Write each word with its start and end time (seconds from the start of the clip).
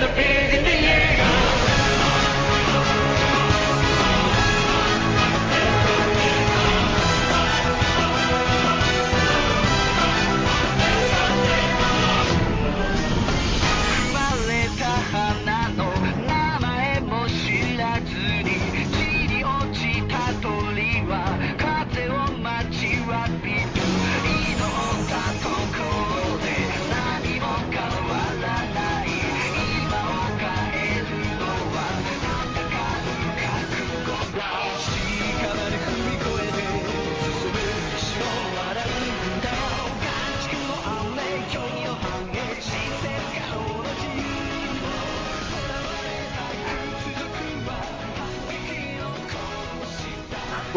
the 0.00 0.06
pig 0.14 0.37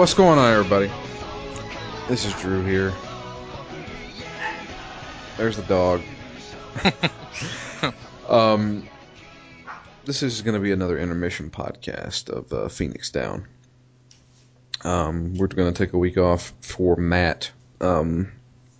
What's 0.01 0.15
going 0.15 0.39
on, 0.39 0.51
everybody? 0.51 0.91
This 2.07 2.25
is 2.25 2.33
Drew 2.41 2.65
here. 2.65 2.91
There's 5.37 5.57
the 5.57 5.61
dog. 5.61 6.01
um, 8.27 8.89
this 10.03 10.23
is 10.23 10.41
going 10.41 10.55
to 10.55 10.59
be 10.59 10.71
another 10.71 10.97
intermission 10.97 11.51
podcast 11.51 12.29
of 12.29 12.51
uh, 12.51 12.67
Phoenix 12.67 13.11
Down. 13.11 13.45
Um, 14.83 15.35
we're 15.35 15.45
going 15.45 15.71
to 15.71 15.85
take 15.85 15.93
a 15.93 15.99
week 15.99 16.17
off 16.17 16.51
for 16.61 16.95
Matt. 16.95 17.51
Um, 17.79 18.31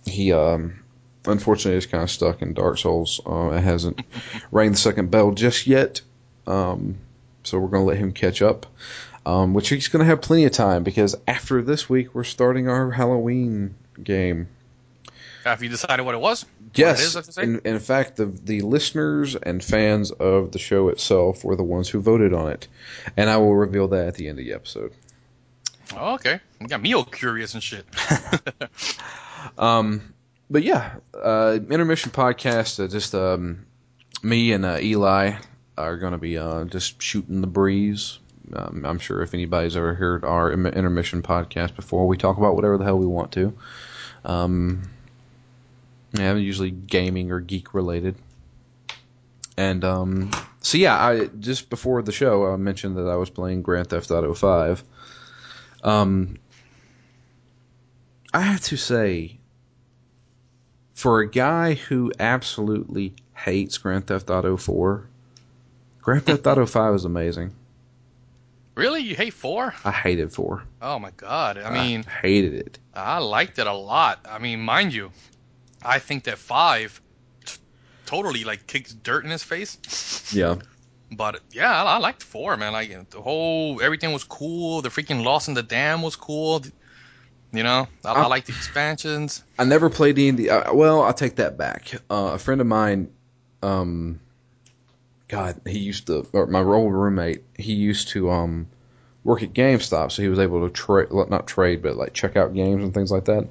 he 0.04 0.32
um, 0.32 0.82
unfortunately 1.24 1.78
is 1.78 1.86
kind 1.86 2.02
of 2.02 2.10
stuck 2.10 2.42
in 2.42 2.52
Dark 2.52 2.78
Souls. 2.78 3.20
Uh, 3.24 3.50
it 3.50 3.60
hasn't 3.60 4.02
rang 4.50 4.72
the 4.72 4.76
second 4.76 5.12
bell 5.12 5.30
just 5.30 5.68
yet. 5.68 6.00
Um, 6.48 6.98
so 7.44 7.60
we're 7.60 7.68
going 7.68 7.84
to 7.84 7.88
let 7.88 7.98
him 7.98 8.10
catch 8.10 8.42
up 8.42 8.66
um, 9.26 9.54
which 9.54 9.68
he's 9.68 9.88
going 9.88 10.00
to 10.00 10.06
have 10.06 10.20
plenty 10.20 10.44
of 10.44 10.52
time 10.52 10.82
because 10.82 11.16
after 11.26 11.62
this 11.62 11.88
week 11.88 12.14
we're 12.14 12.24
starting 12.24 12.68
our 12.68 12.90
Halloween 12.90 13.74
game. 14.02 14.48
Have 15.44 15.62
you 15.62 15.68
decided 15.68 16.04
what 16.04 16.14
it 16.14 16.20
was? 16.20 16.46
Yes, 16.74 17.00
it 17.00 17.04
is, 17.04 17.16
I 17.16 17.18
have 17.18 17.26
to 17.26 17.32
say? 17.32 17.42
in, 17.42 17.60
in 17.64 17.78
fact, 17.80 18.16
the 18.16 18.26
the 18.26 18.60
listeners 18.60 19.34
and 19.34 19.62
fans 19.62 20.10
of 20.10 20.52
the 20.52 20.58
show 20.58 20.88
itself 20.88 21.44
were 21.44 21.56
the 21.56 21.64
ones 21.64 21.88
who 21.88 22.00
voted 22.00 22.32
on 22.32 22.50
it, 22.50 22.68
and 23.16 23.28
I 23.28 23.38
will 23.38 23.54
reveal 23.54 23.88
that 23.88 24.08
at 24.08 24.14
the 24.14 24.28
end 24.28 24.38
of 24.38 24.44
the 24.44 24.54
episode. 24.54 24.92
Oh, 25.94 26.14
okay. 26.14 26.40
You 26.60 26.68
got 26.68 26.80
me 26.80 26.94
all 26.94 27.04
curious 27.04 27.54
and 27.54 27.62
shit. 27.62 27.84
Um, 29.58 30.14
but 30.50 30.62
yeah, 30.62 30.94
uh, 31.14 31.58
intermission 31.70 32.10
podcast. 32.10 32.82
Uh, 32.82 32.88
just 32.88 33.14
um, 33.14 33.66
me 34.22 34.52
and 34.52 34.64
uh, 34.64 34.78
Eli 34.80 35.34
are 35.76 35.96
going 35.96 36.12
to 36.12 36.18
be 36.18 36.38
uh, 36.38 36.64
just 36.64 37.00
shooting 37.00 37.40
the 37.40 37.46
breeze. 37.46 38.18
Um, 38.54 38.84
I'm 38.84 38.98
sure 38.98 39.22
if 39.22 39.34
anybody's 39.34 39.76
ever 39.76 39.94
heard 39.94 40.24
our 40.24 40.52
intermission 40.52 41.22
podcast 41.22 41.74
before, 41.76 42.06
we 42.06 42.16
talk 42.16 42.36
about 42.36 42.54
whatever 42.54 42.78
the 42.78 42.84
hell 42.84 42.98
we 42.98 43.06
want 43.06 43.32
to. 43.32 43.54
Um, 44.24 44.82
yeah, 46.12 46.34
usually 46.34 46.70
gaming 46.70 47.32
or 47.32 47.40
geek 47.40 47.74
related. 47.74 48.16
And 49.56 49.84
um, 49.84 50.30
so 50.60 50.78
yeah, 50.78 50.94
I 50.94 51.26
just 51.26 51.70
before 51.70 52.02
the 52.02 52.12
show 52.12 52.52
I 52.52 52.56
mentioned 52.56 52.96
that 52.96 53.08
I 53.08 53.16
was 53.16 53.30
playing 53.30 53.62
Grand 53.62 53.88
Theft 53.88 54.10
Auto 54.10 54.34
Five. 54.34 54.82
Um, 55.82 56.38
I 58.32 58.40
have 58.40 58.60
to 58.62 58.76
say, 58.76 59.38
for 60.94 61.20
a 61.20 61.28
guy 61.28 61.74
who 61.74 62.12
absolutely 62.18 63.14
hates 63.34 63.78
Grand 63.78 64.06
Theft 64.06 64.30
Auto 64.30 64.56
4, 64.56 65.06
Grand 66.00 66.24
Theft 66.24 66.46
Auto 66.46 66.64
5 66.64 66.94
is 66.94 67.04
amazing. 67.04 67.52
Really? 68.74 69.00
You 69.02 69.14
hate 69.14 69.34
four? 69.34 69.74
I 69.84 69.90
hated 69.92 70.32
4. 70.32 70.62
Oh 70.80 70.98
my 70.98 71.10
god. 71.16 71.58
I 71.58 71.70
mean, 71.72 72.04
hated 72.04 72.54
it. 72.54 72.78
I 72.94 73.18
liked 73.18 73.58
it 73.58 73.66
a 73.66 73.72
lot. 73.72 74.24
I 74.28 74.38
mean, 74.38 74.60
mind 74.60 74.94
you, 74.94 75.10
I 75.82 75.98
think 75.98 76.24
that 76.24 76.38
five 76.38 77.00
t- 77.44 77.58
totally 78.06 78.44
like 78.44 78.66
kicks 78.66 78.92
dirt 78.94 79.24
in 79.24 79.30
his 79.30 79.42
face. 79.42 80.32
Yeah. 80.34 80.56
But 81.14 81.40
yeah, 81.50 81.70
I, 81.70 81.96
I 81.96 81.98
liked 81.98 82.22
four, 82.22 82.56
man. 82.56 82.72
Like 82.72 83.10
the 83.10 83.20
whole 83.20 83.82
everything 83.82 84.12
was 84.14 84.24
cool. 84.24 84.80
The 84.80 84.88
freaking 84.88 85.22
Lost 85.22 85.48
and 85.48 85.54
the 85.56 85.62
Damned 85.62 86.02
was 86.02 86.16
cool. 86.16 86.62
You 87.52 87.62
know, 87.62 87.86
I, 88.02 88.12
I 88.12 88.22
Uh, 88.22 88.28
like 88.30 88.46
the 88.46 88.52
expansions. 88.54 89.44
I 89.58 89.64
never 89.64 89.90
played 89.90 90.16
D&D. 90.16 90.48
Uh, 90.48 90.72
well, 90.72 91.02
I'll 91.02 91.12
take 91.12 91.36
that 91.36 91.58
back. 91.58 91.92
Uh, 92.08 92.30
a 92.32 92.38
friend 92.38 92.62
of 92.62 92.66
mine, 92.66 93.10
um, 93.62 94.20
God, 95.32 95.62
he 95.66 95.78
used 95.78 96.08
to, 96.08 96.26
or 96.34 96.46
my 96.46 96.60
old 96.60 96.92
roommate, 96.92 97.42
he 97.56 97.72
used 97.72 98.08
to 98.08 98.30
um, 98.30 98.66
work 99.24 99.42
at 99.42 99.54
GameStop, 99.54 100.12
so 100.12 100.20
he 100.20 100.28
was 100.28 100.38
able 100.38 100.68
to 100.68 100.70
trade, 100.70 101.08
not 101.10 101.46
trade, 101.46 101.82
but 101.82 101.96
like 101.96 102.12
check 102.12 102.36
out 102.36 102.52
games 102.52 102.84
and 102.84 102.92
things 102.92 103.10
like 103.10 103.24
that. 103.24 103.48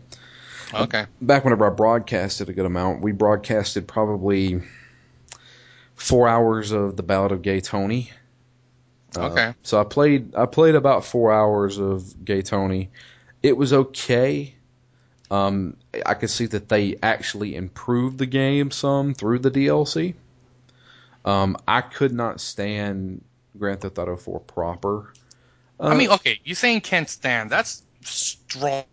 Okay. 0.72 1.08
back 1.20 1.44
whenever 1.44 1.66
I 1.66 1.72
broadcasted 1.72 2.50
a 2.50 2.54
good 2.54 2.68
amount, 2.68 3.02
we 3.02 3.14
broadcasted 3.14 3.88
probably 3.88 4.62
four 5.96 6.28
hours 6.28 6.72
of 6.72 6.98
the 6.98 7.04
Ballad 7.04 7.32
of 7.32 7.42
Gay 7.42 7.62
Tony. 7.62 8.12
Uh, 9.18 9.32
Okay. 9.32 9.54
So 9.64 9.82
I 9.82 9.84
played 9.84 10.36
I 10.36 10.46
played 10.46 10.76
about 10.76 11.04
four 11.04 11.34
hours 11.34 11.80
of 11.80 12.24
Gay 12.24 12.44
Tony. 12.44 12.92
It 13.42 13.58
was 13.58 13.74
okay. 13.74 14.54
Um, 15.32 15.78
I 16.06 16.14
could 16.14 16.30
see 16.30 16.46
that 16.46 16.70
they 16.70 16.98
actually 17.02 17.56
improved 17.56 18.20
the 18.20 18.28
game 18.28 18.70
some 18.70 19.16
through 19.16 19.40
the 19.40 19.50
DLC. 19.50 20.14
Um, 21.26 21.58
I 21.68 21.82
could 21.82 22.14
not 22.14 22.42
stand 22.42 23.24
Grand 23.58 23.82
Theft 23.82 23.98
Auto 24.00 24.18
4 24.18 24.40
proper. 24.42 25.14
I 25.86 25.94
Uh, 25.94 25.96
mean, 25.96 26.10
okay, 26.12 26.40
you 26.44 26.56
saying 26.56 26.82
can't 26.82 27.10
stand? 27.10 27.50
That's 27.52 27.84
strong. 28.02 28.86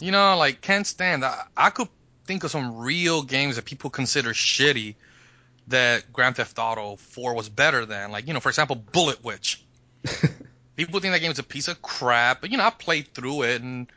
You 0.00 0.12
know, 0.12 0.36
like 0.36 0.60
can't 0.60 0.86
stand. 0.86 1.24
I, 1.24 1.44
I 1.56 1.70
could 1.70 1.88
think 2.26 2.44
of 2.44 2.50
some 2.50 2.78
real 2.78 3.22
games 3.22 3.56
that 3.56 3.64
people 3.64 3.90
consider 3.90 4.30
shitty 4.30 4.96
that 5.68 6.12
Grand 6.12 6.36
Theft 6.36 6.58
Auto 6.58 6.96
4 6.96 7.34
was 7.34 7.48
better 7.48 7.86
than. 7.86 8.10
Like, 8.10 8.26
you 8.26 8.34
know, 8.34 8.40
for 8.40 8.48
example, 8.48 8.76
Bullet 8.76 9.22
Witch. 9.24 9.64
people 10.76 11.00
think 11.00 11.12
that 11.12 11.20
game 11.20 11.30
is 11.32 11.38
a 11.38 11.44
piece 11.44 11.68
of 11.68 11.82
crap, 11.82 12.40
but 12.40 12.50
you 12.50 12.56
know, 12.58 12.64
I 12.64 12.70
played 12.70 13.14
through 13.14 13.42
it 13.44 13.62
and. 13.62 13.90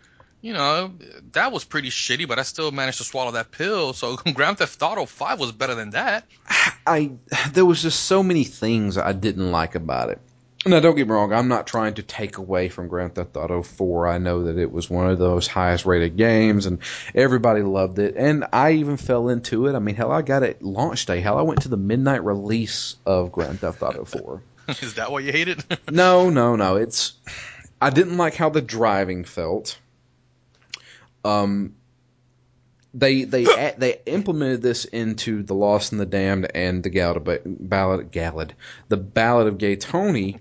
You 0.44 0.52
know, 0.52 0.92
that 1.31 1.54
was 1.54 1.64
pretty 1.64 1.90
shitty, 1.90 2.28
but 2.28 2.38
I 2.38 2.42
still 2.42 2.70
managed 2.70 2.98
to 2.98 3.06
swallow 3.06 3.31
that 3.31 3.52
pill. 3.52 3.94
So 3.94 4.18
Grand 4.34 4.58
Theft 4.58 4.84
Auto 4.84 5.06
5 5.06 5.40
was 5.40 5.54
better 5.54 5.74
than 5.74 5.92
that. 5.92 6.26
I 6.86 7.12
there 7.54 7.66
was 7.66 7.81
just 7.81 8.04
so 8.04 8.22
many 8.22 8.44
things 8.44 8.98
I 8.98 9.14
didn't 9.14 9.54
like 9.54 9.76
about 9.76 10.09
it. 10.09 10.20
Now, 10.66 10.81
don't 10.81 10.96
get 10.96 11.08
me 11.08 11.14
wrong. 11.14 11.31
I'm 11.31 11.48
not 11.48 11.66
trying 11.66 11.94
to 11.96 12.04
take 12.04 12.38
away 12.38 12.68
from 12.68 12.90
Grand 12.90 13.16
Theft 13.16 13.38
Auto 13.38 13.64
4. 13.64 14.08
I 14.08 14.18
know 14.18 14.44
that 14.44 14.58
it 14.58 14.72
was 14.72 14.90
one 14.90 15.09
of 15.09 15.18
those 15.18 15.48
highest 15.48 15.86
rated 15.86 16.16
games, 16.18 16.66
and 16.66 16.80
everybody 17.16 17.62
loved 17.62 18.00
it. 18.00 18.16
And 18.18 18.46
I 18.52 18.74
even 18.74 18.96
fell 18.96 19.28
into 19.30 19.68
it. 19.68 19.75
I 19.75 19.80
mean, 19.80 19.96
hell, 19.96 20.12
I 20.12 20.22
got 20.22 20.44
it 20.44 20.62
launch 20.62 21.06
day. 21.06 21.20
Hell, 21.20 21.38
I 21.38 21.42
went 21.42 21.64
to 21.64 21.70
the 21.70 21.78
midnight 21.78 22.24
release 22.24 22.96
of 23.06 23.31
Grand 23.31 23.60
Theft 23.60 23.81
Auto 23.81 24.06
4. 24.06 24.42
Is 24.81 24.94
that 24.96 25.12
why 25.12 25.20
you 25.20 25.31
hate 25.34 25.50
it? 25.50 25.66
no, 25.92 26.30
no, 26.30 26.56
no. 26.56 26.78
It's 26.78 27.14
I 27.81 27.90
didn't 27.90 28.16
like 28.18 28.36
how 28.36 28.50
the 28.50 28.62
driving 28.62 29.25
felt. 29.25 29.78
Um, 31.24 31.76
they 32.94 33.24
they 33.24 33.46
they 33.78 34.02
implemented 34.06 34.62
this 34.62 34.86
into 34.86 35.44
the 35.44 35.56
Lost 35.56 35.92
and 35.92 36.02
the 36.02 36.06
Damned 36.06 36.52
and 36.54 36.84
the 36.84 36.90
Ballad 36.90 37.44
ballad 37.46 38.12
Gallad, 38.12 38.56
the 38.90 38.98
Ballad 38.98 39.48
of 39.48 39.58
Gay 39.58 39.75
Tony. 39.75 40.40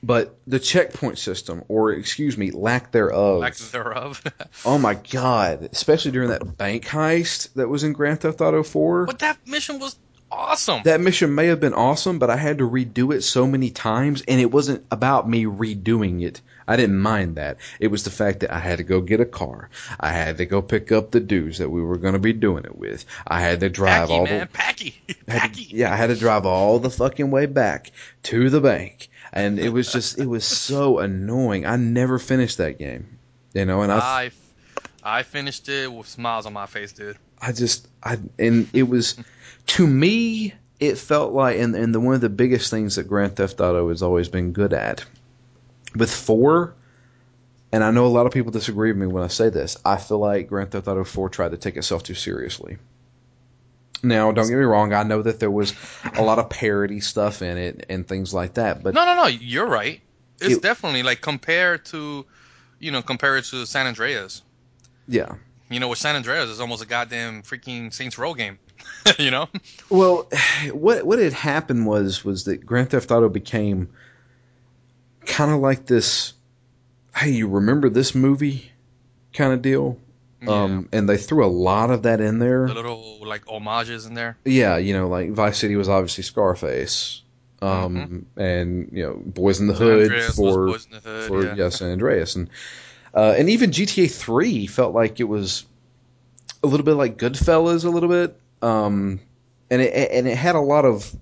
But 0.00 0.38
the 0.46 0.60
checkpoint 0.60 1.18
system, 1.18 1.64
or 1.66 1.90
excuse 1.90 2.38
me, 2.38 2.52
lack 2.52 2.92
thereof. 2.92 3.40
Lack 3.40 3.56
thereof. 3.56 4.22
oh 4.64 4.78
my 4.78 4.94
god! 4.94 5.70
Especially 5.72 6.12
during 6.12 6.28
that 6.28 6.56
bank 6.56 6.84
heist 6.84 7.52
that 7.54 7.68
was 7.68 7.82
in 7.82 7.94
Grand 7.94 8.20
Theft 8.20 8.40
Auto 8.40 8.62
4. 8.62 9.06
but 9.06 9.18
that 9.18 9.38
mission 9.44 9.80
was 9.80 9.96
awesome. 10.30 10.82
That 10.84 11.00
mission 11.00 11.34
may 11.34 11.46
have 11.46 11.60
been 11.60 11.74
awesome, 11.74 12.18
but 12.18 12.30
I 12.30 12.36
had 12.36 12.58
to 12.58 12.68
redo 12.68 13.14
it 13.14 13.22
so 13.22 13.46
many 13.46 13.70
times, 13.70 14.22
and 14.26 14.40
it 14.40 14.50
wasn't 14.50 14.84
about 14.90 15.28
me 15.28 15.44
redoing 15.44 16.22
it. 16.22 16.40
I 16.66 16.76
didn't 16.76 16.98
mind 16.98 17.36
that. 17.36 17.56
It 17.80 17.88
was 17.88 18.04
the 18.04 18.10
fact 18.10 18.40
that 18.40 18.52
I 18.52 18.58
had 18.58 18.76
to 18.76 18.84
go 18.84 19.00
get 19.00 19.20
a 19.20 19.24
car. 19.24 19.70
I 19.98 20.12
had 20.12 20.36
to 20.36 20.44
go 20.44 20.60
pick 20.60 20.92
up 20.92 21.10
the 21.10 21.20
dudes 21.20 21.58
that 21.58 21.70
we 21.70 21.82
were 21.82 21.96
going 21.96 22.12
to 22.12 22.18
be 22.18 22.34
doing 22.34 22.64
it 22.66 22.76
with. 22.76 23.06
I 23.26 23.40
had 23.40 23.60
to 23.60 23.70
drive 23.70 24.08
Packy, 24.08 24.12
all 24.12 24.24
man, 24.24 24.40
the 24.40 24.46
Packy, 24.46 25.02
Packy. 25.26 25.64
to, 25.64 25.76
yeah, 25.76 25.92
I 25.92 25.96
had 25.96 26.08
to 26.08 26.16
drive 26.16 26.44
all 26.44 26.78
the 26.78 26.90
fucking 26.90 27.30
way 27.30 27.46
back 27.46 27.90
to 28.24 28.50
the 28.50 28.60
bank, 28.60 29.08
and 29.32 29.58
it 29.58 29.70
was 29.70 29.90
just 29.90 30.18
it 30.18 30.26
was 30.26 30.44
so 30.44 30.98
annoying. 31.00 31.64
I 31.64 31.76
never 31.76 32.18
finished 32.18 32.58
that 32.58 32.78
game, 32.78 33.18
you 33.54 33.64
know, 33.64 33.80
and 33.80 33.90
I 33.90 33.98
I, 33.98 34.30
I 35.02 35.22
finished 35.22 35.70
it 35.70 35.90
with 35.90 36.06
smiles 36.06 36.44
on 36.44 36.52
my 36.52 36.66
face, 36.66 36.92
dude. 36.92 37.16
I 37.40 37.52
just 37.52 37.88
I 38.02 38.18
and 38.38 38.68
it 38.74 38.82
was 38.82 39.16
to 39.68 39.86
me 39.86 40.54
it 40.80 40.96
felt 40.98 41.32
like, 41.32 41.58
and, 41.58 41.74
and 41.74 41.92
the, 41.94 41.98
one 41.98 42.14
of 42.14 42.20
the 42.20 42.28
biggest 42.28 42.70
things 42.70 42.94
that 42.96 43.08
Grand 43.08 43.34
Theft 43.36 43.60
Auto 43.60 43.88
has 43.88 44.00
always 44.02 44.28
been 44.28 44.52
good 44.52 44.72
at, 44.72 45.04
with 45.96 46.12
four, 46.12 46.74
and 47.72 47.82
I 47.82 47.90
know 47.90 48.06
a 48.06 48.08
lot 48.08 48.26
of 48.26 48.32
people 48.32 48.52
disagree 48.52 48.92
with 48.92 49.00
me 49.00 49.06
when 49.08 49.24
I 49.24 49.28
say 49.28 49.48
this, 49.50 49.76
I 49.84 49.96
feel 49.96 50.18
like 50.20 50.48
Grand 50.48 50.70
Theft 50.70 50.86
Auto 50.86 51.02
4 51.02 51.28
tried 51.30 51.50
to 51.50 51.56
take 51.56 51.76
itself 51.76 52.04
too 52.04 52.14
seriously. 52.14 52.78
Now, 54.04 54.30
don't 54.30 54.46
get 54.46 54.56
me 54.56 54.62
wrong, 54.62 54.92
I 54.92 55.02
know 55.02 55.22
that 55.22 55.40
there 55.40 55.50
was 55.50 55.74
a 56.16 56.22
lot 56.22 56.38
of 56.38 56.48
parody 56.48 57.00
stuff 57.00 57.42
in 57.42 57.58
it 57.58 57.86
and 57.88 58.06
things 58.06 58.32
like 58.32 58.54
that, 58.54 58.82
but 58.84 58.94
No, 58.94 59.04
no, 59.04 59.16
no. 59.16 59.26
You're 59.26 59.66
right. 59.66 60.00
It's 60.40 60.54
It- 60.58 60.62
definitely 60.62 61.02
like 61.02 61.20
compared 61.20 61.84
to, 61.86 62.24
you 62.78 62.92
know, 62.92 63.02
compared 63.02 63.42
to 63.46 63.66
San 63.66 63.86
Andreas. 63.88 64.42
yeah. 65.08 65.34
You 65.70 65.80
know, 65.80 65.88
with 65.88 65.98
San 65.98 66.14
Andreas, 66.16 66.48
it's 66.48 66.60
almost 66.60 66.82
a 66.82 66.86
goddamn 66.86 67.42
freaking 67.42 67.92
Saints 67.92 68.16
Row 68.16 68.32
game. 68.32 68.58
you 69.18 69.30
know? 69.30 69.48
Well, 69.90 70.28
what 70.72 71.04
what 71.04 71.18
had 71.18 71.32
happened 71.32 71.86
was 71.86 72.24
was 72.24 72.44
that 72.44 72.64
Grand 72.64 72.90
Theft 72.90 73.10
Auto 73.10 73.28
became 73.28 73.88
kind 75.26 75.50
of 75.50 75.60
like 75.60 75.86
this. 75.86 76.32
Hey, 77.14 77.30
you 77.30 77.48
remember 77.48 77.88
this 77.88 78.14
movie 78.14 78.70
kind 79.32 79.52
of 79.52 79.62
deal? 79.62 79.98
Um, 80.46 80.88
and 80.92 81.08
they 81.08 81.16
threw 81.16 81.44
a 81.44 81.48
lot 81.48 81.90
of 81.90 82.04
that 82.04 82.20
in 82.20 82.38
there. 82.38 82.68
the 82.68 82.74
little 82.74 83.18
like 83.26 83.44
homages 83.46 84.06
in 84.06 84.14
there. 84.14 84.36
Yeah, 84.44 84.76
you 84.76 84.92
know, 84.92 85.08
like 85.08 85.32
Vice 85.32 85.58
City 85.58 85.74
was 85.74 85.88
obviously 85.88 86.22
Scarface, 86.22 87.22
um, 87.60 88.26
and 88.36 88.88
you 88.92 89.02
know, 89.02 89.14
Boys 89.14 89.58
in 89.58 89.66
the 89.66 89.74
Hood 89.74 90.04
Andreas 90.04 90.36
for 90.36 90.68
Boys 90.68 90.86
in 90.86 90.92
the 90.92 91.00
Hood, 91.00 91.26
for 91.26 91.44
yeah. 91.44 91.54
yeah. 91.56 91.68
San 91.70 91.90
Andreas, 91.90 92.36
and 92.36 92.50
uh, 93.14 93.34
and 93.36 93.50
even 93.50 93.70
GTA 93.70 94.10
Three 94.10 94.68
felt 94.68 94.94
like 94.94 95.18
it 95.18 95.24
was 95.24 95.64
a 96.62 96.68
little 96.68 96.86
bit 96.86 96.94
like 96.94 97.18
Goodfellas, 97.18 97.84
a 97.84 97.90
little 97.90 98.08
bit, 98.08 98.38
um, 98.62 99.20
and 99.70 99.82
it 99.82 100.10
and 100.12 100.26
it 100.28 100.36
had 100.36 100.54
a 100.54 100.60
lot 100.60 100.84
of. 100.84 101.14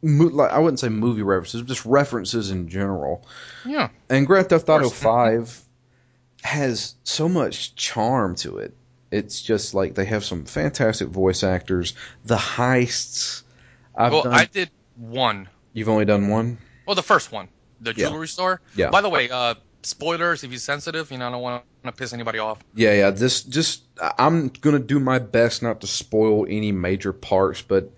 I 0.00 0.58
wouldn't 0.60 0.78
say 0.78 0.88
movie 0.88 1.22
references, 1.22 1.62
just 1.62 1.84
references 1.84 2.52
in 2.52 2.68
general. 2.68 3.26
Yeah. 3.66 3.88
And 4.08 4.28
Grand 4.28 4.48
Theft 4.48 4.68
Auto. 4.68 4.90
Five 4.90 5.60
has 6.42 6.94
so 7.02 7.28
much 7.28 7.74
charm 7.74 8.36
to 8.36 8.58
it. 8.58 8.74
It's 9.10 9.42
just 9.42 9.74
like 9.74 9.94
they 9.94 10.04
have 10.04 10.24
some 10.24 10.44
fantastic 10.44 11.08
voice 11.08 11.42
actors. 11.42 11.94
The 12.24 12.36
heists. 12.36 13.42
I've 13.96 14.12
well, 14.12 14.22
done. 14.22 14.34
I 14.34 14.44
did 14.44 14.70
one. 14.96 15.48
you've 15.72 15.88
only 15.88 16.04
done 16.04 16.28
one. 16.28 16.58
Well, 16.86 16.94
the 16.94 17.02
first 17.02 17.32
one, 17.32 17.48
the 17.80 17.92
Yeah. 17.96 18.08
jewelry 18.08 18.28
store. 18.28 18.60
Yeah. 18.76 18.90
By 18.90 19.00
the 19.00 19.08
way, 19.08 19.30
uh, 19.30 19.54
spoilers 19.82 20.44
if 20.44 20.50
you're 20.50 20.58
sensitive. 20.60 21.10
You 21.10 21.18
know, 21.18 21.28
I 21.28 21.30
don't 21.32 21.42
want 21.42 21.64
to 21.64 21.68
piss 21.92 22.12
anybody 22.12 22.38
off. 22.38 22.58
Yeah, 22.74 22.92
yeah. 22.94 23.10
This 23.10 23.42
just 23.42 23.82
I- 24.00 24.14
I'm 24.18 24.48
gonna 24.48 24.78
do 24.78 24.98
my 25.00 25.18
best 25.18 25.62
not 25.62 25.80
to 25.82 25.86
spoil 25.86 26.46
any 26.48 26.72
major 26.72 27.12
parts, 27.12 27.62
but 27.62 27.90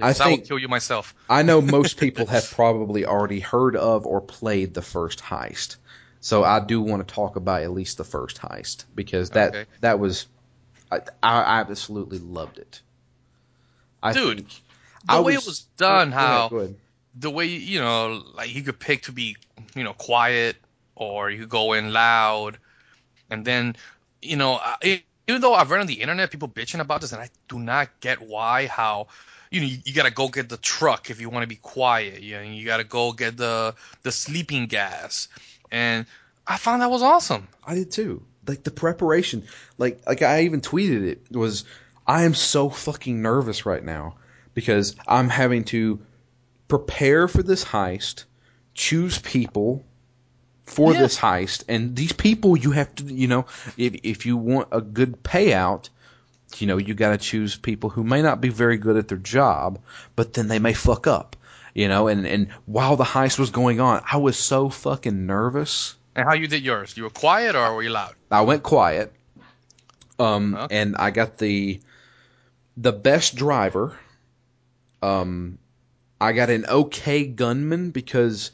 I 0.00 0.08
Yes, 0.08 0.20
I 0.20 0.26
will 0.28 0.36
think 0.36 0.46
kill 0.48 0.58
you 0.58 0.68
myself. 0.68 1.14
I 1.28 1.42
know 1.42 1.60
most 1.78 1.96
people 1.98 2.26
have 2.26 2.50
probably 2.50 3.04
already 3.06 3.40
heard 3.40 3.74
of 3.76 4.06
or 4.06 4.20
played 4.20 4.74
the 4.74 4.82
first 4.82 5.20
heist. 5.20 5.76
So 6.20 6.42
I 6.44 6.60
do 6.60 6.80
want 6.80 7.06
to 7.06 7.14
talk 7.14 7.36
about 7.36 7.62
at 7.62 7.70
least 7.72 7.96
the 7.96 8.04
first 8.04 8.38
heist 8.38 8.84
because 8.94 9.30
that 9.30 9.50
Okay. 9.54 9.64
that 9.80 9.98
was 9.98 10.26
I, 10.90 11.00
I 11.22 11.60
absolutely 11.60 12.18
loved 12.18 12.58
it. 12.58 12.80
I 14.02 14.12
Dude, 14.12 14.38
think 14.38 14.48
The 15.06 15.12
I 15.12 15.20
way 15.20 15.34
was- 15.36 15.44
it 15.44 15.48
was 15.48 15.60
done, 15.76 16.08
oh, 16.12 16.16
ahead, 16.16 16.50
how 16.50 16.68
the 17.18 17.30
way 17.30 17.46
you 17.46 17.80
know, 17.80 18.22
like 18.34 18.54
you 18.54 18.62
could 18.62 18.78
pick 18.78 19.02
to 19.02 19.12
be, 19.12 19.36
you 19.74 19.82
know, 19.82 19.92
quiet 19.92 20.56
or 20.94 21.30
you 21.30 21.40
could 21.40 21.48
go 21.48 21.72
in 21.72 21.92
loud, 21.92 22.58
and 23.30 23.44
then, 23.44 23.76
you 24.22 24.36
know, 24.36 24.60
even 24.82 25.40
though 25.40 25.54
I've 25.54 25.70
read 25.70 25.80
on 25.80 25.86
the 25.86 26.00
internet 26.00 26.30
people 26.30 26.48
bitching 26.48 26.80
about 26.80 27.00
this, 27.00 27.12
and 27.12 27.20
I 27.20 27.28
do 27.48 27.58
not 27.58 28.00
get 28.00 28.20
why 28.20 28.66
how. 28.66 29.08
You 29.50 29.60
know, 29.60 29.66
you, 29.66 29.78
you 29.86 29.94
gotta 29.94 30.10
go 30.10 30.28
get 30.28 30.50
the 30.50 30.58
truck 30.58 31.08
if 31.08 31.22
you 31.22 31.30
want 31.30 31.42
to 31.42 31.46
be 31.46 31.56
quiet. 31.56 32.20
You 32.20 32.36
know, 32.36 32.42
you 32.42 32.66
gotta 32.66 32.84
go 32.84 33.12
get 33.12 33.38
the 33.38 33.74
the 34.02 34.12
sleeping 34.12 34.66
gas, 34.66 35.28
and 35.70 36.04
I 36.46 36.58
found 36.58 36.82
that 36.82 36.90
was 36.90 37.02
awesome. 37.02 37.48
I 37.66 37.74
did 37.74 37.90
too. 37.90 38.22
Like 38.46 38.62
the 38.62 38.70
preparation, 38.70 39.44
like 39.78 40.02
like 40.06 40.20
I 40.20 40.42
even 40.42 40.60
tweeted 40.60 41.02
it 41.02 41.34
was 41.34 41.64
I 42.06 42.24
am 42.24 42.34
so 42.34 42.68
fucking 42.68 43.22
nervous 43.22 43.64
right 43.64 43.84
now 43.84 44.16
because 44.54 44.96
I'm 45.06 45.28
having 45.28 45.64
to 45.64 46.00
prepare 46.68 47.28
for 47.28 47.42
this 47.42 47.64
heist, 47.64 48.24
choose 48.74 49.18
people 49.18 49.84
for 50.68 50.92
Yeah. 50.92 51.00
this 51.00 51.16
heist, 51.18 51.64
and 51.68 51.96
these 51.96 52.12
people 52.12 52.56
you 52.56 52.70
have 52.72 52.94
to, 52.96 53.04
you 53.04 53.26
know, 53.28 53.46
if 53.76 53.94
if 54.02 54.26
you 54.26 54.36
want 54.36 54.68
a 54.72 54.80
good 54.80 55.22
payout, 55.22 55.88
you 56.58 56.66
know, 56.66 56.76
you 56.78 56.94
got 56.94 57.10
to 57.10 57.18
choose 57.18 57.56
people 57.56 57.90
who 57.90 58.04
may 58.04 58.22
not 58.22 58.40
be 58.40 58.48
very 58.48 58.76
good 58.78 58.96
at 58.96 59.08
their 59.08 59.18
job, 59.18 59.80
but 60.16 60.32
then 60.34 60.48
they 60.48 60.58
may 60.58 60.74
fuck 60.74 61.06
up, 61.06 61.36
you 61.74 61.88
know, 61.88 62.08
and 62.08 62.26
and 62.26 62.48
while 62.66 62.96
the 62.96 63.04
heist 63.04 63.38
was 63.38 63.50
going 63.50 63.80
on, 63.80 64.02
I 64.10 64.18
was 64.18 64.36
so 64.38 64.68
fucking 64.70 65.26
nervous. 65.26 65.94
And 66.14 66.26
how 66.26 66.34
you 66.34 66.48
did 66.48 66.62
yours? 66.62 66.96
You 66.96 67.04
were 67.04 67.10
quiet 67.10 67.54
or 67.54 67.74
were 67.74 67.82
you 67.82 67.90
loud? 67.90 68.14
I 68.30 68.42
went 68.42 68.62
quiet. 68.62 69.12
Um, 70.18 70.54
Okay. 70.54 70.76
and 70.80 70.96
I 70.96 71.10
got 71.10 71.38
the 71.38 71.80
the 72.76 72.92
best 72.92 73.36
driver. 73.36 73.96
Um, 75.02 75.58
I 76.20 76.32
got 76.32 76.50
an 76.50 76.66
okay 76.66 77.24
gunman 77.26 77.90
because 77.92 78.50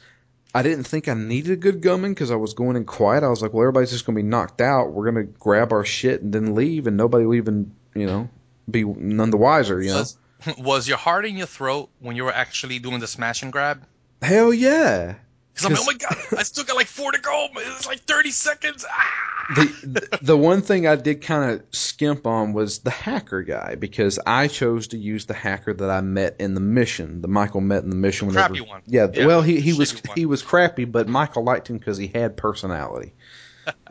I 0.55 0.61
didn't 0.61 0.85
think 0.85 1.09
I 1.09 1.13
needed 1.15 1.51
a 1.51 1.57
good 1.57 1.81
gunman 1.81 2.13
because 2.13 2.31
I 2.31 2.37
was 2.37 2.53
going 2.53 2.77
in 2.77 2.85
quiet. 2.85 3.25
I 3.25 3.27
was 3.27 3.41
like, 3.41 3.53
well, 3.53 3.63
everybody's 3.63 3.91
just 3.91 4.05
gonna 4.05 4.15
be 4.15 4.23
knocked 4.23 4.61
out. 4.61 4.93
We're 4.93 5.03
gonna 5.03 5.25
grab 5.25 5.73
our 5.73 5.83
shit 5.83 6.21
and 6.21 6.31
then 6.31 6.55
leave, 6.55 6.87
and 6.87 6.95
nobody 6.95 7.25
will 7.25 7.35
even, 7.35 7.73
you 7.93 8.05
know, 8.05 8.29
be 8.71 8.85
none 8.85 9.31
the 9.31 9.37
wiser. 9.37 9.81
You 9.81 9.89
know, 9.89 9.97
Was, 9.97 10.17
was 10.57 10.87
your 10.87 10.97
heart 10.97 11.25
in 11.25 11.35
your 11.35 11.45
throat 11.45 11.89
when 11.99 12.15
you 12.15 12.23
were 12.23 12.33
actually 12.33 12.79
doing 12.79 13.01
the 13.01 13.07
smash 13.07 13.43
and 13.43 13.51
grab? 13.51 13.85
hell 14.21 14.53
yeah. 14.53 15.15
Because 15.55 15.65
I'm 15.65 15.71
like, 15.87 16.03
oh 16.09 16.15
my 16.15 16.15
god, 16.31 16.39
I 16.39 16.43
still 16.43 16.65
got 16.65 16.75
like 16.75 16.87
four 16.87 17.11
to 17.13 17.19
go. 17.19 17.47
It's 17.55 17.87
like 17.87 17.99
30 18.01 18.31
seconds. 18.31 18.85
Ah! 18.89 19.31
the 19.55 20.17
the 20.23 20.35
one 20.37 20.61
thing 20.61 20.87
I 20.87 20.95
did 20.95 21.21
kind 21.21 21.51
of 21.51 21.63
skimp 21.71 22.25
on 22.27 22.51
was 22.53 22.79
the 22.79 22.89
hacker 22.89 23.41
guy 23.43 23.75
because 23.75 24.19
I 24.25 24.47
chose 24.47 24.87
to 24.89 24.97
use 24.97 25.25
the 25.27 25.33
hacker 25.35 25.73
that 25.73 25.89
I 25.89 26.01
met 26.01 26.35
in 26.39 26.55
the 26.55 26.59
mission. 26.61 27.21
The 27.21 27.27
Michael 27.27 27.61
met 27.61 27.83
in 27.83 27.89
the 27.89 27.95
mission. 27.95 28.27
whenever- 28.27 28.55
Crappy 28.55 28.67
one. 28.67 28.81
Yeah, 28.87 29.07
Yeah, 29.13 29.27
well, 29.27 29.41
he 29.41 29.59
he 29.61 29.73
was 29.73 29.93
one. 29.93 30.17
he 30.17 30.25
was 30.25 30.41
crappy, 30.41 30.85
but 30.85 31.07
Michael 31.07 31.43
liked 31.43 31.69
him 31.69 31.77
because 31.77 31.97
he 31.97 32.07
had 32.07 32.35
personality. 32.37 33.13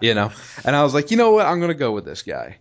you 0.01 0.15
know, 0.15 0.33
and 0.65 0.77
I 0.77 0.83
was 0.83 0.93
like, 0.93 1.11
you 1.11 1.17
know 1.17 1.31
what, 1.31 1.47
I'm 1.47 1.61
gonna 1.61 1.75
go 1.75 1.93
with 1.93 2.05
this 2.05 2.23
guy. 2.23 2.59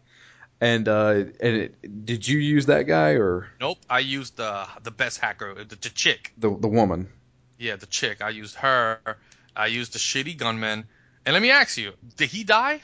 And 0.61 0.88
uh, 0.88 1.09
and 1.41 1.55
it, 1.57 2.05
did 2.05 2.25
you 2.27 2.39
use 2.39 2.67
that 2.67 2.83
guy 2.83 3.11
or 3.15 3.50
Nope, 3.59 3.79
I 3.89 4.00
used 4.00 4.38
the 4.38 4.65
the 4.83 4.91
best 4.91 5.19
hacker, 5.19 5.53
the, 5.55 5.65
the 5.75 5.89
chick. 5.89 6.31
the 6.38 6.55
the 6.57 6.67
woman? 6.69 7.10
Yeah, 7.63 7.77
the 7.77 7.86
chick. 7.86 8.22
I 8.22 8.29
used 8.29 8.55
her. 8.55 9.00
I 9.55 9.67
used 9.67 9.93
the 9.93 10.00
shitty 10.00 10.38
gunman. 10.38 10.84
And 11.25 11.34
let 11.34 11.41
me 11.41 11.50
ask 11.50 11.77
you, 11.77 11.93
did 12.17 12.29
he 12.29 12.43
die? 12.43 12.82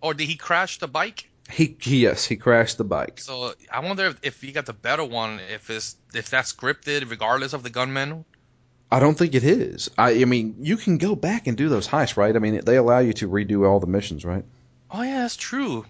Or 0.00 0.14
did 0.14 0.26
he 0.26 0.36
crash 0.36 0.78
the 0.78 0.88
bike? 0.88 1.28
He, 1.50 1.76
he 1.78 2.00
yes, 2.02 2.24
he 2.24 2.36
crashed 2.36 2.78
the 2.78 2.84
bike. 2.84 3.20
So 3.20 3.52
I 3.70 3.80
wonder 3.80 4.06
if, 4.06 4.18
if 4.22 4.44
you 4.44 4.52
got 4.52 4.64
the 4.64 4.72
better 4.72 5.04
one, 5.04 5.40
if 5.52 5.68
it's 5.68 5.96
if 6.14 6.30
that's 6.30 6.54
scripted, 6.54 7.10
regardless 7.10 7.52
of 7.52 7.62
the 7.62 7.68
gunman. 7.68 8.24
I 8.90 9.00
don't 9.00 9.18
think 9.18 9.34
it 9.34 9.44
is. 9.44 9.90
I 9.98 10.22
I 10.22 10.24
mean, 10.24 10.56
you 10.60 10.78
can 10.78 10.96
go 10.96 11.14
back 11.14 11.46
and 11.46 11.56
do 11.56 11.68
those 11.68 11.86
heists, 11.86 12.16
right? 12.16 12.34
I 12.34 12.38
mean, 12.38 12.60
they 12.64 12.76
allow 12.76 13.00
you 13.00 13.12
to 13.14 13.28
redo 13.28 13.68
all 13.68 13.80
the 13.80 13.86
missions, 13.86 14.24
right? 14.24 14.44
Oh 14.90 15.02
yeah, 15.02 15.22
that's 15.22 15.36
true. 15.36 15.84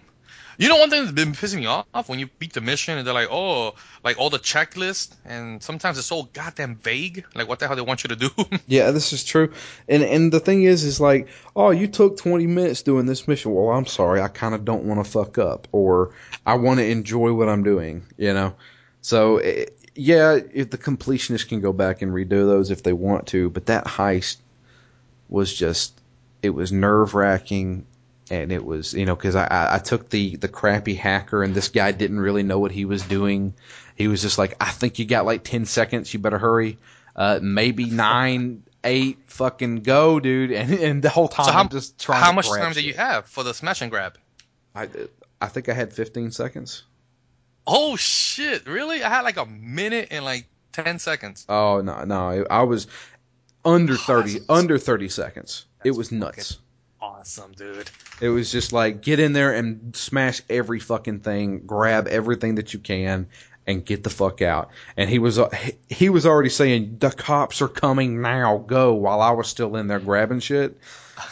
You 0.61 0.69
know, 0.69 0.75
one 0.75 0.91
thing 0.91 1.01
that's 1.01 1.11
been 1.11 1.31
pissing 1.31 1.55
me 1.55 1.65
off 1.65 2.07
when 2.07 2.19
you 2.19 2.29
beat 2.37 2.53
the 2.53 2.61
mission 2.61 2.95
and 2.95 3.07
they're 3.07 3.15
like, 3.15 3.29
oh, 3.31 3.73
like 4.03 4.19
all 4.19 4.29
the 4.29 4.37
checklist, 4.37 5.11
and 5.25 5.63
sometimes 5.63 5.97
it's 5.97 6.05
so 6.05 6.29
goddamn 6.33 6.75
vague. 6.75 7.25
Like, 7.33 7.47
what 7.47 7.57
the 7.57 7.65
hell 7.65 7.75
they 7.75 7.81
want 7.81 8.03
you 8.03 8.09
to 8.09 8.15
do? 8.15 8.29
Yeah, 8.67 8.91
this 8.91 9.11
is 9.11 9.23
true. 9.23 9.53
And 9.89 10.03
and 10.03 10.31
the 10.31 10.39
thing 10.39 10.61
is, 10.61 10.83
is 10.83 11.01
like, 11.01 11.29
oh, 11.55 11.71
you 11.71 11.87
took 11.87 12.17
20 12.17 12.45
minutes 12.45 12.83
doing 12.83 13.07
this 13.07 13.27
mission. 13.27 13.55
Well, 13.55 13.75
I'm 13.75 13.87
sorry, 13.87 14.21
I 14.21 14.27
kind 14.27 14.53
of 14.53 14.63
don't 14.63 14.83
want 14.83 15.03
to 15.03 15.11
fuck 15.11 15.39
up, 15.39 15.67
or 15.71 16.11
I 16.45 16.53
want 16.53 16.79
to 16.79 16.85
enjoy 16.85 17.33
what 17.33 17.49
I'm 17.49 17.63
doing. 17.63 18.03
You 18.17 18.35
know, 18.35 18.53
so 19.01 19.37
eh, 19.37 19.65
yeah, 19.95 20.37
if 20.53 20.69
the 20.69 20.77
completionists 20.77 21.49
can 21.49 21.61
go 21.61 21.73
back 21.73 22.03
and 22.03 22.13
redo 22.13 22.45
those 22.45 22.69
if 22.69 22.83
they 22.83 22.93
want 22.93 23.25
to, 23.29 23.49
but 23.49 23.65
that 23.65 23.85
heist 23.85 24.37
was 25.27 25.51
just, 25.51 25.99
it 26.43 26.51
was 26.51 26.71
nerve 26.71 27.15
wracking. 27.15 27.87
And 28.31 28.51
it 28.53 28.63
was, 28.63 28.93
you 28.93 29.05
know, 29.05 29.15
because 29.15 29.35
I, 29.35 29.75
I 29.75 29.79
took 29.79 30.09
the 30.09 30.37
the 30.37 30.47
crappy 30.47 30.95
hacker, 30.95 31.43
and 31.43 31.53
this 31.53 31.67
guy 31.67 31.91
didn't 31.91 32.21
really 32.21 32.43
know 32.43 32.59
what 32.59 32.71
he 32.71 32.85
was 32.85 33.03
doing. 33.03 33.53
He 33.97 34.07
was 34.07 34.21
just 34.21 34.37
like, 34.37 34.55
I 34.61 34.71
think 34.71 34.99
you 34.99 35.05
got 35.05 35.25
like 35.25 35.43
ten 35.43 35.65
seconds. 35.65 36.13
You 36.13 36.19
better 36.19 36.37
hurry. 36.37 36.77
Uh, 37.13 37.39
maybe 37.41 37.85
nine, 37.87 38.63
eight, 38.85 39.17
fucking 39.27 39.83
go, 39.83 40.21
dude. 40.21 40.51
And 40.53 40.73
and 40.73 41.03
the 41.03 41.09
whole 41.09 41.27
time 41.27 41.45
So 41.45 41.51
how- 41.51 41.59
I'm 41.59 41.69
just 41.69 41.99
trying. 41.99 42.23
How 42.23 42.31
much 42.31 42.47
time 42.47 42.71
do 42.71 42.81
you 42.81 42.93
have 42.93 43.25
for 43.25 43.43
the 43.43 43.53
smash 43.53 43.81
and 43.81 43.91
grab? 43.91 44.17
I 44.73 44.87
I 45.41 45.47
think 45.47 45.67
I 45.67 45.73
had 45.73 45.91
15 45.91 46.31
seconds. 46.31 46.83
Oh 47.67 47.97
shit! 47.97 48.65
Really? 48.65 49.03
I 49.03 49.09
had 49.09 49.21
like 49.21 49.37
a 49.37 49.45
minute 49.45 50.07
and 50.11 50.23
like 50.23 50.47
ten 50.71 50.99
seconds. 50.99 51.45
Oh 51.49 51.81
no, 51.81 52.05
no, 52.05 52.45
I 52.49 52.63
was 52.63 52.87
under 53.65 53.97
30, 53.97 54.39
under 54.49 54.77
30 54.77 55.09
seconds. 55.09 55.65
It 55.83 55.91
was 55.91 56.11
nuts. 56.11 56.57
Awesome, 57.01 57.51
dude. 57.53 57.89
It 58.21 58.29
was 58.29 58.51
just 58.51 58.73
like 58.73 59.01
get 59.01 59.19
in 59.19 59.33
there 59.33 59.53
and 59.53 59.95
smash 59.95 60.41
every 60.49 60.79
fucking 60.79 61.21
thing, 61.21 61.65
grab 61.65 62.07
everything 62.07 62.55
that 62.55 62.73
you 62.73 62.79
can, 62.79 63.27
and 63.65 63.85
get 63.85 64.03
the 64.03 64.09
fuck 64.09 64.41
out. 64.41 64.69
And 64.95 65.09
he 65.09 65.19
was 65.19 65.39
uh, 65.39 65.49
he, 65.89 66.09
was 66.09 66.25
already 66.25 66.49
saying 66.49 66.97
the 66.99 67.09
cops 67.11 67.61
are 67.61 67.67
coming 67.67 68.21
now, 68.21 68.57
go. 68.57 68.93
While 68.93 69.21
I 69.21 69.31
was 69.31 69.47
still 69.47 69.75
in 69.77 69.87
there 69.87 69.99
grabbing 69.99 70.39
shit. 70.41 70.77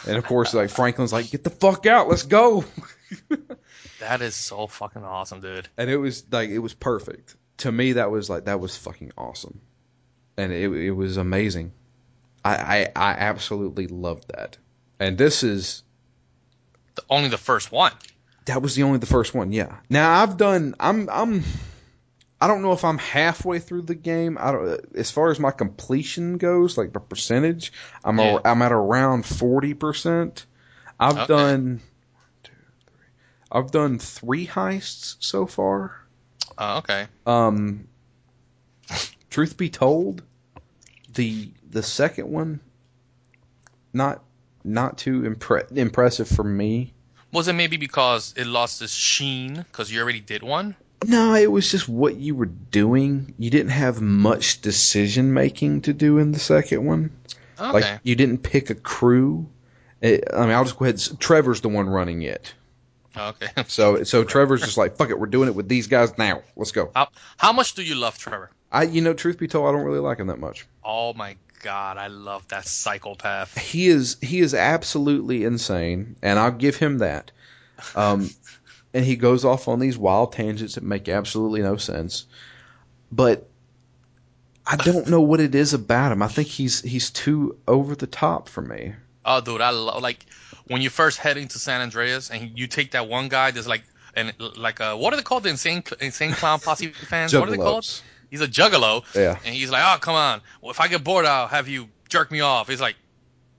And 0.06 0.16
of 0.16 0.24
course, 0.24 0.54
like 0.54 0.70
Franklin's 0.70 1.12
like, 1.12 1.30
get 1.30 1.44
the 1.44 1.50
fuck 1.50 1.86
out, 1.86 2.08
let's 2.08 2.24
go. 2.24 2.64
That 4.00 4.22
is 4.22 4.34
so 4.34 4.66
fucking 4.66 5.04
awesome, 5.04 5.40
dude. 5.40 5.68
and 5.76 5.90
it 5.90 5.96
was 5.98 6.24
like 6.32 6.48
it 6.48 6.58
was 6.58 6.72
perfect 6.72 7.36
to 7.58 7.70
me. 7.70 7.92
That 7.92 8.10
was 8.10 8.30
like 8.30 8.46
that 8.46 8.58
was 8.58 8.76
fucking 8.76 9.12
awesome, 9.16 9.60
and 10.38 10.52
it 10.52 10.70
it 10.72 10.90
was 10.90 11.18
amazing. 11.18 11.72
I 12.42 12.54
I, 12.56 12.80
I 12.96 13.10
absolutely 13.12 13.88
loved 13.88 14.28
that. 14.28 14.56
And 15.00 15.16
this 15.18 15.42
is 15.42 15.82
The, 16.94 17.02
only 17.10 17.28
the 17.30 17.38
first 17.38 17.72
one. 17.72 17.92
that 18.44 18.60
was 18.62 18.74
the 18.76 18.82
only 18.84 18.98
the 18.98 19.06
first 19.06 19.34
one. 19.34 19.50
Yeah. 19.52 19.78
Now 19.88 20.22
I've 20.22 20.36
done. 20.36 20.74
I'm 20.78 21.08
I'm. 21.10 21.42
I 22.42 22.46
don't 22.46 22.62
know 22.62 22.72
if 22.72 22.84
I'm 22.84 22.96
halfway 22.98 23.58
through 23.58 23.82
the 23.82 23.94
game. 23.94 24.38
I 24.40 24.52
don't. 24.52 24.96
As 24.96 25.10
far 25.10 25.30
as 25.30 25.38
my 25.40 25.50
completion 25.50 26.38
goes, 26.38 26.76
like 26.78 26.92
the 26.92 27.00
percentage, 27.00 27.72
I'm 28.04 28.18
Yeah. 28.18 28.38
a, 28.44 28.48
I'm 28.48 28.62
at 28.62 28.72
around 28.72 29.24
forty 29.26 29.74
percent. 29.74 30.46
I've 30.98 31.16
Okay. 31.16 31.26
done. 31.26 31.80
Two, 32.42 32.52
three. 32.86 33.06
I've 33.50 33.70
done 33.70 33.98
three 33.98 34.46
heists 34.46 35.16
so 35.20 35.46
far. 35.46 35.96
Oh, 36.58 36.78
okay. 36.78 37.06
Um, 37.26 37.88
truth 39.30 39.56
be 39.56 39.70
told, 39.70 40.22
the 41.14 41.50
the 41.70 41.82
second 41.82 42.28
one, 42.30 42.60
not 43.94 44.22
not 44.64 44.98
too 44.98 45.22
impre- 45.22 45.70
impressive 45.76 46.28
for 46.28 46.44
me. 46.44 46.92
Was 47.32 47.48
it 47.48 47.52
maybe 47.52 47.76
because 47.76 48.34
it 48.36 48.46
lost 48.46 48.82
its 48.82 48.92
sheen 48.92 49.54
because 49.54 49.90
you 49.90 50.00
already 50.00 50.20
did 50.20 50.42
one? 50.42 50.74
No, 51.06 51.34
it 51.34 51.50
was 51.50 51.70
just 51.70 51.88
what 51.88 52.16
you 52.16 52.34
were 52.34 52.46
doing. 52.46 53.34
You 53.38 53.50
didn't 53.50 53.70
have 53.70 54.00
much 54.00 54.60
decision 54.60 55.32
making 55.32 55.82
to 55.82 55.92
do 55.92 56.18
in 56.18 56.32
the 56.32 56.38
second 56.38 56.84
one. 56.84 57.10
Okay. 57.58 57.72
Like 57.72 58.00
you 58.02 58.14
didn't 58.14 58.38
pick 58.38 58.70
a 58.70 58.74
crew. 58.74 59.48
It, 60.00 60.24
I 60.34 60.40
mean, 60.40 60.50
I'll 60.50 60.64
just 60.64 60.78
go 60.78 60.84
ahead. 60.86 61.00
Trevor's 61.18 61.60
the 61.60 61.68
one 61.68 61.88
running 61.88 62.22
it. 62.22 62.52
okay. 63.16 63.48
So 63.68 64.02
so 64.04 64.24
Trevor's 64.24 64.60
just 64.62 64.76
like, 64.76 64.96
fuck 64.96 65.10
it, 65.10 65.18
we're 65.18 65.26
doing 65.26 65.48
it 65.48 65.54
with 65.54 65.68
these 65.68 65.86
guys 65.86 66.16
now. 66.18 66.42
Let's 66.56 66.72
go. 66.72 66.90
How, 66.94 67.08
how 67.36 67.52
much 67.52 67.74
do 67.74 67.82
you 67.82 67.94
love 67.94 68.18
Trevor? 68.18 68.50
I, 68.72 68.84
you 68.84 69.00
know, 69.00 69.14
truth 69.14 69.38
be 69.38 69.48
told, 69.48 69.68
I 69.68 69.72
don't 69.72 69.84
really 69.84 69.98
like 69.98 70.18
him 70.18 70.28
that 70.28 70.38
much. 70.38 70.66
Oh 70.84 71.12
my 71.14 71.36
god, 71.60 71.96
I 71.96 72.08
love 72.08 72.46
that 72.48 72.66
psychopath. 72.66 73.56
he 73.56 73.88
is 73.88 74.16
he 74.20 74.40
is 74.40 74.54
absolutely 74.54 75.44
insane, 75.44 76.16
and 76.22 76.38
I'll 76.38 76.50
give 76.50 76.76
him 76.76 76.98
that. 76.98 77.30
Um, 77.94 78.30
and 78.94 79.04
he 79.04 79.16
goes 79.16 79.44
off 79.44 79.68
on 79.68 79.78
these 79.78 79.96
wild 79.96 80.32
tangents 80.32 80.74
that 80.74 80.84
make 80.84 81.08
absolutely 81.08 81.62
no 81.62 81.76
sense. 81.76 82.26
But 83.12 83.48
I 84.66 84.76
don't 84.76 85.08
know 85.08 85.20
what 85.20 85.40
it 85.40 85.54
is 85.54 85.74
about 85.74 86.12
him. 86.12 86.22
I 86.22 86.28
think 86.28 86.48
he's 86.48 86.80
he's 86.80 87.10
too 87.10 87.56
over 87.66 87.94
the 87.94 88.06
top 88.06 88.48
for 88.48 88.62
me. 88.62 88.94
Oh, 89.24 89.40
dude, 89.40 89.60
I 89.60 89.70
love 89.70 90.02
like 90.02 90.26
when 90.66 90.80
you're 90.80 90.90
first 90.90 91.18
heading 91.18 91.48
to 91.48 91.58
San 91.58 91.80
Andreas 91.80 92.30
and 92.30 92.58
you 92.58 92.66
take 92.66 92.92
that 92.92 93.08
one 93.08 93.28
guy. 93.28 93.50
There's 93.50 93.68
like 93.68 93.82
and 94.14 94.32
like 94.56 94.80
uh, 94.80 94.96
what 94.96 95.12
are 95.12 95.16
they 95.16 95.22
called? 95.22 95.42
The 95.42 95.50
insane 95.50 95.82
insane 96.00 96.32
clown 96.32 96.60
posse 96.60 96.88
fans. 96.88 97.34
What 97.34 97.48
are 97.48 97.52
they 97.52 97.56
called? 97.56 98.02
He's 98.30 98.40
a 98.40 98.48
juggalo. 98.48 99.04
Yeah. 99.14 99.38
And 99.44 99.54
he's 99.54 99.70
like, 99.70 99.82
oh 99.84 99.98
come 100.00 100.14
on. 100.14 100.40
Well, 100.60 100.70
if 100.70 100.80
I 100.80 100.88
get 100.88 101.04
bored, 101.04 101.26
I'll 101.26 101.48
have 101.48 101.68
you 101.68 101.88
jerk 102.08 102.30
me 102.30 102.40
off. 102.40 102.68
He's 102.68 102.80
like, 102.80 102.96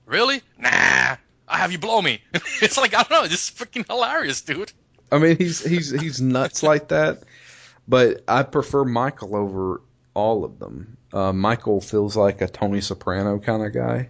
really? 0.06 0.42
Nah. 0.58 1.16
I 1.48 1.58
have 1.58 1.70
you 1.70 1.78
blow 1.78 2.00
me. 2.00 2.22
it's 2.62 2.78
like 2.78 2.94
I 2.94 3.02
don't 3.02 3.10
know. 3.10 3.24
It's 3.24 3.50
freaking 3.50 3.86
hilarious, 3.86 4.40
dude. 4.40 4.72
I 5.10 5.18
mean, 5.18 5.36
he's 5.36 5.64
he's 5.64 5.90
he's 5.90 6.20
nuts 6.20 6.62
like 6.62 6.88
that. 6.88 7.24
But 7.86 8.22
I 8.26 8.42
prefer 8.44 8.84
Michael 8.84 9.36
over 9.36 9.82
all 10.14 10.44
of 10.44 10.58
them. 10.58 10.96
Uh, 11.12 11.32
Michael 11.32 11.80
feels 11.80 12.16
like 12.16 12.40
a 12.40 12.48
Tony 12.48 12.80
Soprano 12.80 13.38
kind 13.38 13.64
of 13.64 13.74
guy. 13.74 14.08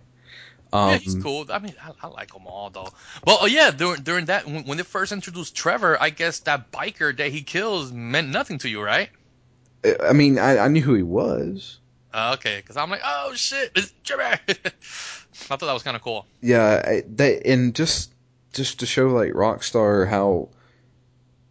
Um, 0.72 0.90
yeah, 0.90 0.96
he's 0.98 1.14
cool. 1.16 1.46
I 1.50 1.58
mean, 1.58 1.74
I, 1.82 1.92
I 2.02 2.06
like 2.08 2.32
them 2.32 2.46
all 2.46 2.70
though. 2.70 2.88
Well, 3.26 3.38
oh 3.42 3.46
yeah, 3.46 3.70
during 3.72 4.02
during 4.02 4.24
that 4.26 4.46
when, 4.46 4.64
when 4.64 4.78
they 4.78 4.84
first 4.84 5.12
introduced 5.12 5.54
Trevor, 5.54 6.00
I 6.00 6.10
guess 6.10 6.40
that 6.40 6.70
biker 6.70 7.14
that 7.16 7.30
he 7.30 7.42
kills 7.42 7.92
meant 7.92 8.28
nothing 8.28 8.58
to 8.58 8.68
you, 8.68 8.80
right? 8.80 9.10
I 10.02 10.12
mean, 10.12 10.38
I, 10.38 10.58
I 10.58 10.68
knew 10.68 10.82
who 10.82 10.94
he 10.94 11.02
was. 11.02 11.78
Uh, 12.14 12.34
okay, 12.38 12.58
because 12.58 12.76
I'm 12.76 12.90
like, 12.90 13.00
oh 13.04 13.32
shit, 13.34 13.72
it's 13.74 13.92
Trevor. 14.04 14.38
I 14.48 14.50
thought 15.32 15.60
that 15.60 15.72
was 15.72 15.82
kind 15.82 15.96
of 15.96 16.02
cool. 16.02 16.26
Yeah, 16.40 16.82
I- 16.84 17.04
they 17.08 17.40
and 17.40 17.74
just 17.74 18.12
just 18.52 18.80
to 18.80 18.86
show 18.86 19.08
like 19.08 19.32
Rockstar 19.32 20.06
how 20.08 20.48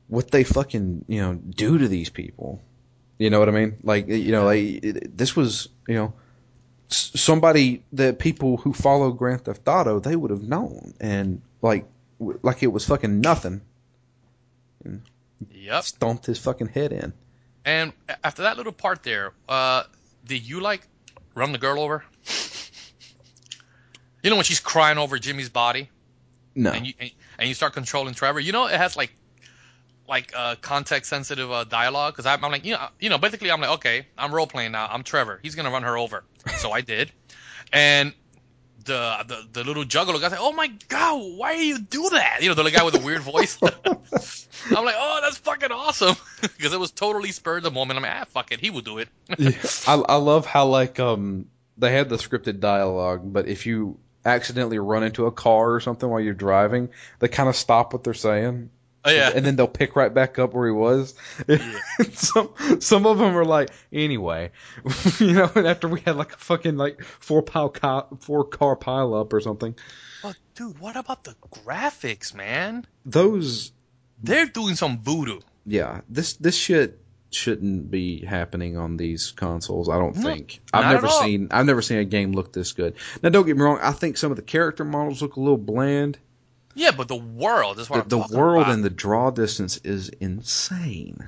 what 0.08 0.30
they 0.32 0.44
fucking 0.44 1.06
you 1.08 1.20
know 1.22 1.34
do 1.36 1.78
to 1.78 1.88
these 1.88 2.10
people. 2.10 2.62
You 3.18 3.30
know 3.30 3.40
what 3.40 3.50
I 3.50 3.52
mean? 3.52 3.78
Like 3.84 4.08
you 4.08 4.32
know, 4.32 4.46
like 4.46 4.60
it, 4.84 5.18
this 5.18 5.36
was 5.36 5.68
you 5.88 5.96
know 5.96 6.14
somebody 6.90 7.84
that 7.94 8.20
people 8.20 8.58
who 8.58 8.74
follow 8.74 9.12
Grand 9.12 9.46
Theft 9.46 9.68
Auto 9.68 10.00
they 10.00 10.16
would 10.16 10.30
have 10.30 10.44
known 10.44 10.94
and 11.00 11.42
like 11.62 11.86
w- 12.20 12.40
like 12.44 12.62
it 12.64 12.68
was 12.68 12.86
fucking 12.86 13.22
nothing. 13.22 13.62
Yep. 15.52 15.84
Stomped 15.84 16.26
his 16.26 16.38
fucking 16.40 16.68
head 16.68 16.92
in. 16.92 17.14
And 17.66 17.94
after 18.24 18.44
that 18.44 18.58
little 18.58 18.72
part 18.72 19.04
there, 19.04 19.34
uh, 19.48 19.84
did 20.26 20.48
you 20.48 20.60
like 20.62 20.82
run 21.36 21.52
the 21.52 21.58
girl 21.58 21.80
over? 21.80 22.04
You 24.24 24.30
know 24.30 24.36
when 24.36 24.46
she's 24.46 24.60
crying 24.60 24.98
over 24.98 25.18
Jimmy's 25.18 25.50
body, 25.50 25.90
No. 26.56 26.72
and 26.72 26.86
you 26.86 26.94
and, 27.00 27.12
and 27.40 27.48
you 27.50 27.56
start 27.56 27.74
controlling 27.74 28.14
Trevor. 28.14 28.40
You 28.40 28.52
know 28.52 28.68
it 28.68 28.76
has 28.78 28.96
like 28.96 29.12
like 30.08 30.32
uh, 30.36 30.56
context 30.62 31.10
sensitive 31.10 31.50
uh, 31.52 31.64
dialogue 31.64 32.14
because 32.14 32.26
I'm, 32.26 32.44
I'm 32.44 32.52
like 32.52 32.66
you 32.66 32.74
know 32.74 32.88
you 33.00 33.10
know 33.10 33.18
basically 33.18 33.50
I'm 33.52 33.62
like 33.62 33.72
okay 33.72 34.06
I'm 34.18 34.34
role 34.34 34.46
playing 34.48 34.74
now 34.74 34.88
I'm 34.92 35.04
Trevor 35.04 35.40
he's 35.42 35.56
gonna 35.56 35.72
run 35.72 35.84
her 35.84 35.98
over 35.98 36.24
so 36.58 36.72
I 36.72 36.82
did 36.82 37.12
and 37.72 38.14
the 38.86 39.26
the, 39.28 39.48
the 39.54 39.64
little 39.64 39.84
juggalo 39.84 40.20
guy 40.20 40.30
said 40.30 40.40
oh 40.40 40.52
my 40.52 40.68
god 40.88 41.22
why 41.38 41.56
do 41.56 41.66
you 41.66 41.80
do 41.80 42.10
that? 42.12 42.40
You 42.42 42.50
know 42.50 42.56
the 42.56 42.64
little 42.64 42.78
guy 42.78 42.84
with 42.84 42.94
the 42.94 43.06
weird 43.06 43.22
voice. 43.22 43.58
I'm 43.64 44.86
like 44.86 44.96
oh 44.98 45.20
that's 45.22 45.38
fucking 45.38 45.72
awesome. 45.72 46.16
Because 46.42 46.74
it 46.74 46.80
was 46.80 46.92
totally 46.92 47.32
spurred 47.32 47.64
the 47.64 47.72
moment. 47.72 47.98
I'm 47.98 48.04
like 48.04 48.14
ah 48.14 48.26
fuck 48.30 48.52
it. 48.52 48.60
He 48.60 48.70
will 48.70 48.82
do 48.82 48.98
it. 48.98 49.10
Yeah, 49.38 49.52
I, 49.88 49.94
I 49.94 50.16
love 50.16 50.46
how 50.46 50.68
like 50.68 51.00
um 51.00 51.48
they 51.78 51.92
had 51.92 52.10
the 52.10 52.18
scripted 52.18 52.60
dialogue, 52.60 53.22
but 53.24 53.48
if 53.48 53.66
you 53.66 53.98
accidentally 54.26 54.80
run 54.80 55.04
into 55.04 55.26
a 55.26 55.32
car 55.32 55.74
or 55.74 55.80
something 55.80 56.08
while 56.08 56.20
you're 56.20 56.34
driving, 56.34 56.90
they 57.20 57.28
kind 57.28 57.50
of 57.50 57.56
stop 57.56 57.94
what 57.94 58.04
they're 58.04 58.14
saying, 58.14 58.70
oh 59.06 59.12
yeah 59.12 59.32
and 59.34 59.46
then 59.46 59.56
they'll 59.56 59.68
pick 59.68 59.96
right 59.96 60.14
back 60.14 60.40
up 60.40 60.54
where 60.54 60.68
he 60.68 60.74
was. 60.74 61.14
some 62.14 62.50
some 62.80 63.06
of 63.06 63.18
them 63.18 63.36
are 63.36 63.46
like, 63.46 63.70
anyway, 63.92 64.52
you 65.20 65.34
know. 65.34 65.52
And 65.56 65.68
after 65.68 65.88
we 65.88 66.02
had 66.02 66.16
like 66.16 66.34
a 66.34 66.38
fucking 66.38 66.78
like 66.78 67.04
four 67.04 67.42
pile 67.42 67.70
car, 67.70 68.08
four 68.20 68.46
car 68.46 68.76
pile 68.76 69.14
up 69.14 69.34
or 69.34 69.42
something, 69.42 69.76
but 70.24 70.36
dude 70.56 70.80
what 70.80 70.96
about 70.98 71.24
the 71.24 71.36
graphics 71.66 72.34
man 72.34 72.86
those 73.06 73.72
they're 74.22 74.46
doing 74.46 74.76
some 74.76 75.00
voodoo 75.00 75.40
yeah, 75.66 76.02
this 76.10 76.34
this 76.34 76.56
shit 76.56 77.00
shouldn't 77.30 77.90
be 77.90 78.26
happening 78.26 78.78
on 78.78 78.98
these 78.98 79.32
consoles. 79.32 79.90
I 79.90 79.98
don't 79.98 80.16
No, 80.18 80.24
think. 80.24 80.60
I've 80.74 80.94
never 80.94 81.08
seen 81.08 81.48
I've 81.52 81.66
never 81.66 81.82
seen 81.82 82.00
a 82.00 82.06
game 82.06 82.34
look 82.34 82.52
this 82.52 82.74
good. 82.74 82.96
Now, 83.22 83.30
don't 83.30 83.46
get 83.46 83.56
me 83.56 83.64
wrong. 83.64 83.80
I 83.82 83.92
think 83.92 84.18
some 84.18 84.32
of 84.32 84.38
the 84.38 84.44
character 84.44 84.84
models 84.84 85.22
look 85.22 85.36
a 85.36 85.40
little 85.40 85.58
bland. 85.58 86.18
Yeah 86.76 86.92
but 86.92 87.08
the 87.08 87.16
world 87.16 87.80
is 87.80 87.90
what 87.90 88.08
The, 88.10 88.18
the 88.28 88.38
world 88.38 88.64
about. 88.64 88.74
and 88.74 88.84
the 88.84 88.90
draw 88.90 89.32
distance 89.32 89.78
is 89.84 90.10
insane. 90.20 91.28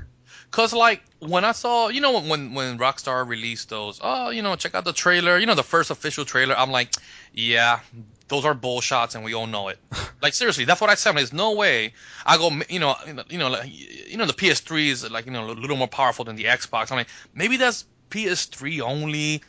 Cause 0.52 0.72
like 0.72 1.02
when 1.18 1.44
I 1.46 1.52
saw, 1.52 1.88
you 1.88 2.00
know, 2.00 2.20
when 2.22 2.54
when 2.54 2.78
Rockstar 2.78 3.28
released 3.28 3.70
those, 3.70 4.00
oh, 4.04 4.30
you 4.30 4.44
know, 4.44 4.56
check 4.56 4.76
out 4.76 4.86
the 4.86 4.94
trailer, 4.94 5.40
you 5.40 5.48
know, 5.48 5.56
the 5.56 5.64
first 5.64 5.90
official 5.90 6.26
trailer. 6.26 6.56
I'm 6.56 6.70
like, 6.70 6.94
yeah, 7.34 7.80
those 8.28 8.46
are 8.46 8.54
bull 8.54 8.80
shots, 8.80 9.16
and 9.16 9.24
we 9.24 9.34
all 9.34 9.48
know 9.48 9.70
it. 9.70 9.80
like 10.22 10.36
seriously, 10.36 10.66
that's 10.66 10.80
what 10.80 10.92
I 10.92 10.96
said. 10.96 11.10
I'm 11.10 11.16
like, 11.16 11.22
There's 11.24 11.34
no 11.34 11.54
way 11.54 11.94
I 12.24 12.38
go, 12.38 12.52
you 12.70 12.78
know, 12.80 12.96
you 13.30 13.40
know, 13.40 13.50
like, 13.50 13.68
you 13.68 14.16
know, 14.16 14.28
the 14.28 14.34
PS3 14.34 14.90
is 14.90 15.10
like, 15.10 15.26
you 15.26 15.32
know, 15.32 15.50
a 15.50 15.54
little 15.54 15.76
more 15.76 15.88
powerful 15.88 16.24
than 16.24 16.36
the 16.36 16.44
Xbox. 16.44 16.92
I'm 16.92 16.98
like, 17.00 17.10
maybe 17.34 17.58
that's 17.58 17.86
PS3 18.12 18.82
only, 18.82 19.42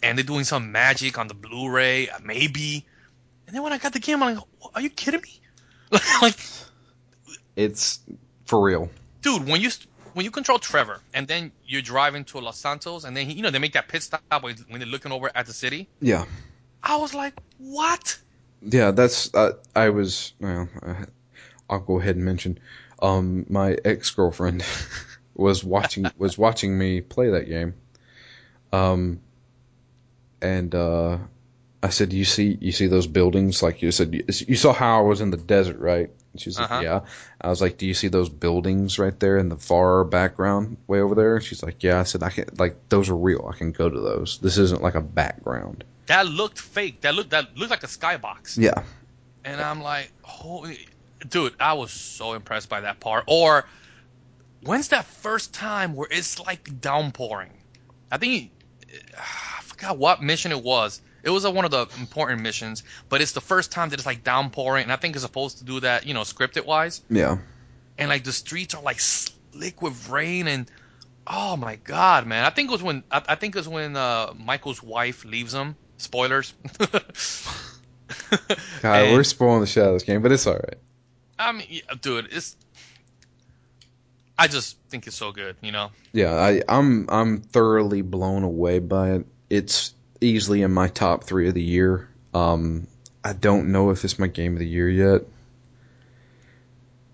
and 0.00 0.16
they're 0.16 0.24
doing 0.24 0.44
some 0.44 0.70
magic 0.70 1.18
on 1.18 1.26
the 1.26 1.34
Blu-ray, 1.34 2.08
maybe. 2.22 2.86
And 3.48 3.56
then 3.56 3.64
when 3.64 3.72
I 3.72 3.78
got 3.78 3.92
the 3.94 3.98
game, 3.98 4.22
I'm 4.22 4.36
like, 4.36 4.44
are 4.76 4.80
you 4.80 4.90
kidding 4.90 5.22
me? 5.22 5.40
like, 6.22 6.38
It's 7.56 8.00
for 8.46 8.60
real. 8.62 8.90
dude, 9.20 9.46
when 9.46 9.60
you 9.60 9.70
when 10.14 10.24
you 10.24 10.30
control 10.30 10.58
Trevor 10.58 11.00
and 11.14 11.26
then 11.28 11.52
you're 11.66 11.82
driving 11.82 12.24
to 12.26 12.38
Los 12.38 12.58
Santos 12.58 13.04
and 13.04 13.16
then 13.16 13.26
he, 13.26 13.34
you 13.34 13.42
know 13.42 13.50
they 13.50 13.58
make 13.58 13.72
that 13.74 13.88
pit 13.88 14.02
stop 14.02 14.20
when, 14.42 14.56
when 14.68 14.80
they're 14.80 14.88
looking 14.88 15.12
over 15.12 15.30
at 15.34 15.46
the 15.46 15.52
city, 15.52 15.88
Yeah, 16.00 16.24
I 16.82 16.96
was 16.96 17.14
like, 17.14 17.34
what? 17.58 18.18
yeah. 18.62 18.90
That's 18.90 19.32
uh, 19.34 19.52
I 19.74 19.90
was. 19.90 20.32
Well, 20.40 20.68
uh, 20.82 20.94
I'll 21.70 21.80
go 21.80 21.98
ahead 22.00 22.16
and 22.16 22.24
mention. 22.24 22.58
Um, 23.00 23.46
my 23.48 23.76
ex 23.84 24.10
girlfriend 24.10 24.64
was 25.34 25.64
watching 25.64 26.06
was 26.18 26.36
watching 26.38 26.76
me 26.76 27.00
play 27.00 27.30
that 27.30 27.48
game. 27.48 27.74
Um, 28.72 29.20
and 30.40 30.74
uh, 30.74 31.18
I 31.82 31.88
said, 31.88 32.12
"You 32.12 32.24
see, 32.24 32.56
you 32.60 32.72
see 32.72 32.86
those 32.86 33.06
buildings? 33.06 33.62
Like 33.62 33.82
you 33.82 33.90
said, 33.90 34.14
you, 34.14 34.24
you 34.46 34.56
saw 34.56 34.72
how 34.72 34.98
I 34.98 35.02
was 35.02 35.20
in 35.20 35.30
the 35.30 35.36
desert, 35.36 35.78
right?" 35.80 36.10
And 36.32 36.40
she's 36.40 36.58
like, 36.58 36.70
Uh-huh. 36.70 36.80
"Yeah." 36.82 37.00
I 37.40 37.48
was 37.48 37.60
like, 37.60 37.76
"Do 37.76 37.86
you 37.86 37.94
see 37.94 38.08
those 38.08 38.28
buildings 38.28 38.98
right 38.98 39.18
there 39.18 39.36
in 39.36 39.48
the 39.48 39.56
far 39.56 40.04
background, 40.04 40.76
way 40.86 41.00
over 41.00 41.14
there?" 41.14 41.40
She's 41.40 41.62
like, 41.62 41.82
"Yeah." 41.82 42.00
I 42.00 42.04
said, 42.04 42.22
"I 42.22 42.30
can 42.30 42.46
like 42.56 42.88
those 42.88 43.10
are 43.10 43.16
real. 43.16 43.50
I 43.52 43.56
can 43.56 43.72
go 43.72 43.88
to 43.88 44.00
those. 44.00 44.38
This 44.38 44.58
isn't 44.58 44.80
like 44.82 44.94
a 44.94 45.00
background." 45.00 45.84
That 46.06 46.26
looked 46.26 46.58
fake. 46.58 47.00
That 47.02 47.14
looked 47.14 47.30
that 47.30 47.56
looked 47.56 47.70
like 47.70 47.82
a 47.82 47.86
skybox. 47.88 48.58
Yeah, 48.58 48.82
And 49.44 49.60
I'm 49.60 49.82
like, 49.82 50.12
holy, 50.22 50.86
dude, 51.28 51.54
I 51.58 51.72
was 51.74 51.90
so 51.92 52.34
impressed 52.34 52.68
by 52.68 52.82
that 52.82 53.00
part. 53.00 53.24
Or 53.26 53.66
when's 54.62 54.88
that 54.88 55.04
first 55.06 55.52
time 55.54 55.94
where 55.94 56.08
it's 56.10 56.38
like 56.38 56.80
downpouring? 56.80 57.50
I 58.10 58.18
think 58.18 58.50
I 59.18 59.62
forgot 59.62 59.98
what 59.98 60.22
mission 60.22 60.52
it 60.52 60.62
was. 60.62 61.00
It 61.22 61.30
was 61.30 61.44
a, 61.44 61.50
one 61.50 61.64
of 61.64 61.70
the 61.70 61.86
important 61.98 62.40
missions, 62.42 62.82
but 63.08 63.20
it's 63.20 63.32
the 63.32 63.40
first 63.40 63.70
time 63.72 63.90
that 63.90 63.98
it's 63.98 64.06
like 64.06 64.24
downpouring, 64.24 64.82
and 64.84 64.92
I 64.92 64.96
think 64.96 65.14
it's 65.14 65.24
supposed 65.24 65.58
to 65.58 65.64
do 65.64 65.80
that, 65.80 66.06
you 66.06 66.14
know, 66.14 66.22
scripted 66.22 66.66
wise. 66.66 67.00
yeah. 67.08 67.38
And 67.98 68.08
like 68.08 68.24
the 68.24 68.32
streets 68.32 68.74
are 68.74 68.82
like 68.82 68.98
slick 69.00 69.82
with 69.82 70.08
rain, 70.08 70.48
and 70.48 70.68
oh 71.26 71.56
my 71.56 71.76
god, 71.76 72.26
man! 72.26 72.44
I 72.44 72.50
think 72.50 72.70
it 72.70 72.72
was 72.72 72.82
when 72.82 73.04
I, 73.10 73.22
I 73.28 73.34
think 73.36 73.54
it 73.54 73.58
was 73.58 73.68
when 73.68 73.94
uh, 73.96 74.32
Michael's 74.38 74.82
wife 74.82 75.24
leaves 75.24 75.52
him. 75.54 75.76
Spoilers. 75.98 76.54
God, 78.80 79.04
And- 79.06 79.12
we're 79.16 79.24
spoiling 79.24 79.60
the 79.60 79.66
shit 79.66 79.82
out 79.82 79.88
of 79.88 79.94
this 79.94 80.02
game, 80.04 80.22
but 80.22 80.32
it's 80.32 80.46
all 80.46 80.54
right. 80.54 80.78
I 81.38 81.52
mean, 81.52 81.66
yeah, 81.68 81.80
dude, 82.00 82.28
it's. 82.32 82.56
I 84.38 84.48
just 84.48 84.76
think 84.88 85.06
it's 85.06 85.16
so 85.16 85.32
good, 85.32 85.56
you 85.60 85.70
know. 85.72 85.90
Yeah, 86.12 86.32
I, 86.34 86.62
I'm 86.68 87.06
I'm 87.08 87.40
thoroughly 87.42 88.02
blown 88.02 88.42
away 88.42 88.78
by 88.80 89.12
it. 89.12 89.26
It's 89.50 89.94
easily 90.22 90.62
in 90.62 90.72
my 90.72 90.88
top 90.88 91.24
three 91.24 91.48
of 91.48 91.54
the 91.54 91.62
year. 91.62 92.08
Um, 92.34 92.86
I 93.24 93.32
don't 93.32 93.72
know 93.72 93.90
if 93.90 94.04
it's 94.04 94.18
my 94.18 94.26
game 94.26 94.54
of 94.54 94.58
the 94.58 94.66
year 94.66 94.88
yet, 94.88 95.22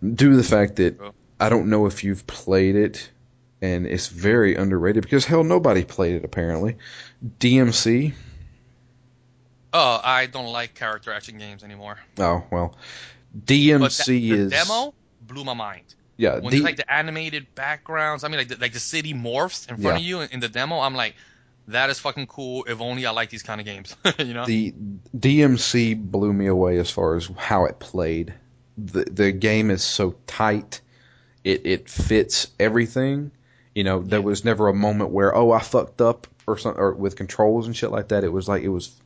due 0.02 0.30
to 0.30 0.36
the 0.36 0.42
fact 0.42 0.76
that. 0.76 0.98
I 1.40 1.50
don't 1.50 1.70
know 1.70 1.86
if 1.86 2.02
you've 2.02 2.26
played 2.26 2.74
it, 2.74 3.08
and 3.62 3.86
it's 3.86 4.08
very 4.08 4.56
underrated 4.56 5.04
because 5.04 5.24
hell, 5.24 5.44
nobody 5.44 5.84
played 5.84 6.16
it 6.16 6.24
apparently. 6.24 6.78
DMC. 7.38 8.12
Oh, 9.72 10.00
I 10.02 10.26
don't 10.26 10.50
like 10.50 10.74
character 10.74 11.12
action 11.12 11.38
games 11.38 11.62
anymore. 11.62 11.96
Oh 12.18 12.42
well, 12.50 12.76
DMC 13.38 14.06
the, 14.06 14.30
the 14.30 14.32
is 14.32 14.50
demo 14.50 14.94
blew 15.22 15.44
my 15.44 15.54
mind. 15.54 15.94
yeah. 16.16 16.40
When 16.40 16.52
D- 16.52 16.60
like 16.60 16.74
the 16.74 16.92
animated 16.92 17.54
backgrounds, 17.54 18.24
I 18.24 18.28
mean, 18.28 18.38
like 18.38 18.48
the, 18.48 18.56
like 18.56 18.72
the 18.72 18.80
city 18.80 19.14
morphs 19.14 19.70
in 19.70 19.76
front 19.76 19.98
of 19.98 20.02
you 20.02 20.22
in, 20.22 20.30
in 20.30 20.40
the 20.40 20.48
demo. 20.48 20.80
I'm 20.80 20.96
like, 20.96 21.14
that 21.68 21.90
is 21.90 21.98
fucking 21.98 22.26
cool. 22.26 22.64
If 22.66 22.80
only 22.80 23.06
I 23.06 23.10
like 23.10 23.30
these 23.30 23.42
kind 23.42 23.60
of 23.60 23.66
games, 23.66 23.94
you 24.18 24.34
know. 24.34 24.46
the 24.46 24.74
DMC 25.16 26.00
blew 26.10 26.32
me 26.32 26.46
away 26.46 26.78
as 26.78 26.90
far 26.90 27.16
as 27.16 27.30
how 27.36 27.66
it 27.66 27.78
played. 27.78 28.34
The 28.76 29.04
the 29.04 29.32
game 29.32 29.70
is 29.70 29.82
so 29.82 30.14
tight. 30.26 30.80
It 31.44 31.66
it 31.66 31.88
fits 31.88 32.48
everything. 32.58 33.30
You 33.74 33.84
know, 33.84 34.02
there 34.02 34.22
was 34.22 34.44
never 34.44 34.68
a 34.68 34.74
moment 34.74 35.10
where 35.10 35.34
oh 35.34 35.52
I 35.52 35.60
fucked 35.60 36.00
up 36.00 36.26
or 36.46 36.58
something 36.58 36.80
or 36.80 36.92
with 36.92 37.16
controls 37.16 37.66
and 37.66 37.76
shit 37.76 37.90
like 37.90 38.08
that. 38.08 38.24
It 38.24 38.32
was 38.32 38.48
like 38.48 38.62
it 38.62 38.68
was 38.68 38.96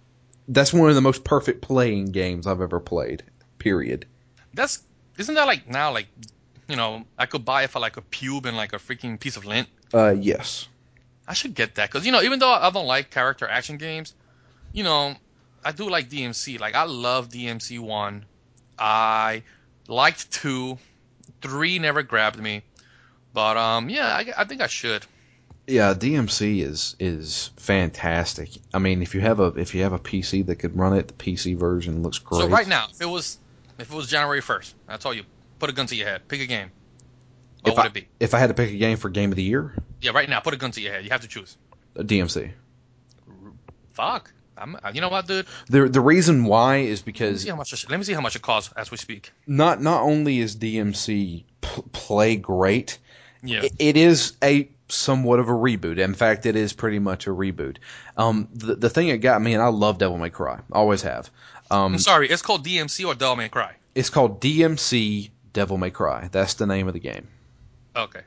that's 0.49 0.73
one 0.73 0.89
of 0.89 0.95
the 0.95 1.01
most 1.01 1.25
perfect 1.25 1.63
playing 1.63 2.07
games 2.13 2.47
I've 2.47 2.61
ever 2.61 2.81
played. 2.81 3.23
Period. 3.59 4.07
That's 4.55 4.83
isn't 5.19 5.35
that 5.35 5.47
like 5.47 5.69
now 5.69 5.93
like, 5.93 6.07
you 6.69 6.77
know, 6.77 7.05
I 7.19 7.27
could 7.27 7.45
buy 7.45 7.65
it 7.65 7.71
for 7.71 7.81
like 7.81 7.97
a 7.97 8.03
pube 8.03 8.47
and 8.47 8.57
like 8.57 8.73
a 8.73 8.79
freaking 8.79 9.19
piece 9.19 9.37
of 9.37 9.45
lint. 9.45 9.69
Uh 9.93 10.15
yes. 10.19 10.69
I 11.27 11.35
should 11.35 11.55
get 11.55 11.77
that 11.77 11.91
because 11.91 12.07
you 12.07 12.13
know 12.13 12.23
even 12.23 12.39
though 12.39 12.51
I 12.51 12.71
don't 12.71 12.87
like 12.87 13.11
character 13.11 13.47
action 13.47 13.77
games, 13.77 14.15
you 14.73 14.85
know 14.85 15.15
I 15.65 15.73
do 15.73 15.89
like 15.89 16.09
DMC. 16.11 16.59
Like 16.61 16.75
I 16.75 16.85
love 16.85 17.29
DMC 17.29 17.79
one. 17.79 18.25
I 18.79 19.43
liked 19.89 20.33
two, 20.33 20.79
three 21.41 21.79
never 21.79 22.03
grabbed 22.03 22.39
me, 22.39 22.63
but 23.33 23.57
um 23.57 23.89
yeah 23.89 24.09
I, 24.09 24.33
I 24.39 24.45
think 24.45 24.61
I 24.61 24.67
should. 24.67 25.07
Yeah, 25.67 25.95
DMC 25.95 26.63
is 26.63 26.97
is 26.99 27.51
fantastic. 27.57 28.51
I 28.75 28.81
mean, 28.81 29.01
if 29.01 29.15
you 29.15 29.21
have 29.21 29.39
a 29.39 29.47
if 29.57 29.75
you 29.75 29.83
have 29.85 29.93
a 29.93 29.99
PC 29.99 30.45
that 30.47 30.57
could 30.57 30.77
run 30.77 30.97
it, 30.97 31.09
the 31.09 31.15
PC 31.15 31.57
version 31.57 32.03
looks 32.03 32.19
great. 32.19 32.41
So 32.41 32.49
right 32.49 32.67
now, 32.67 32.89
if 32.91 33.01
it 33.01 33.07
was 33.07 33.39
if 33.79 33.93
it 33.93 33.97
was 33.97 34.09
January 34.09 34.41
first, 34.41 34.75
I 34.89 34.97
told 34.97 35.17
you, 35.17 35.23
put 35.61 35.71
a 35.71 35.73
gun 35.73 35.87
to 35.87 35.95
your 35.95 36.09
head, 36.09 36.27
pick 36.27 36.41
a 36.41 36.47
game. 36.47 36.73
What 37.61 37.71
if 37.71 37.77
would 37.77 37.85
I, 37.85 37.87
it 37.87 37.95
be? 37.95 38.09
if 38.19 38.35
I 38.35 38.41
had 38.41 38.49
to 38.49 38.55
pick 38.55 38.71
a 38.71 38.77
game 38.77 38.97
for 38.97 39.09
game 39.09 39.31
of 39.31 39.37
the 39.37 39.45
year, 39.45 39.73
Yeah, 40.03 40.11
right 40.13 40.29
now, 40.29 40.41
put 40.41 40.53
a 40.53 40.57
gun 40.59 40.71
to 40.73 40.81
your 40.81 40.93
head. 40.93 41.05
You 41.05 41.11
have 41.11 41.23
to 41.23 41.29
choose. 41.29 41.57
DMC. 41.97 42.51
Fuck. 43.93 44.33
I'm, 44.57 44.77
you 44.93 45.01
know 45.01 45.09
what, 45.09 45.27
dude? 45.27 45.47
The 45.71 45.89
the 45.89 46.01
reason 46.01 46.45
why 46.45 46.79
is 46.79 47.01
Let 47.01 47.07
me 47.07 47.13
because 47.13 47.43
see 47.43 47.49
how 47.49 47.57
much. 47.57 47.73
it- 47.73 47.89
Let 47.91 47.97
me 47.99 48.05
see 48.05 48.13
how 48.13 48.21
much 48.21 48.37
it 48.37 48.43
costs 48.43 48.73
as 48.77 48.91
we 48.91 48.97
speak. 48.97 49.33
not 49.47 49.81
not 49.81 50.03
only 50.03 50.39
is 50.41 50.57
DMC 50.57 51.45
p- 51.61 51.83
play 51.93 52.37
great, 52.37 52.99
Yeah. 53.43 53.63
it, 53.63 53.73
it 53.79 53.97
is 53.97 54.37
a 54.43 54.69
somewhat 54.89 55.39
of 55.41 55.49
a 55.49 55.53
reboot. 55.53 55.99
In 55.99 56.13
fact, 56.15 56.45
it 56.47 56.55
is 56.55 56.75
pretty 56.75 56.99
much 56.99 57.27
a 57.27 57.31
reboot. 57.31 57.79
Um, 58.17 58.49
the 58.53 58.75
the 58.77 58.91
thing 58.91 59.09
that 59.09 59.19
got 59.19 59.41
me, 59.41 59.55
and 59.55 59.63
I 59.63 59.69
love 59.69 59.99
Devil 59.99 60.19
May 60.19 60.31
Cry, 60.31 60.61
always 60.71 61.03
have. 61.03 61.31
Um, 61.71 61.95
I'm 61.95 61.99
sorry. 61.99 62.29
It's 62.29 62.43
called 62.43 62.65
DMC 62.65 63.07
or 63.07 63.15
Devil 63.15 63.37
May 63.37 63.49
Cry. 63.49 63.75
it's 63.95 64.11
called 64.11 64.41
DMC 64.41 65.31
Devil 65.55 65.79
May 65.79 65.91
Cry. 65.91 66.29
That's 66.31 66.55
the 66.55 66.67
name 66.67 66.89
of 66.89 66.93
the 66.95 67.01
game. 67.01 67.27
Okay. 67.97 68.21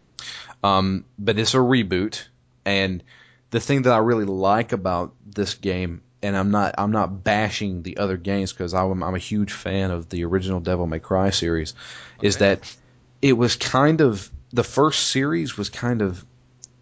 Um, 0.65 1.05
but 1.19 1.37
it's 1.37 1.53
a 1.53 1.57
reboot, 1.57 2.23
and 2.65 3.03
the 3.51 3.59
thing 3.59 3.83
that 3.83 3.93
I 3.93 3.97
really 3.99 4.25
like 4.25 4.71
about 4.71 5.13
this 5.25 5.53
game, 5.53 6.01
and 6.23 6.35
I'm 6.35 6.49
not 6.49 6.75
I'm 6.77 6.91
not 6.91 7.23
bashing 7.23 7.83
the 7.83 7.97
other 7.97 8.17
games 8.17 8.51
because 8.51 8.73
I'm 8.73 9.03
I'm 9.03 9.15
a 9.15 9.19
huge 9.19 9.51
fan 9.51 9.91
of 9.91 10.09
the 10.09 10.25
original 10.25 10.59
Devil 10.59 10.87
May 10.87 10.99
Cry 10.99 11.29
series, 11.29 11.75
is 12.21 12.37
that 12.37 12.75
it 13.21 13.33
was 13.33 13.55
kind 13.55 14.01
of 14.01 14.29
the 14.51 14.63
first 14.63 15.07
series 15.07 15.57
was 15.57 15.69
kind 15.69 16.01
of 16.01 16.25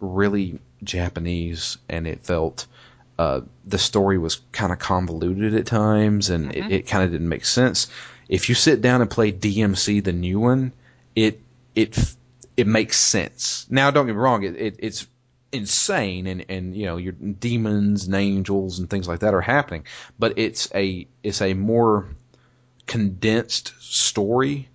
really 0.00 0.60
Japanese, 0.82 1.78
and 1.88 2.06
it 2.06 2.24
felt. 2.24 2.66
Uh, 3.16 3.42
the 3.64 3.78
story 3.78 4.18
was 4.18 4.40
kind 4.50 4.72
of 4.72 4.80
convoluted 4.80 5.54
at 5.54 5.66
times, 5.66 6.30
and 6.30 6.50
Mhm. 6.50 6.56
it, 6.56 6.72
it 6.72 6.86
kind 6.88 7.04
of 7.04 7.12
didn't 7.12 7.28
make 7.28 7.44
sense. 7.44 7.86
If 8.28 8.48
you 8.48 8.56
sit 8.56 8.80
down 8.80 9.02
and 9.02 9.08
play 9.08 9.30
DMC, 9.30 10.00
the 10.00 10.12
new 10.12 10.40
one, 10.40 10.72
it 11.14 11.40
it 11.76 11.96
it 12.56 12.66
makes 12.66 12.98
sense. 12.98 13.66
Now, 13.70 13.90
don't 13.90 14.06
get 14.06 14.14
me 14.14 14.20
wrong; 14.20 14.42
it, 14.44 14.56
it 14.56 14.76
it's 14.78 15.06
insane, 15.52 16.26
and 16.26 16.44
and 16.48 16.76
you 16.76 16.86
know 16.86 16.96
your 16.96 17.12
demons 17.12 18.06
and 18.06 18.14
angels 18.14 18.78
and 18.78 18.88
things 18.90 19.08
like 19.08 19.20
that 19.20 19.34
are 19.34 19.40
happening, 19.40 19.84
but 20.18 20.34
it's 20.38 20.68
a 20.74 21.06
it's 21.22 21.40
a 21.42 21.54
more 21.54 22.08
condensed 22.86 23.72
story 23.80 24.68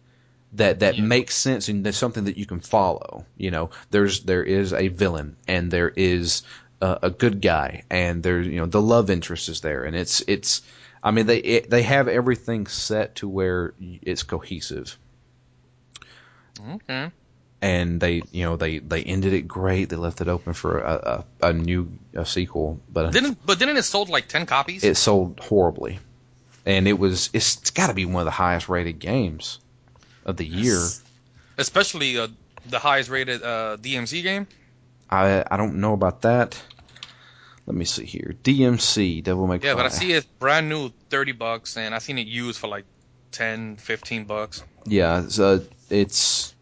that 0.54 0.80
that 0.80 0.98
Yeah. 0.98 1.02
makes 1.02 1.36
sense 1.36 1.68
and 1.70 1.86
there's 1.86 1.98
something 1.98 2.26
that 2.26 2.38
you 2.38 2.46
can 2.46 2.60
follow. 2.60 3.26
You 3.38 3.52
know, 3.52 3.70
there's 3.92 4.22
there 4.24 4.44
is 4.44 4.74
a 4.74 4.88
villain 4.90 5.36
and 5.48 5.72
there 5.72 5.90
is 5.96 6.44
a, 6.82 7.00
a 7.04 7.10
good 7.10 7.42
guy 7.42 7.84
and 7.90 8.24
there's 8.24 8.48
you 8.48 8.60
know 8.60 8.66
the 8.66 8.82
love 8.82 9.10
interest 9.10 9.50
is 9.50 9.62
there 9.62 9.84
and 9.84 9.96
it's 9.96 10.22
it's 10.28 10.62
I 11.04 11.12
mean 11.12 11.28
they 11.28 11.38
it, 11.40 11.70
they 11.70 11.84
have 11.84 12.08
everything 12.08 12.68
set 12.68 13.16
to 13.18 13.28
where 13.30 13.74
it's 14.02 14.24
cohesive 14.24 14.98
Okay. 16.60 17.12
And 17.62 18.00
they 18.00 18.22
you 18.32 18.46
know 18.46 18.56
they 18.56 18.80
they 18.80 19.04
ended 19.04 19.34
it 19.34 19.48
great. 19.48 19.90
They 19.90 19.96
left 19.96 20.22
it 20.22 20.28
open 20.28 20.54
for 20.54 20.80
a 20.80 21.26
a, 21.42 21.48
a 21.50 21.54
new 21.54 21.92
a 22.14 22.26
sequel, 22.26 22.80
but 22.92 23.12
Didn't 23.12 23.46
but 23.46 23.60
didn't 23.60 23.78
it 23.78 23.84
sold 23.84 24.10
like 24.10 24.28
ten 24.28 24.46
copies? 24.46 24.84
it 24.84 24.98
sold 24.98 25.40
horribly, 25.40 26.00
and 26.66 26.88
it 26.88 26.98
was 26.98 27.30
it's, 27.34 27.58
it's 27.58 27.72
got 27.72 27.88
to 27.88 27.94
be 27.94 28.06
one 28.06 28.22
of 28.22 28.26
the 28.26 28.32
highest 28.32 28.70
rated 28.70 29.00
games 29.00 29.60
of 30.26 30.38
the 30.38 30.46
year. 30.46 30.82
Especially 31.58 32.18
uh, 32.18 32.28
the 32.68 32.80
highest 32.80 33.10
rated 33.10 33.44
uh, 33.44 33.78
DMC 33.80 34.24
game. 34.24 34.48
I 35.10 35.44
I 35.50 35.58
don't 35.58 35.76
know 35.76 35.94
about 35.94 36.22
that. 36.22 36.62
Let 37.66 37.76
me 37.76 37.86
see 37.86 38.06
here. 38.06 38.34
DMC 38.44 39.24
Devil 39.24 39.46
May 39.46 39.60
Cry. 39.60 39.70
Yeah, 39.70 39.76
but 39.76 39.86
I 39.86 39.90
see 39.90 40.14
it 40.14 40.26
brand 40.40 40.70
new, 40.70 40.92
thirty 41.10 41.34
bucks, 41.34 41.78
and 41.78 41.94
I 41.94 42.00
seen 42.00 42.18
it 42.18 42.26
used 42.26 42.58
for 42.58 42.68
like 42.68 42.86
10, 43.32 43.78
15 43.78 44.26
bucks. 44.26 44.64
Yeah, 44.86 45.24
it's, 45.24 45.40
uh, 45.40 45.64
it's 45.90 46.56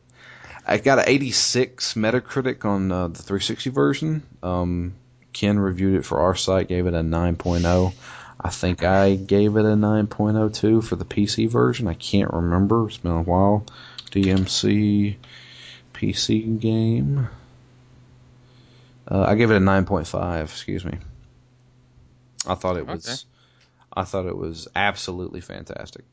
I 0.70 0.78
got 0.80 1.00
an 1.00 1.06
86 1.08 1.94
Metacritic 1.94 2.66
on 2.66 2.92
uh, 2.92 3.08
the 3.08 3.24
360 3.24 3.70
version. 3.70 4.24
Um, 4.44 4.96
Ken 5.32 5.58
reviewed 5.58 5.96
it 5.96 6.06
for 6.06 6.20
our 6.20 6.36
site, 6.36 6.68
gave 6.68 6.88
it 6.88 6.94
a 6.94 7.00
9.0. 7.00 7.94
I 8.40 8.50
think 8.50 8.84
I 8.84 9.16
gave 9.16 9.56
it 9.56 9.66
a 9.66 9.76
9.02 9.76 10.84
for 10.84 10.96
the 10.98 11.06
PC 11.06 11.50
version. 11.50 11.88
I 11.88 11.94
can't 11.94 12.34
remember. 12.34 12.86
It's 12.88 12.98
been 12.98 13.14
a 13.14 13.22
while. 13.22 13.66
DMC 14.12 15.16
PC 15.94 16.60
game. 16.60 17.30
Uh, 19.10 19.22
I 19.22 19.36
gave 19.36 19.52
it 19.52 19.56
a 19.56 19.62
9.5. 19.62 20.44
Excuse 20.44 20.84
me. 20.84 20.98
I 22.46 22.56
thought 22.56 22.76
it 22.76 22.86
was. 22.86 23.08
Okay. 23.08 23.18
I 23.94 24.04
thought 24.04 24.26
it 24.26 24.38
was 24.38 24.68
absolutely 24.76 25.42
fantastic. 25.42 26.04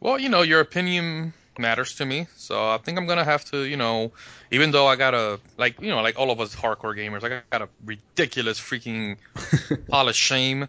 Well, 0.00 0.18
you 0.18 0.28
know, 0.28 0.42
your 0.42 0.60
opinion 0.60 1.34
matters 1.58 1.94
to 1.96 2.04
me, 2.04 2.26
so 2.36 2.68
I 2.70 2.78
think 2.78 2.98
I'm 2.98 3.06
gonna 3.06 3.24
have 3.24 3.44
to, 3.46 3.64
you 3.64 3.76
know, 3.76 4.12
even 4.50 4.70
though 4.70 4.86
I 4.86 4.96
got 4.96 5.14
a 5.14 5.38
like, 5.56 5.80
you 5.80 5.88
know, 5.88 6.00
like 6.02 6.18
all 6.18 6.30
of 6.30 6.40
us 6.40 6.54
hardcore 6.54 6.96
gamers, 6.96 7.22
like 7.22 7.32
I 7.32 7.42
got 7.50 7.62
a 7.62 7.68
ridiculous 7.84 8.60
freaking 8.60 9.16
pile 9.88 10.08
of 10.08 10.16
shame. 10.16 10.68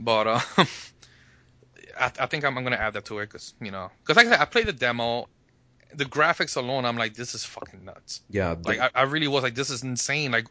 But 0.00 0.26
uh, 0.26 0.40
I, 1.98 2.10
I 2.18 2.26
think 2.26 2.44
I'm, 2.44 2.56
I'm 2.56 2.64
gonna 2.64 2.76
add 2.76 2.94
that 2.94 3.04
to 3.06 3.18
it 3.20 3.26
because 3.26 3.54
you 3.60 3.70
know, 3.70 3.90
because 4.02 4.16
like 4.16 4.26
I 4.26 4.30
said, 4.30 4.40
I 4.40 4.44
played 4.46 4.66
the 4.66 4.72
demo. 4.72 5.28
The 5.94 6.06
graphics 6.06 6.56
alone, 6.56 6.86
I'm 6.86 6.96
like, 6.96 7.12
this 7.12 7.34
is 7.34 7.44
fucking 7.44 7.84
nuts. 7.84 8.22
Yeah, 8.30 8.54
the- 8.54 8.66
Like 8.66 8.80
I, 8.80 8.90
I 8.94 9.02
really 9.02 9.28
was 9.28 9.42
like, 9.42 9.54
this 9.54 9.68
is 9.68 9.82
insane. 9.82 10.32
Like 10.32 10.46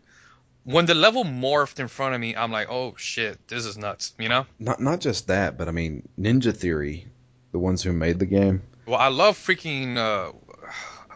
when 0.66 0.86
the 0.86 0.94
level 0.94 1.24
morphed 1.24 1.80
in 1.80 1.88
front 1.88 2.14
of 2.14 2.22
me, 2.22 2.36
I'm 2.36 2.52
like, 2.52 2.70
oh 2.70 2.94
shit, 2.96 3.40
this 3.48 3.66
is 3.66 3.76
nuts. 3.78 4.14
You 4.20 4.30
know? 4.30 4.46
not 4.60 4.80
not 4.80 5.00
just 5.02 5.28
that, 5.28 5.58
but 5.58 5.68
I 5.68 5.72
mean 5.72 6.08
Ninja 6.20 6.56
Theory, 6.56 7.08
the 7.52 7.58
ones 7.60 7.82
who 7.82 7.92
made 7.92 8.20
the 8.20 8.28
game, 8.28 8.62
Well, 8.92 9.00
I 9.00 9.08
love 9.08 9.38
freaking 9.38 9.96
uh, 9.96 10.34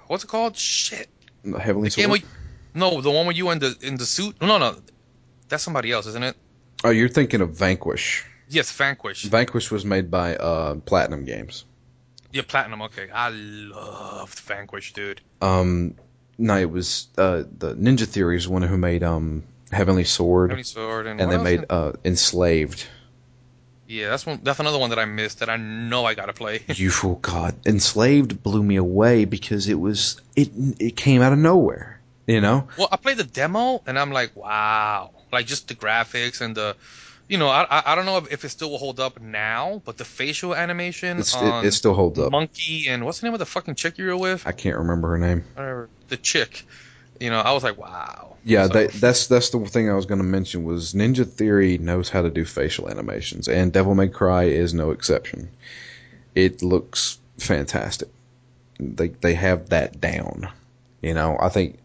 what's 0.07 0.23
it 0.23 0.27
called? 0.27 0.55
Shit. 0.55 1.09
the 1.43 1.59
Heavenly 1.59 1.89
The 1.89 2.03
Sword. 2.03 2.09
where- 2.09 2.29
no, 2.73 3.01
the 3.01 3.11
one 3.11 3.25
where 3.25 3.35
you 3.35 3.49
in 3.51 3.59
the 3.59 3.75
in 3.81 3.97
the 3.97 4.05
suit. 4.05 4.41
No, 4.41 4.57
no, 4.57 4.77
that's 5.49 5.61
somebody 5.61 5.91
else, 5.91 6.05
isn't 6.07 6.23
it? 6.23 6.37
Oh, 6.85 6.89
you're 6.89 7.09
thinking 7.09 7.41
of 7.41 7.51
Vanquish. 7.51 8.23
Yes, 8.47 8.71
Vanquish. 8.71 9.23
Vanquish 9.23 9.71
was 9.71 9.83
made 9.83 10.09
by 10.09 10.37
uh, 10.37 10.75
Platinum 10.75 11.25
Games. 11.25 11.65
Yeah, 12.31 12.43
Platinum. 12.47 12.81
Okay, 12.83 13.09
I 13.09 13.27
loved 13.29 14.39
Vanquish, 14.39 14.93
dude. 14.93 15.19
Um, 15.41 15.95
no, 16.37 16.57
it 16.57 16.71
was 16.71 17.07
uh, 17.17 17.43
the 17.57 17.75
Ninja 17.75 18.05
Theory 18.05 18.37
is 18.37 18.47
one 18.47 18.61
who 18.61 18.77
made 18.77 19.03
um 19.03 19.43
Heavenly 19.69 20.05
Sword, 20.05 20.51
Heavenly 20.51 20.63
Sword 20.63 21.07
and, 21.07 21.19
and 21.19 21.29
they 21.29 21.37
made 21.37 21.65
uh 21.69 21.91
Enslaved. 22.05 22.87
Yeah, 23.87 24.09
that's 24.09 24.25
one. 24.25 24.39
That's 24.43 24.59
another 24.59 24.79
one 24.79 24.89
that 24.89 24.99
I 24.99 25.05
missed 25.05 25.39
that 25.39 25.49
I 25.49 25.57
know 25.57 26.05
I 26.05 26.13
gotta 26.13 26.33
play. 26.33 26.61
You 26.75 26.91
fool, 26.91 27.15
God, 27.15 27.55
Enslaved 27.65 28.43
blew 28.43 28.61
me 28.61 28.75
away 28.75 29.25
because 29.25 29.67
it 29.67 29.79
was 29.79 30.19
it 30.35 30.49
it 30.79 30.95
came 30.95 31.21
out 31.21 31.33
of 31.33 31.39
nowhere. 31.39 31.99
You 32.27 32.41
know, 32.41 32.67
well, 32.77 32.87
I 32.91 32.97
played 32.97 33.17
the 33.17 33.23
demo 33.23 33.83
and 33.85 33.99
I'm 33.99 34.11
like, 34.11 34.35
wow, 34.35 35.11
like 35.31 35.45
just 35.45 35.67
the 35.67 35.75
graphics 35.75 36.41
and 36.41 36.55
the, 36.55 36.75
you 37.27 37.37
know, 37.37 37.49
I 37.49 37.67
I, 37.69 37.91
I 37.91 37.95
don't 37.95 38.05
know 38.05 38.17
if, 38.17 38.33
if 38.33 38.45
it 38.45 38.49
still 38.49 38.71
will 38.71 38.79
hold 38.79 38.99
up 38.99 39.21
now, 39.21 39.83
but 39.85 39.97
the 39.97 40.05
facial 40.05 40.55
animation 40.55 41.19
it's, 41.19 41.35
on 41.35 41.63
it, 41.63 41.67
it 41.67 41.71
still 41.73 41.93
holds 41.93 42.17
up. 42.17 42.31
Monkey 42.31 42.87
and 42.89 43.05
what's 43.05 43.19
the 43.19 43.27
name 43.27 43.33
of 43.33 43.39
the 43.39 43.45
fucking 43.45 43.75
chick 43.75 43.99
you 43.99 44.07
were 44.07 44.17
with? 44.17 44.47
I 44.47 44.53
can't 44.53 44.77
remember 44.77 45.09
her 45.09 45.19
name. 45.19 45.43
Whatever, 45.53 45.89
the 46.07 46.17
chick. 46.17 46.65
You 47.19 47.29
know, 47.29 47.39
I 47.39 47.53
was 47.53 47.63
like, 47.63 47.77
wow. 47.77 48.35
Yeah, 48.43 48.67
So- 48.67 48.73
they, 48.73 48.87
that's 48.87 49.27
that's 49.27 49.49
the 49.49 49.59
thing 49.65 49.89
I 49.89 49.93
was 49.93 50.05
going 50.05 50.19
to 50.19 50.23
mention 50.25 50.63
was 50.63 50.93
Ninja 50.93 51.27
Theory 51.27 51.77
knows 51.77 52.09
how 52.09 52.21
to 52.21 52.29
do 52.29 52.45
facial 52.45 52.89
animations, 52.89 53.47
and 53.47 53.71
Devil 53.73 53.95
May 53.95 54.09
Cry 54.09 54.43
is 54.45 54.73
no 54.73 54.91
exception. 54.91 55.49
It 56.35 56.61
looks 56.61 57.17
fantastic. 57.37 58.09
They 58.79 59.07
they 59.09 59.33
have 59.35 59.69
that 59.69 59.99
down. 60.01 60.49
You 61.01 61.13
know, 61.13 61.37
I 61.39 61.49
think 61.49 61.79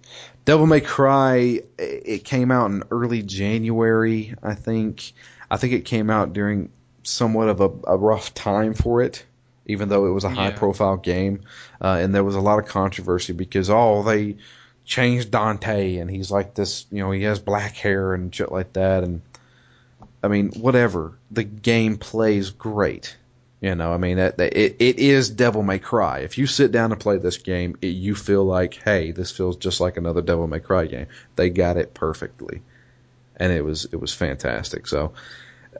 Devil 0.44 0.66
May 0.66 0.80
Cry 0.80 1.62
it 1.78 2.24
came 2.24 2.50
out 2.50 2.70
in 2.70 2.82
early 2.90 3.22
January. 3.22 4.34
I 4.42 4.54
think 4.54 5.12
I 5.50 5.56
think 5.56 5.72
it 5.72 5.84
came 5.84 6.10
out 6.10 6.32
during 6.32 6.70
somewhat 7.04 7.48
of 7.48 7.60
a, 7.60 7.70
a 7.86 7.96
rough 7.96 8.34
time 8.34 8.74
for 8.74 9.00
it, 9.02 9.24
even 9.66 9.88
though 9.88 10.06
it 10.06 10.10
was 10.10 10.24
a 10.24 10.28
high 10.30 10.48
Yeah. 10.48 10.58
profile 10.58 10.96
game, 10.96 11.42
uh, 11.80 11.98
and 12.00 12.14
there 12.14 12.24
was 12.24 12.34
a 12.34 12.40
lot 12.40 12.58
of 12.58 12.66
controversy 12.66 13.32
because 13.32 13.70
oh 13.70 14.02
they 14.02 14.36
changed 14.90 15.30
Dante 15.30 15.98
and 15.98 16.10
he's 16.10 16.32
like 16.32 16.52
this, 16.54 16.84
you 16.90 16.98
know, 16.98 17.12
he 17.12 17.22
has 17.22 17.38
black 17.38 17.76
hair 17.76 18.12
and 18.12 18.34
shit 18.34 18.50
like 18.50 18.72
that 18.72 19.04
and 19.04 19.22
I 20.22 20.28
mean, 20.28 20.50
whatever. 20.50 21.16
The 21.30 21.44
game 21.44 21.96
plays 21.96 22.50
great. 22.50 23.16
You 23.60 23.74
know, 23.74 23.92
I 23.92 23.98
mean, 23.98 24.16
that, 24.16 24.38
that 24.38 24.58
it, 24.58 24.76
it 24.80 24.98
is 24.98 25.30
Devil 25.30 25.62
May 25.62 25.78
Cry. 25.78 26.20
If 26.20 26.38
you 26.38 26.46
sit 26.46 26.72
down 26.72 26.92
and 26.92 27.00
play 27.00 27.18
this 27.18 27.38
game, 27.38 27.76
it, 27.80 27.88
you 27.88 28.14
feel 28.14 28.44
like, 28.44 28.74
hey, 28.74 29.12
this 29.12 29.30
feels 29.30 29.56
just 29.56 29.80
like 29.80 29.96
another 29.96 30.22
Devil 30.22 30.48
May 30.48 30.60
Cry 30.60 30.86
game. 30.86 31.06
They 31.36 31.50
got 31.50 31.76
it 31.76 31.94
perfectly, 31.94 32.62
and 33.36 33.52
it 33.52 33.62
was 33.62 33.84
it 33.84 33.96
was 33.96 34.14
fantastic. 34.14 34.86
So 34.86 35.12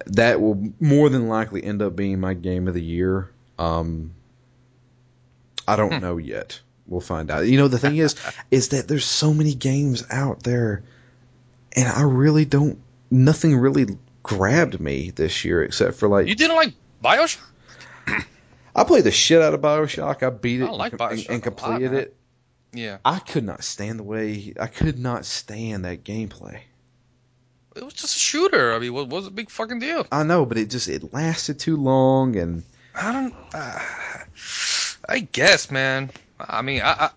that 0.07 0.42
will 0.42 0.73
more 0.79 1.09
than 1.09 1.29
likely 1.29 1.64
end 1.64 1.81
up 1.81 1.96
being 1.96 2.20
my 2.20 2.35
game 2.35 2.68
of 2.68 2.75
the 2.75 2.83
year. 2.83 3.31
Um, 3.59 4.12
I 5.66 5.77
don't 5.77 6.03
know 6.03 6.18
yet. 6.18 6.61
We'll 6.90 7.00
find 7.00 7.31
out. 7.31 7.46
You 7.46 7.57
know, 7.57 7.68
the 7.68 7.79
thing 7.79 7.96
is, 7.96 8.16
is 8.50 8.70
that 8.70 8.88
there's 8.88 9.07
so 9.07 9.33
many 9.33 9.55
games 9.55 10.05
out 10.11 10.42
there, 10.42 10.83
and 11.72 11.88
I 11.88 12.03
really 12.03 12.44
don't. 12.44 12.79
Nothing 13.11 13.57
really 13.57 13.96
grabbed 14.22 14.79
me 14.79 15.11
this 15.11 15.44
year 15.44 15.62
except 15.62 15.94
for 15.96 16.09
like 16.09 16.26
You 16.26 16.35
didn't 16.35 16.57
like 16.57 16.74
Bioshock? 17.03 17.40
I 18.76 18.85
played 18.85 19.05
the 19.05 19.11
shit 19.11 19.40
out 19.40 19.55
of 19.55 19.61
Bioshock. 19.61 20.22
I 20.22 20.31
beat 20.31 20.61
it 20.61 20.66
I 20.66 20.70
like 20.70 20.92
and, 20.92 21.00
and 21.00 21.11
a 21.11 21.33
lot, 21.33 21.42
completed 21.42 21.92
it. 21.92 22.16
Yeah. 22.72 22.98
I 23.05 23.18
could 23.18 23.44
not 23.44 23.64
stand 23.64 23.98
the 23.98 24.05
way 24.05 24.53
I 24.59 24.66
could 24.66 24.98
not 24.98 25.24
stand 25.24 25.85
that 25.85 26.05
gameplay. 26.05 26.61
It 27.76 27.85
was 27.85 27.94
just 27.94 28.16
a 28.16 28.18
shooter. 28.18 28.74
I 28.74 28.81
mean, 28.81 28.92
what 28.92 29.09
was 29.09 29.26
a 29.29 29.31
big 29.31 29.48
fucking 29.48 29.79
deal? 29.79 30.07
I 30.11 30.24
know, 30.24 30.44
but 30.44 30.59
it 30.59 30.70
just 30.70 30.88
it 30.88 31.12
lasted 31.12 31.61
too 31.61 31.76
long, 31.76 32.37
and 32.37 32.64
I 32.94 33.12
don't. 33.12 33.35
Uh, 33.55 33.79
I 35.09 35.20
guess, 35.20 35.70
man. 35.70 36.11
I 36.48 36.62
mean, 36.62 36.83
I, 36.83 36.92
I, 36.92 37.11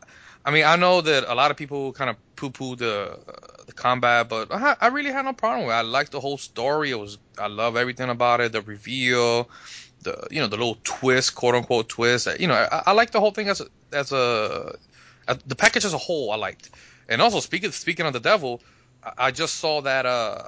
I 0.46 0.52
mean, 0.52 0.66
I 0.66 0.76
know 0.76 1.02
that 1.02 1.26
a 1.28 1.36
lot 1.36 1.52
of 1.52 1.58
people 1.58 1.94
kind 1.94 2.10
of 2.10 2.18
poo-poo 2.36 2.76
the 2.76 3.18
the 3.66 3.74
combat, 3.74 4.28
but 4.30 4.52
I, 4.52 4.76
I 4.82 4.88
really 4.88 5.12
had 5.12 5.26
no 5.26 5.34
problem 5.34 5.68
with 5.68 5.74
it. 5.74 5.78
I 5.78 5.82
liked 5.82 6.12
the 6.12 6.20
whole 6.20 6.38
story. 6.38 6.92
It 6.92 7.00
was, 7.00 7.18
I 7.38 7.48
love 7.48 7.78
everything 7.78 8.10
about 8.10 8.42
it. 8.42 8.52
The 8.52 8.62
reveal, 8.62 9.50
the 10.02 10.28
you 10.32 10.42
know, 10.42 10.48
the 10.48 10.58
little 10.58 10.78
twist, 10.84 11.36
quote 11.36 11.56
unquote 11.56 11.90
twist. 11.90 12.28
You 12.40 12.48
know, 12.48 12.56
I, 12.56 12.84
I 12.88 12.92
like 12.92 13.12
the 13.12 13.20
whole 13.20 13.32
thing 13.32 13.50
as 13.50 13.62
a, 13.62 13.68
as 13.92 14.12
a, 14.12 14.76
as 15.28 15.38
the 15.46 15.56
package 15.56 15.86
as 15.86 15.94
a 15.94 15.98
whole. 15.98 16.32
I 16.32 16.36
liked, 16.36 16.72
and 17.08 17.22
also 17.22 17.40
speaking 17.40 17.72
speaking 17.72 18.06
of 18.06 18.14
the 18.14 18.20
devil, 18.20 18.62
I, 19.04 19.28
I 19.28 19.32
just 19.32 19.56
saw 19.56 19.82
that 19.82 20.06
uh. 20.06 20.44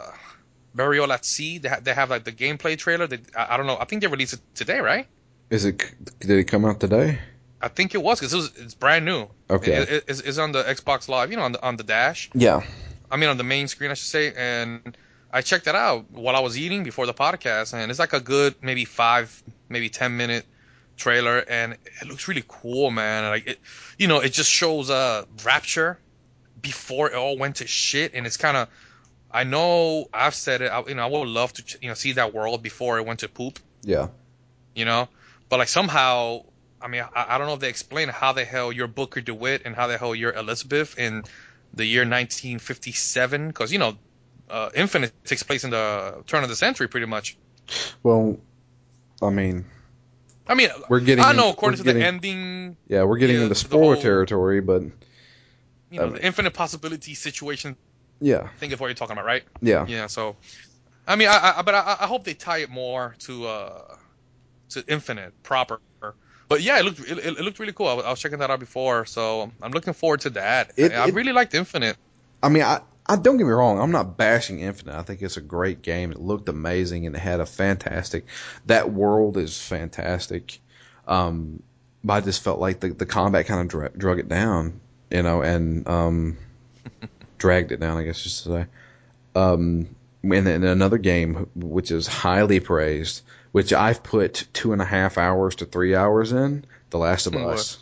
Burial 0.75 1.09
at 1.13 1.23
Sea. 1.23 1.59
They, 1.59 1.69
ha- 1.69 1.79
they 1.81 1.93
have 1.93 2.09
like 2.09 2.25
the 2.25 2.33
gameplay 2.33 2.77
trailer. 2.77 3.07
I, 3.33 3.53
I 3.53 3.55
don't 3.55 3.65
know. 3.65 3.77
I 3.79 3.85
think 3.85 4.01
they 4.01 4.07
released 4.07 4.33
it 4.33 4.41
today, 4.55 4.79
right? 4.81 5.07
is 5.49 5.65
it 5.65 5.83
did 6.19 6.31
it 6.31 6.45
come 6.45 6.65
out 6.65 6.79
today? 6.79 7.19
I 7.61 7.67
think 7.69 7.95
it 7.95 8.01
was 8.03 8.19
because 8.19 8.33
it 8.33 8.37
was, 8.37 8.51
it's 8.57 8.73
brand 8.73 9.05
new. 9.05 9.27
Okay. 9.49 9.73
It, 9.75 9.89
it- 9.89 10.03
it's, 10.07 10.19
it's 10.21 10.37
on 10.37 10.51
the 10.51 10.63
Xbox 10.63 11.07
Live, 11.09 11.31
you 11.31 11.37
know, 11.37 11.43
on 11.43 11.51
the 11.53 11.63
on 11.65 11.77
the 11.77 11.83
dash. 11.83 12.29
Yeah. 12.33 12.61
I 13.09 13.17
mean, 13.17 13.29
on 13.29 13.37
the 13.37 13.43
main 13.43 13.67
screen, 13.67 13.91
I 13.91 13.93
should 13.93 14.07
say. 14.09 14.33
And 14.35 14.97
I 15.31 15.41
checked 15.41 15.67
it 15.67 15.75
out 15.75 16.11
while 16.11 16.35
I 16.35 16.39
was 16.39 16.57
eating 16.57 16.83
before 16.83 17.05
the 17.05 17.13
podcast, 17.13 17.73
and 17.73 17.89
it's 17.89 17.99
like 17.99 18.13
a 18.13 18.19
good 18.19 18.55
maybe 18.61 18.85
five, 18.85 19.41
maybe 19.69 19.89
ten 19.89 20.17
minute 20.17 20.45
trailer, 20.97 21.39
and 21.39 21.73
it 22.01 22.07
looks 22.07 22.27
really 22.27 22.43
cool, 22.47 22.91
man. 22.91 23.23
Like 23.29 23.47
it, 23.47 23.59
you 23.97 24.07
know, 24.07 24.19
it 24.19 24.29
just 24.33 24.51
shows 24.51 24.89
uh 24.89 25.25
Rapture 25.45 25.97
before 26.61 27.09
it 27.09 27.15
all 27.15 27.37
went 27.37 27.57
to 27.57 27.67
shit, 27.67 28.13
and 28.13 28.25
it's 28.25 28.37
kind 28.37 28.57
of. 28.57 28.67
I 29.31 29.43
know 29.43 30.07
I've 30.13 30.33
said 30.35 30.61
it. 30.61 30.67
I, 30.67 30.81
you 30.87 30.95
know, 30.95 31.03
I 31.03 31.07
would 31.07 31.27
love 31.27 31.51
to, 31.53 31.77
you 31.81 31.89
know, 31.89 31.93
see 31.93 32.13
that 32.13 32.33
world 32.33 32.63
before 32.63 32.97
it 32.99 33.05
went 33.05 33.19
to 33.19 33.27
poop 33.27 33.59
Yeah. 33.83 34.07
you 34.73 34.85
know. 34.85 35.09
But 35.49 35.59
like 35.59 35.67
somehow, 35.67 36.45
I 36.85 36.87
mean, 36.87 37.03
I, 37.15 37.25
I 37.29 37.37
don't 37.39 37.47
know 37.47 37.55
if 37.55 37.59
they 37.59 37.69
explain 37.69 38.09
how 38.09 38.31
the 38.33 38.45
hell 38.45 38.71
you're 38.71 38.87
Booker 38.87 39.19
DeWitt 39.19 39.63
and 39.65 39.75
how 39.75 39.87
the 39.87 39.97
hell 39.97 40.13
you're 40.13 40.33
Elizabeth 40.33 40.99
in 40.99 41.23
the 41.73 41.83
year 41.83 42.01
1957, 42.01 43.47
because 43.47 43.71
you 43.71 43.79
know, 43.79 43.97
uh, 44.51 44.69
Infinite 44.75 45.11
takes 45.25 45.41
place 45.41 45.63
in 45.63 45.71
the 45.71 46.23
turn 46.27 46.43
of 46.43 46.49
the 46.49 46.55
century, 46.55 46.87
pretty 46.87 47.07
much. 47.07 47.37
Well, 48.03 48.37
I 49.19 49.31
mean, 49.31 49.65
I 50.47 50.53
mean, 50.53 50.69
we're 50.87 50.99
getting. 50.99 51.25
I 51.25 51.33
know 51.33 51.49
according 51.49 51.79
to 51.79 51.83
we're 51.83 51.93
the 51.93 52.05
ending, 52.05 52.77
Yeah, 52.87 53.03
we're 53.03 53.17
getting 53.17 53.37
yeah, 53.37 53.43
into 53.43 53.55
spoiler 53.55 53.95
territory, 53.95 54.61
but 54.61 54.83
you 54.83 54.91
know, 55.91 56.03
I 56.03 56.05
mean- 56.05 56.13
the 56.13 56.25
infinite 56.25 56.53
possibility 56.53 57.15
situation. 57.15 57.75
yeah, 58.21 58.43
I 58.43 58.57
think 58.59 58.73
of 58.73 58.79
what 58.79 58.87
you're 58.87 58.93
talking 58.93 59.13
about, 59.13 59.25
right? 59.25 59.41
yeah, 59.59 59.87
Yeah. 59.87 60.05
So, 60.05 60.35
I 61.07 61.15
mean, 61.15 61.29
I, 61.29 61.55
I 61.57 61.61
but 61.63 61.73
I, 61.73 61.97
I 62.01 62.05
hope 62.05 62.25
they 62.25 62.35
tie 62.35 62.59
it 62.59 62.69
more 62.69 63.15
to 63.21 63.47
uh 63.47 63.95
to 64.69 64.83
Infinite 64.87 65.33
proper. 65.41 65.79
But 66.47 66.61
yeah, 66.61 66.79
it 66.79 66.85
looked 66.85 66.99
it, 66.99 67.17
it 67.17 67.39
looked 67.39 67.59
really 67.59 67.73
cool. 67.73 67.87
I 67.87 67.93
was, 67.93 68.05
I 68.05 68.09
was 68.11 68.19
checking 68.19 68.39
that 68.39 68.49
out 68.51 68.59
before, 68.59 69.05
so 69.05 69.51
I'm 69.61 69.71
looking 69.71 69.93
forward 69.93 70.21
to 70.21 70.29
that. 70.31 70.71
It- 70.77 70.91
I, 70.91 71.05
I 71.05 71.07
really 71.07 71.31
liked 71.33 71.53
Infinite. 71.53 71.97
I 72.43 72.49
mean, 72.49 72.63
I, 72.63 72.81
I 73.07 73.15
don't 73.15 73.37
get 73.37 73.45
me 73.45 73.51
wrong. 73.51 73.79
I'm 73.79 73.91
not 73.91 74.17
bashing 74.17 74.59
Infinite. 74.59 74.95
I 74.95 75.01
think 75.01 75.21
it's 75.21 75.37
a 75.37 75.41
great 75.41 75.81
game. 75.81 76.11
It 76.11 76.19
looked 76.19 76.47
amazing 76.49 77.05
and 77.07 77.15
it 77.15 77.19
had 77.19 77.39
a 77.39 77.45
fantastic. 77.45 78.25
That 78.67 78.91
world 78.91 79.37
is 79.37 79.59
fantastic. 79.59 80.59
Um, 81.07 81.63
but 82.03 82.13
I 82.13 82.21
just 82.21 82.43
felt 82.43 82.59
like 82.59 82.79
the 82.79 82.89
the 82.89 83.05
combat 83.07 83.47
kind 83.47 83.61
of 83.61 83.67
dra- 83.67 83.97
drug 83.97 84.19
it 84.19 84.27
down, 84.27 84.79
you 85.09 85.23
know, 85.23 85.41
and 85.41 85.87
um, 85.87 86.37
dragged 87.39 87.71
it 87.71 87.79
down. 87.79 87.97
I 87.97 88.03
guess 88.03 88.21
just 88.21 88.43
to 88.43 88.49
say. 88.49 88.65
Um, 89.35 89.95
and 90.23 90.45
then 90.47 90.63
another 90.63 90.97
game 90.97 91.47
which 91.55 91.91
is 91.91 92.07
highly 92.07 92.59
praised, 92.59 93.21
which 93.55 93.71
I've 93.71 94.03
put 94.03 94.49
two 94.51 94.73
and 94.73 94.81
a 94.81 94.85
half 94.85 95.17
hours 95.17 95.55
to 95.55 95.65
three 95.65 95.95
hours 95.95 96.33
in, 96.33 96.65
The 96.89 96.97
Last 96.97 97.25
of? 97.25 97.35
Us. 97.35 97.77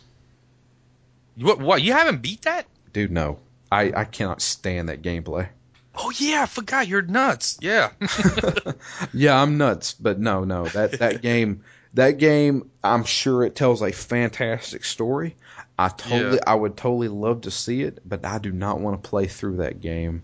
What? 1.34 1.58
What? 1.58 1.82
You 1.82 1.92
haven't 1.92 2.22
beat 2.22 2.42
that? 2.42 2.68
Dude, 2.92 3.10
no, 3.10 3.40
I 3.72 3.92
I 3.92 4.04
cannot 4.04 4.40
stand 4.40 4.88
that 4.88 5.02
gameplay. 5.02 5.48
Oh 5.96 6.12
yeah, 6.16 6.42
I 6.42 6.46
forgot. 6.46 6.86
You're 6.86 7.02
nuts. 7.02 7.58
Yeah. 7.60 7.90
yeah, 9.12 9.42
I'm 9.42 9.58
nuts, 9.58 9.94
but 9.94 10.20
no, 10.20 10.44
no. 10.44 10.66
That 10.66 11.00
that 11.00 11.22
game, 11.22 11.64
that 11.94 12.18
game, 12.18 12.70
I'm 12.84 13.02
sure 13.02 13.42
it 13.42 13.56
tells 13.56 13.82
a 13.82 13.90
fantastic 13.90 14.84
story. 14.84 15.34
I 15.76 15.88
totally, 15.88 16.38
I 16.46 16.54
would 16.54 16.76
totally 16.76 17.08
love 17.08 17.40
to 17.42 17.50
see 17.50 17.82
it, 17.82 17.98
but 18.08 18.24
I 18.24 18.38
do 18.38 18.52
not 18.52 18.78
want 18.78 19.02
to 19.02 19.08
play 19.10 19.26
through 19.26 19.56
that 19.56 19.80
game 19.80 20.22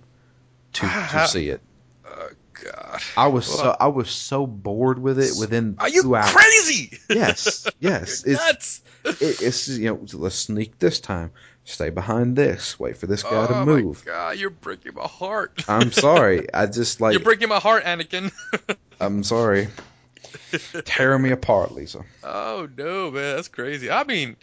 to 0.75 0.83
to 0.83 1.27
see 1.29 1.49
it. 1.49 1.61
God. 2.65 3.01
I 3.17 3.29
was 3.29 3.47
so 3.47 3.77
I 3.79 3.89
was 3.89 4.11
so 4.11 4.47
bored 4.47 4.99
with 4.99 5.19
it 5.19 5.33
within 5.39 5.77
Are 5.79 5.89
you 5.89 6.15
hours. 6.15 6.31
crazy? 6.33 6.99
Yes, 7.11 7.67
yes. 7.81 8.25
It's 8.25 8.41
nuts. 8.41 8.83
it, 9.05 9.43
it's 9.43 9.69
you 9.69 9.89
know 9.91 10.07
let's 10.15 10.37
sneak 10.37 10.79
this 10.79 11.01
time, 11.01 11.33
stay 11.65 11.91
behind 11.91 12.37
this, 12.37 12.79
wait 12.79 12.97
for 12.97 13.07
this 13.07 13.23
guy 13.23 13.47
to 13.47 13.61
oh 13.61 13.65
move. 13.65 14.05
my 14.07 14.13
god, 14.13 14.39
you're 14.39 14.51
breaking 14.51 14.95
my 14.95 15.07
heart. 15.09 15.65
I'm 15.69 15.91
sorry. 15.93 16.47
I 16.55 16.67
just 16.67 17.01
like 17.01 17.13
you're 17.15 17.23
breaking 17.23 17.49
my 17.49 17.59
heart, 17.59 17.85
Anakin. 17.85 18.31
I'm 19.01 19.25
sorry. 19.25 19.69
Tear 20.85 21.19
me 21.19 21.31
apart, 21.31 21.73
Lisa. 21.73 22.05
oh 22.23 22.69
no, 22.77 23.11
man, 23.11 23.37
that's 23.37 23.49
crazy. 23.49 23.91
I 23.91 24.05
mean, 24.05 24.37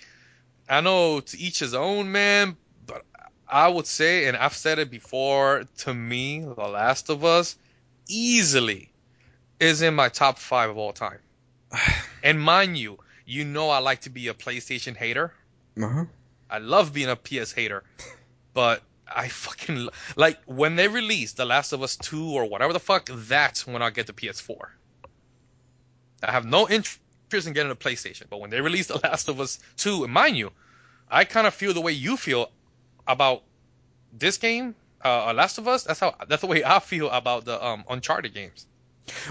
I 0.68 0.82
know 0.82 1.20
to 1.22 1.38
each 1.40 1.60
his 1.60 1.74
own, 1.74 2.12
man, 2.12 2.58
but 2.86 3.06
I 3.48 3.68
would 3.70 3.88
say, 3.88 4.26
and 4.26 4.36
I've 4.36 4.54
said 4.56 4.80
it 4.80 4.90
before, 4.92 5.64
to 5.80 5.94
me, 5.94 6.40
The 6.42 6.68
Last 6.68 7.10
of 7.10 7.24
Us 7.24 7.56
easily 8.08 8.92
is 9.60 9.82
in 9.82 9.96
my 9.96 10.10
top 10.10 10.38
five 10.38 10.70
of 10.70 10.78
all 10.78 10.94
time. 10.94 11.20
and 12.24 12.40
mind 12.40 12.78
you, 12.78 13.00
you 13.26 13.44
know 13.44 13.70
I 13.70 13.80
like 13.80 14.02
to 14.02 14.10
be 14.10 14.28
a 14.28 14.34
PlayStation 14.34 14.96
hater. 14.96 15.34
Uh-huh. 15.82 16.06
I 16.50 16.60
love 16.60 16.94
being 16.94 17.10
a 17.10 17.16
PS 17.16 17.52
hater, 17.52 17.84
but 18.54 18.82
I 19.08 19.28
fucking 19.28 19.90
like 20.16 20.40
when 20.46 20.76
they 20.76 20.88
release 20.88 21.34
The 21.34 21.46
Last 21.46 21.74
of 21.74 21.82
Us 21.84 21.96
2 21.98 22.32
or 22.32 22.46
whatever 22.46 22.74
the 22.74 22.80
fuck. 22.80 23.10
That's 23.12 23.66
when 23.66 23.82
I 23.82 23.90
get 23.90 24.08
the 24.08 24.14
PS4. 24.14 24.70
I 26.24 26.32
have 26.32 26.46
no 26.46 26.68
interest 26.68 27.00
in 27.48 27.54
getting 27.54 27.72
a 27.72 27.76
PlayStation, 27.76 28.24
but 28.30 28.40
when 28.40 28.50
they 28.50 28.62
release 28.62 28.88
The 28.88 29.00
Last 29.04 29.30
of 29.30 29.40
Us 29.40 29.60
2, 29.78 30.06
and 30.06 30.14
mind 30.14 30.38
you, 30.38 30.52
I 31.10 31.24
kind 31.24 31.48
of 31.48 31.54
feel 31.54 31.74
the 31.74 31.82
way 31.82 31.92
you 31.92 32.18
feel 32.18 32.50
about 33.06 33.44
this 34.12 34.38
game, 34.38 34.76
uh, 35.04 35.34
Last 35.34 35.58
of 35.58 35.68
Us. 35.68 35.84
That's 35.84 36.00
how 36.00 36.16
that's 36.28 36.42
the 36.42 36.48
way 36.48 36.64
I 36.64 36.80
feel 36.80 37.10
about 37.10 37.46
the 37.46 37.64
um, 37.64 37.84
Uncharted 37.90 38.34
games. 38.34 38.66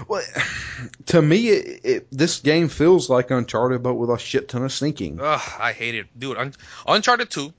Well, 0.07 0.23
to 1.07 1.21
me, 1.21 1.49
it, 1.49 1.81
it, 1.83 2.07
this 2.11 2.39
game 2.39 2.69
feels 2.69 3.09
like 3.09 3.31
Uncharted, 3.31 3.83
but 3.83 3.95
with 3.95 4.09
a 4.09 4.17
shit 4.17 4.49
ton 4.49 4.63
of 4.63 4.71
sneaking. 4.71 5.19
Ugh, 5.21 5.41
I 5.59 5.71
hate 5.71 5.95
it, 5.95 6.07
dude. 6.17 6.37
Un- 6.37 6.53
Uncharted 6.87 7.29
2, 7.29 7.53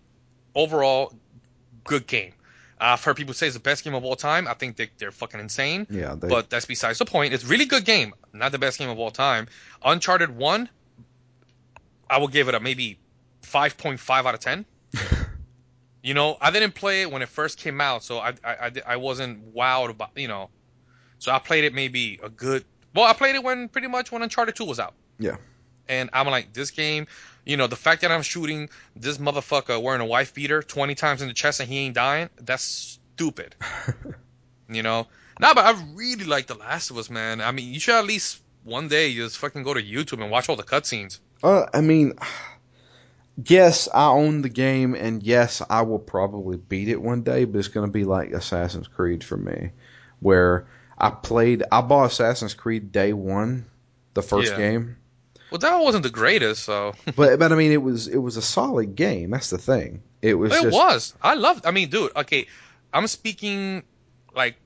overall, 0.55 1.13
good 1.85 2.07
game. 2.07 2.33
I've 2.81 3.03
heard 3.03 3.17
people 3.17 3.35
say 3.35 3.47
it's 3.47 3.57
the 3.57 3.61
best 3.61 3.83
game 3.83 3.95
of 3.95 4.05
all 4.05 4.15
time. 4.15 4.47
I 4.47 4.55
think 4.55 4.77
they, 4.77 4.91
they're 4.99 5.11
fucking 5.11 5.41
insane. 5.41 5.87
Yeah, 5.91 6.15
they, 6.15 6.29
But 6.29 6.49
that's 6.49 6.67
besides 6.67 6.99
the 6.99 7.05
point. 7.05 7.35
It's 7.35 7.45
a 7.45 7.49
really 7.49 7.67
good 7.67 7.85
game. 7.85 8.15
Not 8.33 8.53
the 8.53 8.59
best 8.59 8.79
game 8.79 8.89
of 8.89 8.99
all 8.99 9.11
time. 9.11 9.49
Uncharted 9.85 10.37
1, 10.37 10.69
I 12.09 12.19
will 12.19 12.29
give 12.29 12.49
it 12.49 12.55
a 12.55 12.61
maybe 12.61 12.99
5.5 13.43 14.27
out 14.27 14.35
of 14.35 14.41
10. 14.41 14.65
You 16.03 16.15
know, 16.15 16.37
I 16.41 16.51
didn't 16.51 16.75
play 16.75 17.03
it 17.03 17.11
when 17.11 17.23
it 17.23 17.29
first 17.29 17.59
came 17.59 17.81
out, 17.81 18.05
so 18.05 18.19
I, 18.19 18.35
I, 18.45 18.55
I, 18.55 18.73
I 18.87 18.97
wasn't 18.97 19.55
wowed 19.55 19.91
about, 19.91 20.11
you 20.17 20.29
know. 20.29 20.51
So 21.19 21.33
I 21.33 21.39
played 21.39 21.65
it 21.65 21.75
maybe 21.75 22.21
a 22.23 22.29
good. 22.29 22.65
Well, 22.95 23.05
I 23.05 23.13
played 23.13 23.35
it 23.35 23.43
when 23.43 23.69
pretty 23.69 23.89
much 23.89 24.13
when 24.13 24.23
Uncharted 24.23 24.55
2 24.57 24.65
was 24.65 24.79
out. 24.79 24.95
Yeah. 25.19 25.37
And 25.89 26.11
I'm 26.13 26.27
like, 26.27 26.53
this 26.53 26.71
game, 26.71 27.07
you 27.45 27.57
know, 27.57 27.67
the 27.67 27.77
fact 27.77 28.03
that 28.03 28.13
I'm 28.13 28.23
shooting 28.23 28.69
this 28.95 29.19
motherfucker 29.19 29.81
wearing 29.83 30.01
a 30.01 30.07
wife 30.07 30.35
beater 30.35 30.63
20 30.63 30.95
times 30.95 31.23
in 31.23 31.29
the 31.29 31.35
chest 31.35 31.61
and 31.61 31.69
he 31.69 31.79
ain't 31.79 31.95
dying, 31.95 32.29
that's 32.41 32.99
stupid. 33.15 33.57
you 34.69 34.83
know? 34.83 35.07
Nah, 35.41 35.55
but 35.55 35.65
I 35.65 35.83
really 35.95 36.25
like 36.25 36.47
The 36.47 36.55
Last 36.55 36.91
of 36.91 36.99
Us, 36.99 37.11
man. 37.11 37.41
I 37.41 37.53
mean, 37.53 37.73
you 37.73 37.81
should 37.81 37.95
at 37.95 38.05
least 38.05 38.41
one 38.65 38.89
day 38.89 39.15
just 39.15 39.39
fucking 39.39 39.63
go 39.63 39.73
to 39.73 39.83
YouTube 39.83 40.21
and 40.23 40.31
watch 40.31 40.49
all 40.49 40.57
the 40.57 40.63
cutscenes. 40.63 41.21
Uh, 41.43 41.67
I 41.73 41.81
mean, 41.81 42.15
yes, 43.47 43.89
I 43.93 44.07
own 44.09 44.43
the 44.43 44.49
game, 44.49 44.95
and 44.95 45.23
yes, 45.23 45.63
I 45.69 45.83
will 45.83 45.99
probably 45.99 46.57
beat 46.57 46.89
it 46.89 47.01
one 47.01 47.23
day, 47.23 47.45
but 47.45 47.59
it's 47.59 47.69
going 47.69 47.87
to 47.87 47.93
be 47.93 48.05
like 48.05 48.31
Assassin's 48.31 48.89
Creed 48.89 49.23
for 49.23 49.37
me, 49.37 49.71
where 50.21 50.67
I 50.99 51.11
played, 51.11 51.63
I 51.71 51.81
bought 51.83 52.11
Assassin's 52.11 52.55
Creed 52.55 52.91
day 52.93 53.13
one, 53.13 53.67
the 54.15 54.23
first 54.23 54.53
Yeah. 54.53 54.59
game, 54.59 54.97
Well, 55.51 55.59
that 55.59 55.79
wasn't 55.81 56.03
the 56.03 56.11
greatest, 56.11 56.65
so. 56.65 56.95
but 57.17 57.39
but 57.39 57.53
I 57.53 57.55
mean, 57.55 57.73
it 57.73 57.83
was 57.83 58.09
it 58.09 58.19
was 58.19 58.37
a 58.37 58.43
solid 58.43 58.97
game. 58.97 59.31
That's 59.31 59.51
the 59.51 59.59
thing. 59.59 60.03
It 60.21 60.35
was. 60.35 60.53
it 60.53 60.63
just, 60.63 60.75
was. 60.75 61.15
I 61.23 61.35
loved. 61.35 61.65
I 61.65 61.71
mean, 61.71 61.89
dude. 61.89 62.13
Okay, 62.17 62.47
I'm 62.93 63.07
speaking 63.07 63.85
like 64.35 64.57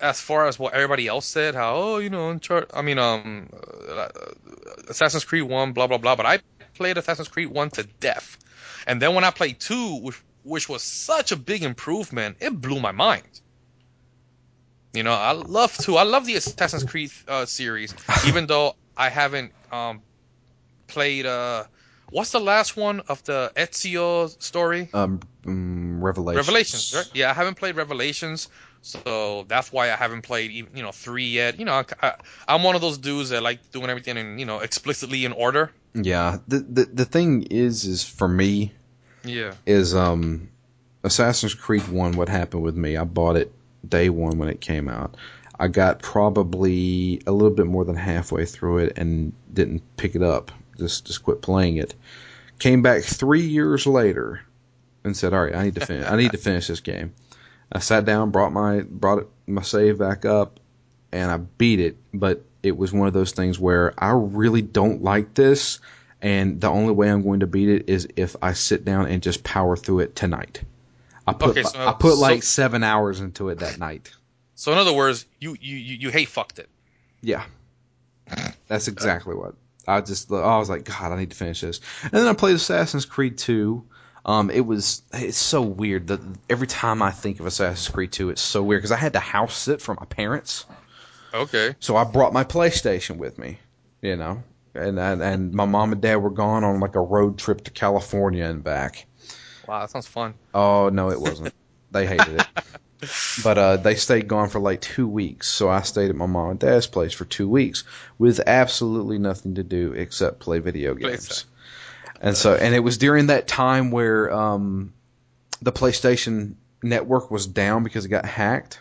as 0.00 0.20
far 0.20 0.48
as 0.48 0.58
what 0.58 0.74
everybody 0.74 1.06
else 1.06 1.24
said. 1.26 1.54
How 1.54 1.74
oh, 1.76 1.98
you 1.98 2.10
know, 2.10 2.28
Uncharted. 2.30 2.70
I 2.74 2.82
mean, 2.82 2.98
um, 2.98 3.48
uh, 3.88 4.08
Assassin's 4.88 5.24
Creed 5.24 5.44
One, 5.44 5.72
blah 5.72 5.86
blah 5.86 5.98
blah. 5.98 6.16
But 6.16 6.26
I 6.26 6.40
played 6.82 6.98
Assassin's 6.98 7.28
Creed 7.28 7.48
One 7.48 7.70
to 7.70 7.84
death, 7.84 8.36
and 8.88 9.00
then 9.00 9.14
when 9.14 9.22
I 9.22 9.30
played 9.30 9.60
Two, 9.60 10.00
which 10.00 10.20
which 10.42 10.68
was 10.68 10.82
such 10.82 11.30
a 11.30 11.36
big 11.36 11.62
improvement, 11.62 12.38
it 12.40 12.60
blew 12.60 12.80
my 12.80 12.90
mind. 12.90 13.40
You 14.92 15.04
know, 15.04 15.12
I 15.12 15.30
love 15.30 15.76
Two. 15.78 15.96
I 15.96 16.02
love 16.02 16.26
the 16.26 16.34
Assassin's 16.34 16.82
Creed 16.82 17.12
uh, 17.28 17.46
series, 17.46 17.94
even 18.26 18.46
though 18.46 18.74
I 18.96 19.10
haven't 19.10 19.52
um 19.70 20.02
played 20.88 21.24
uh. 21.26 21.64
What's 22.10 22.32
the 22.32 22.40
last 22.40 22.76
one 22.76 23.00
of 23.08 23.24
the 23.24 23.52
Ezio 23.56 24.28
story? 24.42 24.90
Um, 24.92 25.20
um, 25.46 26.04
Revelations. 26.04 26.46
Revelations, 26.46 26.94
right? 26.94 27.10
Yeah, 27.14 27.30
I 27.30 27.32
haven't 27.32 27.54
played 27.54 27.76
Revelations, 27.76 28.48
so 28.82 29.44
that's 29.48 29.72
why 29.72 29.92
I 29.92 29.96
haven't 29.96 30.22
played 30.22 30.50
you 30.50 30.66
know 30.82 30.92
three 30.92 31.28
yet. 31.28 31.58
You 31.58 31.64
know, 31.64 31.84
I, 32.02 32.14
I'm 32.46 32.62
one 32.62 32.74
of 32.74 32.80
those 32.80 32.98
dudes 32.98 33.30
that 33.30 33.42
like 33.42 33.70
doing 33.72 33.88
everything 33.88 34.16
in 34.16 34.38
you 34.38 34.44
know 34.44 34.58
explicitly 34.58 35.24
in 35.24 35.32
order. 35.32 35.70
Yeah. 35.94 36.38
The, 36.48 36.58
the 36.58 36.84
the 36.86 37.04
thing 37.04 37.44
is, 37.44 37.84
is 37.84 38.02
for 38.04 38.26
me, 38.28 38.72
Yeah. 39.24 39.54
is 39.66 39.94
um 39.94 40.48
Assassin's 41.04 41.54
Creed 41.54 41.86
1 41.88 42.12
what 42.12 42.28
happened 42.28 42.62
with 42.62 42.76
me. 42.76 42.96
I 42.96 43.04
bought 43.04 43.36
it 43.36 43.52
day 43.88 44.08
1 44.08 44.38
when 44.38 44.48
it 44.48 44.60
came 44.60 44.88
out. 44.88 45.16
I 45.58 45.68
got 45.68 46.00
probably 46.00 47.20
a 47.26 47.32
little 47.32 47.54
bit 47.54 47.66
more 47.66 47.84
than 47.84 47.96
halfway 47.96 48.46
through 48.46 48.78
it 48.78 48.94
and 48.98 49.32
didn't 49.52 49.82
pick 49.96 50.14
it 50.16 50.22
up. 50.22 50.50
Just 50.78 51.06
just 51.06 51.22
quit 51.22 51.42
playing 51.42 51.76
it. 51.76 51.94
Came 52.58 52.82
back 52.82 53.02
3 53.02 53.42
years 53.42 53.86
later 53.86 54.40
and 55.04 55.16
said, 55.16 55.34
"All 55.34 55.44
right, 55.44 55.54
I 55.54 55.64
need 55.64 55.74
to 55.76 55.86
fin- 55.86 56.04
I 56.04 56.16
need 56.16 56.32
to 56.32 56.38
finish 56.38 56.66
this 56.68 56.80
game." 56.80 57.12
I 57.72 57.78
sat 57.78 58.04
down, 58.04 58.30
brought 58.30 58.52
my 58.52 58.80
brought 58.82 59.28
my 59.46 59.62
save 59.62 59.98
back 59.98 60.24
up 60.24 60.60
and 61.10 61.30
I 61.30 61.38
beat 61.38 61.80
it, 61.80 61.96
but 62.12 62.44
it 62.62 62.76
was 62.76 62.92
one 62.92 63.08
of 63.08 63.14
those 63.14 63.32
things 63.32 63.58
where 63.58 63.92
I 63.98 64.10
really 64.10 64.62
don't 64.62 65.02
like 65.02 65.34
this 65.34 65.80
and 66.20 66.60
the 66.60 66.68
only 66.68 66.92
way 66.92 67.10
I'm 67.10 67.22
going 67.22 67.40
to 67.40 67.46
beat 67.46 67.68
it 67.68 67.88
is 67.88 68.06
if 68.16 68.36
I 68.40 68.52
sit 68.52 68.84
down 68.84 69.06
and 69.06 69.22
just 69.22 69.42
power 69.42 69.76
through 69.76 70.00
it 70.00 70.14
tonight. 70.14 70.62
I 71.26 71.32
put 71.32 71.50
Okay, 71.50 71.62
so- 71.64 71.78
I 71.88 71.92
put 71.92 72.14
so- 72.14 72.20
like 72.20 72.42
seven 72.42 72.82
hours 72.84 73.20
into 73.20 73.48
it 73.48 73.58
that 73.60 73.78
night. 73.78 74.12
So 74.54 74.70
in 74.72 74.78
other 74.78 74.92
words, 74.92 75.26
you 75.40 75.56
you 75.60 75.76
you, 75.76 75.96
you 75.96 76.10
hate 76.10 76.28
fucked 76.28 76.58
it. 76.60 76.68
Yeah, 77.20 77.44
that's 78.68 78.86
exactly 78.88 79.34
what 79.34 79.54
I 79.88 80.00
just. 80.00 80.30
I 80.30 80.58
was 80.58 80.68
like, 80.70 80.84
God, 80.84 81.10
I 81.10 81.16
need 81.18 81.30
to 81.30 81.36
finish 81.36 81.60
this. 81.62 81.80
And 82.02 82.12
then 82.12 82.28
I 82.28 82.34
played 82.34 82.54
Assassin's 82.54 83.04
Creed 83.04 83.38
2. 83.38 83.82
Um, 84.24 84.50
it 84.50 84.60
was 84.60 85.02
it's 85.12 85.36
so 85.36 85.62
weird 85.62 86.08
that 86.08 86.20
every 86.48 86.68
time 86.68 87.02
I 87.02 87.10
think 87.10 87.40
of 87.40 87.46
Assassin's 87.46 87.92
Creed 87.92 88.12
2, 88.12 88.30
it's 88.30 88.42
so 88.42 88.62
weird 88.62 88.80
because 88.80 88.92
I 88.92 88.96
had 88.96 89.14
to 89.14 89.20
house 89.20 89.56
sit 89.56 89.80
for 89.80 89.94
my 89.94 90.06
parents. 90.06 90.64
Okay. 91.34 91.74
So 91.80 91.96
I 91.96 92.04
brought 92.04 92.32
my 92.32 92.44
PlayStation 92.44 93.16
with 93.16 93.38
me, 93.38 93.58
you 94.00 94.16
know, 94.16 94.44
and 94.74 94.98
and, 94.98 95.22
and 95.22 95.52
my 95.52 95.64
mom 95.64 95.92
and 95.92 96.00
dad 96.00 96.16
were 96.16 96.30
gone 96.30 96.62
on 96.62 96.78
like 96.78 96.94
a 96.94 97.00
road 97.00 97.38
trip 97.38 97.64
to 97.64 97.70
California 97.70 98.44
and 98.44 98.62
back. 98.62 99.06
Wow, 99.66 99.80
that 99.80 99.90
sounds 99.90 100.06
fun. 100.06 100.34
Oh 100.54 100.88
no, 100.88 101.10
it 101.10 101.20
wasn't. 101.20 101.54
they 101.90 102.06
hated 102.06 102.40
it. 102.40 102.46
But 103.42 103.58
uh, 103.58 103.76
they 103.78 103.96
stayed 103.96 104.28
gone 104.28 104.48
for 104.48 104.60
like 104.60 104.80
two 104.80 105.08
weeks, 105.08 105.48
so 105.48 105.68
I 105.68 105.82
stayed 105.82 106.10
at 106.10 106.14
my 106.14 106.26
mom 106.26 106.50
and 106.50 106.58
dad's 106.60 106.86
place 106.86 107.12
for 107.12 107.24
two 107.24 107.48
weeks 107.48 107.82
with 108.16 108.40
absolutely 108.46 109.18
nothing 109.18 109.56
to 109.56 109.64
do 109.64 109.92
except 109.92 110.38
play 110.38 110.60
video 110.60 110.94
games. 110.94 111.44
And 112.22 112.36
so, 112.36 112.54
and 112.54 112.72
it 112.72 112.80
was 112.80 112.98
during 112.98 113.26
that 113.26 113.48
time 113.48 113.90
where 113.90 114.32
um, 114.32 114.94
the 115.60 115.72
PlayStation 115.72 116.54
network 116.80 117.32
was 117.32 117.48
down 117.48 117.82
because 117.82 118.04
it 118.04 118.08
got 118.08 118.24
hacked. 118.24 118.78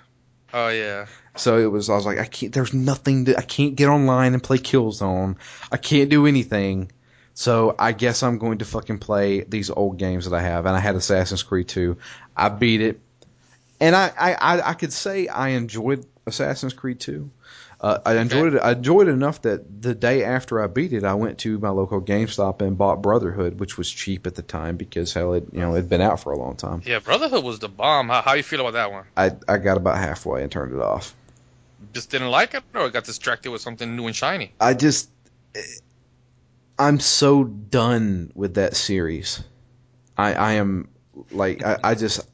Oh 0.54 0.70
yeah. 0.70 1.08
So 1.36 1.58
it 1.58 1.66
was. 1.66 1.90
I 1.90 1.96
was 1.96 2.06
like, 2.06 2.20
I 2.20 2.26
can't. 2.26 2.54
There's 2.54 2.74
nothing. 2.74 3.26
To, 3.26 3.38
I 3.38 3.42
can't 3.42 3.76
get 3.76 3.90
online 3.90 4.34
and 4.34 4.44
play 4.44 4.60
Killzone. 4.60 5.38
I 5.72 5.78
can't 5.78 6.10
do 6.10 6.28
anything. 6.28 6.92
So 7.34 7.76
I 7.80 7.94
guess 7.94 8.22
I'm 8.22 8.38
going 8.38 8.60
to 8.60 8.66
fucking 8.66 9.00
play 9.00 9.42
these 9.42 9.72
old 9.72 9.98
games 9.98 10.30
that 10.30 10.36
I 10.36 10.42
have. 10.42 10.66
And 10.68 10.76
I 10.76 10.80
had 10.80 10.96
Assassin's 10.96 11.42
Creed 11.42 11.70
2. 11.70 11.98
I 12.36 12.50
beat 12.50 12.82
it, 12.82 13.00
and 13.80 13.96
I 13.96 14.12
I, 14.18 14.34
I, 14.34 14.70
I 14.70 14.74
could 14.76 14.94
say 14.94 15.28
I 15.28 15.50
enjoyed 15.50 16.06
Assassin's 16.28 16.74
Creed 16.74 17.00
2. 17.00 17.32
Uh, 17.82 17.98
I 18.06 18.18
enjoyed 18.18 18.54
it. 18.54 18.60
I 18.60 18.74
enjoyed 18.74 19.08
it 19.08 19.12
enough 19.12 19.42
that 19.42 19.82
the 19.82 19.96
day 19.96 20.24
after 20.24 20.62
I 20.62 20.68
beat 20.68 20.94
it, 20.94 21.04
I 21.04 21.16
went 21.16 21.40
to 21.40 21.58
my 21.58 21.70
local 21.70 22.00
GameStop 22.00 22.62
and 22.62 22.78
bought 22.78 23.02
Brotherhood, 23.02 23.60
which 23.60 23.76
was 23.76 23.90
cheap 23.90 24.28
at 24.28 24.36
the 24.36 24.44
time 24.44 24.78
because 24.78 25.14
hell, 25.14 25.34
it 25.34 25.48
you 25.52 25.62
know 25.62 25.74
it'd 25.74 25.90
been 25.90 26.00
out 26.00 26.20
for 26.20 26.32
a 26.32 26.38
long 26.38 26.56
time. 26.56 26.84
Yeah, 26.86 27.00
Brotherhood 27.00 27.44
was 27.44 27.58
the 27.58 27.70
bomb. 27.70 28.10
How 28.10 28.22
how 28.22 28.34
you 28.34 28.44
feel 28.44 28.62
about 28.62 28.74
that 28.74 28.92
one? 28.92 29.06
I 29.18 29.32
I 29.48 29.58
got 29.58 29.78
about 29.78 29.98
halfway 29.98 30.44
and 30.44 30.52
turned 30.52 30.76
it 30.76 30.80
off. 30.80 31.16
Just 31.92 32.12
didn't 32.12 32.30
like 32.30 32.54
it, 32.54 32.62
or 32.76 32.82
I 32.82 32.90
got 32.90 33.06
distracted 33.06 33.50
with 33.50 33.62
something 33.62 33.96
new 33.96 34.06
and 34.06 34.16
shiny? 34.16 34.54
I 34.60 34.76
just 34.76 35.10
I'm 36.78 37.00
so 37.00 37.44
done 37.44 38.32
with 38.36 38.56
that 38.56 38.76
series. 38.76 39.44
I 40.16 40.34
I 40.34 40.52
am 40.54 40.88
like 41.32 41.64
I, 41.64 41.80
I 41.84 41.96
just 41.96 42.28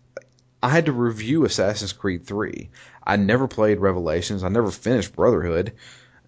I 0.62 0.70
had 0.70 0.86
to 0.88 0.92
review 0.92 1.46
Assassin's 1.46 1.94
Creed 1.94 2.26
3. 2.26 2.70
I 3.06 3.16
never 3.16 3.48
played 3.48 3.80
Revelations. 3.80 4.44
I 4.44 4.50
never 4.50 4.72
finished 4.72 5.16
Brotherhood. 5.16 5.74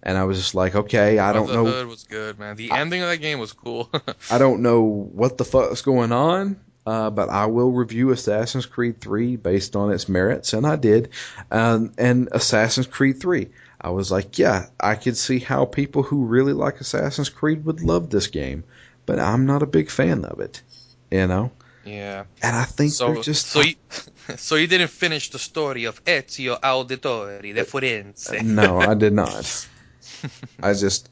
And 0.02 0.16
I 0.16 0.24
was 0.24 0.38
just 0.38 0.54
like, 0.54 0.74
okay, 0.74 1.18
I 1.18 1.32
don't 1.32 1.48
know. 1.48 1.64
Brotherhood 1.64 1.88
was 1.88 2.04
good, 2.04 2.38
man. 2.38 2.56
The 2.56 2.70
ending 2.70 3.02
of 3.02 3.08
that 3.08 3.18
game 3.18 3.38
was 3.38 3.52
cool. 3.52 3.90
I 4.30 4.38
don't 4.38 4.62
know 4.62 4.82
what 4.82 5.36
the 5.36 5.44
fuck's 5.44 5.82
going 5.82 6.12
on, 6.12 6.58
uh, 6.86 7.10
but 7.10 7.28
I 7.28 7.46
will 7.46 7.70
review 7.70 8.10
Assassin's 8.10 8.66
Creed 8.66 9.00
3 9.00 9.36
based 9.36 9.76
on 9.76 9.92
its 9.92 10.08
merits, 10.08 10.54
and 10.54 10.66
I 10.66 10.76
did. 10.76 11.10
Um, 11.50 11.92
and 11.98 12.28
Assassin's 12.32 12.86
Creed 12.86 13.20
3, 13.20 13.48
I 13.80 13.90
was 13.90 14.10
like, 14.10 14.38
yeah, 14.38 14.66
I 14.78 14.94
could 14.94 15.16
see 15.16 15.38
how 15.38 15.66
people 15.66 16.02
who 16.02 16.24
really 16.24 16.54
like 16.54 16.80
Assassin's 16.80 17.28
Creed 17.28 17.64
would 17.66 17.82
love 17.82 18.08
this 18.08 18.28
game, 18.28 18.64
but 19.04 19.18
I'm 19.18 19.44
not 19.44 19.62
a 19.62 19.66
big 19.66 19.90
fan 19.90 20.24
of 20.24 20.40
it, 20.40 20.62
you 21.10 21.26
know. 21.26 21.50
Yeah. 21.84 22.24
And 22.42 22.56
I 22.56 22.64
think 22.64 22.92
So 22.92 23.12
they're 23.14 23.22
just 23.22 23.46
so 23.46 23.60
you, 23.62 23.74
so 24.36 24.56
you 24.56 24.66
didn't 24.66 24.88
finish 24.88 25.30
the 25.30 25.38
story 25.38 25.84
of 25.84 26.04
Ezio 26.04 26.60
Auditore 26.60 27.40
de 27.42 27.64
Firenze. 27.64 28.42
no, 28.42 28.78
I 28.80 28.94
did 28.94 29.12
not. 29.12 29.68
I 30.62 30.72
just, 30.74 31.08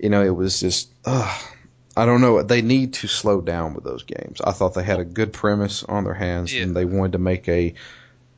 you 0.00 0.08
know, 0.08 0.22
it 0.24 0.34
was 0.34 0.60
just, 0.60 0.90
uh, 1.04 1.38
I 1.96 2.06
don't 2.06 2.20
know. 2.20 2.42
They 2.42 2.62
need 2.62 2.94
to 2.94 3.06
slow 3.06 3.40
down 3.40 3.74
with 3.74 3.84
those 3.84 4.02
games. 4.02 4.40
I 4.40 4.50
thought 4.52 4.74
they 4.74 4.82
had 4.82 4.98
a 5.00 5.04
good 5.04 5.32
premise 5.32 5.84
on 5.84 6.04
their 6.04 6.14
hands, 6.14 6.52
Yeah. 6.52 6.64
and 6.64 6.74
they 6.76 6.84
wanted 6.84 7.12
to 7.12 7.18
make 7.18 7.48
a 7.48 7.74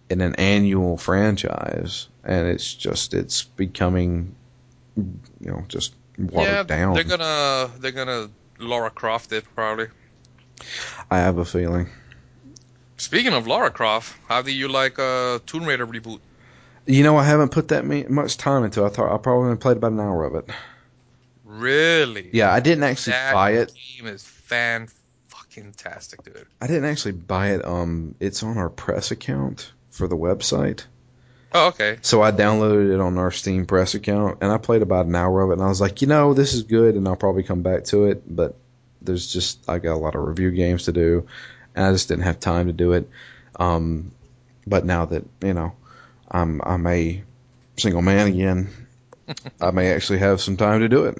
in 0.09 0.21
an 0.21 0.35
annual 0.37 0.97
franchise, 0.97 2.09
and 2.23 2.47
it's 2.49 2.73
just 2.75 3.15
it's 3.15 3.43
becoming, 3.45 4.35
you 4.97 5.11
know, 5.41 5.65
just 5.69 5.95
watered 6.19 6.53
yeah, 6.53 6.63
down. 6.63 6.95
they're 6.95 7.03
gonna 7.05 7.71
they're 7.79 7.93
gonna 7.93 8.29
Laura 8.59 8.91
Croft 8.91 9.33
it 9.33 9.45
probably. 9.55 9.89
I 11.11 11.19
have 11.19 11.39
a 11.39 11.45
feeling. 11.45 11.89
Speaking 12.97 13.35
of 13.35 13.47
Lara 13.47 13.71
Croft, 13.71 14.17
how 14.29 14.43
do 14.43 14.51
you 14.53 14.69
like 14.69 14.99
uh, 14.99 15.39
Tomb 15.47 15.65
Raider 15.65 15.87
reboot? 15.87 16.21
You 16.87 17.03
know, 17.03 17.17
I 17.17 17.25
haven't 17.25 17.51
put 17.51 17.69
that 17.69 17.85
much 17.85 18.37
time 18.37 18.65
into. 18.65 18.83
it. 18.85 18.87
I 18.87 18.89
thought 18.91 19.13
I 19.13 19.19
probably 19.19 19.47
only 19.47 19.57
played 19.59 19.77
about 19.77 19.93
an 19.93 20.01
hour 20.01 20.25
of 20.25 20.35
it. 20.37 20.49
Really? 21.45 22.31
Yeah, 22.33 22.53
I 22.53 22.61
didn't 22.61 22.85
actually 22.85 23.13
that 23.13 23.35
buy 23.35 23.53
it. 23.53 23.73
game 23.99 24.07
is 24.07 24.25
fan 24.25 24.89
fucking 25.29 25.73
tastic, 25.73 26.23
dude. 26.23 26.47
I 26.61 26.67
didn't 26.67 26.85
actually 26.85 27.13
buy 27.13 27.53
it. 27.55 27.65
Um, 27.65 28.15
it's 28.21 28.43
on 28.43 28.57
our 28.59 28.71
press 28.71 29.11
account 29.11 29.73
for 29.91 30.07
the 30.09 30.17
website. 30.17 30.85
Oh, 31.53 31.69
okay. 31.69 31.99
So 32.03 32.23
I 32.23 32.33
downloaded 32.33 32.93
it 32.93 33.01
on 33.01 33.19
our 33.19 33.31
Steam 33.31 33.67
Press 33.67 33.95
account, 33.95 34.39
and 34.41 34.51
I 34.53 34.59
played 34.59 34.83
about 34.83 35.07
an 35.07 35.15
hour 35.15 35.43
of 35.43 35.51
it, 35.51 35.55
and 35.55 35.63
I 35.63 35.69
was 35.69 35.81
like, 35.81 36.03
you 36.03 36.09
know, 36.09 36.35
this 36.35 36.55
is 36.55 36.65
good, 36.65 36.95
and 36.97 37.07
I'll 37.09 37.17
probably 37.17 37.45
come 37.45 37.63
back 37.63 37.85
to 37.85 38.07
it, 38.07 38.23
but 38.27 38.57
there's 39.07 39.33
just 39.33 39.69
I 39.69 39.79
got 39.79 39.95
a 39.95 39.99
lot 39.99 40.15
of 40.15 40.23
review 40.23 40.51
games 40.51 40.85
to 40.85 40.93
do, 40.93 41.27
and 41.75 41.85
I 41.85 41.93
just 41.93 42.09
didn't 42.09 42.25
have 42.25 42.41
time 42.41 42.67
to 42.67 42.73
do 42.73 42.93
it. 42.93 43.09
Um, 43.59 44.13
but 44.67 44.85
now 44.85 45.07
that 45.07 45.25
you 45.43 45.55
know, 45.55 45.73
I'm 46.31 46.61
I'm 46.65 46.87
a 46.87 47.23
single 47.77 48.03
man 48.03 48.27
again, 48.27 48.71
I 49.61 49.71
may 49.71 49.93
actually 49.93 50.19
have 50.19 50.41
some 50.41 50.57
time 50.57 50.81
to 50.81 50.89
do 50.89 51.07
it. 51.07 51.19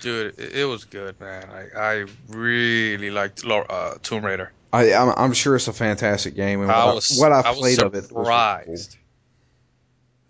Dude, 0.00 0.38
it, 0.38 0.64
was 0.64 0.86
good, 0.86 1.20
man. 1.20 1.44
I, 1.50 1.78
I 1.78 2.06
really 2.28 3.10
liked 3.10 3.44
uh, 3.44 3.96
Tomb 4.02 4.24
Raider. 4.24 4.50
I 4.72 4.94
I'm, 4.94 5.12
I'm 5.14 5.32
sure 5.34 5.56
it's 5.56 5.68
a 5.68 5.74
fantastic 5.74 6.34
game, 6.34 6.60
and 6.60 6.68
what 6.68 6.76
I 6.76 6.90
I, 6.90 7.00
what 7.18 7.32
I 7.32 7.40
I 7.40 7.50
was 7.50 7.58
played 7.58 7.82
of 7.82 7.94
it 7.94 7.96
was 7.96 8.02
really 8.04 8.14
cool. 8.14 8.24
surprised. 8.24 8.96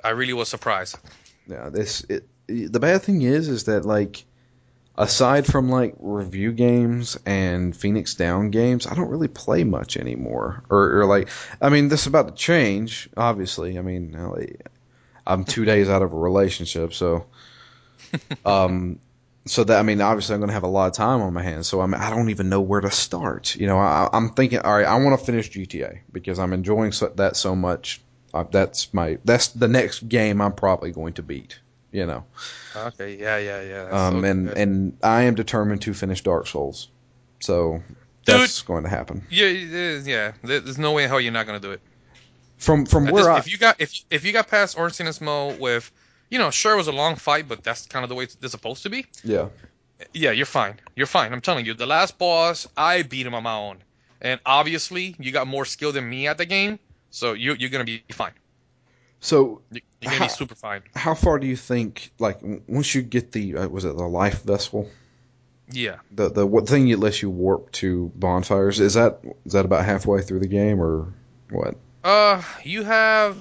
I 0.03 0.11
really 0.11 0.33
was 0.33 0.49
surprised. 0.49 0.97
Yeah, 1.47 1.69
this 1.69 2.05
it, 2.09 2.27
the 2.49 2.81
bad 2.81 3.03
thing 3.03 3.23
is 3.23 3.49
is 3.49 3.65
that 3.65 3.85
like 3.85 4.25
aside 5.01 5.47
from 5.47 5.71
like 5.71 5.95
review 5.99 6.53
games 6.53 7.19
and 7.25 7.75
Phoenix 7.75 8.15
Down 8.15 8.51
games, 8.51 8.87
I 8.87 8.95
don't 8.95 9.09
really 9.09 9.29
play 9.29 9.65
much 9.65 9.97
anymore. 9.97 10.63
Or, 10.69 11.01
or 11.01 11.07
like 11.07 11.29
I 11.61 11.71
mean, 11.71 11.89
this 11.89 12.03
is 12.03 12.07
about 12.07 12.29
to 12.29 12.35
change, 12.35 13.09
obviously. 13.17 13.79
I 13.79 13.83
mean, 13.83 14.13
now, 14.13 14.37
I'm 15.27 15.45
2 15.45 15.65
days 15.65 15.89
out 15.89 16.03
of 16.03 16.13
a 16.13 16.17
relationship, 16.17 16.93
so 16.93 17.27
um 18.45 19.01
so 19.47 19.65
that 19.65 19.79
I 19.79 19.83
mean, 19.83 20.01
obviously, 20.03 20.35
I'm 20.35 20.41
going 20.41 20.49
to 20.49 20.55
have 20.55 20.65
a 20.65 20.69
lot 20.69 20.89
of 20.89 20.93
time 20.93 21.23
on 21.23 21.33
my 21.33 21.43
hands. 21.43 21.67
So 21.67 21.81
I'm, 21.81 21.95
I 21.95 22.11
don't 22.11 22.29
even 22.29 22.51
know 22.51 22.61
where 22.61 22.83
to 22.83 22.91
start. 22.91 23.57
You 23.57 23.67
know, 23.67 23.79
I, 23.79 24.09
I'm 24.13 24.35
thinking, 24.35 24.59
all 24.59 24.75
right, 24.75 24.87
I 24.87 24.99
want 24.99 25.19
to 25.19 25.25
finish 25.25 25.51
GTA 25.51 26.01
because 26.13 26.39
I'm 26.39 26.53
enjoying 26.53 26.93
so, 26.93 27.09
that 27.17 27.37
so 27.37 27.57
much. 27.57 28.03
Uh, 28.35 28.45
that's 28.49 28.93
my 28.93 29.19
that's 29.25 29.49
the 29.49 29.67
next 29.67 30.09
game 30.09 30.41
I'm 30.41 30.53
probably 30.53 30.93
going 30.93 31.15
to 31.15 31.23
beat. 31.23 31.59
You 31.93 32.07
know, 32.07 32.25
Okay, 32.77 33.17
yeah, 33.19 33.39
yeah, 33.39 33.63
yeah. 33.63 33.85
that's 33.85 33.95
um, 33.95 34.21
so 34.23 34.29
and 34.29 34.49
good. 34.49 34.57
and 34.59 34.97
I 35.03 35.23
am 35.23 35.35
determined 35.35 35.83
to 35.83 35.95
finish 35.95 36.23
Dark 36.23 36.47
Souls. 36.47 36.89
So 37.41 37.83
that's 38.25 38.63
going 38.63 38.85
to 38.85 38.89
happen. 38.89 39.27
yeah, 39.31 39.47
yeah. 40.05 40.33
There's 40.45 40.79
no 40.79 40.93
way 40.93 41.03
in 41.05 41.09
hell 41.09 41.21
you're 41.21 41.33
not 41.33 41.47
gonna 41.47 41.59
do 41.61 41.73
it. 41.73 41.81
From 42.59 42.87
from 42.87 43.09
At 43.09 43.13
where 43.13 43.25
this- 43.25 43.29
I 43.35 43.39
if 43.39 43.51
you 43.51 43.59
got 43.59 43.81
if 43.81 44.05
if 44.11 44.25
you 44.25 44.33
got 44.33 44.47
past 44.49 44.79
Ornstein 44.79 45.07
and 45.09 45.17
Smough 45.17 45.59
with, 45.59 45.91
you 46.29 46.39
know, 46.39 46.51
sure 46.51 46.75
it 46.75 46.77
was 46.77 46.87
a 46.87 46.93
long 46.93 47.17
fight, 47.17 47.49
but 47.49 47.65
that's 47.65 47.87
kind 47.87 48.05
of 48.05 48.09
the 48.09 48.15
way 48.15 48.25
it's, 48.25 48.37
supposed 48.53 48.85
to 48.85 48.91
be. 48.91 49.07
yeah 49.25 49.49
Yeah, 50.13 50.31
you're 50.31 50.47
fine. 50.47 50.79
You're 50.95 51.07
fine. 51.09 51.33
I'm 51.33 51.41
telling 51.41 51.67
you, 51.67 51.75
the 51.75 51.87
last 51.87 52.19
boss, 52.19 52.69
I 52.77 53.03
beat 53.03 53.27
him 53.27 53.35
on 53.35 53.43
my 53.43 53.55
own, 53.57 53.79
and 54.21 54.39
obviously 54.47 55.17
you 55.19 55.33
got 55.33 55.47
more 55.49 55.65
skill 55.65 55.91
than 55.93 56.09
me 56.09 56.29
at 56.29 56.39
the 56.39 56.47
game, 56.47 56.79
so 57.11 57.33
you 57.33 57.55
you're 57.59 57.71
gonna 57.71 57.85
be 57.85 58.05
fine. 58.13 58.33
so 59.21 59.63
You're 60.01 60.13
gonna 60.13 60.25
be 60.25 60.29
super 60.31 60.55
fine. 60.55 60.83
how 60.95 61.15
far 61.15 61.39
do 61.39 61.47
you 61.47 61.57
think 61.57 62.11
like 62.19 62.39
once 62.67 62.95
you 62.95 63.03
get 63.03 63.33
the 63.33 63.57
uh, 63.57 63.69
was 63.69 63.85
it 63.85 63.97
the 63.97 64.05
life 64.09 64.43
vessel 64.43 64.89
Yeah. 65.71 65.97
the 66.11 66.31
the 66.31 66.47
what 66.47 66.69
thing 66.69 66.89
that 66.91 66.99
lets 66.99 67.21
you 67.23 67.29
warp 67.31 67.71
to 67.73 68.11
bonfires 68.15 68.81
is 68.81 68.95
that 68.95 69.21
is 69.45 69.53
that 69.53 69.65
about 69.67 69.85
halfway 69.85 70.23
through 70.23 70.41
the 70.41 70.49
game 70.49 70.81
or 70.81 71.13
what? 71.51 71.77
Uh, 72.03 72.43
you 72.65 72.83
have, 72.85 73.37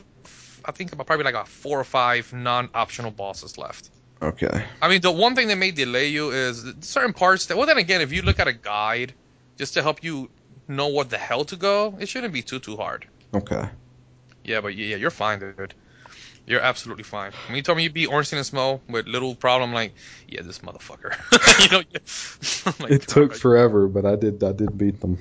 I 0.66 0.72
think 0.74 0.92
about 0.92 1.08
probably 1.08 1.24
like 1.24 1.36
a 1.36 1.46
four 1.46 1.80
or 1.80 1.84
five 1.86 2.34
non-optional 2.34 3.12
bosses 3.12 3.58
left. 3.58 3.90
Okay. 4.22 4.66
I 4.82 4.90
mean, 4.90 5.00
the 5.00 5.12
one 5.14 5.34
thing 5.36 5.48
that 5.48 5.56
may 5.58 5.72
delay 5.72 6.10
you 6.10 6.32
is 6.32 6.66
certain 6.82 7.14
parts 7.14 7.46
that. 7.46 7.56
Well, 7.58 7.68
then 7.68 7.78
again, 7.78 8.02
if 8.02 8.12
you 8.12 8.22
look 8.22 8.38
at 8.40 8.50
a 8.50 8.54
guide 8.54 9.14
just 9.58 9.76
to 9.76 9.82
help 9.82 10.04
you 10.04 10.30
know 10.68 10.88
what 10.88 11.10
the 11.10 11.18
hell 11.18 11.46
to 11.46 11.56
go, 11.56 11.96
it 12.00 12.10
shouldn't 12.10 12.34
be 12.34 12.42
too 12.42 12.60
too 12.60 12.76
hard. 12.76 13.08
Okay. 13.34 13.70
Yeah, 14.44 14.60
but 14.60 14.76
yeah, 14.76 14.98
you're 14.98 15.10
fine, 15.12 15.40
dude. 15.40 15.74
You're 16.50 16.62
absolutely 16.62 17.04
fine. 17.04 17.32
When 17.48 17.56
you 17.58 17.62
told 17.62 17.78
me 17.78 17.84
you 17.84 17.92
beat 17.92 18.08
Ornstein 18.10 18.40
and 18.40 18.46
Smough 18.46 18.80
with 18.90 19.06
little 19.06 19.36
problem, 19.36 19.72
like, 19.72 19.94
yeah, 20.28 20.42
this 20.42 20.60
motherfucker. 20.60 21.14
you 21.62 21.70
know, 21.70 21.84
like, 22.84 22.92
It 22.92 23.02
took 23.04 23.18
"Alright, 23.30 23.40
forever, 23.40 23.88
but 23.88 24.06
I 24.06 24.16
did 24.16 24.44
I 24.44 24.52
did 24.52 24.76
beat 24.76 25.00
them. 25.00 25.20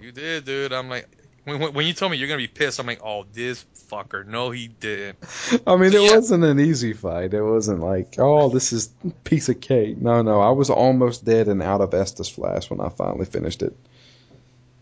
You 0.00 0.12
did, 0.12 0.44
dude. 0.44 0.74
I'm 0.74 0.90
like, 0.90 1.08
when, 1.44 1.72
when 1.72 1.86
you 1.86 1.94
told 1.94 2.12
me 2.12 2.18
you're 2.18 2.28
gonna 2.28 2.36
be 2.36 2.48
pissed, 2.48 2.78
I'm 2.78 2.86
like, 2.86 3.00
oh, 3.02 3.24
this 3.32 3.64
fucker. 3.90 4.26
No, 4.26 4.50
he 4.50 4.68
didn't. 4.68 5.18
I 5.66 5.76
mean, 5.76 5.94
it 5.94 6.02
Yeah. 6.02 6.16
wasn't 6.16 6.44
an 6.44 6.60
easy 6.60 6.92
fight. 6.92 7.32
It 7.32 7.42
wasn't 7.42 7.80
like, 7.80 8.16
oh, 8.18 8.50
this 8.50 8.74
is 8.74 8.90
piece 9.24 9.48
of 9.48 9.58
cake. 9.58 9.96
No, 10.02 10.20
no, 10.20 10.40
I 10.42 10.50
was 10.50 10.68
almost 10.68 11.24
dead 11.24 11.48
and 11.48 11.62
out 11.62 11.80
of 11.80 11.90
Estus 11.90 12.30
Flask 12.30 12.70
when 12.70 12.80
I 12.82 12.90
finally 12.90 13.24
finished 13.24 13.62
it. 13.62 13.74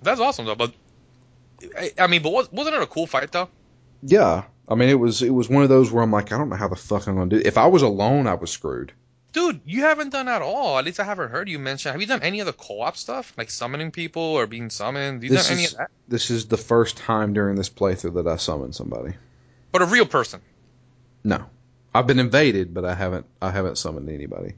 That's 0.02 0.20
awesome 0.20 0.46
though. 0.46 0.56
But 0.56 0.72
I, 1.78 1.92
I 1.96 2.06
mean, 2.08 2.22
but 2.22 2.32
was, 2.32 2.50
wasn't 2.50 2.74
it 2.74 2.82
a 2.82 2.86
cool 2.86 3.06
fight 3.06 3.30
though? 3.30 3.48
Yeah. 4.02 4.42
I 4.70 4.76
mean, 4.76 4.88
it 4.88 4.98
was 4.98 5.22
it 5.22 5.30
was 5.30 5.48
one 5.48 5.62
of 5.62 5.68
those 5.68 5.90
where 5.90 6.02
I'm 6.02 6.12
like, 6.12 6.32
I 6.32 6.38
don't 6.38 6.48
know 6.48 6.56
how 6.56 6.68
the 6.68 6.76
fuck 6.76 7.06
I'm 7.08 7.16
gonna 7.16 7.30
do. 7.30 7.36
It. 7.38 7.46
If 7.46 7.58
I 7.58 7.66
was 7.66 7.82
alone, 7.82 8.26
I 8.26 8.34
was 8.34 8.50
screwed. 8.50 8.92
Dude, 9.32 9.60
you 9.64 9.82
haven't 9.82 10.10
done 10.10 10.26
at 10.28 10.42
all. 10.42 10.78
At 10.78 10.84
least 10.84 10.98
I 10.98 11.04
haven't 11.04 11.30
heard 11.30 11.48
you 11.48 11.58
mention. 11.60 11.92
Have 11.92 12.00
you 12.00 12.06
done 12.06 12.22
any 12.22 12.40
of 12.40 12.46
the 12.46 12.52
co-op 12.52 12.96
stuff, 12.96 13.32
like 13.36 13.48
summoning 13.50 13.92
people 13.92 14.22
or 14.22 14.46
being 14.48 14.70
summoned? 14.70 15.14
Have 15.14 15.24
you 15.24 15.30
This 15.30 15.46
done 15.48 15.56
any 15.56 15.64
is 15.64 15.72
of 15.72 15.78
that? 15.78 15.90
this 16.08 16.30
is 16.30 16.46
the 16.46 16.56
first 16.56 16.96
time 16.96 17.32
during 17.32 17.54
this 17.56 17.68
playthrough 17.68 18.14
that 18.14 18.26
I 18.26 18.36
summoned 18.36 18.74
somebody. 18.74 19.14
But 19.72 19.82
a 19.82 19.86
real 19.86 20.06
person. 20.06 20.40
No, 21.22 21.44
I've 21.94 22.06
been 22.08 22.18
invaded, 22.18 22.72
but 22.74 22.84
I 22.84 22.94
haven't 22.94 23.26
I 23.40 23.50
haven't 23.50 23.78
summoned 23.78 24.08
anybody. 24.08 24.54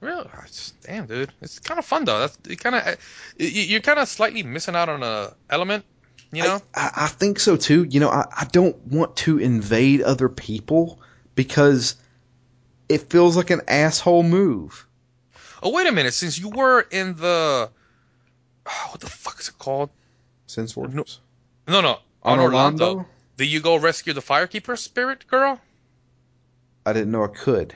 Really? 0.00 0.28
Ah, 0.34 0.44
damn, 0.82 1.06
dude. 1.06 1.32
It's 1.42 1.58
kind 1.58 1.78
of 1.78 1.84
fun 1.84 2.04
though. 2.04 2.20
That's 2.20 2.36
kind 2.56 2.76
of 2.76 2.96
you're 3.38 3.80
kind 3.80 3.98
of 3.98 4.08
slightly 4.08 4.42
missing 4.42 4.74
out 4.76 4.88
on 4.88 5.02
a 5.02 5.34
element. 5.50 5.84
You 6.32 6.42
know? 6.42 6.60
I, 6.74 6.90
I 6.96 7.06
think 7.08 7.38
so 7.38 7.56
too. 7.56 7.84
You 7.84 8.00
know, 8.00 8.10
I, 8.10 8.26
I 8.36 8.44
don't 8.50 8.76
want 8.86 9.16
to 9.18 9.38
invade 9.38 10.02
other 10.02 10.28
people 10.28 11.00
because 11.34 11.96
it 12.88 13.10
feels 13.10 13.36
like 13.36 13.50
an 13.50 13.62
asshole 13.68 14.22
move. 14.22 14.86
oh 15.62 15.70
wait 15.70 15.86
a 15.86 15.92
minute. 15.92 16.14
Since 16.14 16.38
you 16.38 16.50
were 16.50 16.80
in 16.90 17.14
the 17.16 17.70
what 18.90 19.00
the 19.00 19.08
fuck 19.08 19.40
is 19.40 19.48
it 19.48 19.58
called? 19.58 19.90
Sen's 20.46 20.72
Fortress. 20.72 21.20
No, 21.68 21.80
no. 21.80 21.98
On 22.22 22.38
Anor 22.38 22.50
Londo. 22.50 22.80
Orlando? 22.82 23.06
Did 23.36 23.46
you 23.46 23.60
go 23.60 23.76
rescue 23.76 24.12
the 24.12 24.20
firekeeper 24.20 24.78
spirit 24.78 25.26
girl? 25.26 25.60
I 26.86 26.92
didn't 26.92 27.10
know 27.10 27.24
I 27.24 27.28
could. 27.28 27.74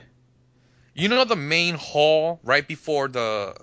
You 0.93 1.07
know 1.07 1.23
the 1.23 1.35
main 1.35 1.75
hall 1.75 2.39
right 2.43 2.67
before 2.67 3.07
the 3.07 3.55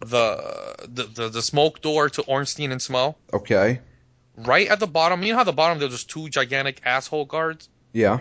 the 0.00 0.76
the 0.88 1.04
the, 1.04 1.28
the 1.28 1.42
smoke 1.42 1.80
door 1.80 2.08
to 2.10 2.22
Ornstein 2.22 2.72
and 2.72 2.80
Smough? 2.80 3.14
Okay. 3.32 3.80
Right 4.46 4.68
at 4.68 4.80
the 4.80 4.86
bottom, 4.86 5.22
you 5.22 5.32
know 5.32 5.38
how 5.38 5.44
the 5.44 5.52
bottom 5.52 5.78
there's 5.78 5.92
just 5.92 6.10
two 6.10 6.28
gigantic 6.28 6.80
asshole 6.84 7.26
guards? 7.26 7.68
Yeah. 7.92 8.20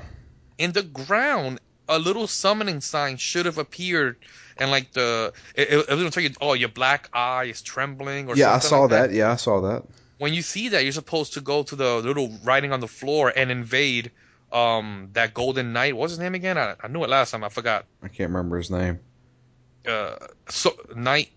In 0.57 0.72
the 0.72 0.84
ground, 0.84 1.59
a 1.88 1.99
little 1.99 2.28
summoning 2.28 2.82
sign 2.82 3.17
should 3.17 3.45
have 3.45 3.57
appeared 3.57 4.17
and 4.57 4.72
like 4.72 4.91
the 4.91 5.34
it, 5.55 5.70
it, 5.70 5.78
it 5.78 5.89
was 5.89 5.99
gonna 5.99 6.11
tell 6.11 6.24
you, 6.24 6.32
oh, 6.41 6.53
your 6.53 6.70
black 6.70 7.09
eye 7.13 7.45
is 7.45 7.61
trembling 7.61 8.28
or 8.28 8.36
Yeah, 8.36 8.53
I 8.53 8.59
saw 8.59 8.82
like 8.82 8.89
that. 8.91 9.11
Yeah, 9.11 9.32
I 9.32 9.36
saw 9.38 9.61
that. 9.61 9.84
when 10.17 10.34
you 10.34 10.41
see 10.41 10.70
that, 10.70 10.84
you're 10.84 10.91
supposed 10.91 11.34
to 11.34 11.41
go 11.41 11.63
to 11.63 11.76
the 11.76 11.97
little 11.97 12.30
writing 12.43 12.72
on 12.74 12.80
the 12.80 12.88
floor 12.88 13.32
and 13.36 13.51
invade 13.51 14.11
um 14.51 15.09
that 15.13 15.34
golden 15.34 15.74
knight. 15.74 15.95
What's 15.95 16.11
his 16.11 16.20
name 16.20 16.36
again? 16.36 16.57
I, 16.57 16.76
I 16.82 16.88
knew 16.88 17.03
it 17.03 17.09
last 17.09 17.32
time. 17.32 17.43
I 17.43 17.49
forgot. 17.49 17.86
I 18.03 18.07
can't 18.07 18.30
remember 18.32 18.57
his 18.57 18.70
name. 18.70 18.99
Uh, 19.88 20.15
so 20.49 20.72
knight, 20.95 21.30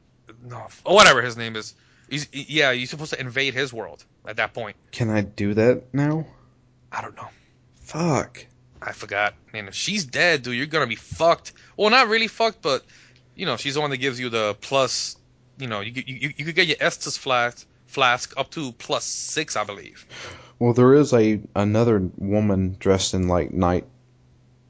no, 0.45 0.67
whatever 0.85 1.23
his 1.23 1.37
name 1.37 1.57
is. 1.57 1.75
He's, 2.13 2.29
yeah, 2.31 2.73
you're 2.73 2.87
supposed 2.87 3.15
to 3.15 3.19
invade 3.19 3.55
his 3.55 3.73
world 3.73 4.05
at 4.27 4.37
that 4.37 4.53
point. 4.53 4.77
Can 4.91 5.09
I 5.09 5.23
do 5.23 5.55
that 5.55 5.95
now? 5.95 6.27
I 6.93 7.01
don't 7.01 7.17
know. 7.17 7.29
Fuck. 7.81 8.45
I 8.83 8.93
forgot. 8.93 9.33
Man, 9.55 9.67
if 9.67 9.75
she's 9.75 10.05
dead, 10.05 10.43
dude, 10.43 10.55
you're 10.55 10.67
gonna 10.67 10.87
be 10.87 10.95
fucked. 10.95 11.55
Well, 11.75 11.89
not 11.89 12.09
really 12.09 12.29
fucked, 12.29 12.61
but 12.61 12.85
you 13.35 13.47
know, 13.47 13.57
she's 13.57 13.77
the 13.77 13.81
one 13.81 13.89
that 13.89 13.97
gives 13.97 14.21
you 14.21 14.29
the 14.29 14.55
plus. 14.61 15.17
You 15.57 15.69
know, 15.69 15.81
you 15.81 16.03
you, 16.07 16.35
you 16.37 16.45
could 16.45 16.55
get 16.55 16.67
your 16.67 16.77
Estus 16.77 17.19
flask 17.19 17.67
flask 17.87 18.35
up 18.37 18.51
to 18.51 18.73
plus 18.73 19.05
six, 19.05 19.57
I 19.57 19.65
believe. 19.65 20.05
Well, 20.59 20.75
there 20.75 20.93
is 20.93 21.15
a 21.15 21.41
another 21.57 22.11
woman 22.19 22.77
dressed 22.79 23.15
in 23.15 23.27
like 23.27 23.55
night 23.55 23.87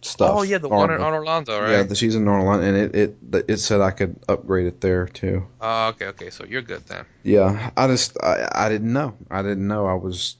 stuff. 0.04 0.30
Oh 0.34 0.42
yeah, 0.42 0.58
the 0.58 0.68
one 0.68 0.90
in. 0.90 1.00
Orlando, 1.00 1.60
right? 1.60 1.70
Yeah, 1.70 1.82
the, 1.84 1.94
she's 1.94 2.14
in 2.14 2.26
Orlando, 2.26 2.66
and 2.66 2.76
it, 2.76 2.94
it 2.94 3.44
it 3.48 3.56
said 3.58 3.80
I 3.80 3.90
could 3.90 4.18
upgrade 4.28 4.66
it 4.66 4.80
there 4.80 5.06
too. 5.06 5.46
Oh, 5.60 5.88
okay, 5.88 6.06
okay, 6.06 6.30
so 6.30 6.44
you're 6.44 6.62
good 6.62 6.86
then. 6.86 7.04
Yeah, 7.22 7.70
I 7.76 7.86
just 7.86 8.16
I, 8.22 8.48
I 8.52 8.68
didn't 8.68 8.92
know. 8.92 9.16
I 9.30 9.42
didn't 9.42 9.66
know. 9.66 9.86
I 9.86 9.94
was 9.94 10.36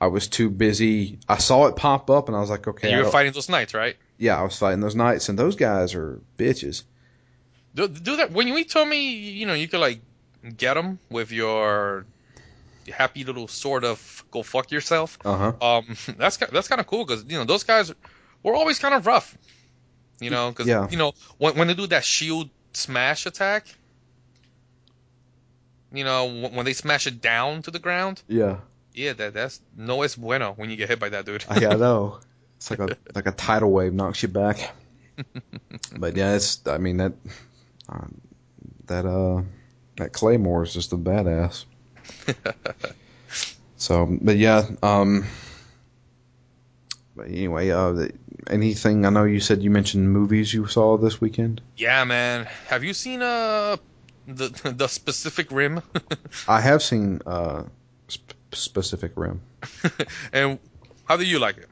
I 0.00 0.08
was 0.08 0.28
too 0.28 0.50
busy. 0.50 1.18
I 1.28 1.38
saw 1.38 1.66
it 1.66 1.76
pop 1.76 2.10
up, 2.10 2.28
and 2.28 2.36
I 2.36 2.40
was 2.40 2.50
like, 2.50 2.66
okay. 2.66 2.88
And 2.88 2.98
you 2.98 3.04
were 3.04 3.10
fighting 3.10 3.32
those 3.32 3.48
knights, 3.48 3.74
right? 3.74 3.96
Yeah, 4.18 4.38
I 4.38 4.42
was 4.42 4.58
fighting 4.58 4.80
those 4.80 4.94
knights, 4.94 5.28
and 5.28 5.38
those 5.38 5.56
guys 5.56 5.94
are 5.94 6.20
bitches. 6.38 6.82
Do, 7.74 7.88
do 7.88 8.16
that 8.16 8.30
when 8.30 8.46
you 8.46 8.64
told 8.64 8.88
me, 8.88 9.10
you 9.10 9.46
know, 9.46 9.54
you 9.54 9.66
could 9.66 9.80
like 9.80 10.00
get 10.56 10.74
them 10.74 10.98
with 11.10 11.32
your 11.32 12.06
happy 12.92 13.24
little 13.24 13.48
sort 13.48 13.84
of 13.84 14.24
go 14.30 14.42
fuck 14.42 14.70
yourself. 14.70 15.18
Uh 15.24 15.52
huh. 15.52 15.76
Um, 15.78 15.96
that's 16.18 16.36
that's 16.36 16.68
kind 16.68 16.80
of 16.80 16.86
cool 16.86 17.04
because 17.04 17.24
you 17.24 17.38
know 17.38 17.44
those 17.44 17.64
guys 17.64 17.92
were 18.44 18.54
always 18.54 18.78
kind 18.78 18.94
of 18.94 19.06
rough. 19.06 19.36
You 20.20 20.30
know, 20.30 20.50
because 20.50 20.68
Yeah. 20.68 20.88
you 20.88 20.96
know 20.96 21.12
when 21.38 21.56
when 21.58 21.66
they 21.66 21.74
do 21.74 21.88
that 21.88 22.04
shield 22.04 22.48
smash 22.72 23.26
attack, 23.26 23.66
you 25.92 26.04
know 26.04 26.26
when, 26.50 26.64
they 26.64 26.72
smash 26.72 27.06
it 27.08 27.20
down 27.20 27.62
to 27.62 27.70
the 27.72 27.78
ground, 27.80 28.22
Yeah. 28.28 28.58
yeah, 28.92 29.12
that 29.14 29.34
that's 29.34 29.60
no 29.76 30.02
es 30.02 30.14
bueno 30.14 30.52
when 30.52 30.70
you 30.70 30.76
get 30.76 30.88
hit 30.88 31.00
by 31.00 31.08
that 31.08 31.24
dude. 31.26 31.44
I, 31.48 31.66
I 31.66 31.74
know. 31.76 32.20
It's 32.56 32.70
like 32.70 32.78
a 32.78 32.96
like 33.14 33.26
a 33.26 33.32
tidal 33.32 33.70
wave 33.72 33.92
knocks 33.92 34.22
you 34.22 34.28
back. 34.28 34.72
but 35.98 36.16
yeah, 36.16 36.34
it's. 36.34 36.66
I 36.66 36.78
mean 36.78 36.98
that 36.98 37.12
uh, 37.88 38.06
that 38.86 39.04
uh 39.04 39.42
that 39.96 40.12
Claymore 40.12 40.62
is 40.62 40.72
just 40.72 40.92
a 40.92 40.96
badass. 40.96 41.64
so, 43.76 44.06
but 44.20 44.36
yeah. 44.36 44.64
Um. 44.82 45.26
But 47.16 47.28
anyway, 47.28 47.70
uh, 47.70 48.08
anything? 48.48 49.06
I 49.06 49.10
know 49.10 49.24
you 49.24 49.40
said 49.40 49.62
you 49.62 49.70
mentioned 49.70 50.12
movies 50.12 50.52
you 50.52 50.66
saw 50.66 50.96
this 50.98 51.20
weekend. 51.20 51.60
yeah, 51.76 52.02
man. 52.04 52.46
Have 52.66 52.82
you 52.82 52.92
seen 52.94 53.22
uh 53.22 53.76
the 54.26 54.48
the 54.76 54.88
specific 54.88 55.50
rim? 55.52 55.80
I 56.48 56.60
have 56.60 56.82
seen 56.82 57.20
uh 57.26 57.64
sp- 58.10 58.34
specific 58.52 59.12
rim. 59.16 59.40
and 60.32 60.58
how 61.04 61.16
do 61.16 61.24
you 61.24 61.38
like 61.38 61.58
it? 61.58 61.68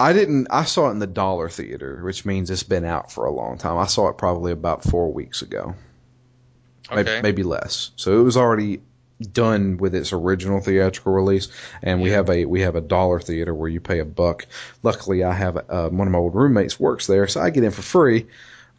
I 0.00 0.12
didn't. 0.12 0.48
I 0.50 0.64
saw 0.64 0.88
it 0.88 0.92
in 0.92 0.98
the 1.00 1.06
Dollar 1.08 1.48
Theater, 1.48 2.00
which 2.04 2.24
means 2.24 2.50
it's 2.50 2.62
been 2.62 2.84
out 2.84 3.10
for 3.10 3.24
a 3.24 3.32
long 3.32 3.58
time. 3.58 3.78
I 3.78 3.86
saw 3.86 4.08
it 4.08 4.18
probably 4.18 4.52
about 4.52 4.84
four 4.84 5.12
weeks 5.12 5.42
ago, 5.42 5.74
Okay. 6.92 7.20
maybe 7.20 7.42
less. 7.42 7.90
So 7.96 8.20
it 8.20 8.22
was 8.22 8.36
already 8.36 8.80
done 9.20 9.78
with 9.78 9.94
its 9.94 10.12
original 10.12 10.60
theatrical 10.60 11.12
release, 11.12 11.48
and 11.82 12.00
we 12.00 12.10
Yeah. 12.10 12.16
have 12.16 12.30
a 12.30 12.44
we 12.44 12.60
have 12.62 12.76
a 12.76 12.80
Dollar 12.80 13.20
Theater 13.20 13.54
where 13.54 13.68
you 13.68 13.80
pay 13.80 13.98
a 13.98 14.04
buck. 14.04 14.46
Luckily, 14.82 15.24
I 15.24 15.32
have 15.32 15.56
uh, 15.56 15.88
one 15.88 16.06
of 16.06 16.12
my 16.12 16.18
old 16.18 16.34
roommates 16.34 16.78
works 16.78 17.06
there, 17.06 17.26
so 17.26 17.40
I 17.40 17.50
get 17.50 17.64
in 17.64 17.70
for 17.70 17.82
free. 17.82 18.26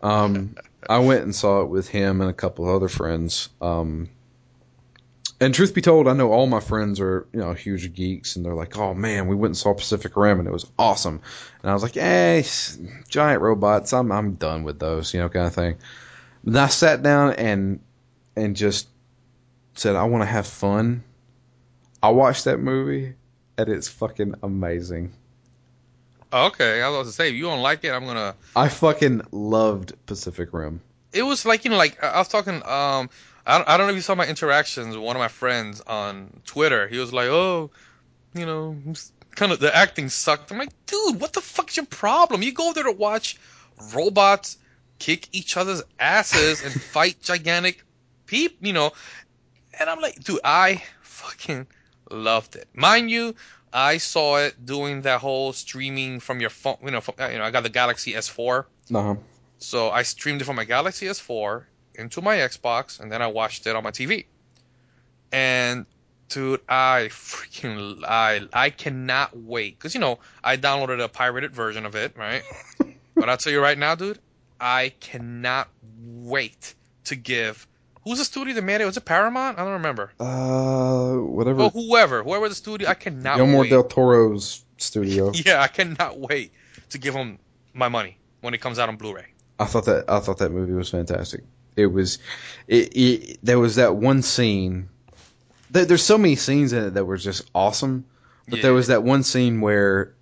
Um, 0.02 0.56
I 0.88 1.00
went 1.00 1.24
and 1.24 1.36
saw 1.36 1.62
it 1.62 1.70
with 1.70 1.90
him 1.90 2.22
and 2.22 2.30
a 2.30 2.34
couple 2.34 2.68
of 2.70 2.76
other 2.76 2.88
friends. 2.88 3.50
Um, 3.62 4.10
and 5.42 5.54
truth 5.54 5.74
be 5.74 5.82
told, 5.82 6.08
I 6.08 6.14
know 6.14 6.32
all 6.32 6.48
my 6.48 6.60
friends 6.60 7.00
are, 7.00 7.26
you 7.32 7.40
know, 7.40 7.54
huge 7.54 7.94
geeks, 7.94 8.36
and 8.36 8.46
they're 8.46 8.54
like, 8.56 8.78
"Oh 8.78 8.94
man, 8.94 9.28
we 9.28 9.36
went 9.36 9.52
and 9.52 9.58
saw 9.58 9.74
Pacific 9.74 10.16
Rim, 10.18 10.40
and 10.40 10.48
it 10.48 10.52
was 10.52 10.66
awesome." 10.78 11.22
And 11.62 11.72
I 11.72 11.74
was 11.74 11.84
like, 11.84 11.96
"Hey, 11.96 12.46
giant 13.08 13.42
robots, 13.42 13.94
I'm 13.94 14.12
I'm 14.12 14.34
done 14.36 14.64
with 14.64 14.80
those, 14.80 15.14
you 15.14 15.20
know, 15.22 15.30
kind 15.30 15.48
of 15.48 15.54
thing." 15.54 15.76
And 16.46 16.58
I 16.58 16.68
sat 16.68 17.04
down 17.04 17.34
and 17.34 17.80
and 18.36 18.56
just 18.56 18.88
said, 19.76 19.95
"I 19.95 20.03
want 20.03 20.22
to 20.24 20.28
have 20.28 20.47
fun." 20.47 21.03
I 22.01 22.09
watched 22.09 22.45
that 22.45 22.59
movie, 22.59 23.13
and 23.57 23.70
it's 23.70 23.88
fucking 23.88 24.36
amazing. 24.41 25.13
Okay, 26.32 26.82
I 26.82 26.89
was 26.89 26.95
about 26.95 27.05
to 27.07 27.11
say 27.11 27.30
if 27.30 27.36
you 27.36 27.43
don't 27.43 27.61
like 27.61 27.84
it, 27.84 27.89
I'm 27.89 28.05
gonna. 28.05 28.36
I 28.55 28.70
fucking 28.70 29.22
loved 29.32 29.93
Pacific 30.05 30.49
Rim. 30.51 30.82
It 31.11 31.24
was 31.24 31.45
like 31.45 31.65
you 31.65 31.72
know, 31.72 31.78
like 31.78 32.01
I 32.03 32.20
was 32.20 32.28
talking. 32.28 32.55
Um, 32.55 33.09
I 33.45 33.57
don't, 33.57 33.67
I 33.67 33.78
don't 33.78 33.88
know 33.88 33.91
if 33.91 33.95
you 33.95 34.01
saw 34.01 34.15
my 34.15 34.28
interactions 34.28 34.95
with 34.95 35.03
one 35.03 35.15
of 35.15 35.20
my 35.20 35.28
friends 35.28 35.82
on 35.82 36.41
Twitter. 36.45 36.88
He 36.88 36.99
was 36.99 37.11
like, 37.11 37.30
"Oh, 37.30 37.72
you 38.36 38.45
know, 38.45 38.78
kind 39.36 39.51
of 39.51 39.59
the 39.59 39.76
acting 39.76 40.09
sucked." 40.09 40.51
I'm 40.51 40.59
like, 40.59 40.86
"Dude, 40.86 41.20
what 41.20 41.34
the 41.34 41.41
fuck 41.41 41.70
is 41.70 41.78
your 41.78 41.88
problem? 41.88 42.43
You 42.43 42.53
go 42.53 42.74
there 42.74 42.84
to 42.84 42.91
watch 42.91 43.38
robots 43.93 44.57
kick 44.99 45.30
each 45.32 45.57
other's 45.57 45.82
asses 45.99 46.63
and 46.63 46.72
fight 46.80 47.22
gigantic 47.24 47.84
peep, 48.28 48.57
you 48.61 48.74
know." 48.74 48.91
And 49.80 49.90
I'm 49.90 50.02
like, 50.02 50.24
"Dude, 50.24 50.40
I 50.44 50.84
fucking 51.02 51.68
loved 52.12 52.56
it." 52.56 52.68
Mind 52.74 53.10
you, 53.10 53.36
I 53.72 53.98
saw 53.98 54.38
it 54.38 54.66
doing 54.66 55.04
that 55.04 55.22
whole 55.22 55.54
streaming 55.54 56.20
from 56.20 56.42
your 56.42 56.50
phone. 56.50 56.78
You 56.84 56.92
know, 56.92 57.02
from, 57.02 57.16
you 57.32 57.38
know, 57.38 57.44
I 57.44 57.52
got 57.52 57.64
the 57.64 57.70
Galaxy 57.70 58.14
S4. 58.14 58.66
Uh-huh. 58.94 59.16
So 59.60 59.90
I 59.90 60.04
streamed 60.04 60.42
it 60.42 60.46
from 60.46 60.56
my 60.56 60.66
Galaxy 60.66 61.06
S4 61.08 61.64
into 61.96 62.22
my 62.22 62.38
Xbox, 62.38 63.00
and 63.00 63.12
then 63.12 63.22
I 63.22 63.28
watched 63.28 63.68
it 63.68 63.76
on 63.76 63.84
my 63.84 63.92
TV. 63.92 64.26
And 65.32 65.86
dude, 66.30 66.62
I 66.68 67.10
freaking 67.12 68.04
I 68.08 68.48
I 68.54 68.70
cannot 68.70 69.36
wait 69.36 69.78
because 69.78 69.94
you 69.94 70.00
know 70.00 70.20
I 70.44 70.58
downloaded 70.58 71.04
a 71.04 71.10
pirated 71.10 71.54
version 71.54 71.86
of 71.86 71.96
it, 71.96 72.16
right? 72.18 72.44
but 73.16 73.30
I'll 73.30 73.38
tell 73.38 73.54
you 73.54 73.62
right 73.62 73.78
now, 73.78 73.96
dude, 73.96 74.20
I 74.60 74.94
cannot 75.00 75.68
wait 76.00 76.74
to 77.06 77.16
give. 77.16 77.68
Who's 78.10 78.18
the 78.18 78.26
studio 78.26 78.55
that 78.55 78.64
made 78.64 78.82
it? 78.82 78.86
Was 78.86 78.97
it 78.97 79.05
Paramount? 79.05 79.60
I 79.60 79.64
don't 79.64 79.74
remember. 79.74 80.12
Uh, 80.20 81.14
whatever. 81.14 81.62
Oh, 81.62 81.70
whoever, 81.70 82.24
whoever 82.24 82.49
the 82.49 82.55
studio, 82.55 82.89
I 82.89 82.95
cannot 82.95 83.38
Guillermo 83.38 83.60
wait. 83.60 83.70
del 83.70 83.84
Toro's 83.84 84.66
studio. 84.80 85.32
yeah, 85.45 85.62
I 85.62 85.68
cannot 85.68 86.20
wait 86.20 86.51
to 86.89 86.97
give 86.97 87.14
him 87.14 87.38
my 87.72 87.88
money 87.88 88.18
when 88.41 88.55
it 88.55 88.62
comes 88.62 88.80
out 88.80 88.89
on 88.89 88.95
Blu-ray. 88.95 89.28
I 89.60 89.66
thought 89.66 89.86
that 89.86 90.05
I 90.10 90.22
thought 90.22 90.39
that 90.39 90.51
movie 90.51 90.74
was 90.74 90.89
fantastic. 90.89 91.43
It 91.76 91.86
was, 91.86 92.18
it, 92.68 92.97
it 92.97 93.39
there 93.43 93.60
was 93.60 93.76
that 93.76 93.95
one 93.95 94.24
scene. 94.24 94.89
There, 95.70 95.86
there's 95.86 96.01
so 96.01 96.18
many 96.18 96.36
scenes 96.36 96.74
in 96.74 96.84
it 96.86 96.89
that 96.95 97.05
were 97.05 97.18
just 97.18 97.47
awesome, 97.53 98.05
but 98.47 98.57
Yeah. 98.57 98.64
there 98.64 98.74
was 98.74 98.88
that 98.88 99.03
one 99.03 99.22
scene 99.22 99.62
where 99.62 100.16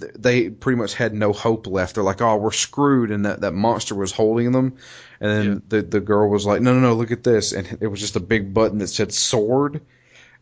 th- 0.00 0.12
they 0.18 0.50
pretty 0.50 0.78
much 0.78 0.94
had 0.94 1.14
no 1.14 1.32
hope 1.32 1.66
left. 1.66 1.94
They're 1.94 2.04
like, 2.04 2.20
"Oh, 2.22 2.36
we're 2.36 2.50
screwed," 2.52 3.10
and 3.10 3.26
that 3.26 3.40
that 3.42 3.52
monster 3.52 3.94
was 3.94 4.12
holding 4.12 4.52
them, 4.52 4.76
and 5.20 5.30
then 5.30 5.46
Yeah. 5.46 5.58
the 5.68 5.82
the 5.82 6.00
girl 6.00 6.28
was 6.30 6.46
like, 6.46 6.60
"No, 6.62 6.72
no, 6.74 6.80
no, 6.80 6.94
look 6.94 7.10
at 7.12 7.22
this," 7.24 7.52
and 7.52 7.78
it 7.80 7.86
was 7.86 8.00
just 8.00 8.16
a 8.16 8.20
big 8.20 8.52
button 8.54 8.78
that 8.78 8.88
said 8.88 9.12
sword. 9.12 9.80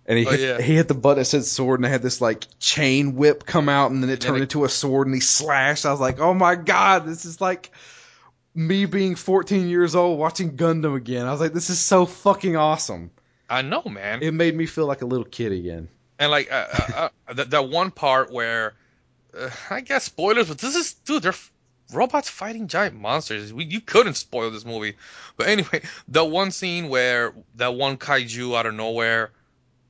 And 0.07 0.18
he 0.18 0.26
Oh, 0.26 0.30
hit, 0.30 0.41
yeah. 0.41 0.61
he 0.61 0.74
hit 0.74 0.88
the 0.88 0.95
button 0.95 1.18
that 1.18 1.26
said 1.26 1.45
sword, 1.45 1.78
and 1.78 1.86
it 1.86 1.91
had 1.91 2.03
this 2.03 2.20
like 2.20 2.45
chain 2.59 3.14
whip 3.16 3.47
come 3.47 3.68
out, 3.68 3.91
and 3.91 4.03
then 4.03 4.11
it 4.11 4.20
then 4.20 4.28
turned 4.30 4.38
it- 4.38 4.43
into 4.43 4.64
a 4.64 4.68
sword, 4.68 5.07
and 5.07 5.14
he 5.14 5.20
slashed. 5.20 5.86
I 5.86 5.91
was 5.93 6.01
like, 6.01 6.18
"Oh 6.20 6.34
my 6.34 6.55
god, 6.57 7.07
this 7.07 7.24
is 7.24 7.41
like 7.41 7.70
me 8.55 8.84
being 8.86 9.14
14 9.14 9.68
years 9.68 9.95
old 9.95 10.18
watching 10.18 10.57
Gundam 10.57 10.97
again." 10.97 11.26
I 11.26 11.32
was 11.32 11.41
like, 11.41 11.53
"This 11.53 11.70
is 11.70 11.78
so 11.78 12.07
fucking 12.07 12.57
awesome." 12.57 13.11
I 13.49 13.62
know, 13.62 13.82
man. 13.84 14.22
It 14.22 14.32
made 14.32 14.55
me 14.57 14.66
feel 14.66 14.86
like 14.86 15.03
a 15.03 15.07
little 15.07 15.24
kid 15.24 15.53
again. 15.53 15.88
And 16.18 16.30
like 16.30 16.51
uh, 16.53 16.66
uh, 16.72 16.93
uh, 16.95 17.09
that, 17.34 17.51
that 17.51 17.68
one 17.68 17.91
part 17.91 18.32
where, 18.32 18.74
uh, 19.37 19.51
I 19.70 19.81
guess 19.81 20.05
spoilers, 20.05 20.49
but 20.49 20.59
this 20.59 20.76
is 20.76 20.95
dude, 20.95 21.22
they're 21.22 21.33
f- 21.33 21.51
robots 21.93 22.28
fighting 22.28 22.68
giant 22.68 22.95
monsters. 22.99 23.53
We, 23.53 23.64
you 23.64 23.81
couldn't 23.81 24.14
spoil 24.14 24.51
this 24.51 24.64
movie, 24.64 24.97
but 25.37 25.49
anyway, 25.49 25.83
the 26.09 26.24
one 26.24 26.51
scene 26.51 26.89
where 26.89 27.35
that 27.57 27.74
one 27.74 27.97
kaiju 27.97 28.57
out 28.57 28.66
of 28.66 28.74
nowhere 28.74 29.31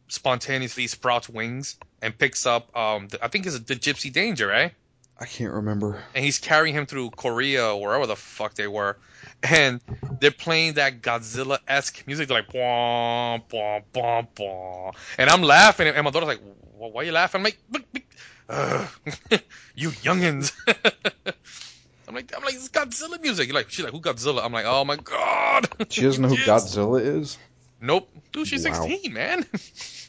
spontaneously 0.09 0.86
sprouts 0.88 1.28
wings 1.28 1.76
and 2.03 2.16
picks 2.16 2.47
up, 2.47 2.76
um, 2.76 3.09
the, 3.09 3.24
I 3.24 3.28
think 3.28 3.47
it's 3.47 3.59
the 3.61 3.76
Gypsy 3.76 4.12
Danger, 4.12 4.47
right? 4.47 4.72
I 5.18 5.26
can't 5.26 5.53
remember. 5.53 6.03
and 6.14 6.24
he's 6.24 6.38
carrying 6.38 6.74
him 6.74 6.86
through 6.86 7.11
Korea 7.11 7.74
or 7.74 7.80
wherever 7.82 8.07
the 8.07 8.16
fuck 8.16 8.55
they 8.55 8.66
were, 8.66 8.97
and 9.43 9.80
they're 10.18 10.30
playing 10.30 10.74
that 10.74 11.03
Godzilla 11.03 11.59
esque 11.68 12.07
music, 12.07 12.28
they're 12.28 12.38
like 12.38 12.49
bwah, 12.49 13.43
bwah, 13.51 13.82
bwah, 13.93 14.26
bwah. 14.34 14.95
and 15.18 15.28
I'm 15.28 15.43
laughing, 15.43 15.88
and 15.88 16.05
my 16.05 16.11
daughter's 16.11 16.26
like, 16.26 16.41
"Why 16.72 17.03
are 17.03 17.05
you 17.05 17.12
laughing?" 17.12 17.41
I'm 17.41 17.45
like, 17.45 17.59
"Look, 17.70 17.82
look, 17.93 18.03
ugh, 18.03 18.09
"You 19.74 19.90
youngins." 19.90 20.53
I'm 22.09 22.14
like, 22.16 22.32
I'm 22.36 22.42
like, 22.42 22.55
it's 22.55 22.68
Godzilla 22.68 23.20
music. 23.22 23.46
You're 23.46 23.55
like, 23.55 23.70
she's 23.70 23.84
like, 23.84 23.92
who 23.92 24.01
Godzilla? 24.01 24.44
I'm 24.44 24.53
like, 24.53 24.64
oh 24.66 24.84
my 24.84 24.96
god. 24.96 25.68
She 25.90 26.03
doesn't 26.03 26.20
know 26.22 26.28
who 26.28 26.34
Yes. 26.34 26.74
Godzilla 26.76 27.01
is. 27.01 27.38
Nope. 27.80 28.11
Dude, 28.32 28.46
she's 28.48 28.66
Wow. 28.66 28.84
16, 28.86 29.12
man. 29.12 29.46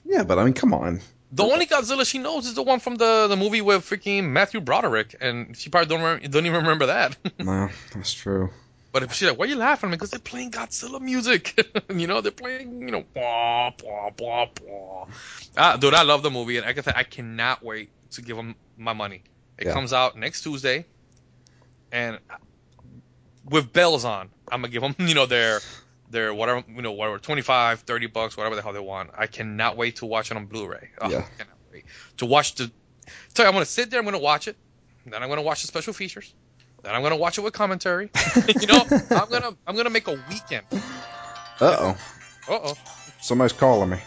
Yeah, 0.04 0.24
but 0.24 0.40
I 0.40 0.44
mean, 0.44 0.54
come 0.56 0.74
on. 0.74 1.00
The 1.32 1.44
only 1.44 1.68
Godzilla 1.68 2.06
she 2.06 2.18
knows 2.18 2.48
is 2.48 2.56
the 2.56 2.64
one 2.64 2.80
from 2.80 2.96
the, 2.96 3.28
the 3.30 3.38
movie 3.38 3.62
with 3.62 3.88
freaking 3.88 4.32
Matthew 4.32 4.60
Broderick, 4.62 5.16
and 5.22 5.56
she 5.56 5.70
probably 5.70 5.88
don't 5.90 6.02
remember, 6.04 6.28
don't 6.28 6.46
even 6.48 6.62
remember 6.64 6.88
that. 6.88 7.18
No, 7.40 7.70
that's 7.94 8.12
true. 8.12 8.50
but 8.92 9.04
if 9.04 9.14
she's 9.14 9.30
like, 9.30 9.38
"Why 9.38 9.46
are 9.46 9.48
you 9.48 9.56
laughing?" 9.56 9.92
Because 9.92 10.10
they're 10.10 10.20
playing 10.20 10.52
Godzilla 10.52 11.00
music. 11.00 11.56
you 11.96 12.08
know, 12.08 12.20
they're 12.20 12.32
playing, 12.34 12.82
you 12.82 12.92
know, 12.92 13.06
blah 13.14 13.70
blah 13.78 14.10
blah 14.10 14.48
blah. 14.48 15.08
Ah, 15.56 15.78
dude, 15.78 15.94
I 15.94 16.02
love 16.04 16.24
the 16.24 16.32
movie, 16.32 16.58
and 16.58 16.66
like 16.66 16.78
I 16.80 16.82
said, 16.82 16.96
I 16.98 17.04
cannot 17.04 17.64
wait 17.64 17.92
to 18.12 18.22
give 18.22 18.36
them 18.38 18.56
my 18.78 18.94
money. 18.94 19.24
It 19.58 19.68
Yeah. 19.68 19.74
comes 19.74 19.94
out 19.94 20.18
next 20.18 20.42
Tuesday, 20.44 20.86
and 21.92 22.20
with 23.50 23.72
bells 23.74 24.06
on, 24.06 24.30
I'm 24.52 24.62
gonna 24.62 24.72
give 24.72 24.82
them, 24.82 24.96
you 25.08 25.14
know, 25.16 25.26
their 25.26 25.60
their 26.10 26.34
whatever, 26.34 26.64
you 26.68 26.82
know, 26.82 26.92
whatever, 26.92 27.20
25, 27.20 27.82
30 27.82 28.08
bucks, 28.08 28.36
whatever 28.36 28.56
the 28.56 28.62
hell 28.62 28.74
they 28.74 28.80
want. 28.80 29.12
I 29.18 29.28
cannot 29.28 29.78
wait 29.78 29.98
to 29.98 30.06
watch 30.06 30.30
it 30.30 30.36
on 30.36 30.46
Blu-ray. 30.46 30.90
Oh, 31.00 31.10
Yeah. 31.10 31.20
I 31.20 31.22
cannot 31.38 31.58
wait 31.72 31.86
to 32.18 32.26
watch 32.26 32.56
the. 32.56 32.70
Tell 33.34 33.46
you, 33.46 33.48
I'm 33.48 33.54
gonna 33.54 33.66
sit 33.66 33.90
there, 33.92 34.00
I'm 34.00 34.06
gonna 34.06 34.20
watch 34.20 34.48
it, 34.48 34.58
then 35.06 35.22
I'm 35.24 35.30
gonna 35.30 35.42
watch 35.42 35.62
the 35.62 35.68
special 35.68 35.94
features, 35.94 36.34
then 36.84 36.94
I'm 36.94 37.02
gonna 37.02 37.16
watch 37.18 37.38
it 37.38 37.42
with 37.42 37.54
commentary. 37.54 38.10
you 38.60 38.68
know, 38.68 38.86
I'm 39.12 39.30
gonna 39.30 39.56
I'm 39.66 39.76
gonna 39.76 39.90
make 39.90 40.08
a 40.08 40.22
weekend. 40.30 40.66
Uh 41.62 41.78
oh. 41.80 41.98
Uh 42.50 42.60
oh. 42.64 42.74
Somebody's 43.22 43.54
calling 43.54 43.92
me. 43.92 43.98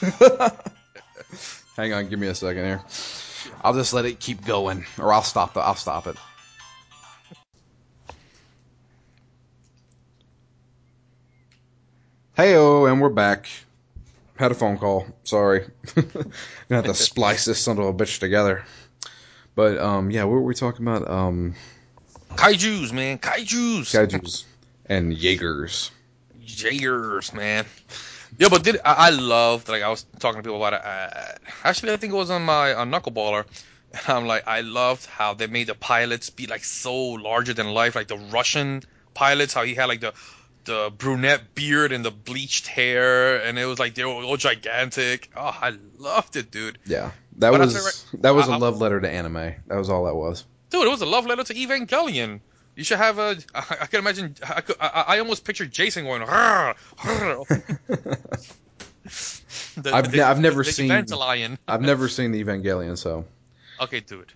Hang 1.76 1.92
on, 1.92 2.08
give 2.08 2.18
me 2.18 2.26
a 2.26 2.34
second 2.34 2.64
here. 2.64 2.82
I'll 3.62 3.74
just 3.74 3.92
let 3.92 4.04
it 4.04 4.18
keep 4.18 4.44
going, 4.44 4.84
or 4.98 5.12
I'll 5.12 5.22
stop. 5.22 5.54
The, 5.54 5.60
I'll 5.60 5.74
stop 5.74 6.06
it. 6.06 6.16
Heyo, 12.36 12.90
and 12.90 13.00
we're 13.00 13.10
back. 13.10 13.48
Had 14.36 14.50
a 14.50 14.54
phone 14.54 14.78
call. 14.78 15.06
Sorry, 15.24 15.66
gonna 15.94 16.12
have 16.70 16.86
to 16.86 16.94
splice 16.94 17.44
this 17.44 17.60
son 17.60 17.78
of 17.78 17.84
a 17.84 17.92
bitch 17.92 18.18
together. 18.18 18.64
But 19.54 19.78
um, 19.78 20.10
yeah, 20.10 20.24
what 20.24 20.32
were 20.32 20.42
we 20.42 20.54
talking 20.54 20.86
about? 20.86 21.08
Um, 21.08 21.54
Kaiju's, 22.30 22.92
man, 22.92 23.18
kaiju's. 23.18 23.92
kaiju's 23.92 24.44
and 24.86 25.12
Jaegers. 25.12 25.90
Jaegers, 26.40 27.32
man. 27.32 27.64
Yeah, 28.38 28.48
but 28.48 28.62
did 28.64 28.76
I, 28.84 29.08
I 29.08 29.10
loved 29.10 29.68
like 29.68 29.82
I 29.82 29.88
was 29.88 30.04
talking 30.18 30.38
to 30.40 30.42
people 30.42 30.56
about 30.64 30.72
it. 30.74 30.84
Uh, 30.84 31.38
actually, 31.64 31.92
I 31.92 31.96
think 31.96 32.12
it 32.12 32.16
was 32.16 32.30
on 32.30 32.42
my 32.44 32.74
on 32.74 32.90
Knuckleballer. 32.90 33.44
And 33.94 34.02
I'm 34.08 34.26
like, 34.26 34.48
I 34.48 34.62
loved 34.62 35.04
how 35.04 35.34
they 35.34 35.46
made 35.46 35.66
the 35.66 35.74
pilots 35.74 36.30
be 36.30 36.46
like 36.46 36.64
so 36.64 36.94
larger 36.96 37.52
than 37.52 37.68
life, 37.74 37.94
like 37.94 38.08
the 38.08 38.16
Russian 38.16 38.82
pilots. 39.12 39.52
How 39.52 39.64
he 39.64 39.74
had 39.74 39.84
like 39.84 40.00
the 40.00 40.14
the 40.64 40.90
brunette 40.96 41.54
beard 41.54 41.92
and 41.92 42.02
the 42.04 42.10
bleached 42.10 42.66
hair, 42.68 43.42
and 43.42 43.58
it 43.58 43.66
was 43.66 43.78
like 43.78 43.94
they 43.94 44.04
were 44.04 44.12
all 44.12 44.38
gigantic. 44.38 45.30
Oh, 45.36 45.54
I 45.60 45.74
loved 45.98 46.36
it, 46.36 46.50
dude. 46.50 46.78
Yeah, 46.86 47.10
that 47.36 47.50
But 47.50 47.60
was 47.60 47.74
you 48.14 48.20
that 48.22 48.30
was 48.34 48.48
a 48.48 48.52
I- 48.52 48.54
I- 48.54 48.58
love 48.58 48.80
letter 48.80 48.98
to 48.98 49.10
anime. 49.10 49.54
That 49.66 49.76
was 49.76 49.90
all 49.90 50.04
that 50.06 50.14
was. 50.14 50.46
Dude, 50.70 50.86
it 50.86 50.90
was 50.90 51.02
a 51.02 51.06
love 51.06 51.26
letter 51.26 51.44
to 51.44 51.52
Evangelion. 51.54 52.40
You 52.74 52.84
should 52.84 52.98
have 52.98 53.18
a. 53.18 53.36
I, 53.54 53.76
I 53.82 53.86
can 53.86 53.98
imagine. 54.00 54.34
I, 54.48 54.60
could, 54.62 54.76
I, 54.80 55.04
I 55.08 55.18
almost 55.18 55.44
pictured 55.44 55.70
Jason 55.72 56.04
going. 56.04 56.22
"Rrr, 56.22 56.74
rrr." 56.98 58.48
The- 59.76 59.94
I've 59.94 60.10
the- 60.12 60.22
I've 60.22 60.38
never 60.40 60.62
the 60.62 60.72
seen- 60.72 60.90
Evangelion. 60.90 61.58
I've 61.68 61.82
never 61.82 62.08
seen 62.08 62.30
the 62.30 62.42
Evangelion, 62.42 62.96
so 62.96 63.24
Okay, 63.80 64.00
dude. 64.00 64.32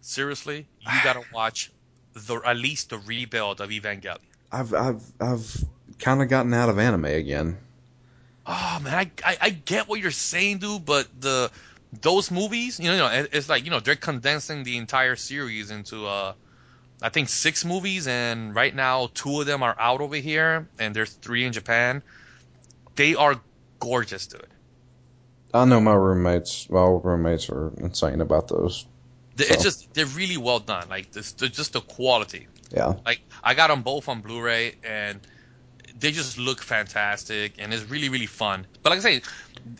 Seriously, 0.00 0.66
you 0.80 0.90
gotta 1.04 1.22
watch 1.32 1.70
the 2.14 2.40
at 2.44 2.56
least 2.56 2.90
the 2.90 2.98
rebuild 2.98 3.60
of 3.60 3.70
Evangelion. 3.70 4.18
I've 4.50 4.74
I've 4.74 5.02
I've 5.20 5.64
kind 5.98 6.22
of 6.22 6.28
gotten 6.28 6.52
out 6.54 6.68
of 6.68 6.78
anime 6.78 7.04
again. 7.06 7.56
Oh 8.46 8.80
man, 8.82 8.94
I, 8.94 9.10
I 9.24 9.36
I 9.42 9.50
get 9.50 9.88
what 9.88 10.00
you're 10.00 10.10
saying, 10.10 10.58
dude, 10.58 10.84
but 10.84 11.08
the 11.20 11.50
those 12.02 12.30
movies, 12.30 12.80
you 12.80 12.86
know, 12.86 12.92
you 12.92 12.98
know, 12.98 13.26
it's 13.32 13.48
like 13.48 13.64
you 13.64 13.70
know 13.70 13.80
they're 13.80 13.96
condensing 13.96 14.64
the 14.64 14.76
entire 14.76 15.16
series 15.16 15.70
into 15.70 16.06
uh, 16.06 16.34
I 17.04 17.10
think 17.10 17.28
six 17.28 17.64
movies, 17.66 18.06
and 18.08 18.54
right 18.54 18.74
now 18.74 19.10
two 19.12 19.40
of 19.40 19.46
them 19.46 19.62
are 19.62 19.76
out 19.78 20.00
over 20.00 20.16
here, 20.16 20.66
and 20.78 20.96
there's 20.96 21.12
three 21.12 21.44
in 21.44 21.52
Japan. 21.52 22.02
They 22.96 23.14
are 23.14 23.38
gorgeous, 23.78 24.26
dude. 24.26 24.46
I 25.52 25.66
know 25.66 25.80
my 25.80 25.92
roommates, 25.94 26.68
my 26.70 26.80
old 26.80 27.04
roommates, 27.04 27.50
are 27.50 27.72
insane 27.76 28.20
about 28.20 28.48
those. 28.48 28.86
They- 29.36 29.44
So- 29.44 29.54
It's 29.54 29.62
just 29.62 29.94
they're 29.94 30.06
really 30.06 30.38
well 30.38 30.60
done. 30.60 30.88
Like 30.88 31.12
this, 31.12 31.32
just 31.32 31.74
the 31.74 31.80
quality. 31.82 32.48
Yeah, 32.70 32.94
Like 33.04 33.20
I 33.42 33.52
got 33.54 33.68
them 33.68 33.82
both 33.82 34.08
on 34.08 34.20
Blu-ray, 34.22 34.76
and 34.82 35.20
they 36.00 36.10
just 36.10 36.38
look 36.38 36.62
fantastic, 36.62 37.54
and 37.58 37.72
it's 37.74 37.84
really 37.84 38.08
really 38.08 38.26
fun. 38.26 38.66
But 38.82 38.90
like 38.90 38.98
I 39.00 39.02
say, 39.02 39.16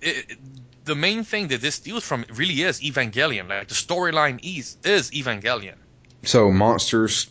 it, 0.02 0.30
it- 0.30 0.38
the 0.84 0.94
main 0.94 1.24
thing 1.24 1.48
that 1.48 1.62
this 1.62 1.76
steals 1.76 2.04
from 2.04 2.26
really 2.34 2.60
is 2.60 2.82
Evangelion. 2.82 3.48
Like 3.48 3.68
the 3.68 3.74
storyline 3.74 4.38
is 4.42 4.76
is 4.84 5.10
Evangelion. 5.12 5.76
So 6.24 6.50
monsters 6.50 7.30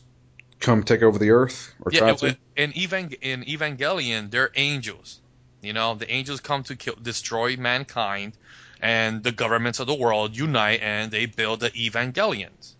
come 0.60 0.84
take 0.84 1.02
over 1.02 1.20
the 1.20 1.32
Earth 1.32 1.74
or 1.82 1.92
try 1.92 2.10
Yeah, 2.10 2.16
to. 2.16 2.38
in 2.56 2.72
Evang- 2.74 3.18
in 3.22 3.44
Evangelion, 3.44 4.32
they're 4.32 4.52
angels. 4.56 5.20
You 5.62 5.74
know, 5.74 5.96
the 5.96 6.12
angels 6.12 6.40
come 6.42 6.64
to 6.64 6.76
kill, 6.76 6.96
destroy 7.02 7.56
mankind, 7.58 8.34
and 8.82 9.24
the 9.24 9.32
governments 9.32 9.80
of 9.80 9.88
the 9.88 9.94
world 9.94 10.36
unite 10.36 10.82
and 10.82 11.10
they 11.12 11.26
build 11.26 11.62
the 11.62 11.70
Evangelions, 11.72 12.76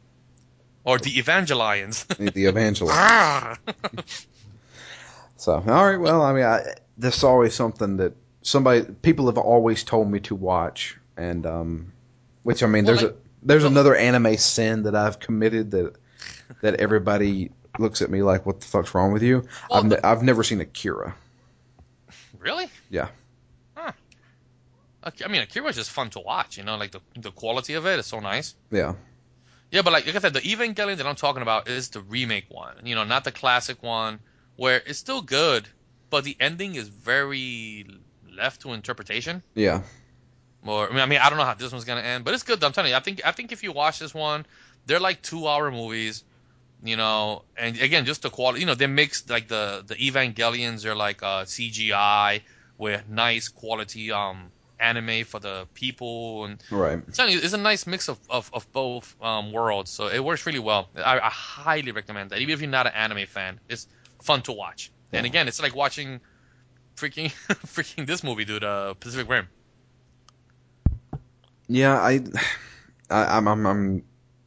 or 0.84 0.98
the 0.98 1.12
Evangelions. 1.12 2.06
the 2.34 2.46
evangelist. 2.46 2.96
Ah! 2.98 3.58
So, 5.38 5.54
all 5.56 5.86
right. 5.86 5.98
Well, 6.00 6.22
I 6.22 6.34
mean, 6.34 6.46
I, 6.46 6.62
this 6.98 7.18
is 7.18 7.24
always 7.24 7.54
something 7.54 7.98
that 7.98 8.14
somebody 8.44 8.84
people 9.02 9.26
have 9.26 9.38
always 9.38 9.84
told 9.84 10.10
me 10.10 10.20
to 10.22 10.36
watch, 10.36 10.98
and 11.18 11.46
um, 11.46 11.92
which 12.44 12.64
I 12.64 12.68
mean, 12.68 12.86
Well, 12.86 12.96
there's 12.96 13.04
like- 13.04 13.12
a 13.12 13.16
there's 13.44 13.64
well- 13.64 13.72
another 13.74 13.96
anime 13.96 14.38
sin 14.38 14.84
that 14.84 14.96
I've 14.96 15.20
committed 15.20 15.72
that 15.72 15.96
that 16.62 16.76
everybody 16.76 17.52
looks 17.80 18.02
at 18.02 18.10
me 18.10 18.22
like, 18.22 18.46
"What 18.46 18.60
the 18.62 18.68
fuck's 18.68 18.94
wrong 18.94 19.12
with 19.14 19.24
you?" 19.24 19.48
Well, 19.70 19.80
I've 19.80 19.86
ne- 19.86 20.02
I've 20.04 20.24
never 20.24 20.44
seen 20.44 20.62
Akira. 20.62 21.16
really? 22.40 22.68
Yeah. 22.90 23.08
Huh. 23.76 23.92
I 25.04 25.28
mean, 25.28 25.42
Akira's 25.42 25.76
just 25.76 25.92
fun 25.92 26.10
to 26.12 26.20
watch. 26.20 26.58
You 26.58 26.64
know, 26.64 26.78
like 26.78 26.92
the 26.92 27.02
the 27.20 27.32
quality 27.32 27.74
of 27.74 27.86
it 27.86 28.00
is 28.00 28.06
so 28.06 28.20
nice. 28.20 28.56
Yeah. 28.72 28.94
Yeah, 29.72 29.82
but 29.82 29.92
like, 29.92 30.06
like 30.06 30.16
I 30.16 30.20
said, 30.20 30.34
the 30.34 30.42
Evangelion 30.42 30.98
that 30.98 31.08
I'm 31.08 31.16
talking 31.16 31.42
about 31.42 31.68
is 31.68 31.90
the 31.90 32.02
remake 32.02 32.46
one. 32.50 32.76
You 32.84 32.94
know, 32.94 33.06
not 33.06 33.24
the 33.24 33.32
classic 33.32 33.82
one 33.82 34.20
where 34.56 34.82
it's 34.86 35.00
still 35.00 35.24
good, 35.24 35.68
but 36.12 36.24
the 36.24 36.38
ending 36.40 36.76
is 36.76 36.90
very 36.90 37.88
left 38.32 38.62
to 38.62 38.74
interpretation. 38.74 39.42
Yeah. 39.56 39.82
Or 40.66 40.88
I 40.88 40.92
mean, 40.92 41.00
I 41.00 41.06
mean, 41.08 41.20
I 41.20 41.30
don't 41.30 41.40
know 41.40 41.46
how 41.46 41.56
this 41.56 41.72
one's 41.72 41.86
gonna 41.86 42.02
end, 42.02 42.24
but 42.24 42.36
it's 42.36 42.44
good. 42.44 42.64
I'm 42.64 42.72
telling 42.72 42.92
you, 42.92 42.98
I 42.98 43.00
think 43.00 43.26
I 43.26 43.32
think 43.32 43.52
if 43.52 43.64
you 43.64 43.72
watch 43.72 43.98
this 44.00 44.14
one, 44.14 44.46
they're 44.86 45.00
like 45.00 45.22
two 45.22 45.48
hour 45.48 45.72
movies, 45.72 46.24
you 46.84 46.96
know. 46.98 47.44
And 47.58 47.80
again, 47.80 48.06
just 48.06 48.22
the 48.24 48.30
quality. 48.30 48.62
You 48.62 48.66
know, 48.68 48.76
they 48.76 48.88
mix 48.88 49.30
like 49.30 49.48
the 49.48 49.84
the 49.86 49.96
Evangelions 49.96 50.86
are 50.86 50.96
like 50.96 51.24
uh, 51.24 51.46
CGI 51.46 52.42
with 52.78 53.08
nice 53.08 53.50
quality 53.50 54.12
um 54.12 54.52
anime 54.80 55.24
for 55.26 55.40
the 55.40 55.68
people, 55.74 56.46
and 56.46 56.62
Right. 56.70 57.02
I'm 57.08 57.14
telling 57.14 57.34
you, 57.34 57.40
it's 57.42 57.54
a 57.54 57.58
nice 57.58 57.88
mix 57.88 58.10
of 58.10 58.20
of, 58.30 58.50
of 58.54 58.72
both 58.72 59.16
um 59.22 59.52
worlds. 59.52 59.92
So 59.92 60.08
it 60.08 60.24
works 60.24 60.46
really 60.46 60.60
well. 60.60 60.90
I, 60.96 61.20
I 61.20 61.30
highly 61.30 61.92
recommend 61.92 62.32
that. 62.32 62.40
Even 62.40 62.54
if 62.54 62.62
you're 62.62 62.70
not 62.70 62.88
an 62.88 62.94
anime 62.94 63.26
fan, 63.28 63.60
it's 63.70 63.88
fun 64.22 64.42
to 64.44 64.52
watch. 64.54 64.92
And 65.14 65.26
again, 65.26 65.48
it's 65.48 65.62
like 65.62 65.76
watching 65.76 66.22
freaking 66.98 67.32
freaking 67.68 68.06
this 68.06 68.24
movie, 68.24 68.46
dude. 68.46 68.64
Uh, 68.64 68.94
Pacific 68.96 69.30
Rim. 69.30 69.48
Yeah. 71.68 72.00
I, 72.00 72.22
I 73.10 73.38
I'm 73.38 73.48
I'm, 73.48 73.66
I'm 73.66 74.04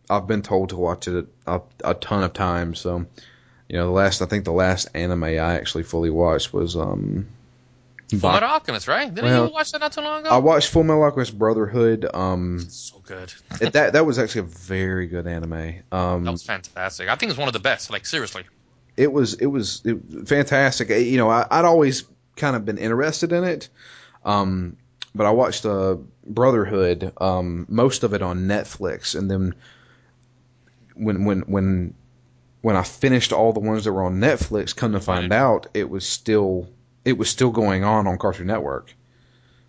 I've 0.08 0.26
been 0.26 0.42
told 0.42 0.70
to 0.70 0.76
watch 0.76 1.08
it 1.08 1.26
a, 1.46 1.60
a 1.84 1.94
ton 1.94 2.22
of 2.22 2.32
times. 2.32 2.78
So, 2.80 3.06
you 3.68 3.76
know, 3.76 3.86
the 3.86 3.92
last 3.92 4.22
I 4.22 4.26
think 4.26 4.44
the 4.44 4.52
last 4.52 4.88
anime 4.94 5.24
I 5.24 5.36
actually 5.36 5.84
fully 5.84 6.10
watched 6.10 6.52
was 6.52 6.76
um. 6.76 7.28
Full 8.08 8.30
Metal 8.30 8.48
Alchemist, 8.48 8.86
right? 8.86 9.12
Didn't 9.12 9.28
Well, 9.28 9.46
you 9.46 9.52
watch 9.52 9.72
that 9.72 9.80
not 9.80 9.90
too 9.90 10.00
long 10.00 10.20
ago? 10.20 10.30
I 10.30 10.38
watched 10.38 10.68
Full 10.70 10.84
Metal 10.84 11.02
Alchemist 11.02 11.36
Brotherhood. 11.36 12.06
Um, 12.14 12.60
so 12.68 13.02
good. 13.04 13.34
it, 13.60 13.72
that 13.72 13.94
that 13.94 14.06
was 14.06 14.20
actually 14.20 14.42
a 14.42 14.44
very 14.44 15.08
good 15.08 15.26
anime. 15.26 15.82
Um, 15.90 16.22
That 16.22 16.30
was 16.30 16.44
fantastic. 16.44 17.08
I 17.08 17.16
think 17.16 17.30
it's 17.30 17.38
one 17.38 17.48
of 17.48 17.52
the 17.52 17.58
best. 17.58 17.90
Like 17.90 18.06
seriously. 18.06 18.44
it 18.96 19.12
was 19.12 19.34
it 19.34 19.46
was 19.46 19.82
it, 19.84 19.98
fantastic. 20.28 20.88
You 20.90 21.18
know, 21.18 21.28
I, 21.28 21.46
I'd 21.50 21.64
always 21.64 22.04
kind 22.36 22.54
of 22.54 22.64
been 22.64 22.78
interested 22.78 23.32
in 23.32 23.42
it, 23.42 23.68
um, 24.24 24.76
but 25.14 25.26
I 25.26 25.30
watched 25.30 25.66
uh, 25.66 25.96
Brotherhood, 26.24 27.12
um, 27.18 27.66
most 27.68 28.04
of 28.04 28.14
it 28.14 28.22
on 28.22 28.46
Netflix, 28.46 29.18
and 29.18 29.30
then 29.30 29.54
when 30.96 31.24
when 31.24 31.40
when 31.42 31.94
when 32.62 32.76
I 32.76 32.82
finished 32.82 33.32
all 33.32 33.52
the 33.52 33.60
ones 33.60 33.84
that 33.84 33.92
were 33.92 34.02
on 34.04 34.18
Netflix, 34.20 34.74
come 34.74 34.92
to 34.92 35.00
find 35.00 35.30
Right. 35.30 35.36
out 35.36 35.66
it 35.74 35.88
was 35.88 36.06
still 36.08 36.68
it 37.04 37.16
was 37.16 37.28
still 37.30 37.50
going 37.50 37.84
on 37.84 38.06
on 38.06 38.18
Cartoon 38.18 38.46
Network, 38.48 38.92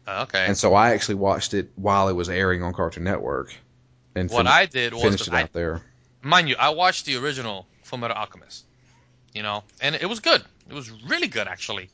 Uh, 0.07 0.25
okay. 0.27 0.45
and 0.47 0.57
so 0.57 0.73
I 0.73 0.93
actually 0.93 1.15
watched 1.15 1.53
it 1.53 1.69
while 1.75 2.07
it 2.09 2.13
was 2.13 2.29
airing 2.29 2.63
on 2.63 2.73
Cartoon 2.73 3.03
Network, 3.03 3.53
and 4.15 4.29
what 4.31 4.37
fin- 4.39 4.47
I 4.47 4.65
did 4.65 4.93
was, 4.93 5.03
finished 5.03 5.27
it 5.27 5.33
I, 5.33 5.43
out 5.43 5.53
there. 5.53 5.81
mind 6.21 6.49
you, 6.49 6.55
I 6.57 6.69
watched 6.69 7.05
the 7.05 7.17
original 7.17 7.67
Full 7.83 7.99
Metal 7.99 8.17
Alchemist. 8.17 8.63
You 9.33 9.43
know, 9.43 9.63
and 9.81 9.93
it 9.93 10.07
was 10.09 10.19
good. 10.19 10.41
It 10.67 10.73
was 10.73 10.89
really 10.89 11.27
good 11.27 11.47
actually. 11.47 11.89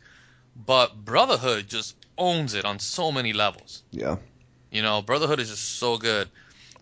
but 0.56 0.96
Brotherhood 1.04 1.68
just 1.68 1.96
owns 2.18 2.54
it 2.54 2.64
on 2.64 2.78
so 2.80 3.12
many 3.12 3.34
levels. 3.34 3.82
Yeah. 3.92 4.18
You 4.72 4.82
know, 4.84 5.02
Brotherhood 5.02 5.40
is 5.40 5.50
just 5.50 5.78
so 5.80 5.98
good. 5.98 6.30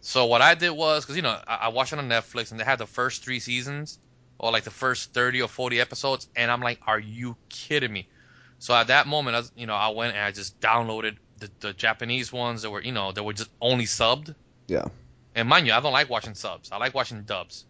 So 0.01 0.25
what 0.25 0.41
I 0.41 0.55
did 0.55 0.71
was, 0.71 1.03
because 1.05 1.15
you 1.15 1.21
know, 1.21 1.37
I, 1.47 1.55
I 1.55 1.67
watched 1.69 1.93
it 1.93 1.99
on 1.99 2.09
Netflix 2.09 2.51
and 2.51 2.59
they 2.59 2.63
had 2.63 2.79
the 2.79 2.87
first 2.87 3.23
three 3.23 3.39
seasons, 3.39 3.99
or 4.39 4.51
like 4.51 4.63
the 4.63 4.71
first 4.71 5.13
thirty 5.13 5.41
or 5.41 5.47
forty 5.47 5.79
episodes, 5.79 6.27
and 6.35 6.49
I'm 6.51 6.61
like, 6.61 6.79
are 6.87 6.99
you 6.99 7.37
kidding 7.49 7.93
me? 7.93 8.07
So 8.59 8.73
at 8.73 8.87
that 8.87 9.07
moment, 9.07 9.35
I, 9.35 9.39
was- 9.39 9.51
you 9.55 9.67
know, 9.67 9.75
I 9.75 9.89
went 9.89 10.15
and 10.15 10.23
I 10.23 10.31
just 10.31 10.59
downloaded 10.59 11.17
the, 11.39 11.49
the 11.59 11.73
Japanese 11.73 12.31
ones 12.33 12.61
that 12.63 12.69
were, 12.71 12.81
you 12.81 12.91
know, 12.91 13.11
that 13.11 13.23
were 13.23 13.33
just 13.33 13.49
only 13.59 13.85
subbed. 13.85 14.33
Yeah. 14.67 14.85
And 15.35 15.47
mind 15.47 15.65
you, 15.67 15.73
I 15.73 15.79
don't 15.79 15.93
like 15.93 16.09
watching 16.09 16.35
subs. 16.35 16.71
I 16.71 16.77
like 16.77 16.93
watching 16.93 17.23
dubs. 17.23 17.65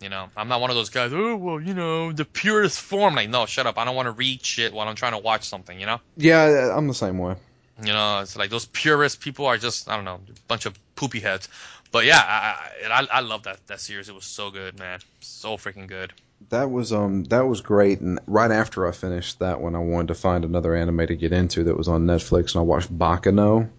You 0.00 0.10
know, 0.10 0.28
I'm 0.36 0.48
not 0.48 0.60
one 0.60 0.68
of 0.70 0.76
those 0.76 0.90
guys. 0.90 1.12
Oh 1.14 1.36
well, 1.36 1.60
you 1.60 1.72
know, 1.72 2.12
the 2.12 2.24
purest 2.26 2.80
form. 2.80 3.14
Like, 3.14 3.30
no, 3.30 3.46
shut 3.46 3.66
up. 3.66 3.78
I 3.78 3.84
don't 3.86 3.96
want 3.96 4.06
to 4.06 4.12
read 4.12 4.44
shit 4.44 4.74
while 4.74 4.86
I'm 4.86 4.94
trying 4.94 5.12
to 5.12 5.18
watch 5.18 5.48
something. 5.48 5.80
You 5.80 5.86
know. 5.86 6.00
Yeah, 6.16 6.74
I'm 6.76 6.86
the 6.86 6.94
same 6.94 7.16
way. 7.18 7.36
You 7.82 7.92
know, 7.92 8.20
it's 8.20 8.36
like 8.36 8.50
those 8.50 8.66
purist 8.66 9.20
people 9.20 9.46
are 9.46 9.56
just 9.56 9.88
I 9.88 9.96
don't 9.96 10.04
know, 10.04 10.20
a 10.28 10.40
bunch 10.48 10.66
of 10.66 10.78
poopy 10.96 11.20
heads. 11.20 11.48
But 11.92 12.04
yeah, 12.04 12.18
I 12.18 12.88
I, 12.88 13.06
I 13.10 13.20
love 13.20 13.44
that 13.44 13.64
that 13.68 13.80
series. 13.80 14.08
It 14.08 14.14
was 14.14 14.24
so 14.24 14.50
good, 14.50 14.78
man. 14.78 15.00
So 15.20 15.56
freaking 15.56 15.86
good. 15.86 16.12
That 16.50 16.70
was 16.70 16.92
um 16.92 17.24
that 17.24 17.46
was 17.46 17.60
great, 17.60 18.00
and 18.00 18.18
right 18.26 18.50
after 18.50 18.86
I 18.86 18.92
finished 18.92 19.38
that 19.38 19.60
one, 19.60 19.74
I 19.74 19.78
wanted 19.78 20.08
to 20.08 20.14
find 20.14 20.44
another 20.44 20.74
anime 20.74 21.06
to 21.06 21.16
get 21.16 21.32
into 21.32 21.64
that 21.64 21.76
was 21.76 21.88
on 21.88 22.06
Netflix, 22.06 22.54
and 22.54 22.60
I 22.60 22.64
watched 22.64 22.96
Baccano. 22.96 23.70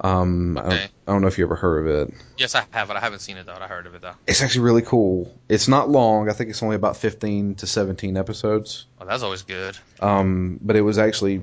Um, 0.00 0.56
I, 0.56 0.62
don't, 0.62 0.72
I 0.72 0.88
don't 1.06 1.22
know 1.22 1.26
if 1.26 1.38
you 1.38 1.44
ever 1.44 1.56
heard 1.56 1.86
of 1.86 2.08
it. 2.08 2.14
Yes, 2.36 2.54
I 2.54 2.64
have 2.70 2.88
it. 2.90 2.96
I 2.96 3.00
haven't 3.00 3.18
seen 3.18 3.36
it 3.36 3.46
though. 3.46 3.56
I 3.60 3.66
heard 3.66 3.86
of 3.86 3.94
it 3.94 4.00
though. 4.00 4.14
It's 4.26 4.40
actually 4.42 4.60
really 4.60 4.82
cool. 4.82 5.34
It's 5.48 5.66
not 5.66 5.90
long. 5.90 6.28
I 6.28 6.32
think 6.32 6.50
it's 6.50 6.62
only 6.62 6.76
about 6.76 6.96
15 6.96 7.56
to 7.56 7.66
17 7.66 8.16
episodes. 8.16 8.86
Oh, 9.00 9.06
that's 9.06 9.24
always 9.24 9.42
good. 9.42 9.76
Um, 10.00 10.60
but 10.62 10.76
it 10.76 10.82
was 10.82 10.98
actually, 10.98 11.42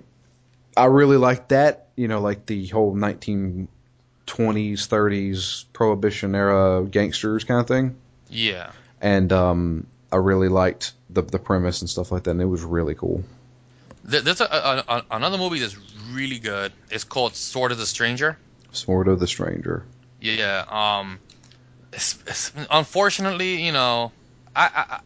I 0.77 0.85
really 0.85 1.17
liked 1.17 1.49
that. 1.49 1.89
You 1.97 2.07
know, 2.07 2.21
like 2.21 2.45
the 2.45 2.65
whole 2.67 2.95
1920s, 4.25 4.87
30s 4.87 5.65
prohibition 5.73 6.35
era 6.35 6.85
gangsters 6.89 7.43
kind 7.43 7.59
of 7.59 7.67
thing. 7.67 7.95
Yeah. 8.29 8.71
And 9.01 9.31
um, 9.31 9.87
I 10.11 10.17
really 10.17 10.49
liked 10.49 10.93
the 11.09 11.21
the 11.21 11.39
premise 11.39 11.81
and 11.81 11.89
stuff 11.89 12.11
like 12.11 12.23
that. 12.23 12.31
And 12.31 12.41
it 12.41 12.45
was 12.45 12.63
really 12.63 12.95
cool. 12.95 13.23
There's 14.03 14.41
a, 14.41 14.45
a, 14.45 14.83
a, 14.87 15.05
another 15.11 15.37
movie 15.37 15.59
that's 15.59 15.77
really 16.11 16.39
good. 16.39 16.71
It's 16.91 17.03
called 17.03 17.35
Sword 17.35 17.71
of 17.71 17.77
the 17.77 17.85
Stranger. 17.85 18.37
Sword 18.71 19.07
of 19.07 19.19
the 19.19 19.27
Stranger. 19.27 19.85
Yeah. 20.21 20.65
Um. 20.69 21.19
It's, 21.93 22.19
it's, 22.27 22.51
unfortunately, 22.69 23.63
you 23.63 23.71
know, 23.71 24.11
I, 24.53 24.99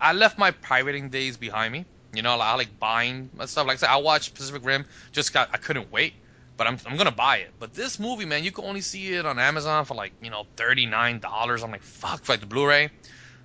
I 0.00 0.10
I 0.10 0.12
left 0.12 0.38
my 0.38 0.52
pirating 0.52 1.08
days 1.08 1.36
behind 1.36 1.72
me. 1.72 1.84
You 2.14 2.22
know, 2.22 2.38
I 2.38 2.54
like 2.54 2.78
buying 2.78 3.30
stuff. 3.46 3.66
Like 3.66 3.74
I 3.74 3.76
said, 3.76 3.90
I 3.90 3.96
watched 3.96 4.34
Pacific 4.34 4.64
Rim. 4.64 4.86
Just 5.12 5.32
got 5.32 5.50
I 5.52 5.56
couldn't 5.56 5.90
wait, 5.90 6.14
but 6.56 6.66
I'm 6.66 6.78
I'm 6.86 6.96
gonna 6.96 7.10
buy 7.12 7.38
it. 7.38 7.54
But 7.58 7.74
this 7.74 7.98
movie, 7.98 8.24
man, 8.24 8.44
you 8.44 8.52
can 8.52 8.64
only 8.64 8.80
see 8.80 9.14
it 9.14 9.26
on 9.26 9.38
Amazon 9.38 9.84
for 9.84 9.94
like 9.94 10.14
you 10.20 10.30
know 10.30 10.44
thirty 10.56 10.86
nine 10.86 11.18
dollars. 11.20 11.62
I'm 11.62 11.70
like 11.70 11.82
fuck 11.82 12.24
for 12.24 12.32
like 12.32 12.40
the 12.40 12.46
Blu-ray. 12.46 12.90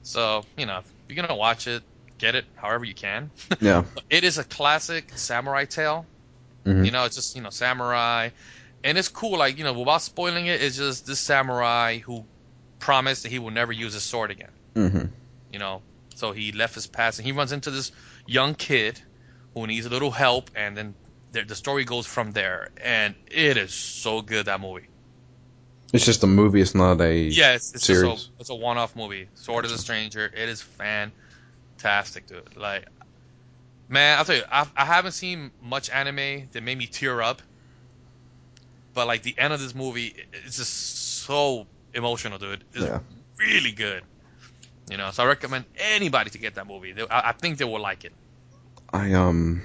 So 0.01 0.43
you 0.57 0.65
know, 0.65 0.79
if 0.79 0.93
you're 1.07 1.21
gonna 1.21 1.37
watch 1.37 1.67
it, 1.67 1.83
get 2.19 2.35
it 2.35 2.45
however 2.55 2.85
you 2.85 2.95
can. 2.95 3.31
Yeah. 3.61 3.83
it 4.09 4.23
is 4.23 4.37
a 4.37 4.43
classic 4.43 5.11
samurai 5.15 5.65
tale. 5.65 6.07
Mhm. 6.65 6.85
You 6.85 6.91
know, 6.91 7.05
it's 7.05 7.15
just 7.15 7.35
you 7.35 7.41
know 7.41 7.49
samurai, 7.49 8.29
and 8.83 8.97
it's 8.97 9.09
cool. 9.09 9.37
Like 9.37 9.57
you 9.57 9.63
know, 9.63 9.73
without 9.73 10.01
spoiling 10.01 10.47
it, 10.47 10.61
it's 10.61 10.77
just 10.77 11.05
this 11.05 11.19
samurai 11.19 11.99
who 11.99 12.27
promised 12.79 13.23
that 13.23 13.29
he 13.31 13.39
will 13.39 13.51
never 13.51 13.71
use 13.71 13.93
his 13.93 14.03
sword 14.03 14.31
again. 14.31 14.51
hmm 14.75 15.05
You 15.51 15.59
know, 15.59 15.83
so 16.15 16.31
he 16.31 16.51
left 16.51 16.75
his 16.75 16.87
past, 16.87 17.19
and 17.19 17.25
he 17.25 17.31
runs 17.31 17.51
into 17.51 17.71
this 17.71 17.91
young 18.27 18.55
kid 18.55 18.99
who 19.53 19.67
needs 19.67 19.85
a 19.85 19.89
little 19.89 20.11
help, 20.11 20.49
and 20.55 20.77
then 20.77 20.95
the, 21.31 21.43
the 21.43 21.55
story 21.55 21.83
goes 21.85 22.05
from 22.05 22.31
there. 22.31 22.69
And 22.83 23.15
it 23.29 23.57
is 23.57 23.73
so 23.73 24.21
good 24.21 24.45
that 24.45 24.59
movie. 24.61 24.87
It's 25.93 26.05
just 26.05 26.23
a 26.23 26.27
movie. 26.27 26.61
It's 26.61 26.75
not 26.75 27.01
a. 27.01 27.13
Yeah, 27.17 27.53
it's, 27.53 27.73
it's 27.73 27.83
Series. 27.83 28.09
just 28.09 28.27
a, 28.27 28.31
it's 28.39 28.49
a 28.49 28.55
one-off 28.55 28.95
movie. 28.95 29.27
Sword 29.35 29.65
of 29.65 29.71
the 29.71 29.77
Stranger. 29.77 30.25
It 30.25 30.47
is 30.49 30.61
fantastic, 30.61 32.27
dude. 32.27 32.55
Like, 32.55 32.85
man, 33.89 34.17
I'll 34.17 34.25
tell 34.25 34.37
you, 34.37 34.43
I, 34.49 34.67
I 34.75 34.85
haven't 34.85 35.11
seen 35.11 35.51
much 35.61 35.89
anime 35.89 36.47
that 36.51 36.63
made 36.63 36.77
me 36.77 36.87
tear 36.87 37.21
up, 37.21 37.41
but 38.93 39.05
like 39.07 39.21
the 39.23 39.37
end 39.37 39.53
of 39.53 39.59
this 39.59 39.75
movie, 39.75 40.15
it's 40.45 40.57
just 40.57 40.73
so 41.23 41.67
emotional, 41.93 42.37
dude. 42.37 42.63
It's 42.73 42.85
Yeah. 42.85 42.99
really 43.37 43.71
good. 43.71 44.03
You 44.89 44.97
know, 44.97 45.11
so 45.11 45.23
I 45.23 45.27
recommend 45.27 45.65
anybody 45.75 46.29
to 46.31 46.37
get 46.37 46.55
that 46.55 46.67
movie. 46.67 46.93
I, 47.09 47.29
I 47.29 47.31
think 47.33 47.57
they 47.57 47.65
will 47.65 47.81
like 47.81 48.05
it. 48.05 48.13
I 48.93 49.13
um 49.13 49.61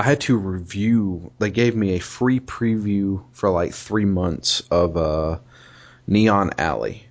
I 0.00 0.02
had 0.02 0.22
to 0.22 0.36
review 0.38 1.30
they 1.38 1.50
gave 1.50 1.76
me 1.76 1.90
a 1.90 1.98
free 1.98 2.40
preview 2.40 3.22
for 3.32 3.50
like 3.50 3.74
3 3.74 4.06
months 4.06 4.62
of 4.70 4.96
uh 4.96 5.40
Neon 6.06 6.52
Alley, 6.56 7.06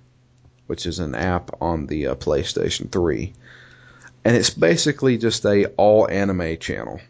which 0.66 0.86
is 0.86 0.98
an 0.98 1.14
app 1.14 1.52
on 1.60 1.86
the 1.86 2.08
uh, 2.08 2.14
PlayStation 2.16 2.90
3. 2.90 3.32
And 4.24 4.34
it's 4.34 4.50
basically 4.50 5.18
just 5.18 5.46
a 5.46 5.66
all 5.76 6.08
anime 6.10 6.58
channel. 6.58 7.00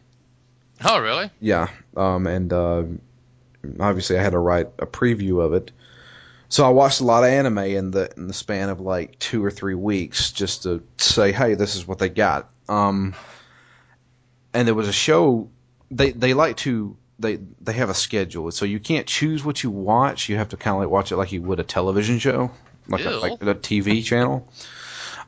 Oh, 0.85 1.01
really? 1.01 1.31
Yeah, 1.41 1.68
um 1.97 2.26
and 2.26 2.53
uh 2.53 2.83
obviously 3.81 4.18
I 4.18 4.22
had 4.22 4.33
to 4.33 4.39
write 4.39 4.68
a 4.78 4.87
preview 4.87 5.43
of 5.43 5.55
it. 5.55 5.70
So 6.51 6.66
I 6.66 6.68
watched 6.68 7.01
a 7.01 7.05
lot 7.05 7.24
of 7.24 7.31
anime 7.31 7.57
in 7.57 7.91
the 7.91 8.12
in 8.18 8.26
the 8.26 8.35
span 8.35 8.68
of 8.68 8.81
like 8.81 9.18
2 9.18 9.43
or 9.43 9.51
3 9.51 9.76
weeks 9.76 10.31
just 10.33 10.64
to 10.64 10.83
say, 10.99 11.33
"Hey, 11.33 11.55
this 11.55 11.74
is 11.74 11.89
what 11.89 11.99
they 11.99 12.11
got." 12.11 12.51
Um 12.68 13.14
and 14.53 14.68
there 14.68 14.74
was 14.74 14.87
a 14.89 14.93
show 14.93 15.49
they 15.91 16.12
they 16.12 16.34
like 16.34 16.57
to 16.59 16.97
they 17.18 17.36
they 17.61 17.72
have 17.74 17.91
a 17.91 17.95
schedule. 17.95 18.51
So 18.51 18.64
you 18.64 18.80
can't 18.80 19.07
choose 19.07 19.45
what 19.45 19.62
you 19.62 19.70
watch. 19.70 20.28
You 20.28 20.36
have 20.36 20.51
to 20.51 20.57
kind 20.57 20.74
of 20.76 20.82
like 20.82 20.91
watch 20.91 21.12
it 21.12 21.16
like 21.16 21.32
you 21.32 21.43
would 21.43 21.61
a 21.61 21.64
television 21.64 22.18
show 22.18 22.51
like 22.88 23.05
a, 23.05 23.11
like 23.11 23.43
a 23.43 23.55
TV 23.55 24.03
channel. 24.05 24.49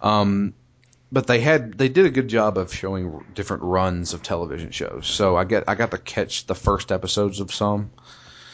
Um 0.01 0.55
but 1.11 1.27
they 1.27 1.41
had 1.41 1.77
they 1.77 1.89
did 1.89 2.07
a 2.07 2.11
good 2.11 2.29
job 2.29 2.57
of 2.57 2.75
showing 2.75 3.25
different 3.35 3.63
runs 3.63 4.15
of 4.15 4.23
television 4.23 4.71
shows. 4.71 5.07
So 5.07 5.37
I 5.37 5.45
get 5.45 5.65
I 5.69 5.75
got 5.75 5.91
to 5.91 5.99
catch 5.99 6.47
the 6.47 6.55
first 6.55 6.91
episodes 6.91 7.41
of 7.41 7.53
some 7.53 7.91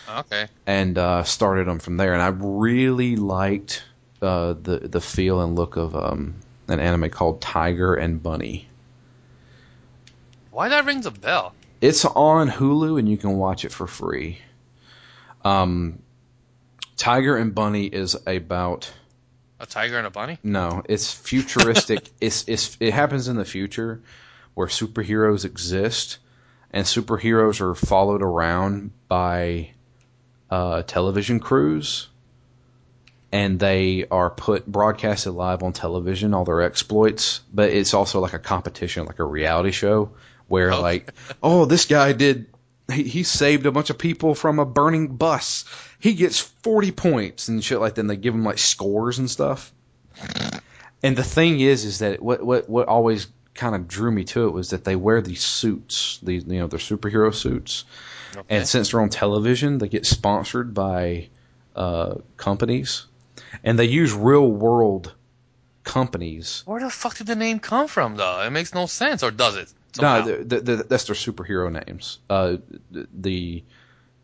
Okay. 0.09 0.47
and 0.67 0.97
uh, 0.97 1.23
started 1.25 1.67
them 1.67 1.79
from 1.79 1.97
there. 1.97 2.15
And 2.15 2.23
I 2.23 2.29
really 2.29 3.17
liked 3.17 3.85
uh, 4.23 4.55
the 4.61 4.79
the 4.79 5.01
feel 5.01 5.41
and 5.41 5.55
look 5.55 5.77
of 5.77 5.95
um, 5.95 6.37
an 6.67 6.81
anime 6.81 7.11
called 7.11 7.41
Tiger 7.41 7.95
and 7.95 8.23
Bunny. 8.23 8.69
Why 10.51 10.69
that 10.71 10.85
rings 10.85 11.07
a 11.07 11.11
bell? 11.11 11.55
It's 11.81 12.05
on 12.05 12.49
Hulu 12.49 12.99
and 12.99 13.09
you 13.09 13.17
can 13.17 13.37
watch 13.37 13.65
it 13.65 13.73
for 13.73 13.87
free. 13.87 14.39
Um, 15.45 16.01
Tiger 16.97 17.37
and 17.37 17.55
Bunny 17.55 17.87
is 17.87 18.17
about 18.27 18.91
A 19.61 19.67
tiger 19.67 19.99
and 19.99 20.07
a 20.07 20.11
bunny? 20.11 20.39
no, 20.43 20.83
it's 20.89 21.13
futuristic. 21.13 22.09
it's 22.21 22.45
it's 22.49 22.77
it 22.81 22.93
happens 22.93 23.29
in 23.29 23.37
the 23.37 23.45
future 23.45 24.03
where 24.55 24.67
superheroes 24.67 25.45
exist 25.45 26.19
and 26.73 26.85
superheroes 26.85 27.61
are 27.61 27.75
followed 27.75 28.23
around 28.23 28.91
by 29.07 29.71
uh, 30.51 30.83
television 30.83 31.39
crews 31.39 32.09
and 33.31 33.61
they 33.61 34.07
are 34.11 34.31
put 34.31 34.67
broadcasted 34.67 35.33
live 35.33 35.63
on 35.63 35.73
television 35.73 36.35
all 36.35 36.45
their 36.45 36.63
exploits 36.63 37.41
but 37.53 37.71
it's 37.71 37.95
also 37.95 38.21
like 38.21 38.33
a 38.33 38.39
competition 38.39 39.05
like 39.05 39.19
a 39.19 39.25
reality 39.25 39.71
show 39.71 40.11
where 40.49 40.73
Okay. 40.73 40.83
like 40.83 41.15
oh 41.43 41.65
this 41.65 41.85
guy 41.85 42.13
did 42.13 42.47
he, 42.93 43.03
he 43.05 43.23
saved 43.23 43.67
a 43.67 43.71
bunch 43.73 43.91
of 43.91 43.99
people 43.99 44.35
from 44.35 44.59
a 44.59 44.65
burning 44.65 45.09
bus 45.17 45.65
he 46.01 46.15
gets 46.15 46.41
40 46.41 46.91
points 46.93 47.49
and 47.49 47.63
shit 47.63 47.79
like 47.81 47.95
that 47.95 48.01
and 48.01 48.11
they 48.11 48.17
give 48.17 48.35
him 48.35 48.45
like 48.45 48.59
scores 48.59 49.19
and 49.19 49.31
stuff 49.31 49.73
and 51.03 51.17
the 51.17 51.23
thing 51.25 51.61
is 51.61 51.85
is 51.85 51.99
that 52.01 52.21
what 52.23 52.43
what 52.43 52.69
what 52.69 52.89
always 52.89 53.27
kind 53.55 53.75
of 53.75 53.89
drew 53.89 54.11
me 54.11 54.25
to 54.25 54.47
it 54.47 54.51
was 54.53 54.71
that 54.71 54.85
they 54.85 54.97
wear 54.97 55.21
these 55.21 55.43
suits 55.43 56.19
these 56.23 56.45
you 56.47 56.61
know 56.61 56.67
their 56.67 56.79
superhero 56.79 57.35
suits 57.35 57.85
Okay. 58.37 58.57
and 58.59 58.69
since 58.69 58.91
they're 58.91 59.01
on 59.01 59.09
television, 59.09 59.79
they 59.79 59.89
get 59.89 60.05
sponsored 60.05 60.75
by 60.75 61.29
uh, 61.75 62.17
companies, 62.37 63.07
and 63.65 63.79
they 63.79 63.87
use 63.87 64.13
real 64.13 64.47
world 64.47 65.15
companies. 65.83 66.63
Where 66.67 66.79
the 66.79 66.91
fuck 66.91 67.17
did 67.17 67.27
the 67.27 67.35
name 67.37 67.59
come 67.59 67.89
from, 67.89 68.17
though? 68.17 68.43
It 68.43 68.51
makes 68.51 68.75
no 68.75 68.85
sense, 68.87 69.23
or 69.23 69.31
does 69.31 69.57
it? 69.57 69.73
No, 69.97 70.03
somehow? 70.03 70.25
the, 70.27 70.45
the, 70.45 70.61
the, 70.61 70.77
that's 70.85 71.05
their 71.05 71.17
superhero 71.17 71.73
names. 71.73 72.19
Uh, 72.29 72.59
the, 72.91 73.09
the 73.15 73.65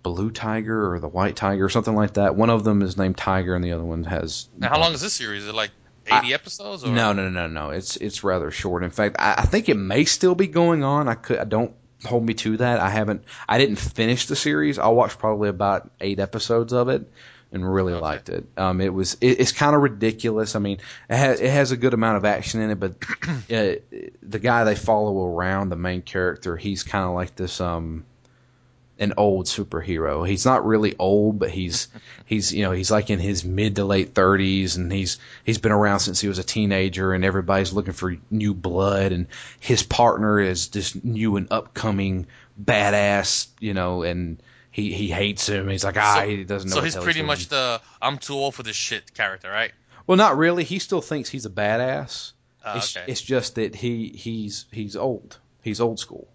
blue 0.03 0.31
tiger 0.31 0.93
or 0.93 1.01
the 1.01 1.09
white 1.09 1.35
tiger 1.35 1.65
or 1.65 1.69
something 1.69 1.95
like 1.95 2.15
that. 2.15 2.37
One 2.37 2.51
of 2.51 2.62
them 2.62 2.83
is 2.83 2.97
named 2.97 3.17
Tiger, 3.17 3.57
and 3.57 3.65
the 3.65 3.73
other 3.73 3.85
one 3.85 4.05
has. 4.05 4.49
Now, 4.57 4.69
how 4.69 4.79
long 4.79 4.93
is 4.93 5.01
this 5.01 5.15
series? 5.15 5.43
Is 5.43 5.49
it 5.49 5.55
like 5.55 5.71
80 6.07 6.35
episodes? 6.35 6.85
Or? 6.85 6.89
No, 6.89 7.12
no, 7.12 7.29
no, 7.29 7.49
no. 7.49 7.71
It's 7.71 7.97
it's 7.97 8.23
rather 8.23 8.53
short. 8.53 8.85
In 8.85 8.91
fact, 8.91 9.17
I, 9.19 9.35
I 9.39 9.43
think 9.43 9.69
it 9.69 9.77
may 9.77 10.05
still 10.05 10.35
be 10.35 10.47
going 10.47 10.85
on. 10.85 11.09
I 11.09 11.15
could 11.15 11.39
I 11.39 11.45
don't 11.45 11.75
hold 12.05 12.25
me 12.25 12.35
to 12.35 12.59
that. 12.59 12.79
I 12.79 12.91
haven't. 12.91 13.25
I 13.49 13.59
didn't 13.59 13.77
finish 13.77 14.27
the 14.27 14.37
series. 14.37 14.79
I 14.79 14.89
watched 14.89 15.19
probably 15.19 15.49
about 15.49 15.91
eight 16.01 16.21
episodes 16.21 16.73
of 16.73 16.89
it 16.89 17.11
and 17.55 17.73
really 17.73 17.93
Okay. 17.95 18.03
liked 18.03 18.29
it. 18.29 18.45
Um, 18.57 18.81
it 18.81 18.93
was. 18.93 19.17
It, 19.21 19.41
it's 19.41 19.53
kind 19.53 19.75
of 19.75 19.83
ridiculous. 19.83 20.57
I 20.57 20.59
mean, 20.59 20.79
it 21.09 21.17
has 21.17 21.41
it 21.41 21.51
has 21.51 21.71
a 21.73 21.77
good 21.77 21.95
amount 21.95 22.19
of 22.19 22.25
action 22.25 22.61
in 22.61 22.71
it, 22.71 22.81
but 22.81 22.93
uh, 23.51 23.75
the 24.23 24.39
guy 24.39 24.65
they 24.65 24.75
follow 24.75 25.27
around, 25.27 25.71
the 25.71 25.77
main 25.77 26.03
character, 26.03 26.57
he's 26.57 26.83
kind 26.83 27.05
of 27.07 27.15
like 27.15 27.37
this. 27.37 27.61
Um, 27.61 28.05
an 28.97 29.15
old 29.17 29.47
superhero. 29.47 30.27
He's 30.27 30.47
not 30.47 30.65
really 30.65 30.95
old, 30.97 31.39
but 31.41 31.51
he's 31.51 31.89
he's 32.27 32.53
you 32.53 32.63
know 32.63 32.73
he's 32.73 32.91
like 32.91 33.11
in 33.11 33.19
his 33.19 33.45
mid 33.45 33.77
to 33.77 33.85
late 33.85 34.15
thirties, 34.15 34.77
and 34.77 34.93
he's 34.93 35.19
he's 35.45 35.59
been 35.59 35.73
around 35.73 36.01
since 36.01 36.21
he 36.21 36.29
was 36.29 36.39
a 36.39 36.45
teenager, 36.45 37.13
and 37.13 37.25
everybody's 37.25 37.73
looking 37.73 37.93
for 37.93 38.17
new 38.31 38.55
blood, 38.55 39.13
and 39.13 39.27
his 39.61 39.83
partner 39.83 40.41
is 40.41 40.69
this 40.69 40.95
new 41.05 41.37
and 41.37 41.49
upcoming 41.51 42.27
badass, 42.63 43.49
you 43.59 43.75
know, 43.75 44.03
and 44.05 44.41
he 44.75 44.93
he 44.93 45.07
hates 45.07 45.49
him. 45.49 45.68
He's 45.68 45.85
like 45.85 45.97
ah, 45.97 46.16
So- 46.16 46.27
he 46.29 46.43
doesn't 46.43 46.68
know. 46.68 46.75
So 46.75 46.81
what 46.81 46.85
he's 46.85 46.97
pretty 46.97 47.22
much 47.22 47.47
the 47.47 47.81
I'm 48.03 48.18
too 48.18 48.35
old 48.35 48.57
for 48.57 48.64
this 48.64 48.75
shit 48.75 49.14
character, 49.14 49.49
right? 49.49 49.70
well, 50.05 50.18
not 50.18 50.37
really. 50.37 50.64
He 50.64 50.81
still 50.81 51.01
thinks 51.01 51.29
he's 51.29 51.47
a 51.47 51.51
badass. 51.51 52.33
Uh, 52.64 52.75
it's, 52.79 52.97
okay. 52.97 53.05
it's 53.07 53.22
just 53.22 53.55
that 53.55 53.77
he 53.77 54.09
he's 54.09 54.66
he's 54.72 54.97
old. 54.97 55.39
He's 55.62 55.81
old 55.81 56.01
school. 56.01 56.27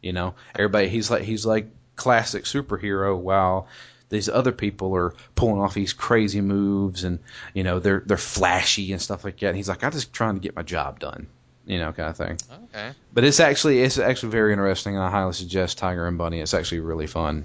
You 0.00 0.14
know, 0.14 0.34
everybody 0.54 0.88
he's 0.88 1.10
like 1.10 1.24
he's 1.24 1.44
like 1.44 1.66
classic 1.94 2.44
superhero 2.44 3.18
while 3.18 3.68
these 4.08 4.30
other 4.30 4.52
people 4.52 4.96
are 4.96 5.14
pulling 5.34 5.60
off 5.60 5.74
these 5.74 5.92
crazy 5.92 6.40
moves 6.40 7.04
and 7.04 7.18
you 7.52 7.64
know 7.64 7.80
they're 7.80 8.02
they're 8.06 8.16
flashy 8.16 8.94
and 8.94 9.02
stuff 9.02 9.24
like 9.24 9.38
that. 9.40 9.48
And 9.48 9.56
he's 9.58 9.68
like 9.68 9.84
I'm 9.84 9.92
just 9.92 10.10
trying 10.10 10.36
to 10.36 10.40
get 10.40 10.56
my 10.56 10.62
job 10.62 11.00
done. 11.00 11.26
You 11.66 11.78
know, 11.78 11.92
kind 11.92 12.10
of 12.10 12.16
thing. 12.16 12.38
okay. 12.64 12.92
But 13.12 13.24
it's 13.24 13.40
actually 13.40 13.80
it's 13.80 13.98
actually 13.98 14.30
very 14.30 14.52
interesting 14.52 14.96
and 14.96 15.04
I 15.04 15.10
highly 15.10 15.32
suggest 15.32 15.78
Tiger 15.78 16.06
and 16.06 16.18
Bunny. 16.18 16.40
It's 16.40 16.54
actually 16.54 16.80
really 16.80 17.06
fun. 17.06 17.44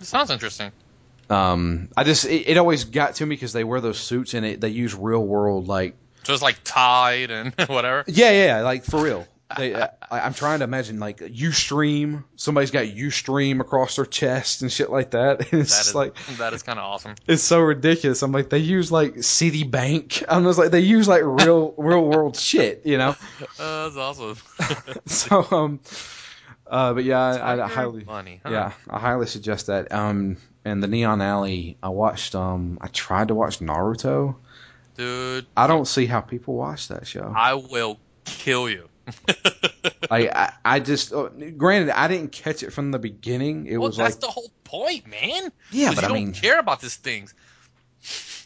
It 0.00 0.06
sounds 0.06 0.30
interesting. 0.30 0.70
Um, 1.30 1.88
I 1.96 2.04
just 2.04 2.26
it, 2.26 2.48
it 2.48 2.56
always 2.58 2.84
got 2.84 3.16
to 3.16 3.26
me 3.26 3.34
because 3.34 3.52
they 3.52 3.64
wear 3.64 3.80
those 3.80 3.98
suits 3.98 4.34
and 4.34 4.44
it, 4.46 4.60
they 4.60 4.68
use 4.68 4.94
real 4.94 5.24
world 5.24 5.66
like 5.66 5.96
Just 6.22 6.42
like 6.42 6.58
Tide 6.62 7.30
and 7.30 7.54
whatever. 7.66 8.04
Yeah, 8.06 8.30
yeah, 8.30 8.46
yeah, 8.58 8.62
like 8.62 8.84
for 8.84 9.02
real. 9.02 9.26
They, 9.56 9.74
I, 9.74 9.90
I'm 10.10 10.34
trying 10.34 10.60
to 10.60 10.64
imagine 10.64 10.98
like 10.98 11.18
UStream. 11.18 12.24
Somebody's 12.36 12.70
got 12.70 12.86
UStream 12.86 13.60
across 13.60 13.96
their 13.96 14.06
chest 14.06 14.62
and 14.62 14.72
shit 14.72 14.90
like 14.90 15.10
that. 15.12 15.52
And 15.52 15.60
it's 15.62 15.76
That 15.76 15.88
is 15.88 15.94
like 15.94 16.16
that 16.38 16.52
is 16.54 16.62
kind 16.62 16.78
of 16.78 16.84
awesome. 16.84 17.14
it's 17.26 17.42
so 17.42 17.60
ridiculous. 17.60 18.22
I'm 18.22 18.32
like 18.32 18.48
they 18.50 18.58
use 18.58 18.90
like 18.90 19.14
Citibank. 19.16 20.24
I'm 20.28 20.44
just 20.44 20.58
like 20.58 20.70
they 20.70 20.80
use 20.80 21.06
like 21.06 21.22
real 21.24 21.74
real 21.76 22.04
world 22.04 22.36
shit, 22.36 22.82
you 22.84 22.98
know. 22.98 23.14
Uh, 23.58 23.88
that's 23.90 23.96
awesome. 23.96 24.36
So 25.06 25.46
um, 25.50 25.80
uh, 26.66 26.94
but 26.94 27.04
yeah, 27.04 27.20
I, 27.20 27.62
I 27.62 27.68
highly 27.68 28.04
Bunny. 28.04 28.40
Huh? 28.44 28.50
yeah 28.50 28.72
I 28.88 28.98
highly 28.98 29.26
suggest 29.26 29.66
that. 29.66 29.92
Um, 29.92 30.38
and 30.64 30.82
the 30.82 30.88
Neon 30.88 31.20
Alley, 31.20 31.76
I 31.82 31.90
watched. 31.90 32.34
Um, 32.34 32.78
I 32.80 32.88
tried 32.88 33.28
to 33.28 33.34
watch 33.34 33.58
Naruto. 33.58 34.36
Dude, 34.96 35.46
I 35.56 35.66
don't 35.66 35.86
see 35.86 36.06
how 36.06 36.20
people 36.22 36.54
watch 36.54 36.88
that 36.88 37.06
show. 37.06 37.32
I 37.36 37.54
will 37.54 37.98
kill 38.24 38.68
you. 38.70 38.88
Like 40.10 40.34
I, 40.34 40.52
I 40.64 40.80
just 40.80 41.12
uh, 41.12 41.28
granted 41.56 41.90
I 41.98 42.08
didn't 42.08 42.32
catch 42.32 42.62
it 42.62 42.72
from 42.72 42.90
the 42.90 42.98
beginning. 42.98 43.66
It 43.66 43.78
well, 43.78 43.88
was 43.88 43.96
that's 43.96 44.16
like 44.16 44.20
the 44.20 44.28
whole 44.28 44.50
point, 44.62 45.06
man. 45.06 45.50
yeah, 45.70 45.90
but 45.90 45.96
you 45.96 46.04
I 46.04 46.08
don't 46.08 46.12
mean 46.12 46.32
care 46.32 46.58
about 46.58 46.80
these 46.80 46.96
things. 46.96 47.34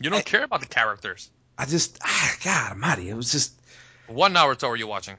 You 0.00 0.11
don't 0.11 0.20
I- 0.20 0.22
care 0.22 0.44
about 0.44 0.61
the 0.61 0.66
characters. 0.66 1.30
I 1.56 1.66
just 1.66 1.98
ah, 2.04 2.36
God 2.44 2.72
Almighty, 2.72 3.09
it 3.09 3.16
was 3.16 3.32
just 3.32 3.52
What 4.06 4.32
Naruto 4.32 4.68
are 4.68 4.76
you 4.76 4.86
watching? 4.86 5.16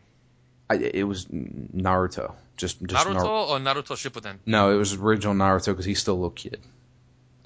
I, 0.69 0.75
it 0.75 1.03
was 1.03 1.25
Naruto. 1.25 2.33
Just 2.55 2.81
just 2.83 3.07
Naruto 3.07 3.13
Nar- 3.15 3.25
or 3.25 3.59
Naruto 3.59 3.95
Shippuden? 3.95 4.37
no, 4.45 4.71
it 4.73 4.77
was 4.77 4.93
original 4.93 5.33
Naruto 5.33 5.67
because 5.67 5.85
he's 5.85 5.99
still 5.99 6.13
a 6.13 6.15
little 6.15 6.29
kid. 6.29 6.59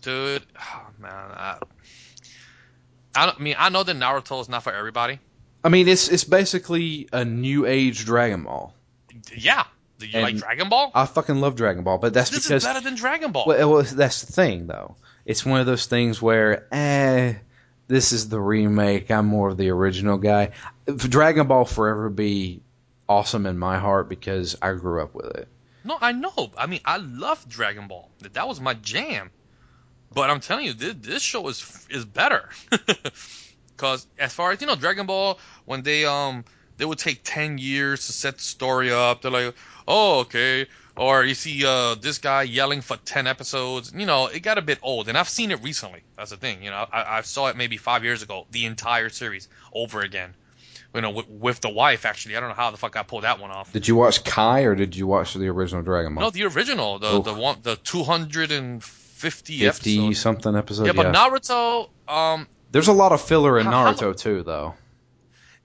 Dude, 0.01 0.43
oh, 0.59 0.85
man, 0.99 1.11
I, 1.13 1.57
I, 3.15 3.25
don't, 3.25 3.39
I 3.39 3.41
mean, 3.41 3.55
I 3.57 3.69
know 3.69 3.83
that 3.83 3.95
Naruto 3.95 4.41
is 4.41 4.49
not 4.49 4.63
for 4.63 4.73
everybody. 4.73 5.19
I 5.63 5.69
mean, 5.69 5.87
it's 5.87 6.09
it's 6.09 6.23
basically 6.23 7.07
a 7.13 7.23
new 7.23 7.65
age 7.65 8.05
Dragon 8.05 8.43
Ball. 8.43 8.73
Yeah, 9.35 9.63
do 9.99 10.07
you 10.07 10.19
like 10.19 10.37
Dragon 10.37 10.69
Ball? 10.69 10.91
I 10.93 11.05
fucking 11.05 11.37
love 11.37 11.55
Dragon 11.55 11.83
Ball, 11.83 11.97
but 11.97 12.13
that's 12.13 12.29
this 12.29 12.43
because 12.43 12.63
is 12.63 12.67
better 12.67 12.81
than 12.81 12.95
Dragon 12.95 13.31
Ball. 13.31 13.45
well, 13.47 13.71
well, 13.71 13.83
that's 13.83 14.23
the 14.23 14.33
thing 14.33 14.67
though. 14.67 14.95
It's 15.25 15.45
one 15.45 15.61
of 15.61 15.65
those 15.65 15.85
things 15.85 16.21
where 16.21 16.67
eh, 16.73 17.35
this 17.87 18.11
is 18.11 18.27
the 18.27 18.39
remake. 18.39 19.09
I'm 19.09 19.27
more 19.27 19.49
of 19.49 19.57
the 19.57 19.69
original 19.69 20.17
guy. 20.17 20.51
Dragon 20.85 21.47
Ball 21.47 21.63
forever 21.63 22.09
be 22.09 22.61
awesome 23.07 23.45
in 23.45 23.57
my 23.57 23.79
heart 23.79 24.09
because 24.09 24.57
I 24.61 24.73
grew 24.73 25.01
up 25.01 25.15
with 25.15 25.35
it. 25.37 25.47
No, 25.85 25.97
I 25.99 26.11
know. 26.11 26.51
I 26.57 26.67
mean, 26.67 26.81
I 26.83 26.97
love 26.97 27.47
Dragon 27.47 27.87
Ball. 27.87 28.09
That 28.19 28.33
that 28.33 28.47
was 28.47 28.59
my 28.59 28.73
jam. 28.73 29.31
But 30.13 30.29
I'm 30.29 30.41
telling 30.41 30.65
you, 30.65 30.73
this, 30.73 30.95
this 30.99 31.23
show 31.23 31.47
is 31.47 31.87
is 31.89 32.03
better. 32.03 32.49
Cause 33.77 34.07
as 34.19 34.33
far 34.33 34.51
as 34.51 34.61
you 34.61 34.67
know, 34.67 34.75
Dragon 34.75 35.05
Ball, 35.05 35.39
when 35.65 35.81
they 35.81 36.05
um 36.05 36.45
they 36.77 36.85
would 36.85 36.99
take 36.99 37.21
ten 37.23 37.57
years 37.57 38.05
to 38.07 38.13
set 38.13 38.37
the 38.37 38.43
story 38.43 38.91
up. 38.91 39.21
They're 39.21 39.31
like, 39.31 39.55
oh 39.87 40.19
okay. 40.21 40.67
Or 40.95 41.23
you 41.23 41.33
see 41.33 41.65
uh 41.65 41.95
this 41.95 42.19
guy 42.19 42.43
yelling 42.43 42.81
for 42.81 42.97
ten 42.97 43.27
episodes. 43.27 43.91
You 43.95 44.05
know, 44.05 44.27
it 44.27 44.41
got 44.41 44.57
a 44.57 44.61
bit 44.61 44.79
old, 44.81 45.09
and 45.09 45.17
I've 45.17 45.29
seen 45.29 45.51
it 45.51 45.63
recently. 45.63 46.01
That's 46.17 46.31
the 46.31 46.37
thing. 46.37 46.63
You 46.63 46.69
know, 46.69 46.85
I, 46.91 47.17
I 47.17 47.21
saw 47.21 47.47
it 47.47 47.57
maybe 47.57 47.77
five 47.77 48.03
years 48.03 48.21
ago, 48.21 48.45
the 48.51 48.65
entire 48.65 49.09
series 49.09 49.47
over 49.73 50.01
again. 50.01 50.35
You 50.93 51.01
know, 51.01 51.09
with, 51.09 51.27
with 51.27 51.59
the 51.61 51.71
wife 51.71 52.05
actually. 52.05 52.37
I 52.37 52.39
don't 52.39 52.49
know 52.49 52.55
how 52.55 52.69
the 52.69 52.77
fuck 52.77 52.95
I 52.95 53.01
pulled 53.01 53.23
that 53.23 53.39
one 53.39 53.49
off. 53.49 53.73
Did 53.73 53.87
you 53.87 53.95
watch 53.95 54.23
Kai 54.23 54.61
or 54.61 54.75
did 54.75 54.95
you 54.95 55.07
watch 55.07 55.33
the 55.33 55.47
original 55.47 55.81
Dragon 55.81 56.13
Ball? 56.13 56.25
No, 56.25 56.29
the 56.29 56.43
original, 56.43 56.99
the 56.99 57.15
Oof. 57.15 57.25
the 57.25 57.33
one, 57.33 57.57
the 57.63 57.75
250 57.77 59.03
50 59.23 59.65
episodes. 59.65 60.19
something 60.19 60.55
episode. 60.55 60.85
Yeah, 60.85 60.91
Yeah, 60.93 61.11
but 61.11 61.15
Naruto, 61.15 61.89
um, 62.07 62.47
There's 62.73 62.89
a 62.89 62.93
lot 62.93 63.11
of 63.13 63.21
filler 63.21 63.57
in 63.57 63.65
How- 63.65 63.85
how 63.85 63.93
Naruto 63.93 64.17
too, 64.17 64.43
though. 64.43 64.75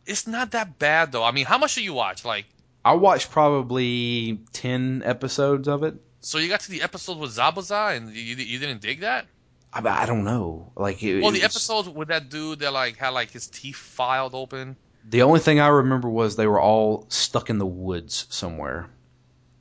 it's 0.07 0.27
not 0.27 0.53
that 0.53 0.79
bad 0.79 1.11
though. 1.11 1.25
I 1.25 1.33
mean, 1.33 1.47
how 1.47 1.59
much 1.59 1.75
do 1.75 1.83
you 1.83 1.93
watch? 1.95 2.25
Like, 2.25 2.47
I 2.85 2.93
watched 2.93 3.31
probably 3.31 4.41
10 4.53 5.03
episodes 5.05 5.67
of 5.69 5.83
it. 5.83 5.95
so 6.21 6.39
you 6.39 6.49
got 6.49 6.61
to 6.61 6.71
the 6.71 6.83
episode 6.83 7.19
with 7.19 7.31
Zabuza 7.37 7.97
and 7.97 8.15
you, 8.15 8.37
you 8.37 8.59
didn't 8.59 8.81
dig 8.81 9.01
that? 9.01 9.27
I, 9.73 9.81
I 9.87 10.07
don't 10.07 10.25
know. 10.25 10.73
Like, 10.77 11.03
it, 11.03 11.21
Well, 11.21 11.31
the 11.33 11.43
episodes 11.43 11.89
with 11.89 12.09
that 12.09 12.29
dude 12.31 12.61
that 12.61 12.73
like 12.73 12.97
had 12.97 13.11
like 13.11 13.31
his 13.31 13.47
teeth 13.49 13.77
filed 13.77 14.35
open. 14.35 14.77
The 15.09 15.23
only 15.23 15.41
thing 15.41 15.61
I 15.61 15.69
remember 15.69 16.09
was 16.09 16.37
they 16.37 16.47
were 16.47 16.61
all 16.61 17.07
stuck 17.09 17.49
in 17.51 17.59
the 17.59 17.67
woods 17.67 18.27
somewhere, 18.31 18.91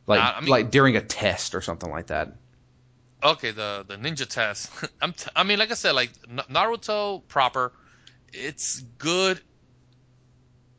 like 0.06 0.20
I 0.20 0.42
mean- 0.42 0.50
like 0.50 0.72
during 0.72 0.96
a 0.98 1.02
test 1.02 1.56
or 1.56 1.62
something 1.62 1.90
like 1.90 2.08
that. 2.08 2.34
Okay, 3.24 3.52
the 3.52 3.84
the 3.88 3.96
ninja 3.96 4.28
test. 4.28 4.70
I'm 5.02 5.14
t- 5.14 5.30
I 5.36 5.44
mean, 5.44 5.58
like 5.60 5.72
I 5.72 5.76
said, 5.76 5.94
like 5.94 6.12
N- 6.30 6.42
Naruto 6.50 7.28
proper, 7.28 7.74
it's 8.32 8.80
good. 8.98 9.42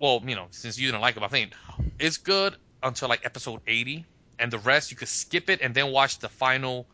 Well, 0.01 0.23
you 0.25 0.37
know, 0.37 0.47
since 0.51 0.79
you 0.79 0.87
didn't 0.89 1.01
like 1.01 1.17
it, 1.17 1.23
I 1.23 1.29
think 1.29 1.53
it's 1.99 2.19
good 2.19 2.57
until 2.83 3.09
like 3.09 3.25
episode 3.27 3.61
80, 3.67 4.05
and 4.39 4.53
the 4.53 4.59
rest 4.59 4.93
you 4.93 4.97
could 4.97 5.09
skip 5.09 5.51
it 5.51 5.61
and 5.61 5.75
then 5.75 5.91
watch 5.91 6.21
the 6.21 6.29
final, 6.29 6.87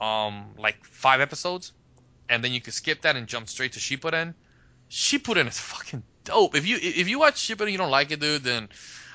um, 0.00 0.54
like 0.58 0.84
five 0.84 1.20
episodes, 1.20 1.72
and 2.28 2.42
then 2.42 2.52
you 2.52 2.60
could 2.60 2.74
skip 2.74 3.02
that 3.02 3.14
and 3.14 3.28
jump 3.28 3.48
straight 3.48 3.74
to 3.74 3.78
Shippuden. 3.78 4.34
Shippuden 4.90 5.46
is 5.46 5.58
fucking 5.60 6.02
dope. 6.24 6.56
If 6.56 6.66
you 6.66 6.76
if 6.80 7.08
you 7.08 7.20
watch 7.20 7.36
Shippuden 7.36 7.62
and 7.62 7.72
you 7.72 7.78
don't 7.78 7.90
like 7.92 8.10
it, 8.10 8.18
dude, 8.18 8.42
then 8.42 8.68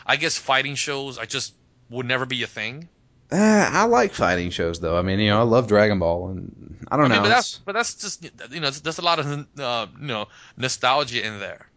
I 0.05 0.15
guess 0.15 0.37
fighting 0.37 0.75
shows 0.75 1.17
I 1.17 1.25
just 1.25 1.55
would 1.89 2.05
never 2.05 2.25
be 2.25 2.43
a 2.43 2.47
thing. 2.47 2.87
Uh, 3.33 3.69
I 3.71 3.85
like 3.85 4.13
fighting 4.13 4.51
shows 4.51 4.79
though. 4.79 4.95
I 4.97 5.01
mean, 5.01 5.19
you 5.19 5.31
know, 5.31 5.39
I 5.39 5.43
love 5.43 5.67
Dragon 5.67 5.97
Ball, 5.97 6.29
and 6.29 6.85
I 6.91 6.97
don't 6.97 7.05
I 7.05 7.07
mean, 7.09 7.17
know. 7.17 7.23
but 7.23 7.29
that's 7.29 7.57
but 7.57 7.71
that's 7.73 7.95
just 7.95 8.23
you 8.51 8.59
know 8.59 8.69
there's 8.69 8.99
a 8.99 9.01
lot 9.01 9.17
of 9.17 9.47
uh, 9.59 9.87
you 9.99 10.07
know 10.07 10.27
nostalgia 10.55 11.25
in 11.25 11.39
there, 11.39 11.67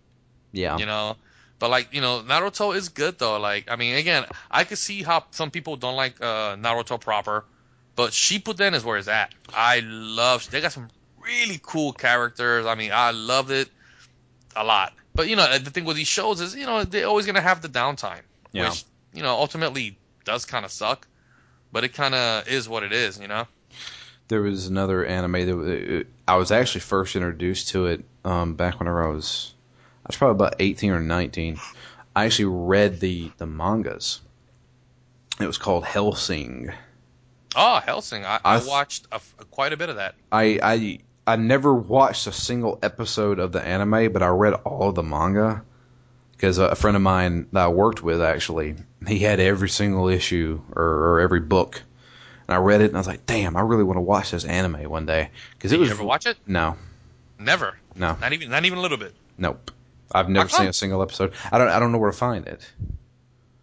yeah, 0.53 0.77
you 0.77 0.85
know. 0.85 1.17
But 1.59 1.71
like 1.71 1.95
you 1.95 2.03
know, 2.03 2.21
Naruto 2.21 2.77
is 2.77 2.91
good 2.91 3.19
though. 3.19 3.39
Like 3.41 3.71
I 3.71 3.77
mean, 3.77 3.95
again, 3.97 4.27
I 4.51 4.65
could 4.65 4.77
see 4.77 5.03
how 5.03 5.25
some 5.31 5.51
people 5.51 5.77
don't 5.77 5.97
like 5.97 6.21
uh, 6.21 6.57
Naruto 6.57 7.01
proper, 7.01 7.47
but 7.95 8.11
Shippuden 8.11 8.75
is 8.75 8.85
where 8.85 8.99
it's 8.99 9.09
at. 9.09 9.33
I 9.55 9.81
love. 9.83 10.51
They 10.51 10.61
got 10.61 10.73
some 10.73 10.89
really 11.25 11.59
cool 11.63 11.95
characters. 11.95 12.67
I 12.67 12.75
mean, 12.75 12.91
I 12.93 13.13
loved 13.13 13.51
it 13.51 13.71
a 14.55 14.63
lot. 14.63 14.93
But 15.15 15.29
you 15.29 15.37
know, 15.37 15.57
the 15.59 15.71
thing 15.71 15.87
with 15.87 15.97
these 15.97 16.07
shows 16.09 16.43
is 16.43 16.55
you 16.55 16.67
know 16.67 16.85
they're 16.85 17.07
always 17.07 17.25
gonna 17.25 17.41
have 17.41 17.63
the 17.63 17.69
downtime, 17.71 18.21
Yeah. 18.53 18.69
which 18.69 18.85
you 19.15 19.23
know 19.23 19.37
ultimately 19.37 19.97
does 20.27 20.45
kind 20.45 20.67
of 20.67 20.71
suck. 20.71 21.09
But 21.73 21.85
it 21.85 21.95
kind 21.95 22.15
of 22.15 22.49
is 22.49 22.69
what 22.69 22.83
it 22.83 22.93
is, 22.93 23.19
you 23.19 23.29
know. 23.29 23.47
there 24.29 24.43
was 24.43 24.67
another 24.67 25.05
anime 25.05 25.33
that 25.33 26.07
I 26.27 26.37
was 26.37 26.51
actually 26.51 26.81
first 26.83 27.15
introduced 27.17 27.69
to 27.69 27.87
it 27.87 28.05
um, 28.25 28.55
back 28.55 28.79
whenever 28.79 29.05
I 29.05 29.09
was 29.09 29.55
I 30.05 30.09
was 30.09 30.17
probably 30.17 30.35
about 30.35 30.57
eighteen 30.61 30.91
or 30.93 31.01
nineteen. 31.01 31.59
I 32.15 32.25
actually 32.25 32.47
read 32.47 33.01
the 33.01 33.31
the 33.37 33.47
mangas. 33.47 34.21
It 35.41 35.47
was 35.47 35.59
called 35.59 35.85
Hellsing. 35.85 36.73
Oh, 37.55 37.81
Hellsing! 37.85 38.25
I, 38.25 38.37
I, 38.45 38.57
I 38.57 38.65
watched 38.67 39.07
a, 39.13 39.21
quite 39.51 39.73
a 39.73 39.77
bit 39.77 39.91
of 39.91 39.97
that. 39.97 40.15
I 40.33 40.59
I 40.63 40.99
I 41.27 41.37
never 41.37 41.75
watched 41.75 42.27
a 42.27 42.33
single 42.33 42.79
episode 42.83 43.39
of 43.39 43.53
the 43.53 43.61
anime, 43.63 44.13
but 44.13 44.23
I 44.23 44.29
read 44.29 44.55
all 44.55 44.89
of 44.91 44.95
the 44.95 45.03
manga. 45.03 45.63
Because 46.37 46.59
a 46.59 46.75
friend 46.75 46.97
of 46.97 47.03
mine 47.03 47.47
that 47.53 47.65
I 47.65 47.69
worked 47.69 48.03
with 48.03 48.21
actually, 48.21 48.77
he 49.09 49.19
had 49.21 49.41
every 49.41 49.69
single 49.71 50.09
issue 50.09 50.61
or, 50.75 50.85
or 50.85 51.21
every 51.21 51.41
book, 51.41 51.83
and 52.47 52.55
I 52.55 52.59
read 52.59 52.83
it 52.83 52.87
and 52.87 52.97
I 52.97 53.01
was 53.01 53.07
like, 53.07 53.25
damn, 53.27 53.57
I 53.57 53.61
really 53.63 53.85
want 53.85 53.97
to 53.97 54.03
watch 54.03 54.33
this 54.33 54.45
anime 54.45 54.89
one 54.91 55.07
day 55.07 55.31
because 55.53 55.73
it 55.73 55.79
was 55.81 55.89
you 55.89 55.95
ever 55.95 56.05
watch 56.05 56.27
it? 56.27 56.37
no, 56.47 56.77
Never. 57.39 57.77
no, 57.95 58.17
Not 58.21 58.33
even. 58.33 58.51
Not 58.51 58.65
even 58.67 58.79
a 58.79 58.83
little 58.83 58.99
bit. 58.99 59.15
nope. 59.39 59.71
I've 60.13 60.29
never 60.29 60.49
seen 60.49 60.69
a 60.69 60.73
single 60.73 61.03
episode. 61.03 61.33
I 61.51 61.59
don't 61.59 61.69
I 61.69 61.81
don't 61.81 61.91
know 61.91 61.99
where 61.99 62.11
to 62.13 62.17
find 62.17 62.47
it. 62.47 62.65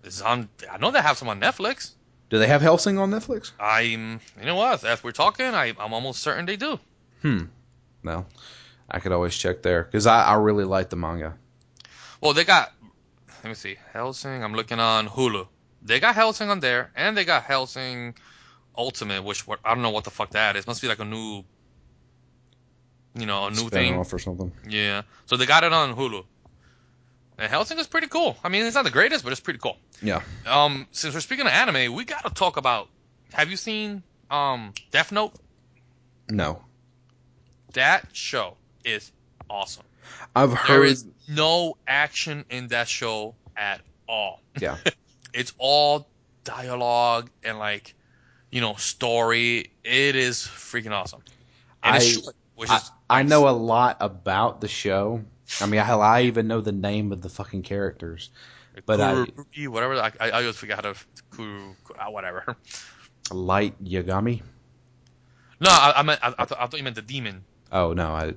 It's 0.04 0.22
on. 0.22 0.50
I 0.70 0.78
know 0.78 0.92
they 0.92 1.02
have 1.02 1.18
some 1.18 1.30
on 1.30 1.40
Netflix. 1.40 1.92
Do 2.30 2.38
they 2.40 2.48
have 2.48 2.62
Hellsing 2.62 2.98
on 3.00 3.12
Netflix? 3.12 3.52
I'm. 3.60 4.20
You 4.40 4.46
know 4.46 4.56
what? 4.56 4.84
As 4.84 5.02
we're 5.04 5.12
talking, 5.12 5.46
I, 5.46 5.74
I'm 5.80 5.94
almost 5.94 6.22
certain 6.22 6.46
they 6.46 6.58
do. 6.58 6.80
Hmm. 7.22 7.44
No, 8.04 8.26
I 8.92 9.00
could 9.00 9.14
always 9.14 9.36
check 9.36 9.62
there 9.62 9.84
because 9.84 10.06
I, 10.06 10.24
I 10.24 10.34
really 10.36 10.66
like 10.66 10.90
the 10.90 10.98
manga. 10.98 11.38
Well, 12.24 12.34
they 12.34 12.46
got. 12.46 12.72
Let 13.44 13.50
me 13.50 13.54
see. 13.56 13.76
Hellsing. 13.92 14.44
I'm 14.44 14.54
looking 14.54 14.80
on 14.80 15.08
Hulu. 15.10 15.46
They 15.82 16.00
got 16.00 16.16
Hellsing 16.16 16.50
on 16.50 16.62
there, 16.62 16.92
and 16.96 17.18
they 17.18 17.26
got 17.26 17.44
Hellsing 17.44 18.16
Ultimate, 18.78 19.24
which 19.24 19.46
what 19.46 19.60
I 19.66 19.74
don't 19.74 19.84
know 19.84 19.90
what 19.90 20.06
the 20.06 20.10
fuck 20.10 20.32
that 20.32 20.56
is. 20.56 20.66
Must 20.66 20.82
be 20.82 20.88
like 20.88 21.00
a 21.00 21.06
new. 21.06 21.44
You 23.16 23.26
know, 23.28 23.46
a 23.46 23.50
new 23.50 23.58
Spin 23.58 23.70
thing. 23.70 23.94
off 23.96 24.12
or 24.14 24.20
something. 24.20 24.52
Yeah. 24.68 25.04
So 25.26 25.38
they 25.38 25.46
got 25.46 25.64
it 25.64 25.74
on 25.74 25.96
Hulu. 25.96 26.24
And 27.38 27.52
Hellsing 27.52 27.78
is 27.78 27.88
pretty 27.88 28.08
cool. 28.08 28.38
I 28.44 28.50
mean, 28.50 28.66
it's 28.66 28.76
not 28.76 28.86
the 28.86 28.92
greatest, 28.92 29.24
but 29.24 29.32
it's 29.32 29.42
pretty 29.42 29.60
cool. 29.60 29.78
Yeah. 30.02 30.22
Um, 30.48 30.88
since 30.92 31.14
we're 31.14 31.20
speaking 31.20 31.46
of 31.46 31.52
anime, 31.52 31.94
we 31.94 32.06
gotta 32.06 32.30
talk 32.34 32.58
about. 32.58 32.90
Have 33.34 33.52
you 33.52 33.58
seen 33.58 34.02
um 34.32 34.74
Death 34.92 35.12
Note? 35.12 35.34
No, 36.30 36.64
That 37.74 38.08
show 38.14 38.56
is 38.86 39.12
awesome. 39.50 39.84
I've 40.36 40.54
heard. 40.54 40.86
is 40.86 41.06
no 41.28 41.78
action 41.88 42.45
in 42.49 42.70
that 42.70 42.88
show 42.88 43.36
at 43.56 43.82
all. 44.08 44.41
Yeah. 44.60 44.78
It's 45.36 45.51
all 45.58 46.08
dialogue 46.43 47.32
and 47.43 47.58
like, 47.58 47.95
you 48.51 48.62
know, 48.62 48.76
story. 48.76 49.72
It 49.84 50.16
is 50.16 50.38
freaking 50.41 50.91
awesome. 50.91 51.24
And 51.82 51.95
I- 51.95 51.99
short, 51.99 52.36
I, 52.70 52.76
is 52.76 52.91
I 53.10 53.24
know 53.24 53.49
a 53.49 53.49
lot 53.49 53.97
about 53.99 54.62
the 54.62 54.68
show. 54.68 55.24
I 55.60 55.66
mean, 55.66 55.82
hell, 55.82 56.01
I 56.04 56.24
even 56.24 56.47
know 56.47 56.62
the 56.62 56.72
name 56.72 57.12
of 57.12 57.22
the 57.22 57.30
fucking 57.30 57.64
characters. 57.64 58.30
but 58.86 59.01
I- 59.01 59.26
whatever. 59.68 59.95
I, 59.95 60.12
I, 60.20 60.30
always 60.32 60.56
forget 60.56 60.76
how 60.76 60.93
to 60.93 60.99
Kuru, 61.36 61.74
uh, 61.97 62.12
whatever. 62.12 62.56
Light 63.32 63.84
Yagami. 63.84 64.43
No, 65.60 65.70
I, 65.72 65.93
I 65.97 66.04
meant 66.04 66.20
I, 66.24 66.28
I, 66.38 66.45
thought, 66.45 66.60
I 66.60 66.68
thought 66.68 66.78
you 66.78 66.84
meant 66.84 66.95
the 66.95 67.01
demon. 67.01 67.43
Oh 67.72 67.93
no, 67.93 68.10
I, 68.10 68.34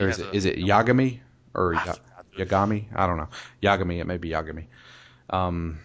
or 0.00 0.08
is 0.08 0.18
it 0.18 0.26
a- 0.26 0.36
is 0.36 0.44
it 0.44 0.56
Yagami 0.58 1.20
or 1.54 1.74
I 1.76 1.84
Ya-. 1.84 2.44
Yagami? 2.44 2.86
I 2.94 3.06
don't 3.06 3.16
know. 3.16 3.28
Yagami. 3.62 4.00
It 4.00 4.06
may 4.06 4.16
be 4.18 4.30
Yagami. 4.30 4.64
Um, 5.30 5.78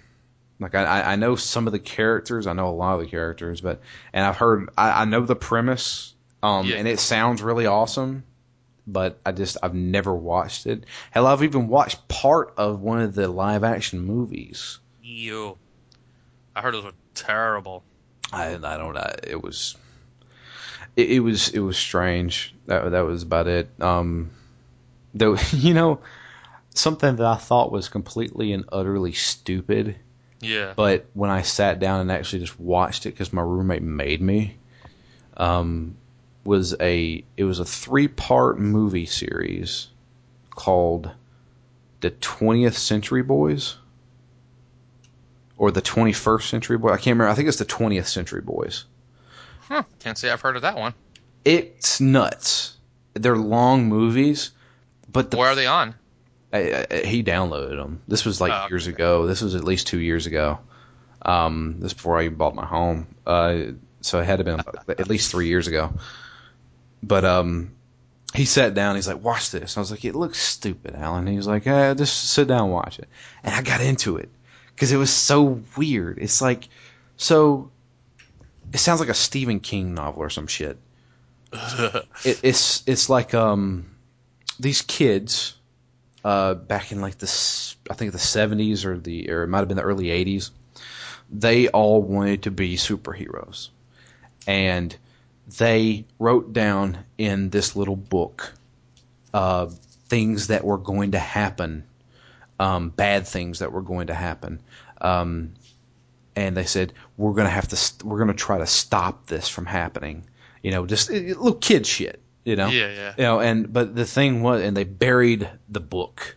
like 0.60 0.76
I, 0.76 0.84
I 0.84 1.14
I 1.14 1.16
know 1.16 1.36
some 1.36 1.68
of 1.68 1.74
the 1.74 1.80
characters. 1.80 2.48
I 2.48 2.54
know 2.54 2.68
a 2.68 2.72
lot 2.72 2.96
of 2.96 3.02
the 3.02 3.08
characters, 3.08 3.62
but 3.62 3.82
and 4.14 4.26
I've 4.26 4.38
heard. 4.38 4.70
I, 4.78 5.02
I 5.02 5.06
know 5.06 5.26
the 5.26 5.36
premise. 5.36 6.14
Um, 6.42 6.66
Yeah. 6.66 6.78
and 6.78 6.88
it 6.88 7.00
sounds 7.00 7.42
really 7.42 7.66
awesome. 7.66 8.24
But 8.88 9.20
I 9.26 9.32
just 9.34 9.58
I've 9.62 9.76
never 9.76 10.16
watched 10.16 10.66
it. 10.66 10.86
Hell, 11.12 11.28
I've 11.28 11.44
even 11.44 11.68
watched 11.68 12.08
part 12.08 12.56
of 12.58 12.82
one 12.82 13.02
of 13.02 13.14
the 13.14 13.28
live 13.28 13.64
action 13.64 14.00
movies. 14.00 14.80
Ew. 15.04 15.58
I 16.56 16.62
heard 16.62 16.74
those 16.74 16.84
were 16.86 16.94
terrible. 17.14 17.84
I 18.34 18.56
I 18.56 18.78
don't 18.78 18.96
know. 18.96 19.14
It 19.24 19.42
was 19.44 19.78
it, 21.00 21.12
it 21.12 21.20
was 21.20 21.50
it 21.50 21.60
was 21.60 21.78
strange. 21.78 22.54
That 22.66 22.92
that 22.92 23.02
was 23.02 23.24
about 23.24 23.48
it. 23.48 23.70
Um, 23.82 24.32
though 25.14 25.36
you 25.52 25.74
know 25.74 26.00
something 26.76 27.16
that 27.16 27.26
I 27.26 27.36
thought 27.36 27.72
was 27.72 27.90
completely 27.90 28.54
and 28.54 28.66
utterly 28.72 29.14
stupid, 29.14 29.96
Yeah. 30.40 30.74
but 30.76 31.06
when 31.14 31.30
I 31.30 31.42
sat 31.42 31.80
down 31.80 32.02
and 32.02 32.12
actually 32.12 32.40
just 32.40 32.60
watched 32.60 33.06
it 33.06 33.12
because 33.12 33.34
my 33.34 33.42
roommate 33.42 33.82
made 33.82 34.22
me, 34.22 34.58
um, 35.36 35.96
was 36.44 36.76
a 36.80 37.24
it 37.38 37.44
was 37.44 37.60
a 37.60 37.66
three 37.66 38.08
part 38.08 38.60
movie 38.60 39.06
series 39.08 39.88
called 40.52 41.10
the 42.02 42.12
20th 42.12 42.76
Century 42.76 43.24
Boys 43.24 43.76
or 45.58 45.72
the 45.72 45.82
21st 45.82 46.44
Century 46.50 46.78
Boys. 46.78 46.94
I 46.94 46.96
can't 46.96 47.16
remember. 47.18 47.30
I 47.30 47.36
think 47.36 47.50
it's 47.50 47.58
the 47.58 47.66
20th 47.66 48.06
Century 48.08 48.42
Boys. 48.42 48.86
Huh. 49.70 49.84
Can't 50.00 50.18
say 50.18 50.30
I've 50.30 50.42
heard 50.42 50.56
of 50.58 50.64
that 50.64 50.76
one. 50.76 50.94
It's 51.46 52.02
nuts. 52.02 52.76
They're 53.14 53.38
long 53.38 53.88
movies, 53.88 54.52
but 55.12 55.32
the 55.32 55.38
Where 55.38 55.50
are 55.50 55.56
they 55.56 55.68
on? 55.68 55.96
I, 56.52 56.86
I, 56.90 56.98
he 57.06 57.24
downloaded 57.24 57.78
them. 57.78 58.02
This 58.08 58.26
was 58.26 58.42
like 58.42 58.52
Oh, 58.54 58.68
years 58.70 58.88
okay. 58.88 58.96
ago. 58.96 59.28
This 59.28 59.42
was 59.42 59.56
at 59.56 59.64
least 59.64 59.88
two 59.88 60.00
years 60.00 60.26
ago. 60.26 60.60
Um, 61.22 61.76
this 61.80 61.94
before 61.94 62.18
I 62.20 62.26
even 62.26 62.38
bought 62.38 62.56
my 62.56 62.66
home. 62.66 63.08
Uh, 63.26 63.58
so 64.02 64.20
it 64.20 64.26
had 64.26 64.38
to 64.40 64.44
been 64.44 64.60
at 64.88 65.08
least 65.08 65.32
three 65.32 65.48
years 65.48 65.68
ago. 65.68 65.94
But 67.04 67.24
um, 67.26 67.76
he 68.34 68.46
sat 68.46 68.74
down. 68.74 68.96
He's 68.96 69.08
like, 69.08 69.24
"Watch 69.24 69.52
this." 69.52 69.78
I 69.78 69.80
was 69.80 69.92
like, 69.92 70.06
"It 70.06 70.16
looks 70.16 70.40
stupid, 70.40 70.96
Alan." 70.96 71.28
He 71.28 71.38
was 71.38 71.48
like, 71.48 71.68
eh, 71.68 71.94
"Just 71.94 72.32
sit 72.32 72.48
down 72.48 72.64
and 72.64 72.72
watch 72.72 73.00
it." 73.00 73.08
And 73.44 73.54
I 73.54 73.62
got 73.62 73.82
into 73.82 74.18
it 74.18 74.30
because 74.74 74.92
it 74.92 74.98
was 74.98 75.12
so 75.14 75.62
weird. 75.78 76.18
It's 76.20 76.42
like 76.42 76.68
so. 77.18 77.72
It 78.74 78.78
sounds 78.78 79.00
like 79.00 79.10
a 79.10 79.14
Stephen 79.14 79.60
King 79.60 79.94
novel 79.94 80.22
or 80.22 80.30
some 80.30 80.48
shit. 80.48 80.78
It, 82.26 82.42
it's 82.44 82.84
it's 82.86 83.10
like 83.10 83.34
um 83.34 83.96
these 84.60 84.82
kids 84.82 85.56
uh 86.24 86.54
back 86.54 86.92
in 86.92 87.02
like 87.02 87.18
the 87.18 87.28
I 87.90 87.94
think 87.94 88.12
the 88.12 88.18
70s 88.18 88.86
or 88.86 88.98
the 88.98 89.32
or 89.32 89.44
it 89.44 89.48
might 89.48 89.60
have 89.60 89.68
been 89.68 89.78
the 89.78 89.84
early 89.84 90.08
80s 90.08 90.52
they 91.32 91.68
all 91.70 92.02
wanted 92.02 92.44
to 92.44 92.52
be 92.52 92.76
superheroes. 92.76 93.70
And 94.48 94.96
they 95.58 96.06
wrote 96.18 96.54
down 96.54 96.98
in 97.18 97.50
this 97.50 97.76
little 97.76 97.96
book 97.96 98.54
uh 99.34 99.68
things 100.08 100.48
that 100.48 100.64
were 100.64 100.78
going 100.78 101.12
to 101.12 101.20
happen 101.20 101.84
um 102.60 102.90
bad 102.90 103.28
things 103.28 103.60
that 103.60 103.72
were 103.72 103.82
going 103.82 104.08
to 104.08 104.14
happen. 104.14 104.62
Um 105.02 105.54
and 106.36 106.56
they 106.56 106.64
said 106.64 106.94
we're 107.18 107.34
going 107.34 107.48
to 107.48 107.52
have 107.52 107.68
to 107.68 107.76
st- 107.76 108.04
we're 108.04 108.18
going 108.18 108.30
to 108.30 108.34
try 108.34 108.58
to 108.58 108.68
stop 108.68 109.28
this 109.28 109.48
from 109.48 109.66
happening. 109.66 110.26
You 110.64 110.72
know 110.72 110.86
just 110.86 111.10
uh, 111.10 111.14
little 111.14 111.54
kid 111.54 111.86
shit 111.86 112.22
you 112.44 112.56
know? 112.56 112.70
Yeah, 112.70 112.90
yeah. 112.90 113.14
you 113.18 113.24
know 113.24 113.40
and 113.40 113.72
but 113.72 113.96
the 113.96 114.06
thing 114.06 114.42
was 114.42 114.62
and 114.62 114.76
they 114.76 114.84
buried 114.84 115.50
the 115.70 115.80
book 115.80 116.36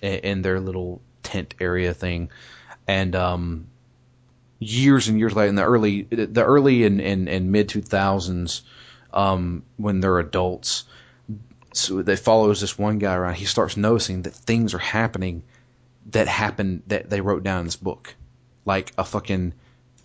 in, 0.00 0.14
in 0.20 0.42
their 0.42 0.60
little 0.60 1.02
tent 1.22 1.54
area 1.60 1.92
thing. 1.94 2.30
And 2.86 3.14
um 3.14 3.66
years 4.58 5.08
and 5.08 5.18
years 5.18 5.34
later 5.34 5.48
in 5.48 5.54
the 5.54 5.64
early 5.64 6.02
the 6.02 6.44
early 6.44 6.84
and, 6.84 7.00
and, 7.00 7.28
and 7.28 7.52
mid 7.52 7.68
2000s 7.68 8.62
um 9.12 9.62
when 9.76 10.00
they're 10.00 10.18
adults 10.18 10.84
so 11.72 12.02
they 12.02 12.16
follows 12.16 12.60
this 12.60 12.76
one 12.76 12.98
guy 12.98 13.14
around. 13.14 13.34
He 13.34 13.44
starts 13.44 13.76
noticing 13.76 14.22
that 14.22 14.34
things 14.34 14.74
are 14.74 14.78
happening 14.78 15.44
that 16.10 16.26
happened 16.26 16.82
that 16.88 17.08
they 17.08 17.20
wrote 17.20 17.44
down 17.44 17.60
in 17.60 17.64
this 17.66 17.76
book 17.76 18.14
like 18.70 18.92
a 18.96 19.04
fucking 19.04 19.52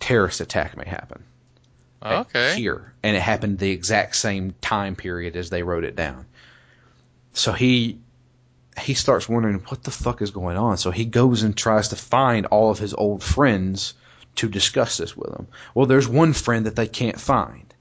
terrorist 0.00 0.40
attack 0.40 0.76
may 0.76 0.88
happen 0.88 1.22
Okay. 2.02 2.56
here, 2.56 2.92
and 3.02 3.16
it 3.16 3.22
happened 3.22 3.58
the 3.58 3.70
exact 3.70 4.16
same 4.16 4.54
time 4.60 4.96
period 4.96 5.36
as 5.36 5.50
they 5.50 5.62
wrote 5.62 5.84
it 5.84 5.96
down. 5.96 6.26
So 7.32 7.52
he 7.52 8.00
he 8.78 8.94
starts 8.94 9.28
wondering 9.28 9.62
what 9.68 9.82
the 9.84 9.90
fuck 9.90 10.20
is 10.20 10.30
going 10.32 10.56
on. 10.58 10.76
So 10.78 10.90
he 10.90 11.04
goes 11.06 11.42
and 11.44 11.56
tries 11.56 11.88
to 11.88 11.96
find 11.96 12.46
all 12.46 12.70
of 12.70 12.78
his 12.78 12.92
old 12.92 13.22
friends 13.22 13.94
to 14.36 14.48
discuss 14.48 14.98
this 14.98 15.16
with 15.16 15.30
them. 15.32 15.46
Well, 15.74 15.86
there's 15.86 16.08
one 16.08 16.32
friend 16.34 16.66
that 16.66 16.76
they 16.76 16.88
can't 16.88 17.18
find. 17.20 17.72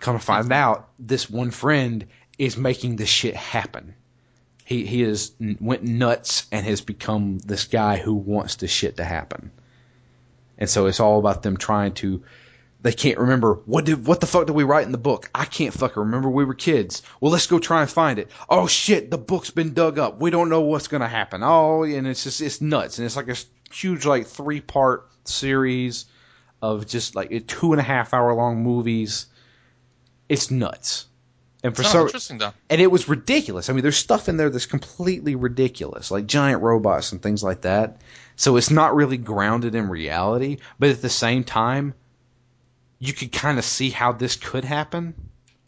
Come 0.00 0.18
to 0.18 0.24
find 0.24 0.52
out, 0.52 0.88
this 0.98 1.28
one 1.28 1.50
friend 1.50 2.06
is 2.38 2.56
making 2.56 2.96
this 2.96 3.08
shit 3.10 3.36
happen. 3.36 3.94
He 4.64 4.86
he 4.86 5.02
is 5.02 5.32
went 5.60 5.82
nuts 5.82 6.46
and 6.52 6.64
has 6.66 6.80
become 6.80 7.38
this 7.38 7.64
guy 7.66 7.98
who 7.98 8.14
wants 8.14 8.56
this 8.56 8.70
shit 8.70 8.96
to 8.96 9.04
happen. 9.04 9.50
And 10.58 10.68
so 10.68 10.86
it's 10.86 11.00
all 11.00 11.18
about 11.18 11.42
them 11.42 11.56
trying 11.56 11.94
to 11.94 12.22
they 12.80 12.92
can't 12.92 13.18
remember 13.18 13.54
what 13.66 13.84
did 13.84 14.06
what 14.06 14.20
the 14.20 14.26
fuck 14.26 14.46
did 14.46 14.54
we 14.54 14.64
write 14.64 14.86
in 14.86 14.92
the 14.92 14.98
book? 14.98 15.30
I 15.34 15.44
can't 15.44 15.74
fucking 15.74 16.00
remember. 16.00 16.30
We 16.30 16.44
were 16.44 16.54
kids. 16.54 17.02
Well, 17.20 17.32
let's 17.32 17.46
go 17.46 17.58
try 17.58 17.80
and 17.82 17.90
find 17.90 18.18
it. 18.18 18.30
Oh 18.48 18.66
shit, 18.66 19.10
the 19.10 19.18
book's 19.18 19.50
been 19.50 19.74
dug 19.74 19.98
up. 19.98 20.20
We 20.20 20.30
don't 20.30 20.48
know 20.48 20.60
what's 20.60 20.88
gonna 20.88 21.08
happen. 21.08 21.42
Oh, 21.42 21.82
and 21.82 22.06
it's 22.06 22.24
just 22.24 22.40
it's 22.40 22.60
nuts, 22.60 22.98
and 22.98 23.06
it's 23.06 23.16
like 23.16 23.28
a 23.28 23.36
huge 23.72 24.06
like 24.06 24.26
three 24.26 24.60
part 24.60 25.08
series 25.24 26.06
of 26.62 26.86
just 26.86 27.14
like 27.14 27.46
two 27.46 27.72
and 27.72 27.80
a 27.80 27.84
half 27.84 28.14
hour 28.14 28.32
long 28.34 28.62
movies. 28.62 29.26
It's 30.28 30.50
nuts, 30.50 31.06
and 31.64 31.74
for 31.74 31.82
some 31.82 32.06
interesting 32.06 32.38
though. 32.38 32.52
and 32.70 32.80
it 32.80 32.90
was 32.90 33.08
ridiculous. 33.08 33.68
I 33.68 33.72
mean, 33.72 33.82
there's 33.82 33.96
stuff 33.96 34.28
in 34.28 34.36
there 34.36 34.50
that's 34.50 34.66
completely 34.66 35.34
ridiculous, 35.34 36.10
like 36.10 36.26
giant 36.26 36.62
robots 36.62 37.10
and 37.12 37.20
things 37.20 37.42
like 37.42 37.62
that. 37.62 38.00
So 38.38 38.56
it's 38.56 38.70
not 38.70 38.94
really 38.94 39.16
grounded 39.16 39.74
in 39.74 39.88
reality, 39.88 40.58
but 40.78 40.90
at 40.90 41.02
the 41.02 41.10
same 41.10 41.42
time, 41.42 41.92
you 43.00 43.12
could 43.12 43.32
kind 43.32 43.58
of 43.58 43.64
see 43.64 43.90
how 43.90 44.12
this 44.12 44.36
could 44.36 44.64
happen. 44.64 45.14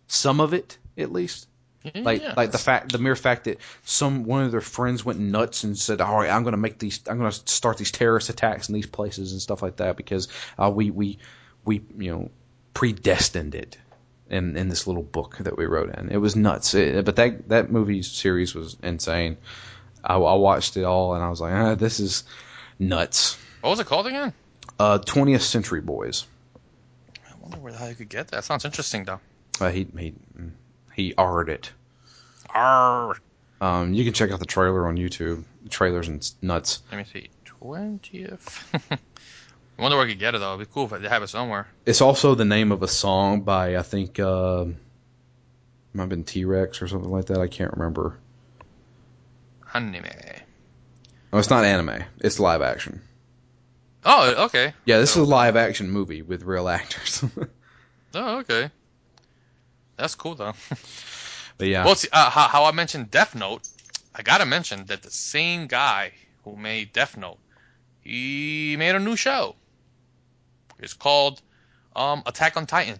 Some 0.06 0.40
of 0.40 0.54
it, 0.54 0.78
at 0.96 1.12
least. 1.12 1.48
Like 1.94 2.22
Yeah. 2.22 2.34
like 2.36 2.52
the 2.52 2.58
fact 2.58 2.92
the 2.92 2.98
mere 2.98 3.16
fact 3.16 3.44
that 3.44 3.58
some 3.84 4.24
one 4.24 4.44
of 4.44 4.52
their 4.52 4.60
friends 4.60 5.04
went 5.04 5.18
nuts 5.18 5.64
and 5.64 5.76
said, 5.76 6.00
"All 6.00 6.14
right, 6.16 6.30
I'm 6.30 6.42
going 6.44 6.52
to 6.52 6.58
make 6.58 6.78
these 6.78 7.00
I'm 7.08 7.18
going 7.18 7.30
to 7.30 7.42
start 7.46 7.76
these 7.78 7.90
terrorist 7.90 8.28
attacks 8.30 8.68
in 8.68 8.74
these 8.74 8.86
places 8.86 9.32
and 9.32 9.40
stuff 9.42 9.62
like 9.62 9.76
that 9.76 9.96
because 9.96 10.28
uh, 10.58 10.70
we 10.70 10.90
we 10.90 11.18
we 11.64 11.82
you 11.98 12.12
know 12.12 12.30
predestined 12.74 13.54
it." 13.54 13.76
In, 14.28 14.56
in 14.56 14.68
this 14.68 14.86
little 14.86 15.02
book 15.02 15.38
that 15.40 15.58
we 15.58 15.66
wrote 15.66 15.92
in, 15.98 16.10
it 16.10 16.18
was 16.18 16.36
nuts. 16.36 16.74
It- 16.74 17.04
but 17.04 17.16
that 17.16 17.48
that 17.48 17.72
movie 17.72 18.02
series 18.02 18.54
was 18.54 18.76
insane. 18.80 19.38
I, 20.04 20.14
I 20.14 20.34
watched 20.34 20.76
it 20.76 20.84
all 20.84 21.14
and 21.14 21.24
I 21.24 21.30
was 21.30 21.40
like, 21.40 21.52
ah, 21.52 21.74
this 21.74 21.98
is 21.98 22.22
nuts. 22.80 23.38
What 23.60 23.70
was 23.70 23.78
it 23.78 23.86
called 23.86 24.06
again? 24.08 24.32
Uh, 24.78 24.98
20th 24.98 25.42
Century 25.42 25.80
Boys. 25.80 26.26
I 27.24 27.32
wonder 27.40 27.58
where 27.58 27.72
the 27.72 27.78
hell 27.78 27.90
you 27.90 27.94
could 27.94 28.08
get 28.08 28.28
that. 28.28 28.44
Sounds 28.44 28.64
interesting 28.64 29.04
though. 29.04 29.20
Uh, 29.60 29.70
he 29.70 29.86
he 29.96 30.14
he 30.94 31.14
R'd 31.16 31.50
it. 31.50 31.70
Arr. 32.48 33.14
Um, 33.60 33.92
you 33.92 34.04
can 34.04 34.14
check 34.14 34.32
out 34.32 34.38
the 34.38 34.46
trailer 34.46 34.88
on 34.88 34.96
YouTube. 34.96 35.44
The 35.62 35.68
trailer's 35.68 36.08
and 36.08 36.28
nuts. 36.40 36.82
Let 36.90 36.98
me 36.98 37.04
see. 37.04 37.28
Twentieth. 37.44 38.64
I 38.90 39.82
wonder 39.82 39.96
where 39.96 40.06
I 40.06 40.10
could 40.10 40.18
get 40.18 40.34
it 40.34 40.38
though. 40.38 40.54
It'd 40.54 40.66
be 40.66 40.72
cool 40.72 40.92
if 40.92 41.02
they 41.02 41.08
have 41.08 41.22
it 41.22 41.28
somewhere. 41.28 41.68
It's 41.84 42.00
also 42.00 42.34
the 42.34 42.44
name 42.46 42.72
of 42.72 42.82
a 42.82 42.88
song 42.88 43.42
by 43.42 43.76
I 43.76 43.82
think 43.82 44.18
uh, 44.18 44.64
might 45.92 46.02
have 46.02 46.08
been 46.08 46.24
T 46.24 46.46
Rex 46.46 46.80
or 46.80 46.88
something 46.88 47.10
like 47.10 47.26
that. 47.26 47.38
I 47.38 47.48
can't 47.48 47.72
remember. 47.72 48.18
Anime. 49.74 50.06
Oh, 51.32 51.38
it's 51.38 51.50
not 51.50 51.64
anime. 51.64 52.04
It's 52.18 52.40
live 52.40 52.62
action. 52.62 53.02
Oh, 54.04 54.44
okay. 54.46 54.72
Yeah, 54.84 54.98
this 54.98 55.12
So- 55.12 55.22
is 55.22 55.28
a 55.28 55.30
live 55.30 55.56
action 55.56 55.90
movie 55.90 56.22
with 56.22 56.42
real 56.44 56.68
actors. 56.68 57.24
Oh, 58.12 58.38
okay. 58.38 58.68
That's 59.96 60.16
cool 60.16 60.34
though. 60.34 60.54
but 61.58 61.68
yeah, 61.68 61.84
Well, 61.84 61.94
see, 61.94 62.08
uh, 62.12 62.28
how, 62.28 62.48
how 62.48 62.64
I 62.64 62.72
mentioned 62.72 63.12
Death 63.12 63.36
Note, 63.36 63.68
I 64.12 64.22
gotta 64.22 64.44
mention 64.46 64.86
that 64.86 65.02
the 65.04 65.12
same 65.12 65.68
guy 65.68 66.10
who 66.42 66.56
made 66.56 66.92
Death 66.92 67.16
Note, 67.16 67.38
he 68.00 68.74
made 68.76 68.96
a 68.96 68.98
new 68.98 69.14
show. 69.14 69.54
It's 70.80 70.94
called 70.94 71.40
um, 71.94 72.24
Attack 72.26 72.56
on 72.56 72.66
Titan. 72.66 72.98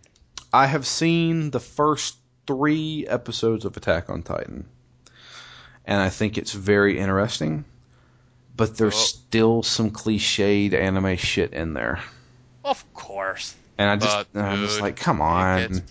I 0.53 0.67
have 0.67 0.87
seen 0.87 1.51
the 1.51 1.59
first 1.59 2.17
three 2.47 3.05
episodes 3.09 3.65
of 3.65 3.77
Attack 3.77 4.11
on 4.11 4.23
Titan, 4.23 4.69
and 5.85 6.01
I 6.01 6.09
think 6.11 6.39
it's 6.39 6.53
very 6.53 7.01
interesting. 7.01 7.65
But 8.61 8.77
there's 8.77 8.95
still 8.95 9.63
some 9.63 9.91
cliched 9.91 10.75
anime 10.75 11.17
shit 11.17 11.55
in 11.55 11.73
there, 11.73 12.01
Of 12.63 12.85
course, 12.93 13.55
and 13.79 13.89
I 13.89 13.97
just 13.97 14.33
But, 14.35 14.43
I'm 14.43 14.67
just 14.67 14.83
like, 14.83 14.97
come 14.97 15.21
it 15.21 15.25
on. 15.25 15.69
gets, 15.69 15.83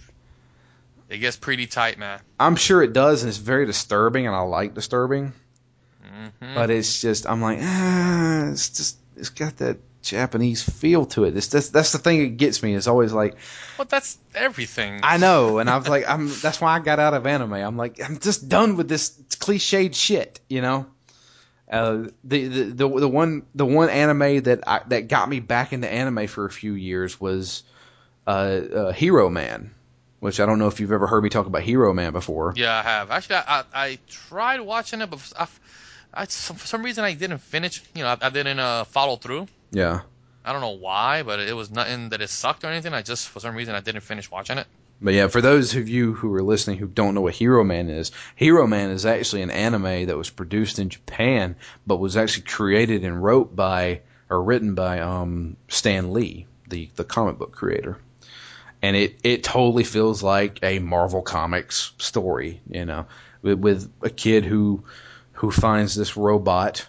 it 1.09 1.17
gets 1.17 1.35
pretty 1.35 1.65
tight, 1.65 1.97
man. 1.97 2.19
I'm 2.39 2.55
sure 2.55 2.83
it 2.83 2.93
does, 2.93 3.23
and 3.23 3.29
it's 3.29 3.39
very 3.39 3.65
disturbing, 3.65 4.27
and 4.27 4.35
I 4.35 4.41
like 4.41 4.75
disturbing. 4.75 5.33
hmm 6.03 6.53
But 6.53 6.69
it's 6.69 7.01
just 7.01 7.27
I'm 7.27 7.41
like, 7.41 7.57
ah, 7.59 8.51
it's 8.51 8.69
just 8.69 8.97
it's 9.17 9.29
got 9.29 9.57
that 9.57 9.79
Japanese 10.03 10.61
feel 10.61 11.07
to 11.07 11.23
it. 11.23 11.35
It's 11.35 11.47
that's 11.47 11.69
that's 11.69 11.91
the 11.91 11.97
thing 11.97 12.19
that 12.19 12.37
gets 12.37 12.61
me. 12.61 12.75
It's 12.75 12.85
always 12.85 13.13
like 13.13 13.35
well, 13.79 13.87
that's 13.89 14.19
everything. 14.35 14.99
I 15.01 15.17
know, 15.17 15.57
and 15.57 15.71
I 15.71 15.77
was 15.77 15.87
like, 15.87 16.07
I'm. 16.07 16.29
That's 16.39 16.61
why 16.61 16.75
I 16.75 16.79
got 16.81 16.99
out 16.99 17.15
of 17.15 17.25
anime. 17.25 17.53
I'm 17.53 17.77
like, 17.77 17.99
I'm 17.99 18.19
just 18.19 18.47
done 18.47 18.77
with 18.77 18.87
this 18.87 19.09
cliched 19.39 19.95
shit, 19.95 20.39
you 20.47 20.61
know. 20.61 20.85
Uh, 21.69 22.09
the, 22.23 22.47
the 22.47 22.63
the 22.63 22.87
the 22.87 23.07
one 23.07 23.45
the 23.53 23.65
one 23.65 23.89
anime 23.89 24.41
that 24.43 24.67
I, 24.67 24.81
that 24.87 25.07
got 25.07 25.29
me 25.29 25.39
back 25.39 25.71
into 25.71 25.87
anime 25.87 26.25
for 26.27 26.45
a 26.45 26.49
few 26.49 26.73
years 26.73 27.21
was 27.21 27.61
uh, 28.25 28.29
uh, 28.29 28.93
Heroman, 28.93 29.69
which 30.19 30.39
I 30.39 30.47
don't 30.47 30.57
know 30.57 30.67
if 30.67 30.79
you've 30.79 30.91
ever 30.91 31.05
heard 31.05 31.23
me 31.23 31.29
talk 31.29 31.45
about 31.45 31.61
Heroman 31.61 32.11
before. 32.11 32.53
Yeah, 32.55 32.75
I 32.75 32.81
have. 32.81 33.11
Actually, 33.11 33.35
I, 33.35 33.43
I, 33.59 33.63
I 33.73 33.99
tried 34.07 34.61
watching 34.61 35.01
it, 35.01 35.09
but 35.11 35.31
I, 35.37 35.47
I, 36.13 36.25
for 36.25 36.67
some 36.67 36.83
reason 36.83 37.03
I 37.03 37.13
didn't 37.13 37.39
finish. 37.39 37.83
You 37.93 38.03
know, 38.03 38.09
I, 38.09 38.17
I 38.19 38.29
didn't 38.29 38.59
uh, 38.59 38.85
follow 38.85 39.17
through. 39.17 39.47
Yeah. 39.71 40.01
I 40.43 40.51
don't 40.51 40.61
know 40.61 40.77
why, 40.77 41.21
but 41.21 41.39
it 41.39 41.55
was 41.55 41.69
nothing 41.69 42.09
that 42.09 42.21
it 42.21 42.29
sucked 42.29 42.63
or 42.63 42.67
anything. 42.67 42.93
I 42.93 43.03
just, 43.03 43.27
for 43.27 43.39
some 43.39 43.55
reason, 43.55 43.75
I 43.75 43.81
didn't 43.81 44.01
finish 44.01 44.31
watching 44.31 44.57
it. 44.57 44.65
But 45.01 45.13
yeah, 45.13 45.27
for 45.27 45.41
those 45.41 45.75
of 45.75 45.87
you 45.87 46.13
who 46.13 46.33
are 46.33 46.43
listening 46.43 46.77
who 46.77 46.87
don't 46.87 47.15
know 47.15 47.21
what 47.21 47.33
Heroman 47.33 47.89
is, 47.89 48.11
Heroman 48.35 48.91
is 48.91 49.05
actually 49.05 49.43
an 49.43 49.51
anime 49.51 50.07
that 50.07 50.17
was 50.17 50.29
produced 50.29 50.79
in 50.79 50.89
Japan, 50.89 51.55
but 51.87 51.97
was 51.97 52.17
actually 52.17 52.43
created 52.43 53.03
and 53.03 53.23
wrote 53.23 53.55
by 53.55 54.01
or 54.29 54.43
written 54.43 54.75
by 54.75 54.99
um, 54.99 55.55
Stan 55.69 56.13
Lee, 56.13 56.47
the 56.67 56.89
the 56.95 57.03
comic 57.03 57.37
book 57.37 57.53
creator. 57.53 57.97
And 58.81 58.95
it 58.95 59.19
it 59.23 59.43
totally 59.43 59.83
feels 59.83 60.21
like 60.21 60.59
a 60.63 60.79
Marvel 60.79 61.21
Comics 61.21 61.93
story, 61.97 62.61
you 62.69 62.85
know, 62.85 63.07
with, 63.41 63.59
with 63.59 63.91
a 64.01 64.09
kid 64.09 64.45
who 64.45 64.83
who 65.33 65.51
finds 65.51 65.95
this 65.95 66.17
robot, 66.17 66.85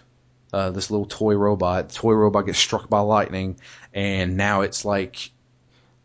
uh, 0.51 0.71
this 0.71 0.91
little 0.91 1.05
toy 1.05 1.35
robot. 1.35 1.89
Toy 1.91 2.13
robot 2.13 2.45
gets 2.45 2.59
struck 2.59 2.89
by 2.89 2.99
lightning, 2.99 3.57
and 3.93 4.35
now 4.35 4.61
it's 4.61 4.83
like 4.83 5.31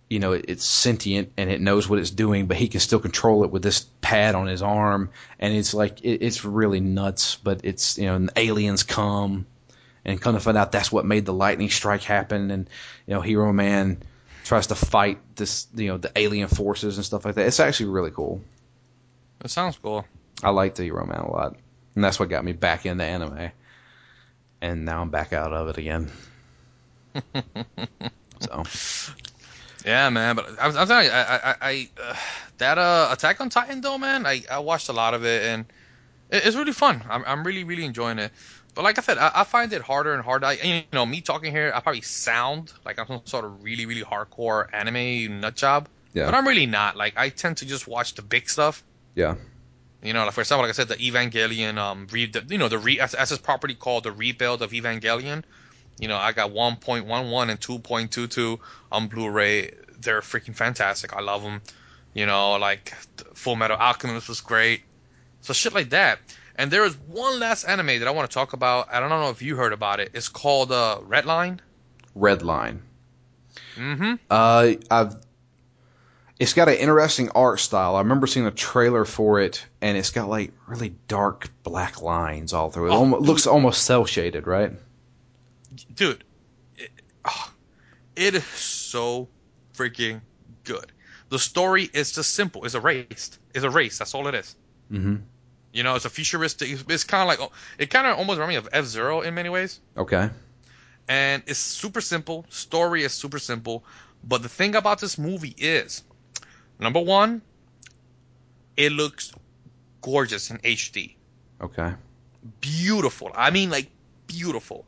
you 0.09 0.20
know, 0.20 0.32
it's 0.32 0.64
sentient 0.64 1.32
and 1.36 1.50
it 1.50 1.61
knows 1.61 1.88
what 1.88 1.98
it's 1.98 2.11
doing, 2.11 2.46
but 2.46 2.57
he 2.57 2.68
can 2.68 2.80
still 2.80 3.00
control 3.00 3.44
it 3.44 3.50
with 3.50 3.62
this 3.62 3.86
pad 4.00 4.34
on 4.34 4.46
his 4.46 4.62
arm. 4.62 5.11
And 5.38 5.54
it's 5.54 5.74
like, 5.74 6.02
it, 6.02 6.22
it's 6.24 6.44
really 6.44 6.80
nuts, 6.80 7.36
but 7.36 7.62
it's, 7.64 7.98
you 7.98 8.07
know, 8.07 8.14
and 8.14 8.30
aliens 8.36 8.84
come 8.84 9.46
and 10.04 10.20
come 10.20 10.34
to 10.34 10.40
find 10.40 10.57
out 10.57 10.70
that's 10.70 10.92
what 10.92 11.04
made 11.04 11.26
the 11.26 11.32
lightning 11.32 11.70
strike 11.70 12.04
happen. 12.04 12.52
And, 12.52 12.70
you 13.07 13.14
know, 13.14 13.20
Heroman 13.20 13.98
tries 14.44 14.68
to 14.68 14.76
fight 14.76 15.18
this, 15.34 15.66
you 15.74 15.88
know, 15.88 15.98
the 15.98 16.12
alien 16.14 16.46
forces 16.46 16.96
and 16.98 17.04
stuff 17.04 17.24
like 17.24 17.34
that. 17.34 17.46
It's 17.46 17.59
actually 17.59 17.90
really 17.90 18.12
cool. 18.12 18.40
It 19.44 19.50
sounds 19.50 19.76
cool. 19.76 20.04
I 20.42 20.50
liked 20.50 20.76
the 20.76 20.88
Heroman 20.88 21.28
a 21.28 21.32
lot. 21.32 21.57
And 21.96 22.04
that's 22.04 22.20
what 22.20 22.28
got 22.28 22.44
me 22.44 22.52
back 22.52 22.86
into 22.86 23.02
anime. 23.02 23.50
And 24.61 24.84
now 24.84 25.02
I'm 25.02 25.11
back 25.11 25.32
out 25.32 25.52
of 25.52 25.68
it 25.68 25.78
again. 25.78 26.12
so, 28.40 28.62
Yeah, 29.87 30.11
man. 30.11 30.34
But 30.34 30.51
I'm, 30.61 30.76
I'm 30.76 30.87
telling 30.89 31.07
you, 31.07 31.12
I, 31.12 31.37
I, 31.37 31.57
I 31.61 31.89
uh, 32.03 32.16
that 32.59 32.76
uh, 32.76 33.09
Attack 33.12 33.41
on 33.41 33.49
Titan 33.49 33.80
though, 33.80 33.97
man. 33.97 34.26
I, 34.26 34.43
I 34.51 34.59
watched 34.59 34.89
a 34.89 34.93
lot 34.93 35.14
of 35.14 35.24
it 35.24 35.45
and 35.45 35.64
it, 36.30 36.45
it's 36.45 36.57
really 36.57 36.72
fun. 36.72 37.05
I'm, 37.09 37.24
I'm 37.24 37.45
really, 37.45 37.64
really 37.64 37.84
enjoying 37.84 38.18
it. 38.18 38.32
But 38.74 38.82
like 38.82 38.99
I 38.99 39.03
said, 39.03 39.16
I, 39.16 39.30
I 39.37 39.45
find 39.45 39.72
it 39.72 39.82
harder 39.82 40.12
and 40.12 40.22
harder. 40.22 40.47
I, 40.47 40.53
you 40.55 40.82
know, 40.93 41.07
me 41.07 41.20
talking 41.20 41.53
here, 41.53 41.72
I 41.74 41.80
probably 41.80 42.03
sound 42.03 42.72
like 42.84 42.99
I'm 42.99 43.07
some 43.07 43.22
sort 43.24 43.45
of 43.45 43.62
really, 43.62 43.87
really 43.87 44.03
hardcore 44.03 44.66
anime 44.74 45.41
nut 45.41 45.55
job. 45.55 45.89
Yeah. 46.12 46.26
But 46.26 46.34
I'm 46.34 46.47
really 46.47 46.66
not. 46.66 46.97
Like 46.97 47.14
I 47.16 47.28
tend 47.28 47.59
to 47.59 47.66
just 47.66 47.87
watch 47.87 48.14
the 48.14 48.22
big 48.22 48.51
stuff. 48.51 48.82
yeah. 49.14 49.37
You 50.03 50.12
know, 50.12 50.24
like 50.24 50.34
for 50.34 50.43
example, 50.43 50.62
like 50.62 50.70
I 50.70 50.72
said, 50.72 50.89
the 50.89 50.97
Evangelion, 50.97 51.78
um, 51.78 52.07
re- 52.12 52.26
the, 52.26 52.45
you 52.49 52.59
know, 52.59 52.68
the 52.68 52.78
re- 52.78 53.01
as, 53.01 53.14
as 53.14 53.32
it's 53.32 53.41
properly 53.41 53.74
called, 53.74 54.05
the 54.05 54.12
rebuild 54.12 54.62
of 54.62 54.70
Evangelion. 54.72 55.43
You 55.99 56.09
know, 56.09 56.16
I 56.16 56.32
got 56.32 56.51
1.11 56.51 57.51
and 57.51 57.61
2.22 57.61 58.59
on 58.92 59.09
Blu-ray. 59.09 59.74
They're 59.99 60.20
freaking 60.20 60.55
fantastic. 60.55 61.14
I 61.14 61.20
love 61.20 61.42
them. 61.42 61.62
You 62.12 62.26
know, 62.26 62.57
like 62.57 62.92
Fullmetal 63.34 63.78
Alchemist 63.78 64.28
was 64.28 64.40
great. 64.40 64.82
So 65.42 65.53
shit 65.53 65.74
like 65.74 65.90
that. 65.90 66.18
And 66.57 66.70
there 66.70 66.84
is 66.84 66.94
one 67.07 67.38
last 67.38 67.64
anime 67.64 67.99
that 67.99 68.09
I 68.09 68.11
want 68.11 68.30
to 68.30 68.34
talk 68.34 68.53
about. 68.53 68.88
I 68.92 69.01
don't 69.01 69.11
know 69.11 69.30
if 69.30 69.42
you 69.42 69.57
heard 69.57 69.72
about 69.72 70.01
it. 70.01 70.11
It's 70.14 70.28
called 70.28 70.72
uh, 70.72 71.01
Redline. 71.07 71.61
Red 72.14 72.42
Line. 72.42 72.82
Mm-hmm. 73.76 74.14
Uh, 74.30 74.72
I've. 74.90 75.16
It's 76.38 76.53
got 76.53 76.68
an 76.68 76.74
interesting 76.74 77.30
art 77.30 77.61
style. 77.61 77.97
I 77.97 78.01
remember 78.01 78.26
seeing 78.26 78.47
a 78.47 78.51
trailer 78.51 79.07
for 79.07 79.40
it, 79.40 79.64
and 79.80 79.97
it's 79.97 80.11
got 80.11 80.28
like 80.28 80.53
really 80.66 80.94
dark 81.09 81.49
black 81.62 82.03
lines 82.03 82.53
all 82.53 82.70
through 82.70 82.88
it. 82.88 82.90
Oh, 82.90 82.99
almost, 82.99 83.22
looks 83.22 83.47
almost 83.47 83.84
cell 83.84 84.05
shaded, 84.05 84.47
right? 84.47 84.72
Dude, 85.95 86.24
it, 86.77 86.91
ah, 87.24 87.53
it 88.14 88.35
is 88.35 88.45
so 88.45 89.29
freaking 89.74 90.20
good. 90.64 90.93
The 91.29 91.39
story 91.39 91.91
is 91.93 92.12
just 92.12 92.35
simple. 92.35 92.64
It's 92.64 92.74
a 92.74 92.81
race. 92.81 93.39
It's 93.55 93.64
a 93.64 93.70
race. 93.70 93.99
That's 93.99 94.14
all 94.14 94.29
it 94.29 94.35
is. 94.35 94.57
Mm-hmm. 94.93 95.16
You 95.72 95.83
know, 95.83 95.97
it's 95.97 96.05
a 96.05 96.11
futuristic. 96.11 96.70
It's, 96.70 96.85
it's 96.89 97.05
kind 97.05 97.22
of 97.22 97.29
like 97.29 97.51
it 97.79 97.91
kind 97.91 98.07
of 98.07 98.18
almost 98.18 98.39
reminds 98.39 98.53
me 98.53 98.57
of 98.57 98.68
F 98.72 98.85
Zero 98.87 99.20
in 99.22 99.35
many 99.35 99.49
ways. 99.49 99.81
Okay. 99.97 100.31
And 101.09 101.43
it's 101.47 101.59
super 101.59 102.01
simple. 102.01 102.47
Story 102.49 103.05
is 103.05 103.12
super 103.12 103.39
simple. 103.39 103.85
But 104.24 104.43
the 104.43 104.49
thing 104.49 104.74
about 104.74 105.01
this 105.01 105.18
movie 105.18 105.55
is, 105.57 106.03
number 106.81 107.01
one, 107.01 107.43
it 108.77 108.93
looks 108.93 109.33
gorgeous 110.03 110.51
in 110.51 110.59
HD. 110.59 111.14
Okay. 111.61 111.93
beautiful. 112.61 113.31
I 113.35 113.51
mean, 113.51 113.70
like 113.70 113.91
beautiful. 114.27 114.87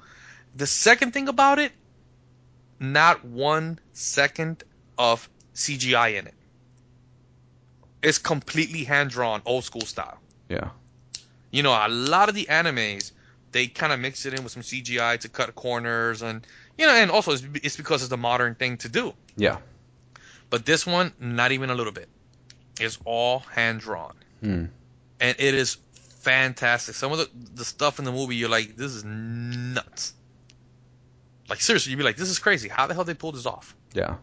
The 0.58 0.66
second 0.66 1.12
thing 1.12 1.28
about 1.28 1.60
it, 1.60 1.70
not 2.80 3.24
one 3.24 3.78
second 3.92 4.64
of 4.98 5.28
CGI 5.54 6.18
in 6.18 6.26
it. 6.26 6.34
It's 8.02 8.18
completely 8.18 8.82
hand 8.82 9.10
drawn, 9.10 9.40
old 9.46 9.62
school 9.62 9.86
style. 9.86 10.18
Yeah. 10.48 10.70
You 11.52 11.62
know, 11.62 11.70
a 11.70 11.88
lot 11.88 12.28
of 12.28 12.34
the 12.34 12.46
animes 12.46 13.12
they 13.52 13.68
kind 13.68 13.92
of 13.92 14.00
mix 14.00 14.26
it 14.26 14.34
in 14.34 14.42
with 14.42 14.52
some 14.52 14.62
CGI 14.62 15.20
to 15.20 15.28
cut 15.28 15.54
corners, 15.54 16.22
and 16.22 16.46
you 16.76 16.86
know, 16.86 16.92
and 16.92 17.10
also 17.10 17.32
it's, 17.32 17.44
it's 17.62 17.76
because 17.76 18.02
it's 18.02 18.10
the 18.10 18.16
modern 18.16 18.56
thing 18.56 18.76
to 18.78 18.88
do. 18.88 19.14
Yeah. 19.36 19.58
But 20.50 20.66
this 20.66 20.86
one, 20.86 21.12
not 21.20 21.52
even 21.52 21.70
a 21.70 21.74
little 21.74 21.92
bit. 21.92 22.08
It's 22.80 22.98
all 23.04 23.40
hand 23.40 23.80
drawn. 23.80 24.14
Hmm. 24.40 24.66
and 25.20 25.34
it 25.38 25.54
is 25.54 25.78
fantastic. 26.20 26.94
Some 26.96 27.12
of 27.12 27.18
the 27.18 27.30
the 27.54 27.64
stuff 27.64 28.00
in 28.00 28.04
the 28.04 28.12
movie, 28.12 28.36
you're 28.36 28.48
like, 28.48 28.76
this 28.76 28.92
is 28.92 29.04
nuts. 29.04 30.14
Like 31.48 31.60
seriously, 31.60 31.90
you'd 31.90 31.98
be 31.98 32.04
like, 32.04 32.16
this 32.16 32.28
is 32.28 32.38
crazy. 32.38 32.68
How 32.68 32.86
the 32.86 32.94
hell 32.94 33.04
they 33.04 33.14
pulled 33.14 33.34
this 33.34 33.46
off? 33.46 33.74
Yeah. 33.94 34.16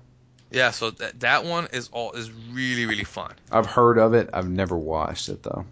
Yeah, 0.51 0.71
so 0.71 0.91
that 0.91 1.19
that 1.21 1.43
one 1.43 1.67
is 1.73 1.89
all 1.91 2.11
is 2.11 2.31
really 2.31 2.85
really 2.85 3.03
fun. 3.03 3.33
I've 3.51 3.65
heard 3.65 3.97
of 3.97 4.13
it. 4.13 4.29
I've 4.31 4.49
never 4.49 4.77
watched 4.77 5.29
it 5.29 5.43
though. 5.43 5.65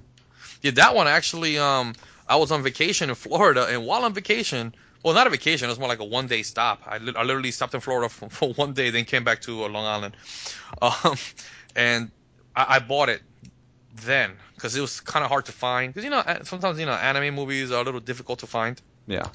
Yeah, 0.62 0.72
that 0.72 0.96
one 0.96 1.08
actually. 1.08 1.58
Um, 1.58 1.94
I 2.28 2.38
was 2.38 2.52
on 2.52 2.64
vacation 2.64 3.10
in 3.10 3.16
Florida, 3.16 3.68
and 3.70 3.86
while 3.86 4.04
on 4.04 4.14
vacation, 4.14 4.74
well, 5.04 5.14
not 5.14 5.28
a 5.28 5.30
vacation, 5.30 5.68
it 5.68 5.72
was 5.72 5.80
more 5.80 5.90
like 5.90 6.00
a 6.00 6.06
one 6.06 6.28
day 6.28 6.42
stop. 6.42 6.82
I, 6.88 6.98
li- 6.98 7.14
I 7.16 7.24
literally 7.24 7.52
stopped 7.52 7.74
in 7.76 7.82
Florida 7.82 8.10
for, 8.10 8.30
for 8.30 8.54
one 8.56 8.74
day, 8.74 8.90
then 8.90 9.06
came 9.06 9.24
back 9.24 9.42
to 9.42 9.66
uh, 9.66 9.70
Long 9.70 9.86
Island, 9.86 10.16
um, 10.82 11.16
and 11.76 12.12
I, 12.56 12.76
I 12.76 12.80
bought 12.80 13.10
it 13.10 13.22
then 13.96 14.32
because 14.56 14.76
it 14.76 14.82
was 14.82 15.02
kind 15.02 15.24
of 15.24 15.30
hard 15.30 15.46
to 15.46 15.52
find. 15.52 15.94
Because 15.94 16.04
you 16.04 16.10
know, 16.10 16.24
sometimes 16.44 16.80
you 16.80 16.86
know, 16.86 16.94
anime 16.94 17.36
movies 17.36 17.72
are 17.72 17.82
a 17.82 17.84
little 17.86 18.00
difficult 18.00 18.40
to 18.40 18.48
find. 18.48 18.82
Yeah. 19.06 19.28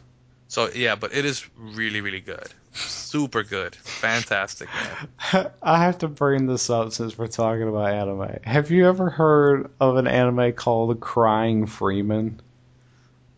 So 0.48 0.70
yeah, 0.74 0.94
but 0.94 1.14
it 1.14 1.26
is 1.26 1.46
really 1.56 2.00
really 2.00 2.20
good, 2.20 2.48
super 2.72 3.42
good, 3.42 3.76
fantastic. 3.76 4.68
Man. 5.32 5.50
I 5.62 5.84
have 5.84 5.98
to 5.98 6.08
bring 6.08 6.46
this 6.46 6.70
up 6.70 6.92
since 6.92 7.18
we're 7.18 7.26
talking 7.28 7.68
about 7.68 7.92
anime. 7.92 8.38
Have 8.44 8.70
you 8.70 8.88
ever 8.88 9.10
heard 9.10 9.70
of 9.78 9.96
an 9.96 10.06
anime 10.06 10.54
called 10.54 10.98
Crying 11.00 11.66
Freeman? 11.66 12.40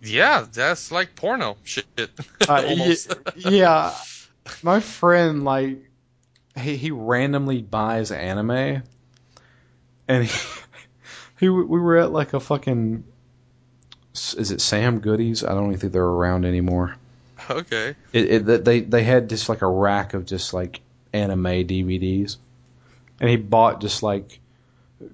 Yeah, 0.02 0.46
that's 0.52 0.92
like 0.92 1.16
porno 1.16 1.56
shit. 1.64 1.86
Uh, 2.48 2.64
Almost. 2.68 3.14
yeah, 3.36 3.94
my 4.62 4.78
friend 4.78 5.44
like 5.44 5.78
he 6.56 6.76
he 6.76 6.90
randomly 6.92 7.60
buys 7.60 8.12
anime, 8.12 8.82
and 10.08 10.24
he, 10.24 10.48
he 11.40 11.48
we 11.48 11.80
were 11.80 11.98
at 11.98 12.12
like 12.12 12.34
a 12.34 12.40
fucking 12.40 13.02
is 14.14 14.50
it 14.50 14.60
Sam 14.60 15.00
Goodies? 15.00 15.44
I 15.44 15.50
don't 15.50 15.68
even 15.68 15.78
think 15.78 15.92
they're 15.92 16.02
around 16.02 16.44
anymore. 16.44 16.96
okay. 17.60 17.96
It, 18.12 18.48
it 18.48 18.64
they 18.64 18.80
they 18.80 19.02
had 19.02 19.28
just 19.28 19.48
like 19.48 19.62
a 19.62 19.68
rack 19.68 20.14
of 20.14 20.26
just 20.26 20.54
like 20.54 20.80
anime 21.12 21.44
DVDs, 21.44 22.36
and 23.20 23.28
he 23.28 23.36
bought 23.36 23.80
just 23.80 24.02
like 24.02 24.40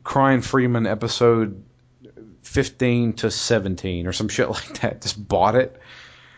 Crying 0.05 0.43
Freeman 0.43 0.87
episode 0.87 1.63
fifteen 2.43 3.15
to 3.15 3.31
seventeen 3.31 4.07
or 4.07 4.13
some 4.13 4.29
shit 4.29 4.49
like 4.51 4.81
that. 4.81 5.03
Just 5.03 5.27
bought 5.27 5.55
it. 5.55 5.81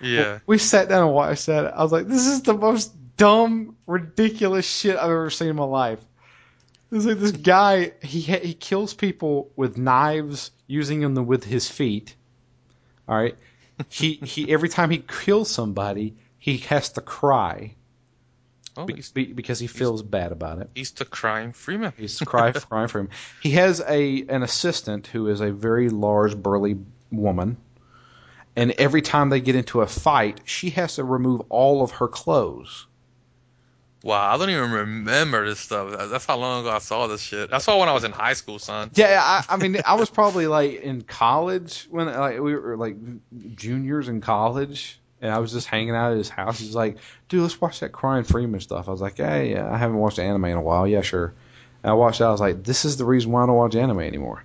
Yeah. 0.01 0.39
We 0.47 0.59
sat 0.59 0.89
down 0.89 1.05
and 1.07 1.13
watched 1.13 1.47
that. 1.47 1.77
I 1.77 1.83
was 1.83 1.91
like, 1.91 2.07
this 2.07 2.27
is 2.27 2.43
the 2.43 2.55
most 2.55 2.93
dumb, 3.17 3.77
ridiculous 3.87 4.65
shit 4.65 4.97
I've 4.97 5.11
ever 5.11 5.31
seen 5.31 5.49
in 5.49 5.57
my 5.57 5.65
life. 5.65 5.99
It's 6.91 7.05
like 7.05 7.19
this 7.19 7.33
guy, 7.33 7.93
he 8.03 8.21
he 8.21 8.55
kills 8.55 8.95
people 8.95 9.51
with 9.57 9.77
knives, 9.77 10.51
using 10.67 11.01
them 11.01 11.27
with 11.27 11.45
his 11.45 11.69
feet. 11.71 12.15
All 13.07 13.17
right, 13.17 13.37
he 13.89 14.15
he 14.15 14.51
every 14.53 14.69
time 14.69 14.91
he 14.91 14.99
kills 14.99 15.51
somebody, 15.51 16.15
he 16.39 16.59
has 16.59 16.91
to 16.91 17.01
cry 17.01 17.75
Oh, 18.77 18.85
be- 18.85 19.03
be- 19.13 19.33
because 19.33 19.59
he 19.59 19.67
feels 19.67 20.03
bad 20.05 20.31
about 20.31 20.59
it. 20.61 20.71
he's 20.75 20.93
the 20.93 21.05
crime 21.05 21.53
Freeman. 21.53 21.93
He's 21.97 22.21
cry 22.21 22.53
crying 22.53 22.87
for 22.89 23.01
him. 23.01 23.09
He 23.43 23.51
has 23.53 23.81
a 23.81 24.25
an 24.29 24.43
assistant 24.45 25.09
who 25.09 25.27
is 25.29 25.41
a 25.41 25.51
very 25.51 25.89
large, 25.89 26.37
burly 26.37 26.77
woman, 27.11 27.57
and 28.55 28.71
every 28.73 29.03
time 29.03 29.31
they 29.31 29.41
get 29.41 29.57
into 29.57 29.81
a 29.81 29.87
fight, 29.87 30.43
she 30.45 30.71
has 30.71 30.95
to 30.97 31.05
remove 31.05 31.43
all 31.49 31.83
of 31.83 31.91
her 31.93 32.09
clothes. 32.09 32.87
Wow, 34.03 34.33
I 34.33 34.39
don't 34.39 34.51
even 34.51 34.71
remember 34.71 35.49
this 35.49 35.59
stuff. 35.59 36.09
That's 36.11 36.25
how 36.25 36.37
long 36.37 36.61
ago 36.65 36.71
I 36.71 36.79
saw 36.79 37.09
this 37.09 37.21
shit. 37.21 37.53
I 37.53 37.59
saw 37.59 37.77
it 37.77 37.81
when 37.81 37.89
I 37.89 37.93
was 37.93 38.05
in 38.05 38.13
high 38.13 38.35
school, 38.35 38.59
son. 38.61 38.91
Yeah, 38.95 39.21
I, 39.21 39.45
I 39.49 39.57
mean, 39.57 39.81
I 39.85 39.95
was 39.95 40.09
probably 40.09 40.47
like 40.47 40.81
in 40.83 41.03
college 41.03 41.89
when 41.91 42.07
like 42.07 42.39
we 42.41 42.55
were 42.55 42.77
like 42.77 42.97
juniors 43.57 44.09
in 44.09 44.21
college, 44.21 45.01
and 45.21 45.33
I 45.33 45.39
was 45.39 45.53
just 45.53 45.67
hanging 45.67 45.97
out 45.97 46.13
at 46.13 46.19
his 46.19 46.29
house. 46.29 46.61
He's 46.61 46.77
like, 46.77 46.99
"Dude, 47.29 47.43
let's 47.43 47.61
watch 47.61 47.81
that 47.81 47.91
Crying 47.91 48.23
Freeman 48.25 48.61
stuff." 48.61 48.89
I 48.89 48.93
was 48.93 49.01
like, 49.01 49.17
"Hey, 49.17 49.51
yeah, 49.51 49.69
I 49.69 49.77
haven't 49.77 49.99
watched 49.99 50.21
anime 50.21 50.45
in 50.45 50.57
a 50.57 50.63
while. 50.63 50.87
Yeah, 50.87 51.01
sure." 51.01 51.35
And 51.83 51.91
I 51.91 51.95
watched 51.95 52.21
it. 52.21 52.25
I 52.25 52.31
was 52.31 52.41
like, 52.41 52.63
"This 52.63 52.85
is 52.85 52.99
the 52.99 53.05
reason 53.05 53.33
why 53.33 53.43
I 53.43 53.47
don't 53.47 53.57
watch 53.57 53.75
anime 53.75 54.01
anymore." 54.01 54.45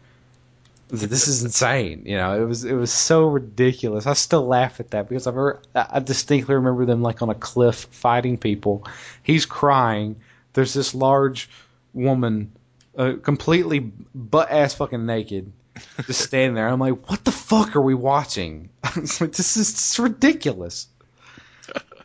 This 0.94 1.28
is 1.28 1.44
insane. 1.44 2.04
You 2.06 2.18
know, 2.18 2.40
it 2.40 2.46
was 2.46 2.66
it 2.66 2.76
was 2.76 2.94
so 2.94 3.26
ridiculous. 3.26 4.06
I 4.06 4.14
still 4.14 4.46
laugh 4.46 4.80
at 4.80 4.92
that 4.92 5.10
because 5.10 5.26
I've 5.26 5.34
heard, 5.34 5.66
I 5.74 6.00
distinctly 6.00 6.54
remember 6.54 6.86
them 6.86 7.02
like 7.02 7.24
on 7.24 7.32
a 7.32 7.36
cliff 7.36 7.88
fighting 7.90 8.38
people. 8.38 8.86
He's 9.24 9.48
crying. 9.48 10.18
There's 10.54 10.72
this 10.76 10.94
large 10.94 11.50
woman, 11.96 12.52
uh, 12.96 13.14
completely 13.24 13.80
butt 13.80 14.52
ass 14.52 14.76
fucking 14.76 15.04
naked, 15.04 15.52
just 16.06 16.22
standing 16.22 16.54
there. 16.54 16.68
I'm 16.68 16.80
like, 16.80 17.10
what 17.10 17.26
the 17.26 17.32
fuck 17.32 17.76
are 17.76 17.82
we 17.82 17.96
watching? 17.96 18.70
Like, 18.96 19.32
this 19.32 19.58
is 19.58 19.74
this 19.74 19.94
is 19.94 20.00
ridiculous. 20.00 20.88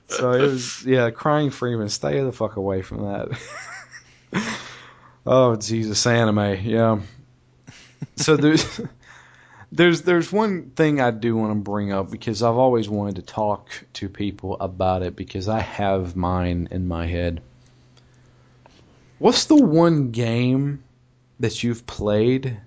So 0.09 0.32
it 0.32 0.41
was 0.41 0.86
yeah, 0.86 1.11
crying 1.11 1.51
Freeman. 1.51 1.91
Stay 1.91 2.22
the 2.22 2.32
fuck 2.32 2.57
away 2.57 2.80
from 2.80 3.03
that. 3.03 4.49
oh 5.26 5.57
Jesus, 5.57 6.07
anime. 6.07 6.64
Yeah. 6.64 7.01
So 8.16 8.36
there's 8.36 8.80
there's 9.72 10.03
there's 10.03 10.32
one 10.32 10.70
thing 10.70 11.01
I 11.01 11.11
do 11.11 11.36
want 11.36 11.53
to 11.53 11.62
bring 11.62 11.92
up 11.92 12.11
because 12.11 12.42
I've 12.42 12.57
always 12.57 12.88
wanted 12.88 13.16
to 13.16 13.22
talk 13.22 13.70
to 13.94 14.09
people 14.09 14.57
about 14.59 15.03
it 15.03 15.16
because 15.16 15.49
I 15.49 15.61
have 15.61 16.16
mine 16.16 16.68
in 16.70 16.88
my 16.88 17.07
head. 17.07 17.42
What's 19.18 19.46
the 19.46 19.57
one 19.57 20.11
game 20.11 20.84
that 21.40 21.62
you've 21.62 21.86
played 21.86 22.61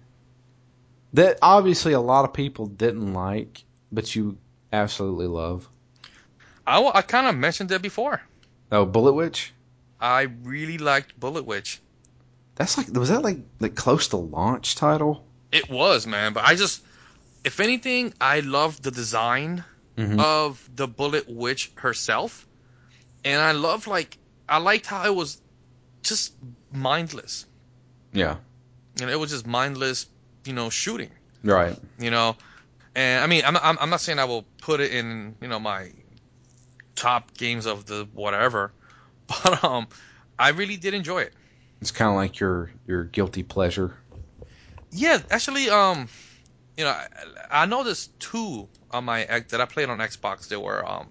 that 1.13 1.39
obviously 1.41 1.93
a 1.93 1.99
lot 1.99 2.25
of 2.25 2.33
people 2.33 2.65
didn't 2.65 3.13
like, 3.13 3.63
but 3.91 4.15
you 4.15 4.37
absolutely 4.71 5.27
love? 5.27 5.67
I, 6.67 6.81
I 6.93 7.01
kind 7.01 7.27
of 7.27 7.35
mentioned 7.35 7.69
that 7.69 7.81
before. 7.81 8.21
Oh, 8.71 8.85
Bullet 8.85 9.13
Witch. 9.13 9.53
I 9.99 10.23
really 10.43 10.77
liked 10.77 11.19
Bullet 11.19 11.45
Witch. 11.45 11.81
That's 12.61 12.77
like 12.77 12.89
was 12.93 13.09
that 13.09 13.23
like 13.23 13.39
like 13.59 13.73
close 13.73 14.09
to 14.09 14.17
launch 14.17 14.75
title? 14.75 15.25
It 15.51 15.67
was, 15.67 16.05
man, 16.05 16.33
but 16.33 16.43
I 16.45 16.53
just, 16.53 16.83
if 17.43 17.59
anything, 17.59 18.13
I 18.21 18.41
loved 18.41 18.83
the 18.83 18.91
design 18.91 19.63
Mhm. 19.97 20.19
of 20.21 20.69
the 20.75 20.87
Bullet 20.87 21.27
Witch 21.27 21.71
herself, 21.73 22.45
and 23.25 23.41
I 23.41 23.53
love 23.53 23.87
like 23.87 24.15
I 24.47 24.59
liked 24.59 24.85
how 24.85 25.03
it 25.07 25.15
was 25.15 25.41
just 26.03 26.33
mindless. 26.71 27.47
Yeah. 28.13 28.35
And 29.01 29.09
it 29.09 29.19
was 29.19 29.31
just 29.31 29.47
mindless, 29.47 30.05
you 30.45 30.53
know, 30.53 30.69
shooting. 30.69 31.09
Right. 31.43 31.75
you 31.97 32.11
know. 32.11 32.35
And 32.93 33.23
I 33.23 33.25
mean, 33.25 33.41
I'm, 33.43 33.57
I'm 33.57 33.77
I'm 33.81 33.89
not 33.89 34.01
saying 34.01 34.19
I 34.19 34.25
will 34.25 34.45
put 34.61 34.81
it 34.81 34.91
in 34.93 35.35
you 35.41 35.47
know 35.47 35.57
my 35.59 35.91
top 36.95 37.33
games 37.33 37.65
of 37.65 37.87
the 37.87 38.07
whatever, 38.13 38.71
but 39.27 39.63
um, 39.63 39.87
I 40.37 40.49
really 40.49 40.77
did 40.77 40.93
enjoy 40.93 41.21
it. 41.21 41.33
It's 41.81 41.91
kind 41.91 42.09
of 42.09 42.15
like 42.15 42.39
your 42.39 42.71
your 42.87 43.03
guilty 43.03 43.43
pleasure. 43.43 43.95
Yeah, 44.91 45.19
actually, 45.29 45.69
um, 45.69 46.07
you 46.77 46.83
know, 46.83 46.91
I, 46.91 47.07
I 47.63 47.65
know 47.65 47.83
there's 47.83 48.07
two 48.19 48.67
on 48.91 49.05
my 49.05 49.25
that 49.49 49.59
I 49.61 49.65
played 49.65 49.89
on 49.89 49.97
Xbox. 49.99 50.47
They 50.47 50.57
were 50.57 50.87
um, 50.87 51.07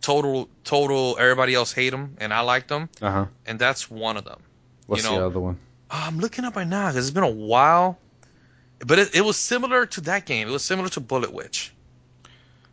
total 0.00 0.48
total. 0.62 1.16
Everybody 1.18 1.54
else 1.54 1.72
hate 1.72 1.90
them, 1.90 2.16
and 2.18 2.32
I 2.32 2.40
liked 2.40 2.68
them, 2.68 2.88
Uh 3.02 3.10
huh. 3.10 3.26
and 3.46 3.58
that's 3.58 3.90
one 3.90 4.16
of 4.16 4.24
them. 4.24 4.40
What's 4.86 5.02
You 5.04 5.10
know- 5.10 5.18
the 5.20 5.26
other 5.26 5.40
one? 5.40 5.58
I'm 5.90 6.18
looking 6.18 6.44
up 6.44 6.56
right 6.56 6.66
now 6.66 6.88
because 6.88 7.06
it's 7.06 7.14
been 7.14 7.22
a 7.24 7.30
while, 7.30 7.98
but 8.80 8.98
it, 8.98 9.14
it 9.14 9.20
was 9.20 9.36
similar 9.36 9.86
to 9.86 10.00
that 10.02 10.26
game. 10.26 10.48
It 10.48 10.50
was 10.50 10.64
similar 10.64 10.88
to 10.90 11.00
Bullet 11.00 11.32
Witch. 11.32 11.72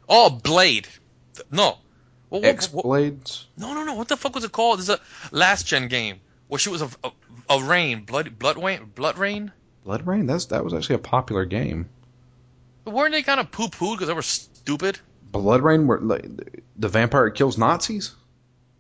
Oh, 0.10 0.30
Blade. 0.30 0.88
No. 1.52 1.78
What, 2.30 2.42
what, 2.42 2.46
X 2.46 2.72
what- 2.74 2.84
Blades. 2.84 3.46
no, 3.58 3.74
no, 3.74 3.84
no. 3.84 3.94
What 3.96 4.08
the 4.08 4.18
fuck 4.18 4.34
was 4.34 4.44
it 4.44 4.52
called? 4.52 4.80
It's 4.80 4.90
a 4.90 5.00
last 5.32 5.68
gen 5.68 5.88
game 5.88 6.20
where 6.48 6.58
she 6.58 6.70
was 6.70 6.82
a, 6.82 6.90
a, 7.04 7.12
a 7.52 7.64
rain, 7.64 8.04
blood, 8.06 8.38
BloodRayne, 8.40 8.94
blood 8.96 9.18
rain. 9.18 9.52
BloodRayne. 9.86 10.28
That's 10.28 10.46
that 10.46 10.64
was 10.64 10.74
actually 10.74 10.96
a 10.96 11.00
popular 11.00 11.46
game. 11.46 11.90
But 12.84 12.94
weren't 12.94 13.14
they 13.14 13.24
kind 13.24 13.40
of 13.40 13.52
poo 13.52 13.68
pooed 13.68 13.94
because 13.96 14.08
they 14.08 14.14
were 14.14 14.22
stupid? 14.22 15.00
BloodRayne, 15.32 15.86
where 15.86 16.00
like, 16.00 16.26
the 16.78 16.88
vampire 16.90 17.30
kills 17.30 17.58
Nazis. 17.58 18.16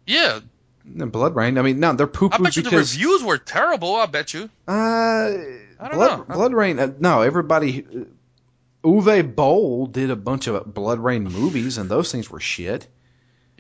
Yeah, 0.05 0.39
And 0.85 1.11
BloodRayne. 1.13 1.59
I 1.59 1.61
mean, 1.61 1.79
no, 1.79 1.93
they're 1.93 2.07
poo 2.07 2.29
I 2.31 2.37
bet 2.37 2.55
you 2.55 2.63
the 2.63 2.69
because 2.69 2.93
reviews 2.93 3.23
were 3.23 3.37
terrible. 3.37 3.95
I 3.95 4.05
bet 4.07 4.33
you. 4.33 4.49
uh, 4.67 4.71
I 4.71 5.87
don't 5.87 5.93
Blood 5.93 6.29
know. 6.29 6.35
BloodRayne. 6.35 6.79
Uh, 6.79 6.93
no, 6.99 7.21
everybody. 7.21 7.85
Uh, 7.85 8.03
Uwe 8.83 9.35
Boll 9.35 9.85
did 9.85 10.09
a 10.09 10.15
bunch 10.15 10.47
of 10.47 10.65
BloodRayne 10.65 11.29
movies, 11.31 11.77
and 11.77 11.87
those 11.89 12.11
things 12.11 12.29
were 12.31 12.39
shit. 12.39 12.87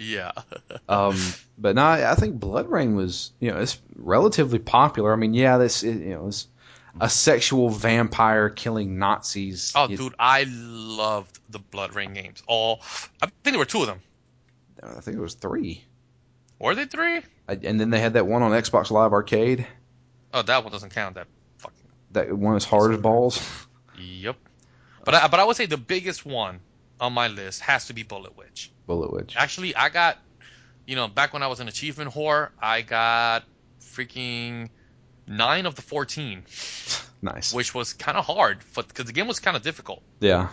Yeah. 0.01 0.31
Um, 0.89 1.15
but 1.57 1.75
no, 1.75 1.83
I 1.83 2.11
I 2.11 2.15
think 2.15 2.39
BloodRayne 2.39 2.95
was, 2.95 3.31
you 3.39 3.51
know, 3.51 3.59
it's 3.59 3.79
relatively 3.95 4.59
popular. 4.59 5.13
I 5.13 5.15
mean, 5.15 5.33
yeah, 5.33 5.57
this, 5.57 5.83
it, 5.83 5.95
you 6.01 6.09
know, 6.15 6.27
it's 6.27 6.47
a 6.99 7.09
sexual 7.09 7.69
vampire 7.69 8.49
killing 8.49 8.97
Nazis. 8.99 9.71
oh, 9.75 9.87
dude, 9.87 10.13
I 10.19 10.45
loved 10.49 11.39
the 11.49 11.59
BloodRayne 11.59 12.13
games. 12.13 12.43
All 12.47 12.81
I 13.21 13.27
think 13.27 13.53
there 13.53 13.57
were 13.59 13.63
two 13.65 13.81
of 13.81 13.87
them. 13.87 14.01
I 14.83 14.99
think 14.99 15.15
it 15.15 15.21
was 15.21 15.35
three. 15.35 15.85
Were 16.59 16.75
they 16.75 16.85
three? 16.85 17.21
I- 17.47 17.59
And 17.63 17.79
then 17.79 17.89
they 17.89 17.99
had 17.99 18.13
that 18.13 18.27
one 18.27 18.41
on 18.43 18.51
Xbox 18.51 18.91
Live 18.91 19.13
Arcade. 19.13 19.65
Oh, 20.33 20.41
that 20.41 20.63
one 20.63 20.73
doesn't 20.73 20.93
count. 20.93 21.15
That 21.15 21.27
fucking. 21.59 21.77
That 22.11 22.33
one 22.37 22.55
as 22.57 22.65
hard 22.65 22.93
as 22.93 22.99
balls. 22.99 23.41
Yep. 23.97 24.35
But 25.05 25.13
I, 25.15 25.27
but 25.27 25.39
I 25.39 25.45
would 25.45 25.55
say 25.55 25.67
the 25.67 25.77
biggest 25.77 26.25
one 26.25 26.59
on 27.01 27.13
my 27.13 27.27
list 27.27 27.61
has 27.61 27.87
to 27.87 27.93
be 27.93 28.03
Bullet 28.03 28.37
Witch. 28.37 28.71
Bullet 28.87 29.11
Witch. 29.11 29.35
Actually, 29.35 29.75
I 29.75 29.89
got, 29.89 30.17
you 30.85 30.95
know, 30.95 31.07
back 31.07 31.33
when 31.33 31.43
I 31.43 31.47
was 31.47 31.59
an 31.59 31.67
achievement 31.67 32.11
whore, 32.11 32.49
I 32.61 32.81
got 32.81 33.43
freaking 33.81 34.69
nine 35.27 35.65
of 35.65 35.75
the 35.75 35.81
14, 35.81 36.43
Nice. 37.21 37.53
which 37.53 37.73
was 37.73 37.93
kind 37.93 38.17
of 38.17 38.25
hard 38.25 38.59
because 38.75 39.05
the 39.05 39.13
game 39.13 39.27
was 39.27 39.39
kind 39.39 39.57
of 39.57 39.63
difficult. 39.63 40.01
Yeah. 40.19 40.49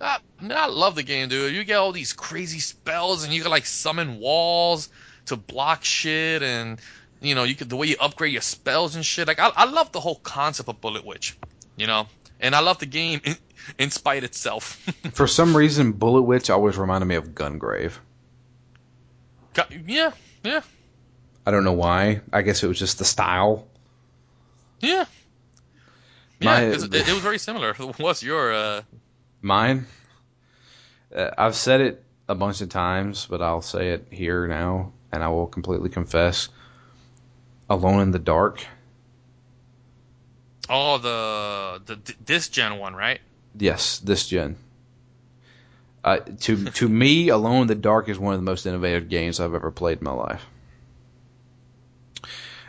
I, 0.00 0.18
mean, 0.40 0.52
I 0.52 0.66
love 0.66 0.94
the 0.94 1.02
game, 1.02 1.28
dude. 1.28 1.54
You 1.54 1.64
get 1.64 1.76
all 1.76 1.92
these 1.92 2.12
crazy 2.12 2.60
spells, 2.60 3.24
and 3.24 3.32
you 3.32 3.42
can 3.42 3.50
like 3.50 3.66
summon 3.66 4.18
walls 4.20 4.90
to 5.26 5.36
block 5.36 5.84
shit, 5.84 6.42
and 6.42 6.80
you 7.20 7.34
know, 7.34 7.42
you 7.44 7.56
could 7.56 7.68
the 7.68 7.76
way 7.76 7.88
you 7.88 7.96
upgrade 8.00 8.32
your 8.32 8.42
spells 8.42 8.94
and 8.94 9.04
shit. 9.04 9.26
Like, 9.26 9.40
I, 9.40 9.50
I 9.54 9.64
love 9.64 9.90
the 9.90 10.00
whole 10.00 10.14
concept 10.14 10.68
of 10.68 10.80
Bullet 10.80 11.04
Witch, 11.04 11.36
you 11.76 11.88
know, 11.88 12.06
and 12.38 12.54
I 12.54 12.60
love 12.60 12.78
the 12.78 12.86
game 12.86 13.20
in, 13.24 13.36
in 13.76 13.90
spite 13.90 14.24
itself. 14.24 14.76
For 15.12 15.26
some 15.26 15.56
reason, 15.56 15.92
Bullet 15.92 16.22
Witch 16.22 16.48
always 16.50 16.78
reminded 16.78 17.06
me 17.06 17.16
of 17.16 17.34
Gungrave. 17.34 17.92
Yeah, 19.86 20.12
yeah, 20.44 20.60
I 21.44 21.50
don't 21.50 21.64
know 21.64 21.72
why. 21.72 22.20
I 22.32 22.42
guess 22.42 22.62
it 22.62 22.68
was 22.68 22.78
just 22.78 22.98
the 22.98 23.04
style. 23.04 23.66
yeah. 24.80 25.04
My- 26.40 26.62
it, 26.62 26.94
it 26.94 27.08
was 27.08 27.18
very 27.20 27.38
similar. 27.38 27.74
What's 27.96 28.22
your 28.22 28.52
uh, 28.54 28.82
Mine. 29.42 29.86
Uh, 31.14 31.30
I've 31.36 31.56
said 31.56 31.80
it 31.80 32.04
a 32.28 32.34
bunch 32.36 32.60
of 32.60 32.68
times, 32.68 33.26
but 33.28 33.42
I'll 33.42 33.62
say 33.62 33.90
it 33.90 34.06
here 34.10 34.46
now, 34.46 34.92
and 35.10 35.24
I 35.24 35.28
will 35.28 35.48
completely 35.48 35.88
confess. 35.88 36.48
Alone 37.68 38.00
in 38.00 38.10
the 38.12 38.18
Dark. 38.20 38.64
oh 40.68 40.98
the 40.98 41.82
the 41.94 42.14
this 42.24 42.48
gen 42.48 42.78
one, 42.78 42.94
right? 42.94 43.20
Yes, 43.58 43.98
this 43.98 44.26
gen. 44.28 44.56
Uh, 46.04 46.18
to 46.40 46.64
to 46.66 46.88
me, 47.02 47.28
Alone 47.28 47.66
the 47.66 47.74
Dark 47.74 48.08
is 48.08 48.18
one 48.18 48.34
of 48.34 48.40
the 48.40 48.44
most 48.44 48.66
innovative 48.66 49.08
games 49.08 49.40
I've 49.40 49.54
ever 49.54 49.70
played 49.70 49.98
in 49.98 50.04
my 50.04 50.12
life. 50.12 50.44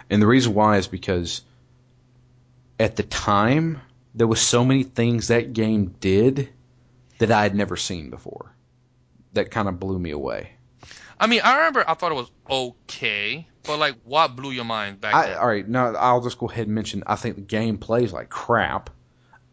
And 0.09 0.21
the 0.21 0.27
reason 0.27 0.53
why 0.53 0.77
is 0.77 0.87
because 0.87 1.41
at 2.79 2.95
the 2.95 3.03
time 3.03 3.81
there 4.15 4.27
was 4.27 4.41
so 4.41 4.65
many 4.65 4.83
things 4.83 5.27
that 5.27 5.53
game 5.53 5.95
did 5.99 6.49
that 7.19 7.31
I 7.31 7.43
had 7.43 7.55
never 7.55 7.77
seen 7.77 8.09
before. 8.09 8.53
That 9.33 9.51
kind 9.51 9.67
of 9.67 9.79
blew 9.79 9.99
me 9.99 10.11
away. 10.11 10.53
I 11.19 11.27
mean, 11.27 11.41
I 11.43 11.57
remember 11.57 11.83
I 11.87 11.93
thought 11.93 12.11
it 12.11 12.15
was 12.15 12.31
okay, 12.49 13.47
but 13.63 13.77
like, 13.77 13.95
what 14.03 14.35
blew 14.35 14.51
your 14.51 14.65
mind 14.65 15.01
back 15.01 15.13
I, 15.13 15.27
then? 15.27 15.37
all 15.37 15.47
right, 15.47 15.67
now 15.67 15.93
I'll 15.93 16.21
just 16.21 16.39
go 16.39 16.47
ahead 16.47 16.65
and 16.65 16.73
mention. 16.73 17.03
I 17.05 17.15
think 17.15 17.35
the 17.35 17.41
game 17.41 17.77
plays 17.77 18.11
like 18.11 18.29
crap. 18.29 18.89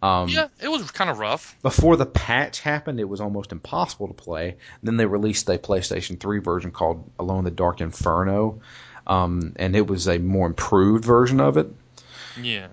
Um, 0.07 0.29
yeah, 0.29 0.49
it 0.63 0.69
was 0.69 0.91
kind 0.91 1.11
of 1.11 1.19
rough. 1.19 1.57
before 1.63 1.97
the 1.97 2.07
patch 2.07 2.61
happened, 2.61 3.01
it 3.01 3.09
was 3.09 3.21
almost 3.21 3.53
impossible 3.53 4.09
to 4.09 4.15
play. 4.15 4.57
Then 4.83 4.97
they 4.97 5.07
released 5.07 5.49
a 5.49 5.59
PlayStation 5.59 6.21
3 6.21 6.39
version 6.39 6.71
called 6.71 7.11
Alone 7.19 7.41
in 7.41 7.45
the 7.45 7.51
Dark 7.51 7.81
Inferno, 7.81 8.61
um, 9.07 9.55
and 9.57 9.75
it 9.75 9.87
was 9.87 10.07
a 10.09 10.19
more 10.19 10.47
improved 10.47 11.05
version 11.05 11.41
of 11.41 11.57
it. 11.57 11.69
Yeah. 12.41 12.69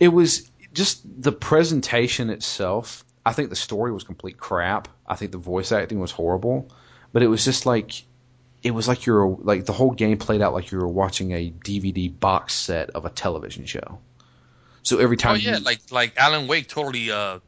It 0.00 0.08
was 0.08 0.50
just 0.72 1.02
the 1.22 1.32
presentation 1.32 2.30
itself. 2.30 3.04
I 3.24 3.32
think 3.32 3.50
the 3.50 3.56
story 3.56 3.92
was 3.92 4.04
complete 4.04 4.36
crap. 4.36 4.88
I 5.06 5.16
think 5.16 5.32
the 5.32 5.38
voice 5.38 5.72
acting 5.72 6.00
was 6.00 6.10
horrible, 6.10 6.68
but 7.12 7.22
it 7.22 7.28
was 7.28 7.44
just 7.44 7.64
like 7.66 8.04
it 8.62 8.72
was 8.72 8.88
like 8.88 9.06
you're 9.06 9.26
like 9.26 9.66
the 9.66 9.72
whole 9.72 9.92
game 9.92 10.18
played 10.18 10.42
out 10.42 10.54
like 10.54 10.70
you 10.70 10.78
were 10.78 10.88
watching 10.88 11.32
a 11.32 11.50
DVD 11.50 12.18
box 12.18 12.54
set 12.54 12.90
of 12.90 13.04
a 13.04 13.10
television 13.10 13.66
show. 13.66 13.98
So 14.84 14.98
every 14.98 15.16
time 15.16 15.34
Oh 15.34 15.38
yeah, 15.38 15.58
like 15.62 15.80
like 15.90 16.16
Alan 16.16 16.46
Wake 16.46 16.68
totally 16.68 17.10
uh 17.10 17.40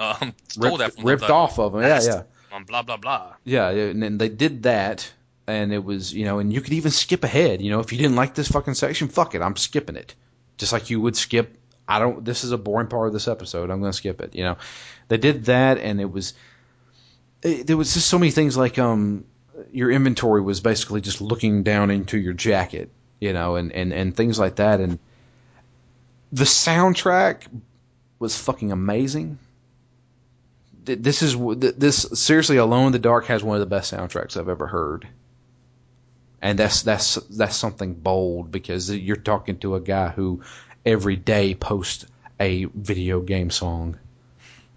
um 0.00 0.34
stole 0.48 0.78
that 0.78 0.86
ripped, 0.86 0.96
from 0.96 1.04
ripped 1.04 1.26
the, 1.26 1.32
off 1.32 1.58
of 1.58 1.74
him. 1.74 1.82
yeah, 1.82 2.00
yeah. 2.02 2.22
Um, 2.52 2.64
blah 2.64 2.82
blah 2.82 2.96
blah. 2.96 3.34
Yeah, 3.44 3.68
and 3.70 4.02
then 4.02 4.16
they 4.16 4.28
did 4.28 4.62
that, 4.62 5.12
and 5.46 5.72
it 5.72 5.84
was 5.84 6.14
you 6.14 6.24
know, 6.24 6.38
and 6.38 6.52
you 6.52 6.60
could 6.60 6.72
even 6.72 6.92
skip 6.92 7.24
ahead. 7.24 7.60
You 7.60 7.70
know, 7.70 7.80
if 7.80 7.92
you 7.92 7.98
didn't 7.98 8.16
like 8.16 8.34
this 8.34 8.48
fucking 8.48 8.74
section, 8.74 9.08
fuck 9.08 9.34
it, 9.34 9.42
I'm 9.42 9.56
skipping 9.56 9.96
it. 9.96 10.14
Just 10.56 10.72
like 10.72 10.88
you 10.88 11.00
would 11.00 11.16
skip. 11.16 11.58
I 11.86 11.98
don't. 11.98 12.24
This 12.24 12.44
is 12.44 12.52
a 12.52 12.58
boring 12.58 12.86
part 12.86 13.08
of 13.08 13.12
this 13.12 13.26
episode. 13.28 13.70
I'm 13.70 13.80
going 13.80 13.90
to 13.92 13.96
skip 13.96 14.20
it. 14.20 14.34
You 14.34 14.44
know, 14.44 14.56
they 15.08 15.18
did 15.18 15.46
that, 15.46 15.78
and 15.78 16.00
it 16.00 16.10
was. 16.10 16.34
It, 17.42 17.66
there 17.66 17.76
was 17.76 17.92
just 17.92 18.08
so 18.08 18.18
many 18.18 18.30
things 18.30 18.56
like 18.56 18.78
um, 18.78 19.24
your 19.72 19.90
inventory 19.90 20.40
was 20.40 20.60
basically 20.60 21.00
just 21.00 21.20
looking 21.20 21.64
down 21.64 21.90
into 21.90 22.16
your 22.16 22.32
jacket. 22.32 22.90
You 23.20 23.32
know, 23.32 23.56
and 23.56 23.72
and 23.72 23.92
and 23.92 24.16
things 24.16 24.38
like 24.38 24.56
that, 24.56 24.80
and 24.80 24.98
the 26.34 26.44
soundtrack 26.44 27.46
was 28.18 28.36
fucking 28.36 28.72
amazing. 28.72 29.38
This 30.84 31.22
is 31.22 31.36
this 31.56 32.06
seriously 32.14 32.56
alone 32.56 32.86
in 32.86 32.92
the 32.92 32.98
dark 32.98 33.26
has 33.26 33.44
one 33.44 33.56
of 33.56 33.60
the 33.60 33.74
best 33.74 33.92
soundtracks 33.92 34.36
i've 34.36 34.48
ever 34.48 34.66
heard. 34.66 35.06
And 36.42 36.58
that's 36.58 36.82
that's 36.82 37.14
that's 37.30 37.56
something 37.56 37.94
bold 37.94 38.50
because 38.50 38.90
you're 38.90 39.16
talking 39.16 39.58
to 39.60 39.76
a 39.76 39.80
guy 39.80 40.08
who 40.08 40.42
every 40.84 41.14
day 41.16 41.54
posts 41.54 42.04
a 42.40 42.64
video 42.64 43.20
game 43.20 43.50
song 43.50 43.96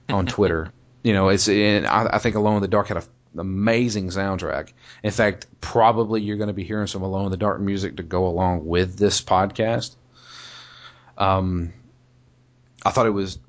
on 0.08 0.26
twitter. 0.36 0.72
You 1.02 1.14
know 1.14 1.30
it's 1.30 1.50
and 1.50 1.88
I, 1.88 2.08
I 2.14 2.20
think 2.20 2.36
alone 2.36 2.58
in 2.58 2.62
the 2.62 2.68
dark 2.68 2.90
had 2.90 2.98
a 2.98 3.04
amazing 3.36 4.10
soundtrack. 4.10 4.74
In 5.02 5.12
fact 5.12 5.48
probably 5.60 6.22
you're 6.22 6.38
going 6.38 6.48
to 6.48 6.54
be 6.54 6.64
hearing 6.64 6.88
some 6.88 7.02
alone 7.02 7.26
in 7.26 7.32
the 7.32 7.38
dark 7.38 7.60
music 7.60 7.98
to 7.98 8.04
go 8.04 8.28
along 8.28 8.68
with 8.68 8.96
this 8.96 9.22
podcast 9.22 9.96
um 11.18 11.74
i 12.86 12.92
thought 12.92 13.06
it 13.06 13.12
was 13.12 13.40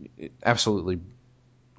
absolutely 0.44 1.00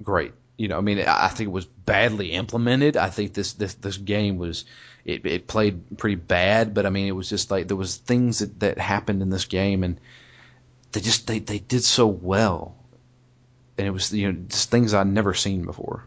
great. 0.02 0.32
You 0.56 0.68
know, 0.68 0.76
I 0.76 0.82
mean, 0.82 1.00
I 1.00 1.28
think 1.28 1.48
it 1.48 1.52
was 1.52 1.64
badly 1.64 2.32
implemented. 2.32 2.96
I 2.96 3.08
think 3.08 3.32
this 3.32 3.54
this 3.54 3.74
this 3.74 3.96
game 3.96 4.36
was 4.36 4.66
it, 5.04 5.24
it 5.24 5.46
played 5.46 5.96
pretty 5.98 6.16
bad, 6.16 6.74
but 6.74 6.84
I 6.84 6.90
mean, 6.90 7.08
it 7.08 7.12
was 7.12 7.30
just 7.30 7.50
like 7.50 7.68
there 7.68 7.76
was 7.76 7.96
things 7.96 8.40
that 8.40 8.60
that 8.60 8.78
happened 8.78 9.22
in 9.22 9.30
this 9.30 9.46
game, 9.46 9.84
and 9.84 9.98
they 10.92 11.00
just 11.00 11.26
they 11.26 11.38
they 11.38 11.58
did 11.58 11.82
so 11.82 12.06
well, 12.06 12.76
and 13.78 13.86
it 13.86 13.90
was 13.90 14.12
you 14.12 14.30
know 14.30 14.38
just 14.48 14.70
things 14.70 14.92
I'd 14.92 15.06
never 15.06 15.32
seen 15.32 15.64
before. 15.64 16.04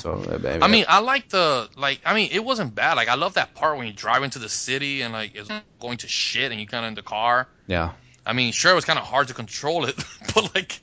So 0.00 0.40
I 0.44 0.58
I 0.58 0.68
mean, 0.68 0.84
I 0.88 1.00
like 1.00 1.28
the 1.28 1.68
like. 1.76 2.00
I 2.04 2.14
mean, 2.14 2.30
it 2.32 2.44
wasn't 2.44 2.74
bad. 2.74 2.94
Like, 2.94 3.08
I 3.08 3.14
love 3.14 3.34
that 3.34 3.54
part 3.54 3.78
when 3.78 3.86
you 3.86 3.92
drive 3.92 4.22
into 4.22 4.38
the 4.38 4.48
city 4.48 5.02
and 5.02 5.12
like 5.12 5.34
it's 5.34 5.50
going 5.80 5.98
to 5.98 6.08
shit 6.08 6.50
and 6.50 6.60
you 6.60 6.66
kind 6.66 6.84
of 6.84 6.88
in 6.88 6.94
the 6.94 7.02
car. 7.02 7.48
yeah, 7.66 7.92
I 8.26 8.32
mean, 8.32 8.52
sure, 8.52 8.72
it 8.72 8.74
was 8.74 8.84
kind 8.84 8.98
of 8.98 9.04
hard 9.04 9.28
to 9.28 9.34
control 9.34 9.84
it, 9.84 9.96
but 10.34 10.54
like 10.54 10.80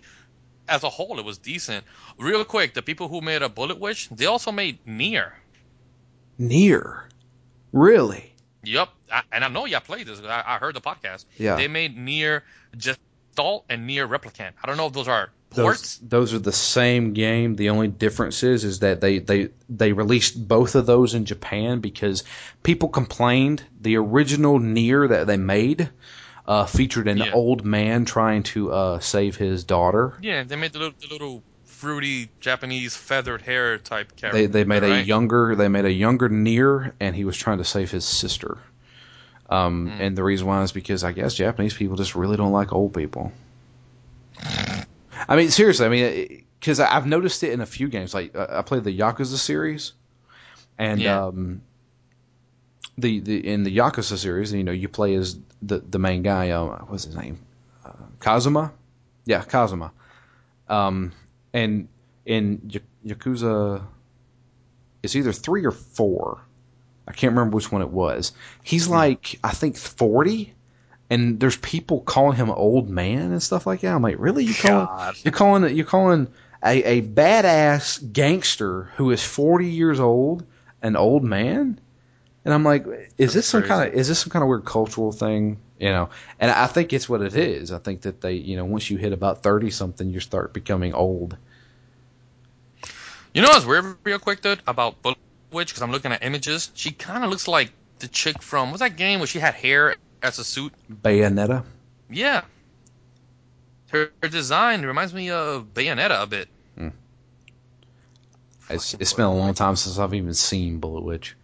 as 0.68 0.84
a 0.84 0.90
whole, 0.90 1.20
it 1.20 1.26
was 1.26 1.38
decent. 1.38 1.86
Real 2.18 2.44
quick, 2.46 2.74
the 2.74 2.82
people 2.82 3.08
who 3.08 3.22
made 3.22 3.42
a 3.42 3.50
Bullet 3.50 3.80
Witch, 3.80 4.10
they 4.10 4.26
also 4.26 4.52
made 4.52 4.80
Nier. 4.86 5.34
Nier, 6.38 7.10
really, 7.72 8.32
Yep, 8.64 8.90
I, 9.12 9.24
and 9.32 9.44
I 9.44 9.48
know 9.48 9.66
y'all 9.66 9.80
played 9.80 10.08
this. 10.08 10.22
I, 10.22 10.44
I 10.46 10.58
heard 10.58 10.76
the 10.76 10.82
podcast. 10.82 11.26
Yeah. 11.38 11.56
they 11.56 11.68
made 11.68 11.98
Nier 11.98 12.44
Gestalt 12.78 13.66
and 13.70 13.88
Nier 13.88 14.08
Replicant. 14.08 14.52
I 14.64 14.68
don't 14.68 14.78
know 14.78 14.88
if 14.88 14.94
those 14.94 15.08
are 15.08 15.32
ports. 15.52 15.98
Those, 15.98 16.10
those 16.10 16.34
are 16.34 16.40
the 16.40 16.52
same 16.52 17.14
game. 17.14 17.56
The 17.56 17.70
only 17.70 17.88
difference 17.88 18.44
is, 18.44 18.64
is 18.64 18.80
that 18.80 19.02
they, 19.02 19.20
they, 19.20 19.50
they 19.70 19.94
released 19.94 20.48
both 20.48 20.76
of 20.76 20.86
those 20.86 21.14
in 21.14 21.26
Japan 21.26 21.80
because 21.80 22.24
people 22.64 22.90
complained 22.90 23.64
the 23.80 23.98
original 23.98 24.60
Nier 24.60 25.08
that 25.08 25.28
they 25.28 25.38
made 25.38 25.90
uh, 26.48 26.66
featured 26.66 27.08
an 27.08 27.18
Yeah. 27.20 27.32
old 27.34 27.64
man 27.64 28.06
trying 28.06 28.44
to 28.44 28.72
uh, 28.72 29.00
save 29.00 29.36
his 29.36 29.64
daughter. 29.64 30.18
Yeah, 30.22 30.44
they 30.44 30.56
made 30.56 30.74
the 30.74 30.80
little, 30.80 30.96
the 31.00 31.08
little 31.14 31.44
fruity 31.66 32.30
Japanese 32.40 32.96
feathered 32.96 33.42
hair 33.42 33.78
type 33.78 34.16
character. 34.16 34.40
They 34.42 34.46
they 34.48 34.64
made 34.66 34.84
a 34.84 35.02
younger 35.04 35.56
they 35.56 35.68
made 35.68 35.86
a 35.86 35.92
younger 35.92 36.30
Nier 36.30 36.94
and 37.00 37.16
he 37.16 37.26
was 37.26 37.36
trying 37.38 37.58
to 37.60 37.64
save 37.66 37.90
his 37.92 38.06
sister. 38.06 38.58
Um, 39.50 39.88
Hmm. 39.90 40.02
And 40.02 40.18
the 40.18 40.24
reason 40.24 40.48
why 40.48 40.62
is 40.64 40.72
because 40.72 41.04
I 41.04 41.12
guess 41.12 41.34
Japanese 41.34 41.74
people 41.74 41.96
just 41.98 42.16
really 42.16 42.38
don't 42.38 42.52
like 42.52 42.72
old 42.72 42.94
people. 42.94 43.32
I 45.28 45.36
mean, 45.36 45.50
seriously, 45.50 45.86
I 45.86 45.90
mean, 45.90 46.46
because 46.60 46.80
I've 46.80 47.06
noticed 47.06 47.44
it 47.44 47.52
in 47.54 47.62
a 47.62 47.66
few 47.66 47.88
games. 47.90 48.14
Like 48.14 48.36
uh, 48.36 48.48
I 48.50 48.62
played 48.62 48.84
the 48.84 48.98
Yakuza 48.98 49.38
series, 49.38 49.94
and 50.78 51.02
Yeah. 51.02 51.26
um, 51.28 51.62
the 52.98 53.20
the 53.20 53.48
in 53.48 53.64
the 53.64 53.76
Yakuza 53.76 54.18
series, 54.18 54.54
you 54.54 54.64
know, 54.64 54.72
you 54.72 54.88
play 54.88 55.16
as 55.16 55.38
the 55.62 55.80
the 55.80 56.00
main 56.00 56.24
guy. 56.24 56.50
Uh, 56.52 56.80
what's 56.86 57.06
his 57.06 57.16
name? 57.16 57.40
Uh, 57.86 57.92
Kazuma. 58.20 58.72
Yeah, 59.26 59.44
Kazuma. 59.44 59.92
Um, 60.68 61.12
and 61.54 61.88
in 62.26 62.70
Y- 62.74 62.82
Yakuza, 63.14 63.84
it's 65.04 65.16
either 65.16 65.34
three 65.34 65.66
or 65.66 65.72
four. 65.72 66.42
I 67.08 67.14
can't 67.14 67.32
remember 67.36 67.56
which 67.56 67.72
one 67.72 67.82
it 67.82 67.90
was. 67.90 68.32
He's 68.64 68.88
like 68.88 69.40
I 69.44 69.52
think 69.52 69.78
forty, 69.78 70.54
and 71.12 71.42
there's 71.42 71.58
people 71.58 72.00
calling 72.00 72.38
him 72.38 72.50
old 72.50 72.90
man 72.90 73.34
and 73.34 73.44
stuff 73.44 73.68
like 73.68 73.82
that. 73.82 73.94
I'm 73.94 74.02
like, 74.02 74.16
really? 74.18 74.46
You 74.46 74.54
calling 74.56 75.14
you're 75.24 75.34
calling 75.34 75.76
you're 75.76 75.86
calling 75.86 76.30
a, 76.64 77.00
a 77.00 77.02
badass 77.02 78.14
gangster 78.14 78.84
who 78.96 79.12
is 79.12 79.22
40 79.22 79.68
years 79.68 80.00
old 80.00 80.46
an 80.82 80.96
old 80.96 81.26
man? 81.26 81.78
And 82.46 82.54
I'm 82.54 82.64
like, 82.64 82.86
is 83.18 83.34
this 83.34 83.46
some 83.46 83.62
crazy. 83.62 83.74
kind 83.74 83.90
of 83.90 83.94
is 83.94 84.08
this 84.08 84.20
some 84.20 84.30
kind 84.32 84.42
of 84.42 84.48
weird 84.48 84.64
cultural 84.64 85.12
thing 85.12 85.60
You 85.80 85.90
know, 85.90 86.10
and 86.40 86.50
I 86.50 86.68
think 86.68 86.94
it's 86.94 87.10
what 87.10 87.22
it 87.22 87.36
is. 87.36 87.74
I 87.74 87.80
think 87.80 88.04
that 88.04 88.22
they, 88.22 88.36
you 88.36 88.56
know, 88.56 88.64
once 88.64 88.90
you 88.90 88.98
hit 88.98 89.12
about 89.12 89.44
thirty 89.44 89.70
something, 89.70 90.10
you 90.10 90.22
start 90.22 90.54
becoming 90.54 90.94
old. 90.94 91.36
You 93.34 93.42
know 93.42 93.50
what's 93.50 93.66
weird, 93.66 93.98
real 94.06 94.20
quick, 94.20 94.42
dude, 94.42 94.62
about 94.66 95.02
Bullet 95.02 95.18
Witch? 95.52 95.70
Because 95.70 95.82
I'm 95.82 95.92
looking 95.92 96.14
at 96.14 96.24
images. 96.24 96.72
She 96.74 96.92
kind 96.92 97.26
of 97.26 97.30
looks 97.30 97.50
like 97.50 97.72
the 98.00 98.08
chick 98.08 98.42
from 98.42 98.70
what's 98.72 98.80
that 98.80 98.96
game 98.96 99.20
where 99.20 99.28
she 99.28 99.40
had 99.40 99.56
hair 99.56 99.96
as 100.22 100.40
a 100.40 100.44
suit? 100.44 100.74
Bayonetta. 100.92 101.64
Yeah. 102.10 102.44
Her, 103.90 104.12
her 104.22 104.30
design 104.30 104.84
reminds 104.84 105.14
me 105.14 105.30
of 105.32 105.74
Bayonetta 105.74 106.24
a 106.24 106.28
bit. 106.28 106.48
Hmm. 106.78 106.90
It's, 108.70 108.94
it's 108.94 109.14
been 109.14 109.26
a 109.26 109.36
long 109.36 109.54
time 109.54 109.76
since 109.76 109.98
I've 110.00 110.14
even 110.14 110.34
seen 110.34 110.80
Bullet 110.80 111.04
Witch. 111.04 111.36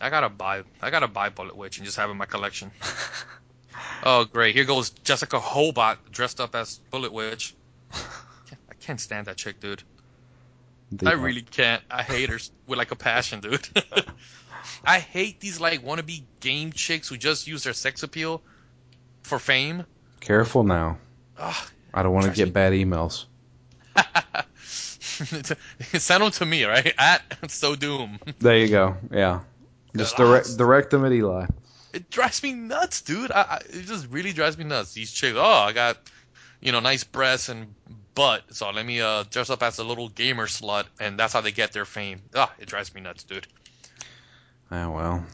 I 0.00 0.10
gotta 0.10 0.28
buy. 0.28 0.62
I 0.82 0.90
gotta 0.90 1.08
buy 1.08 1.30
Bullet 1.30 1.56
Witch 1.56 1.78
and 1.78 1.86
just 1.86 1.96
have 1.96 2.08
it 2.10 2.12
in 2.12 2.18
my 2.18 2.26
collection. 2.26 2.70
oh, 4.04 4.24
great! 4.24 4.54
Here 4.54 4.64
goes 4.64 4.90
Jessica 4.90 5.40
Hobart 5.40 5.98
dressed 6.12 6.40
up 6.40 6.54
as 6.54 6.78
Bullet 6.90 7.12
Witch. 7.12 7.54
I 7.92 8.74
can't 8.78 9.00
stand 9.00 9.26
that 9.26 9.36
chick, 9.36 9.58
dude. 9.58 9.82
I 11.04 11.12
really 11.12 11.42
can't. 11.42 11.82
I 11.90 12.02
hate 12.02 12.28
her 12.28 12.38
with 12.66 12.78
like 12.78 12.92
a 12.92 12.96
passion, 12.96 13.40
dude. 13.40 13.68
I 14.84 14.98
hate 14.98 15.40
these 15.40 15.60
like 15.60 15.84
wannabe 15.84 16.22
game 16.40 16.72
chicks 16.72 17.08
who 17.08 17.16
just 17.16 17.46
use 17.46 17.64
their 17.64 17.72
sex 17.72 18.02
appeal 18.02 18.42
for 19.22 19.38
fame. 19.38 19.84
careful 20.20 20.62
now. 20.62 20.98
Ugh. 21.38 21.70
I 21.92 22.02
don't 22.02 22.12
want 22.12 22.26
to 22.26 22.32
get 22.32 22.52
bad 22.52 22.72
emails. 22.72 23.24
Send 24.66 26.22
them 26.22 26.30
to 26.30 26.46
me, 26.46 26.64
right? 26.64 26.92
At 26.98 27.22
so 27.48 27.74
doom. 27.74 28.18
There 28.38 28.58
you 28.58 28.68
go. 28.68 28.96
Yeah, 29.10 29.40
just 29.96 30.16
direct 30.16 30.56
direct 30.58 30.90
them 30.90 31.04
at 31.04 31.12
Eli. 31.12 31.46
It 31.94 32.10
drives 32.10 32.42
me 32.42 32.52
nuts, 32.52 33.00
dude. 33.00 33.30
I, 33.30 33.40
I, 33.40 33.56
it 33.70 33.86
just 33.86 34.08
really 34.10 34.32
drives 34.32 34.58
me 34.58 34.64
nuts. 34.64 34.92
These 34.92 35.12
chicks. 35.12 35.36
Oh, 35.38 35.42
I 35.42 35.72
got, 35.72 35.96
you 36.60 36.70
know, 36.72 36.80
nice 36.80 37.04
breasts 37.04 37.48
and 37.48 37.74
butt. 38.14 38.42
So 38.50 38.70
let 38.70 38.84
me 38.84 39.00
uh, 39.00 39.24
dress 39.30 39.48
up 39.48 39.62
as 39.62 39.78
a 39.78 39.84
little 39.84 40.10
gamer 40.10 40.46
slut, 40.46 40.84
and 41.00 41.18
that's 41.18 41.32
how 41.32 41.40
they 41.40 41.52
get 41.52 41.72
their 41.72 41.86
fame. 41.86 42.20
Ah, 42.34 42.52
it 42.58 42.66
drives 42.66 42.94
me 42.94 43.00
nuts, 43.00 43.24
dude. 43.24 43.46
Ah, 44.70 44.90
well, 44.90 45.24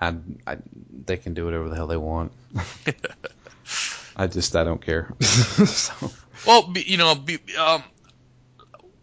I, 0.00 0.14
I 0.46 0.56
they 1.04 1.16
can 1.16 1.34
do 1.34 1.44
whatever 1.44 1.68
the 1.68 1.74
hell 1.74 1.86
they 1.86 1.96
want. 1.96 2.32
I 4.16 4.26
just 4.26 4.54
I 4.56 4.64
don't 4.64 4.80
care. 4.84 5.12
so, 5.20 6.10
Well, 6.46 6.72
you 6.76 6.96
know, 6.96 7.14
be, 7.14 7.38
um, 7.58 7.82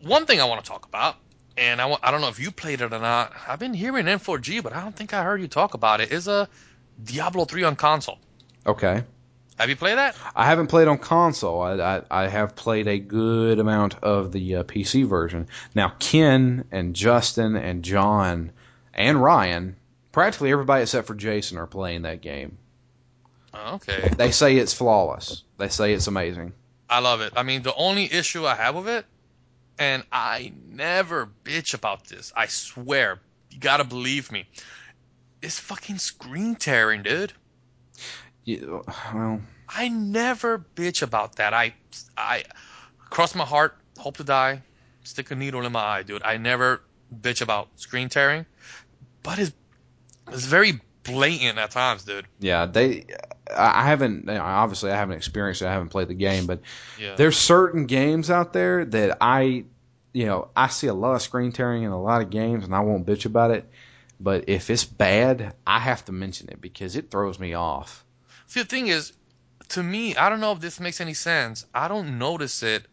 one 0.01 0.25
thing 0.25 0.39
I 0.41 0.45
want 0.45 0.63
to 0.63 0.69
talk 0.69 0.85
about, 0.85 1.15
and 1.57 1.81
I 1.81 1.97
I 2.03 2.11
don't 2.11 2.21
know 2.21 2.29
if 2.29 2.39
you 2.39 2.51
played 2.51 2.81
it 2.81 2.93
or 2.93 2.99
not. 2.99 3.33
I've 3.47 3.59
been 3.59 3.73
hearing 3.73 4.05
N4G, 4.05 4.61
but 4.63 4.73
I 4.73 4.81
don't 4.81 4.95
think 4.95 5.13
I 5.13 5.23
heard 5.23 5.41
you 5.41 5.47
talk 5.47 5.73
about 5.73 6.01
it. 6.01 6.11
Is 6.11 6.27
a 6.27 6.47
Diablo 7.03 7.45
3 7.45 7.63
on 7.63 7.75
console. 7.75 8.17
okay, 8.65 9.03
Have 9.59 9.69
you 9.69 9.75
played 9.75 9.97
that? 9.97 10.15
I 10.35 10.45
haven't 10.45 10.67
played 10.67 10.87
on 10.87 10.97
console. 10.97 11.61
I, 11.61 11.73
I 11.73 12.01
I 12.09 12.27
have 12.27 12.55
played 12.55 12.87
a 12.87 12.99
good 12.99 13.59
amount 13.59 13.95
of 14.03 14.31
the 14.31 14.57
uh, 14.57 14.63
PC 14.63 15.05
version. 15.07 15.47
Now 15.75 15.93
Ken 15.99 16.65
and 16.71 16.95
Justin 16.95 17.55
and 17.55 17.83
John 17.83 18.51
and 18.97 19.21
Ryan, 19.21 19.75
practically 20.11 20.51
everybody 20.51 20.83
except 20.83 21.07
for 21.07 21.15
Jason 21.15 21.57
are 21.57 21.67
playing 21.67 22.03
that 22.03 22.21
game. 22.21 22.57
Oh, 23.53 23.75
Okay. 23.75 24.09
They 24.17 24.31
say 24.31 24.57
it's 24.57 24.73
flawless. 24.73 25.43
They 25.57 25.69
say 25.69 25.93
it's 25.93 26.07
amazing. 26.07 26.53
I 26.89 26.99
love 26.99 27.21
it. 27.21 27.33
I 27.35 27.43
mean, 27.43 27.63
the 27.63 27.75
only 27.75 28.11
issue 28.11 28.45
I 28.45 28.55
have 28.55 28.75
with 28.75 28.87
it, 28.87 29.05
and 29.77 30.03
I 30.11 30.53
never 30.69 31.29
bitch 31.43 31.73
about 31.73 32.05
this, 32.05 32.31
I 32.35 32.47
swear, 32.47 33.19
you 33.51 33.59
gotta 33.59 33.83
believe 33.83 34.31
me, 34.31 34.47
is 35.41 35.59
fucking 35.59 35.97
screen 35.97 36.55
tearing, 36.55 37.03
dude. 37.03 37.33
You, 38.45 38.83
well, 39.13 39.41
I 39.67 39.89
never 39.89 40.59
bitch 40.75 41.01
about 41.01 41.35
that. 41.35 41.53
I, 41.53 41.73
I 42.15 42.43
cross 43.09 43.35
my 43.35 43.43
heart, 43.45 43.75
hope 43.97 44.17
to 44.17 44.23
die, 44.23 44.61
stick 45.03 45.31
a 45.31 45.35
needle 45.35 45.65
in 45.65 45.71
my 45.71 45.81
eye, 45.81 46.03
dude. 46.03 46.23
I 46.23 46.37
never 46.37 46.81
bitch 47.21 47.41
about 47.41 47.67
screen 47.75 48.07
tearing, 48.07 48.45
but 49.23 49.39
it's, 49.39 49.51
it's 50.31 50.45
very 50.45 50.79
blatant 51.03 51.57
at 51.57 51.71
times, 51.71 52.03
dude. 52.03 52.25
yeah, 52.39 52.65
they. 52.65 53.05
I 53.55 53.81
I 53.81 53.85
haven't. 53.85 54.29
Obviously, 54.29 54.91
I 54.91 54.95
haven't 54.97 55.15
experienced 55.17 55.61
it. 55.61 55.67
I 55.67 55.71
haven't 55.73 55.89
played 55.89 56.09
the 56.09 56.13
game, 56.15 56.47
but 56.47 56.59
Yeah. 56.99 57.15
there's 57.15 57.37
certain 57.37 57.85
games 57.85 58.29
out 58.29 58.51
there 58.53 58.83
that 58.85 59.17
I, 59.21 59.63
you 60.13 60.25
know, 60.25 60.49
I 60.55 60.67
see 60.67 60.87
a 60.87 60.93
lot 60.93 61.15
of 61.15 61.21
screen 61.21 61.51
tearing 61.53 61.83
in 61.83 61.91
a 61.91 62.01
lot 62.01 62.21
of 62.21 62.29
games, 62.29 62.65
and 62.65 62.75
I 62.75 62.81
won't 62.81 63.05
bitch 63.05 63.25
about 63.25 63.51
it. 63.51 63.69
But 64.19 64.45
if 64.49 64.69
it's 64.69 64.83
bad, 64.83 65.53
I 65.65 65.79
have 65.79 66.03
to 66.05 66.11
mention 66.11 66.49
it 66.49 66.59
because 66.59 66.95
it 66.95 67.09
throws 67.11 67.39
me 67.39 67.53
off. 67.53 68.03
See, 68.47 68.61
the 68.61 68.65
thing 68.65 68.87
is, 68.87 69.13
to 69.69 69.83
me, 69.83 70.15
I 70.15 70.29
don't 70.29 70.39
know 70.41 70.51
if 70.53 70.59
this 70.59 70.79
makes 70.79 70.99
any 71.01 71.13
sense. 71.13 71.65
I 71.73 71.87
don't 71.87 72.17
notice 72.17 72.63
it 72.63 72.85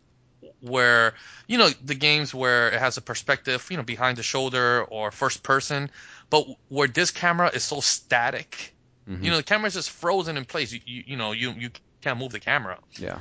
where, 0.60 1.14
you 1.46 1.58
know, 1.58 1.70
the 1.84 1.94
games 1.94 2.34
where 2.34 2.68
it 2.68 2.78
has 2.78 2.96
a 2.96 3.00
perspective, 3.00 3.66
you 3.70 3.76
know, 3.76 3.82
behind 3.82 4.18
the 4.18 4.22
shoulder 4.22 4.84
or 4.84 5.10
first 5.10 5.42
person, 5.42 5.90
but 6.34 6.48
where 6.68 6.88
this 6.88 7.12
camera 7.12 7.48
is 7.54 7.62
so 7.62 7.78
static. 7.78 8.74
Mhm. 9.08 9.22
You 9.22 9.30
know, 9.30 9.36
the 9.36 9.44
camera's 9.44 9.74
just 9.74 9.90
frozen 9.90 10.36
in 10.36 10.44
place. 10.44 10.72
You, 10.72 10.80
you, 10.84 11.04
you 11.06 11.16
know, 11.16 11.30
you, 11.30 11.52
you 11.52 11.70
can't 12.00 12.18
move 12.18 12.32
the 12.32 12.40
camera. 12.40 12.80
Yeah. 12.98 13.20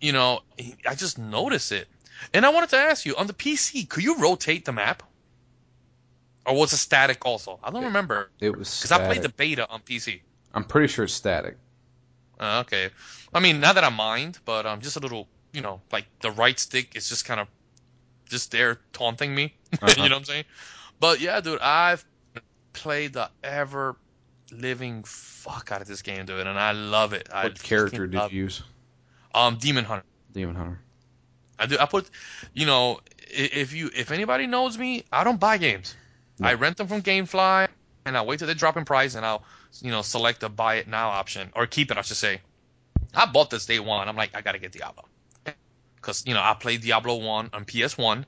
You 0.00 0.12
know, 0.12 0.42
I 0.86 0.94
just 0.94 1.18
notice 1.18 1.72
it. 1.72 1.88
And 2.32 2.46
I 2.46 2.50
wanted 2.50 2.70
to 2.70 2.76
ask 2.76 3.04
you, 3.04 3.16
on 3.16 3.26
the 3.26 3.32
PC, 3.32 3.88
could 3.88 4.04
you 4.04 4.16
rotate 4.18 4.64
the 4.64 4.70
map? 4.70 5.02
Or 6.46 6.54
was 6.54 6.72
it 6.72 6.76
static 6.76 7.26
also? 7.26 7.58
I 7.64 7.72
don't 7.72 7.86
remember. 7.86 8.30
It 8.38 8.56
was 8.56 8.80
Because 8.80 8.92
I 8.92 9.04
played 9.06 9.22
the 9.22 9.28
beta 9.28 9.68
on 9.68 9.80
PC. 9.80 10.20
I'm 10.54 10.62
pretty 10.62 10.86
sure 10.86 11.06
it's 11.06 11.14
static. 11.14 11.56
Uh, 12.38 12.62
okay. 12.64 12.90
I 13.34 13.40
mean, 13.40 13.58
not 13.58 13.74
that 13.74 13.82
I 13.82 13.88
mind, 13.88 14.38
but 14.44 14.66
um, 14.66 14.80
just 14.80 14.96
a 14.96 15.00
little, 15.00 15.26
you 15.52 15.62
know, 15.62 15.80
like 15.90 16.06
the 16.20 16.30
right 16.30 16.60
stick 16.60 16.94
is 16.94 17.08
just 17.08 17.24
kind 17.24 17.40
of 17.40 17.48
just 18.28 18.52
there 18.52 18.78
taunting 18.92 19.34
me. 19.34 19.52
Uh-huh. 19.72 19.88
you 19.96 20.10
know 20.10 20.16
what 20.16 20.18
I'm 20.18 20.24
saying? 20.26 20.44
But 21.00 21.20
yeah, 21.20 21.40
dude, 21.40 21.58
I've 21.60 22.04
played 22.72 23.12
the 23.14 23.30
ever 23.42 23.96
living 24.50 25.02
fuck 25.04 25.72
out 25.72 25.80
of 25.80 25.88
this 25.88 26.02
game, 26.02 26.26
dude, 26.26 26.46
and 26.46 26.58
I 26.58 26.72
love 26.72 27.12
it. 27.12 27.28
I 27.32 27.44
What 27.44 27.62
character 27.62 28.06
did 28.06 28.18
love- 28.18 28.32
you 28.32 28.44
use? 28.44 28.62
Um, 29.34 29.56
Demon 29.56 29.84
Hunter. 29.84 30.04
Demon 30.32 30.54
Hunter. 30.54 30.78
I 31.58 31.66
do. 31.66 31.78
I 31.78 31.86
put, 31.86 32.08
you 32.52 32.66
know, 32.66 33.00
if 33.28 33.72
you 33.72 33.90
if 33.94 34.10
anybody 34.10 34.46
knows 34.46 34.76
me, 34.76 35.04
I 35.12 35.24
don't 35.24 35.38
buy 35.40 35.58
games. 35.58 35.94
No. 36.38 36.48
I 36.48 36.54
rent 36.54 36.76
them 36.76 36.86
from 36.88 37.02
GameFly, 37.02 37.68
and 38.04 38.16
I 38.16 38.22
wait 38.22 38.38
till 38.38 38.48
they 38.48 38.54
drop 38.54 38.76
in 38.76 38.84
price, 38.84 39.14
and 39.14 39.24
I'll, 39.24 39.44
you 39.80 39.90
know, 39.90 40.02
select 40.02 40.40
the 40.40 40.48
buy 40.48 40.76
it 40.76 40.88
now 40.88 41.10
option 41.10 41.50
or 41.54 41.66
keep 41.66 41.90
it. 41.90 41.96
I 41.98 42.02
should 42.02 42.16
say. 42.16 42.40
I 43.14 43.26
bought 43.26 43.50
this 43.50 43.66
day 43.66 43.78
one. 43.78 44.08
I'm 44.08 44.16
like, 44.16 44.30
I 44.34 44.40
gotta 44.40 44.58
get 44.58 44.72
Diablo, 44.72 45.04
because 45.96 46.24
you 46.26 46.32
know 46.34 46.40
I 46.40 46.54
played 46.54 46.80
Diablo 46.80 47.16
one 47.16 47.50
on 47.52 47.64
PS 47.66 47.96
one. 47.98 48.24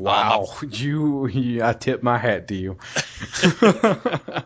Uh, 0.00 0.02
uh, 0.02 0.06
wow, 0.06 0.48
you, 0.70 1.26
you! 1.28 1.64
I 1.64 1.72
tip 1.72 2.02
my 2.02 2.18
hat 2.18 2.48
to 2.48 2.54
you. 2.54 2.78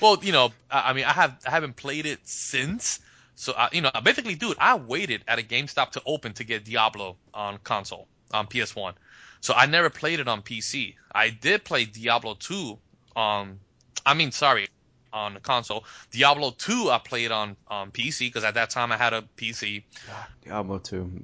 Well, 0.00 0.18
you 0.22 0.32
know, 0.32 0.50
I, 0.70 0.90
I 0.90 0.92
mean, 0.92 1.04
I 1.04 1.12
have 1.12 1.36
I 1.46 1.50
haven't 1.50 1.76
played 1.76 2.06
it 2.06 2.20
since. 2.24 3.00
So, 3.36 3.54
I, 3.56 3.68
you 3.72 3.80
know, 3.80 3.90
basically, 4.02 4.34
dude, 4.34 4.56
I 4.58 4.76
waited 4.76 5.22
at 5.28 5.38
a 5.38 5.42
GameStop 5.42 5.92
to 5.92 6.02
open 6.04 6.32
to 6.34 6.44
get 6.44 6.64
Diablo 6.64 7.16
on 7.32 7.58
console 7.58 8.08
on 8.32 8.46
PS1. 8.48 8.94
So 9.40 9.54
I 9.54 9.66
never 9.66 9.90
played 9.90 10.18
it 10.18 10.26
on 10.26 10.42
PC. 10.42 10.96
I 11.12 11.30
did 11.30 11.64
play 11.64 11.84
Diablo 11.84 12.34
2 12.34 12.76
on, 13.14 13.60
I 14.04 14.14
mean, 14.14 14.32
sorry, 14.32 14.68
on 15.12 15.34
the 15.34 15.40
console. 15.40 15.84
Diablo 16.10 16.50
2 16.50 16.90
I 16.90 16.98
played 16.98 17.30
on 17.30 17.56
on 17.68 17.92
PC 17.92 18.20
because 18.20 18.44
at 18.44 18.54
that 18.54 18.70
time 18.70 18.90
I 18.90 18.96
had 18.96 19.12
a 19.12 19.22
PC. 19.36 19.84
Diablo 20.44 20.78
2. 20.78 21.22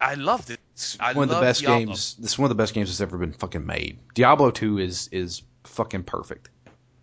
I 0.00 0.14
loved 0.14 0.50
it. 0.50 0.60
It's 0.80 0.96
I 1.00 1.12
one 1.12 1.28
of 1.28 1.34
the 1.34 1.40
best 1.40 1.60
Diablo. 1.60 1.86
games. 1.86 2.14
This 2.18 2.32
is 2.32 2.38
one 2.38 2.46
of 2.50 2.56
the 2.56 2.60
best 2.60 2.74
games 2.74 2.88
that's 2.88 3.00
ever 3.00 3.18
been 3.18 3.32
fucking 3.32 3.64
made. 3.64 3.98
Diablo 4.14 4.50
2 4.50 4.78
is 4.78 5.08
is 5.12 5.42
fucking 5.64 6.04
perfect. 6.04 6.48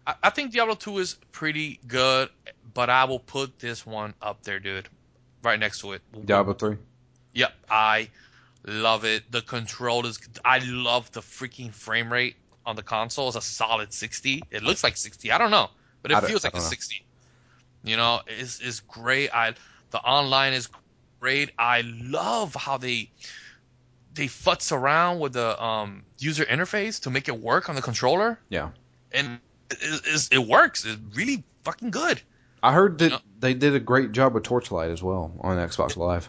I, 0.06 0.16
I 0.24 0.30
think 0.30 0.52
Diablo 0.52 0.76
2 0.76 0.98
is 1.00 1.18
pretty 1.32 1.80
good, 1.88 2.30
but 2.74 2.90
I 2.90 3.06
will 3.06 3.20
put 3.20 3.60
this 3.60 3.86
one 3.86 4.14
up 4.22 4.44
there, 4.44 4.60
dude, 4.60 4.88
right 5.44 5.60
next 5.60 5.82
to 5.82 5.94
it. 5.94 6.02
Diablo 6.26 6.54
3. 6.54 6.78
Yep, 7.34 7.54
I 7.70 8.10
love 8.66 9.06
it. 9.06 9.32
The 9.32 9.42
controllers, 9.42 10.20
I 10.44 10.60
love 10.60 11.12
the 11.12 11.22
freaking 11.22 11.74
frame 11.74 12.12
rate 12.12 12.36
on 12.66 12.76
the 12.76 12.84
console. 12.84 13.28
It's 13.28 13.38
a 13.38 13.42
solid 13.42 13.94
60. 13.94 14.44
It 14.52 14.64
looks 14.64 14.84
like 14.84 14.98
60. 14.98 15.32
I 15.32 15.38
don't 15.38 15.52
know, 15.52 15.70
but 16.02 16.12
it 16.12 16.24
feels 16.24 16.44
like 16.44 16.54
a 16.54 16.58
know. 16.58 16.64
60. 16.64 17.06
You 17.84 17.96
know, 17.96 18.22
it's 18.28 18.60
it's 18.60 18.82
great. 18.82 19.30
I 19.34 19.54
the 19.92 20.00
online 20.00 20.54
is 20.54 20.68
great. 21.20 21.52
I 21.58 21.82
love 21.82 22.56
how 22.56 22.78
they 22.78 23.10
they 24.18 24.26
futz 24.28 24.72
around 24.72 25.20
with 25.20 25.34
the 25.34 25.64
um, 25.64 26.04
user 26.20 26.44
interface 26.46 27.02
to 27.04 27.10
make 27.10 27.28
it 27.30 27.40
work 27.40 27.70
on 27.70 27.76
the 27.76 27.82
controller, 27.82 28.38
Yeah. 28.50 28.70
and 29.12 29.40
it, 29.72 29.78
it, 30.06 30.30
it 30.34 30.48
works. 30.48 30.86
It's 30.86 31.00
really 31.16 31.44
fucking 31.64 31.92
good. 31.92 32.22
I 32.62 32.74
heard 32.74 32.98
that 33.00 33.12
Yeah. 33.12 33.18
they 33.40 33.54
did 33.54 33.76
a 33.76 33.80
great 33.80 34.12
job 34.12 34.34
with 34.34 34.44
Torchlight 34.44 34.90
as 34.92 35.02
well 35.02 35.32
on 35.42 35.58
Xbox 35.58 35.96
Live. 35.96 36.28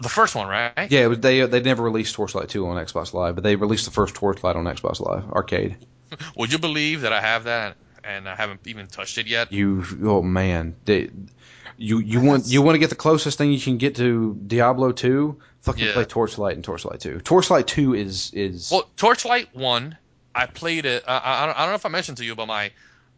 The 0.00 0.08
first 0.08 0.34
one, 0.34 0.48
right? 0.48 0.90
Yeah, 0.90 1.08
but 1.08 1.22
they 1.22 1.46
they 1.46 1.60
never 1.60 1.82
released 1.82 2.14
Torchlight 2.14 2.48
2 2.48 2.66
on 2.66 2.84
Xbox 2.84 3.12
Live, 3.14 3.36
but 3.36 3.44
they 3.44 3.56
released 3.56 3.84
the 3.84 3.90
first 3.92 4.14
Torchlight 4.14 4.56
on 4.56 4.64
Xbox 4.64 5.00
Live 5.00 5.30
Arcade. 5.30 5.76
Would 6.36 6.52
you 6.52 6.58
believe 6.58 7.02
that 7.02 7.12
I 7.12 7.20
have 7.20 7.44
that 7.44 7.76
and 8.02 8.28
I 8.28 8.34
haven't 8.34 8.66
even 8.66 8.86
touched 8.86 9.18
it 9.18 9.26
yet. 9.26 9.52
You 9.52 9.84
oh 10.02 10.20
man, 10.22 10.74
They- 10.84 11.10
you 11.76 11.98
you 11.98 12.20
want 12.20 12.46
you 12.46 12.62
want 12.62 12.74
to 12.74 12.78
get 12.78 12.90
the 12.90 12.96
closest 12.96 13.38
thing 13.38 13.52
you 13.52 13.60
can 13.60 13.78
get 13.78 13.96
to 13.96 14.34
Diablo 14.46 14.92
two? 14.92 15.40
Fucking 15.62 15.84
Yeah. 15.86 15.92
play 15.94 16.04
Torchlight 16.04 16.54
and 16.56 16.64
Torchlight 16.64 17.00
two. 17.00 17.20
Torchlight 17.20 17.66
two 17.66 17.94
is 17.94 18.30
is 18.34 18.70
Well, 18.70 18.88
Torchlight 18.96 19.54
one, 19.54 19.96
I 20.34 20.46
played 20.46 20.84
it. 20.84 21.04
I, 21.06 21.42
I, 21.42 21.46
don't- 21.46 21.56
I 21.56 21.60
don't 21.60 21.68
know 21.70 21.74
if 21.76 21.86
I 21.86 21.88
mentioned 21.88 22.18
to 22.18 22.24
you, 22.24 22.34
but 22.34 22.46
my 22.46 22.70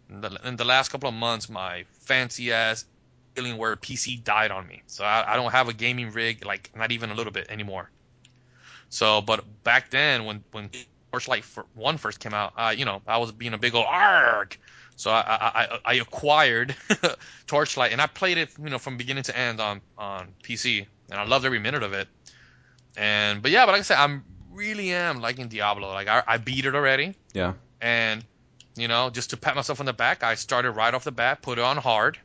in 0.09 0.57
the, 0.57 0.65
last 0.65 0.91
couple 0.91 1.09
of 1.09 1.15
months, 1.17 1.49
my 1.49 1.85
fancy 1.91 2.53
ass 2.53 2.85
Alienware 3.35 3.77
PC 3.77 4.23
died 4.23 4.51
on 4.53 4.67
me, 4.69 4.83
so 4.87 5.05
I, 5.05 5.33
I 5.33 5.37
don't 5.37 5.51
have 5.51 5.69
a 5.69 5.73
gaming 5.73 6.13
rig, 6.13 6.45
like 6.47 6.71
not 6.77 6.93
even 6.93 7.11
a 7.11 7.15
little 7.15 7.33
bit 7.33 7.49
anymore. 7.51 7.91
So, 8.89 9.21
but 9.21 9.45
back 9.65 9.91
then, 9.91 10.25
when 10.25 10.45
when 10.53 10.71
Torchlight 11.13 11.45
one 11.75 11.99
first 11.99 12.21
came 12.21 12.33
out, 12.35 12.53
uh, 12.57 12.73
you 12.77 12.85
know, 12.85 13.03
I 13.07 13.19
was 13.19 13.33
being 13.33 13.53
a 13.53 13.59
big 13.59 13.75
old 13.75 13.87
arg. 13.89 14.57
So 14.97 15.11
I 15.11 15.21
I, 15.21 15.79
I, 15.85 15.95
acquired 15.95 16.75
Torchlight 17.47 17.93
and 17.93 18.01
I 18.01 18.07
played 18.07 18.39
it, 18.39 18.51
you 18.59 18.71
know, 18.71 18.79
from 18.79 18.97
beginning 18.97 19.25
to 19.25 19.37
end 19.37 19.61
on 19.61 19.83
on 19.99 20.29
PC, 20.43 20.87
and 21.11 21.21
I 21.21 21.25
loved 21.27 21.45
every 21.45 21.59
minute 21.59 21.83
of 21.83 21.93
it. 21.93 22.09
And 22.97 23.43
but 23.43 23.51
yeah, 23.51 23.67
but 23.67 23.73
like 23.73 23.81
I 23.81 23.83
said, 23.83 23.99
I'm 23.99 24.25
really 24.53 24.93
am 24.93 25.21
liking 25.21 25.49
Diablo. 25.49 25.89
Like 25.89 26.09
I, 26.09 26.23
I 26.27 26.39
beat 26.39 26.65
it 26.65 26.75
already, 26.75 27.15
yeah. 27.35 27.53
and 27.81 28.25
you 28.75 28.89
know, 28.89 29.11
just 29.11 29.31
to 29.31 29.37
pat 29.37 29.55
myself 29.55 29.81
on 29.81 29.87
the 29.87 29.93
back, 29.93 30.23
I 30.23 30.35
started 30.35 30.73
right 30.73 30.93
off 30.95 31.05
the 31.05 31.13
bat, 31.13 31.43
put 31.43 31.59
it 31.59 31.65
on 31.65 31.77
hard, 31.77 32.19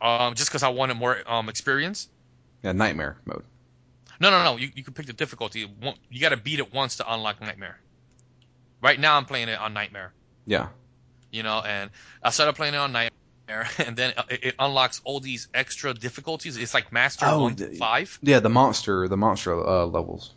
um, 0.00 0.34
just 0.34 0.50
because 0.50 0.62
I 0.62 0.68
wanted 0.68 0.94
more 0.94 1.18
um 1.26 1.48
experience. 1.48 2.08
Yeah, 2.62 2.70
nightmare 2.72 3.18
mode. 3.24 3.44
No, 4.20 4.30
no, 4.30 4.44
no. 4.44 4.56
You 4.56 4.70
you 4.74 4.84
can 4.84 4.94
pick 4.94 5.06
the 5.06 5.12
difficulty. 5.12 5.66
You 6.08 6.20
got 6.20 6.28
to 6.28 6.36
beat 6.36 6.60
it 6.60 6.72
once 6.72 6.96
to 6.96 7.12
unlock 7.12 7.40
Nightmare. 7.40 7.80
Right 8.80 8.98
now, 8.98 9.16
I'm 9.16 9.24
playing 9.24 9.48
it 9.48 9.58
on 9.58 9.74
Nightmare. 9.74 10.12
Yeah. 10.46 10.68
You 11.34 11.42
know, 11.42 11.60
and 11.66 11.90
I 12.22 12.30
started 12.30 12.54
playing 12.54 12.74
it 12.74 12.78
on 12.78 12.92
Nightmare, 12.92 13.68
and 13.86 13.96
then 13.96 14.14
it, 14.30 14.44
it 14.44 14.54
unlocks 14.58 15.00
all 15.04 15.18
these 15.20 15.48
extra 15.52 15.92
difficulties. 15.92 16.56
It's 16.56 16.74
like 16.74 16.92
Master 16.92 17.26
Oh, 17.28 17.42
one 17.42 17.54
the- 17.56 17.74
five. 17.74 18.18
Yeah, 18.22 18.38
the 18.40 18.48
monster 18.50 19.08
the 19.08 19.16
monster 19.16 19.52
uh, 19.54 19.86
levels. 19.86 20.32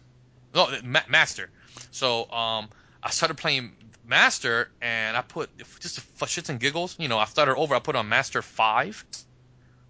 No, 0.55 0.67
ma- 0.83 1.07
Master. 1.07 1.49
So 1.91 2.29
um, 2.31 2.69
I 3.03 3.11
started 3.11 3.37
playing 3.37 3.73
Master, 4.07 4.69
and 4.81 5.15
I 5.15 5.21
put 5.21 5.49
just 5.79 5.99
for 5.99 6.25
shits 6.25 6.49
and 6.49 6.59
giggles. 6.59 6.95
You 6.97 7.07
know, 7.09 7.19
I 7.19 7.25
started 7.25 7.55
over. 7.55 7.75
I 7.75 7.79
put 7.79 7.95
on 7.95 8.09
Master 8.09 8.41
five. 8.41 9.05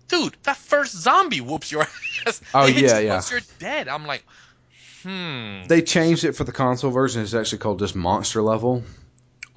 Dude, 0.09 0.35
that 0.43 0.57
first 0.57 0.93
zombie 0.95 1.41
whoops 1.41 1.71
your 1.71 1.81
ass. 2.27 2.41
Oh, 2.53 2.65
yeah, 2.65 2.99
yeah. 2.99 3.13
Once 3.15 3.29
you're 3.31 3.41
dead, 3.59 3.87
I'm 3.87 4.05
like, 4.05 4.23
hmm. 5.03 5.63
They 5.67 5.81
changed 5.81 6.23
it 6.23 6.33
for 6.33 6.43
the 6.43 6.51
console 6.51 6.91
version. 6.91 7.21
It's 7.21 7.33
actually 7.33 7.59
called 7.59 7.79
just 7.79 7.95
monster 7.95 8.41
level. 8.41 8.83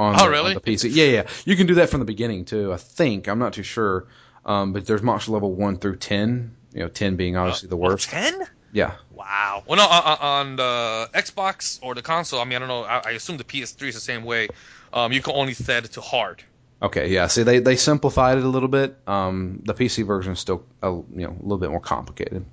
On 0.01 0.15
Oh, 0.19 0.25
the, 0.25 0.31
really? 0.31 0.55
On 0.55 0.61
the 0.65 0.73
PC. 0.73 0.89
Yeah, 0.93 1.05
yeah. 1.05 1.27
You 1.45 1.57
can 1.57 1.67
do 1.67 1.75
that 1.75 1.91
from 1.91 2.01
the 2.01 2.07
beginning 2.07 2.47
too. 2.47 2.73
I 2.73 2.77
think 2.79 3.29
I'm 3.29 3.39
not 3.39 3.53
too 3.53 3.63
sure. 3.63 4.07
Um, 4.47 4.73
but 4.73 4.87
there's 4.87 5.03
monster 5.03 5.33
level 5.33 5.53
one 5.55 5.77
through 5.77 5.97
ten. 5.97 6.57
You 6.73 6.81
know, 6.81 6.89
ten 6.89 7.17
being 7.17 7.37
obviously 7.37 7.69
the 7.69 7.77
worst. 7.77 8.09
Ten? 8.09 8.41
Yeah. 8.73 8.95
Wow. 9.13 9.63
Well, 9.67 9.77
no, 9.77 9.85
on, 9.87 10.19
on 10.21 10.57
the 10.57 11.11
Xbox 11.13 11.81
or 11.83 11.95
the 11.95 12.03
console, 12.03 12.41
I 12.41 12.45
mean, 12.45 12.57
I 12.57 12.59
don't 12.61 12.69
know. 12.69 12.83
I, 12.85 13.03
I 13.05 13.11
assume 13.11 13.37
the 13.37 13.45
PS3 13.45 13.89
is 13.89 13.95
the 13.95 14.01
same 14.01 14.25
way. 14.25 14.49
Um, 14.93 15.13
you 15.13 15.21
can 15.21 15.35
only 15.35 15.55
set 15.55 15.85
it 15.85 15.93
to 15.93 16.01
hard. 16.01 16.43
Okay, 16.83 17.09
yeah. 17.11 17.27
See, 17.27 17.43
they 17.43 17.59
they 17.59 17.77
simplified 17.77 18.39
it 18.39 18.45
a 18.45 18.49
little 18.49 18.69
bit. 18.71 18.97
Um, 19.07 19.61
the 19.65 19.75
PC 19.75 20.07
version 20.07 20.33
is 20.33 20.39
still 20.41 20.65
a, 20.83 20.89
you 20.91 21.05
know 21.27 21.37
a 21.39 21.43
little 21.43 21.59
bit 21.59 21.69
more 21.71 21.81
complicated. 21.81 22.47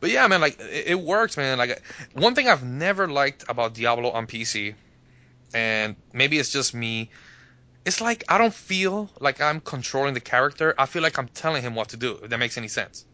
But 0.00 0.10
yeah, 0.10 0.26
man, 0.26 0.40
like 0.42 0.60
it, 0.60 0.88
it 0.88 1.00
works, 1.00 1.36
man. 1.38 1.56
Like 1.56 1.82
one 2.12 2.34
thing 2.34 2.48
I've 2.48 2.64
never 2.64 3.08
liked 3.08 3.44
about 3.48 3.72
Diablo 3.74 4.10
on 4.10 4.26
PC, 4.26 4.74
and 5.54 5.96
maybe 6.12 6.38
it's 6.38 6.50
just 6.52 6.74
me. 6.74 7.10
It's 7.84 8.00
like 8.00 8.24
I 8.28 8.38
don't 8.38 8.52
feel 8.54 9.08
like 9.20 9.40
I'm 9.40 9.60
controlling 9.60 10.14
the 10.14 10.20
character. 10.20 10.74
I 10.78 10.86
feel 10.86 11.02
like 11.02 11.18
I'm 11.18 11.28
telling 11.28 11.62
him 11.62 11.74
what 11.74 11.88
to 11.90 11.96
do. 11.96 12.18
If 12.22 12.30
that 12.30 12.38
makes 12.38 12.58
any 12.58 12.68
sense. 12.68 13.04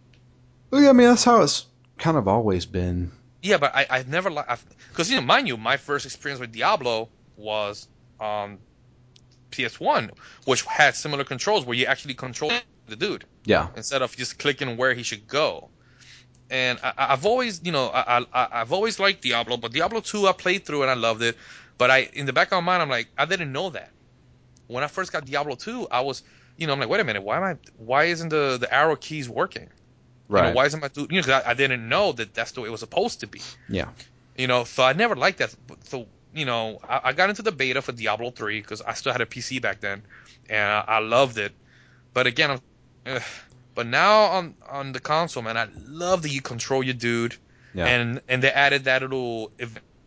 Well, 0.70 0.82
yeah, 0.82 0.90
I 0.90 0.92
mean 0.92 1.08
that's 1.08 1.24
how 1.24 1.42
it's 1.42 1.66
kind 1.98 2.16
of 2.16 2.26
always 2.28 2.66
been. 2.66 3.12
Yeah, 3.42 3.58
but 3.58 3.74
I, 3.74 3.86
I've 3.90 4.08
never 4.08 4.30
like 4.30 4.46
because 4.88 5.10
you 5.10 5.16
know, 5.16 5.22
mind 5.22 5.46
you, 5.48 5.56
my 5.56 5.76
first 5.76 6.06
experience 6.06 6.40
with 6.40 6.52
Diablo 6.52 7.08
was 7.36 7.88
um, 8.20 8.26
on 8.26 8.58
PS1, 9.50 10.10
which 10.46 10.62
had 10.62 10.94
similar 10.96 11.24
controls 11.24 11.64
where 11.64 11.76
you 11.76 11.86
actually 11.86 12.14
control 12.14 12.50
the 12.88 12.96
dude. 12.96 13.24
Yeah. 13.46 13.68
instead 13.76 14.00
of 14.02 14.16
just 14.16 14.38
clicking 14.38 14.76
where 14.76 14.94
he 14.94 15.02
should 15.02 15.26
go. 15.28 15.68
And 16.50 16.78
I, 16.82 16.92
I- 16.96 17.12
I've 17.12 17.26
always, 17.26 17.60
you 17.62 17.72
know, 17.72 17.88
I, 17.88 18.24
I, 18.32 18.48
I've 18.52 18.72
always 18.72 18.98
liked 18.98 19.22
Diablo, 19.22 19.56
but 19.58 19.72
Diablo 19.72 20.00
2 20.00 20.26
I 20.26 20.32
played 20.32 20.64
through 20.64 20.82
and 20.82 20.90
I 20.90 20.94
loved 20.94 21.22
it. 21.22 21.36
But 21.78 21.90
I, 21.90 22.08
in 22.14 22.26
the 22.26 22.32
back 22.32 22.52
of 22.52 22.62
my 22.62 22.72
mind, 22.72 22.82
I'm 22.82 22.88
like, 22.88 23.08
I 23.18 23.24
didn't 23.26 23.52
know 23.52 23.70
that. 23.70 23.92
When 24.68 24.84
I 24.84 24.88
first 24.88 25.12
got 25.12 25.26
Diablo 25.26 25.56
2, 25.56 25.88
I 25.90 26.00
was, 26.00 26.22
you 26.56 26.66
know, 26.66 26.72
I'm 26.72 26.80
like, 26.80 26.88
wait 26.88 27.00
a 27.00 27.04
minute, 27.04 27.22
why 27.22 27.36
am 27.36 27.42
I, 27.44 27.56
why 27.76 28.04
isn't 28.04 28.28
the, 28.30 28.58
the 28.60 28.72
arrow 28.72 28.96
keys 28.96 29.28
working? 29.28 29.70
You 30.34 30.40
Right. 30.40 30.42
know, 30.42 30.50
why 30.52 30.66
isn't 30.66 30.80
my, 30.80 30.88
dude, 30.88 31.10
you 31.10 31.18
know, 31.18 31.22
'cause 31.22 31.42
I, 31.44 31.50
I 31.50 31.54
didn't 31.54 31.88
know 31.88 32.12
that 32.12 32.34
that's 32.34 32.52
the 32.52 32.60
way 32.62 32.68
it 32.68 32.72
was 32.72 32.80
supposed 32.80 33.20
to 33.20 33.26
be. 33.26 33.40
Yeah. 33.68 33.90
You 34.36 34.46
know, 34.46 34.64
so 34.64 34.82
I 34.82 34.92
never 34.94 35.14
liked 35.16 35.38
that. 35.38 35.54
So, 35.84 36.08
you 36.32 36.44
know, 36.44 36.78
I, 36.88 37.00
I 37.04 37.12
got 37.12 37.30
into 37.30 37.42
the 37.42 37.52
beta 37.52 37.82
for 37.82 37.92
Diablo 37.92 38.30
3 38.30 38.60
because 38.60 38.80
I 38.82 38.94
still 38.94 39.12
had 39.12 39.20
a 39.20 39.26
PC 39.26 39.58
back 39.60 39.80
then, 39.80 40.02
and 40.48 40.70
I, 40.70 40.84
I 40.88 40.98
loved 41.00 41.38
it. 41.38 41.54
But 42.14 42.26
again, 42.26 42.50
I'm, 42.52 42.60
ugh. 43.06 43.22
but 43.74 43.86
now 43.86 44.22
on 44.24 44.56
on 44.68 44.92
the 44.92 45.00
console, 45.00 45.42
man, 45.42 45.56
I 45.56 45.68
love 45.86 46.22
that 46.22 46.30
you 46.30 46.42
control 46.42 46.82
your 46.82 46.94
dude, 46.94 47.36
Yeah. 47.74 47.86
and 47.86 48.20
and 48.28 48.42
they 48.42 48.50
added 48.50 48.84
that 48.84 49.02
little 49.02 49.52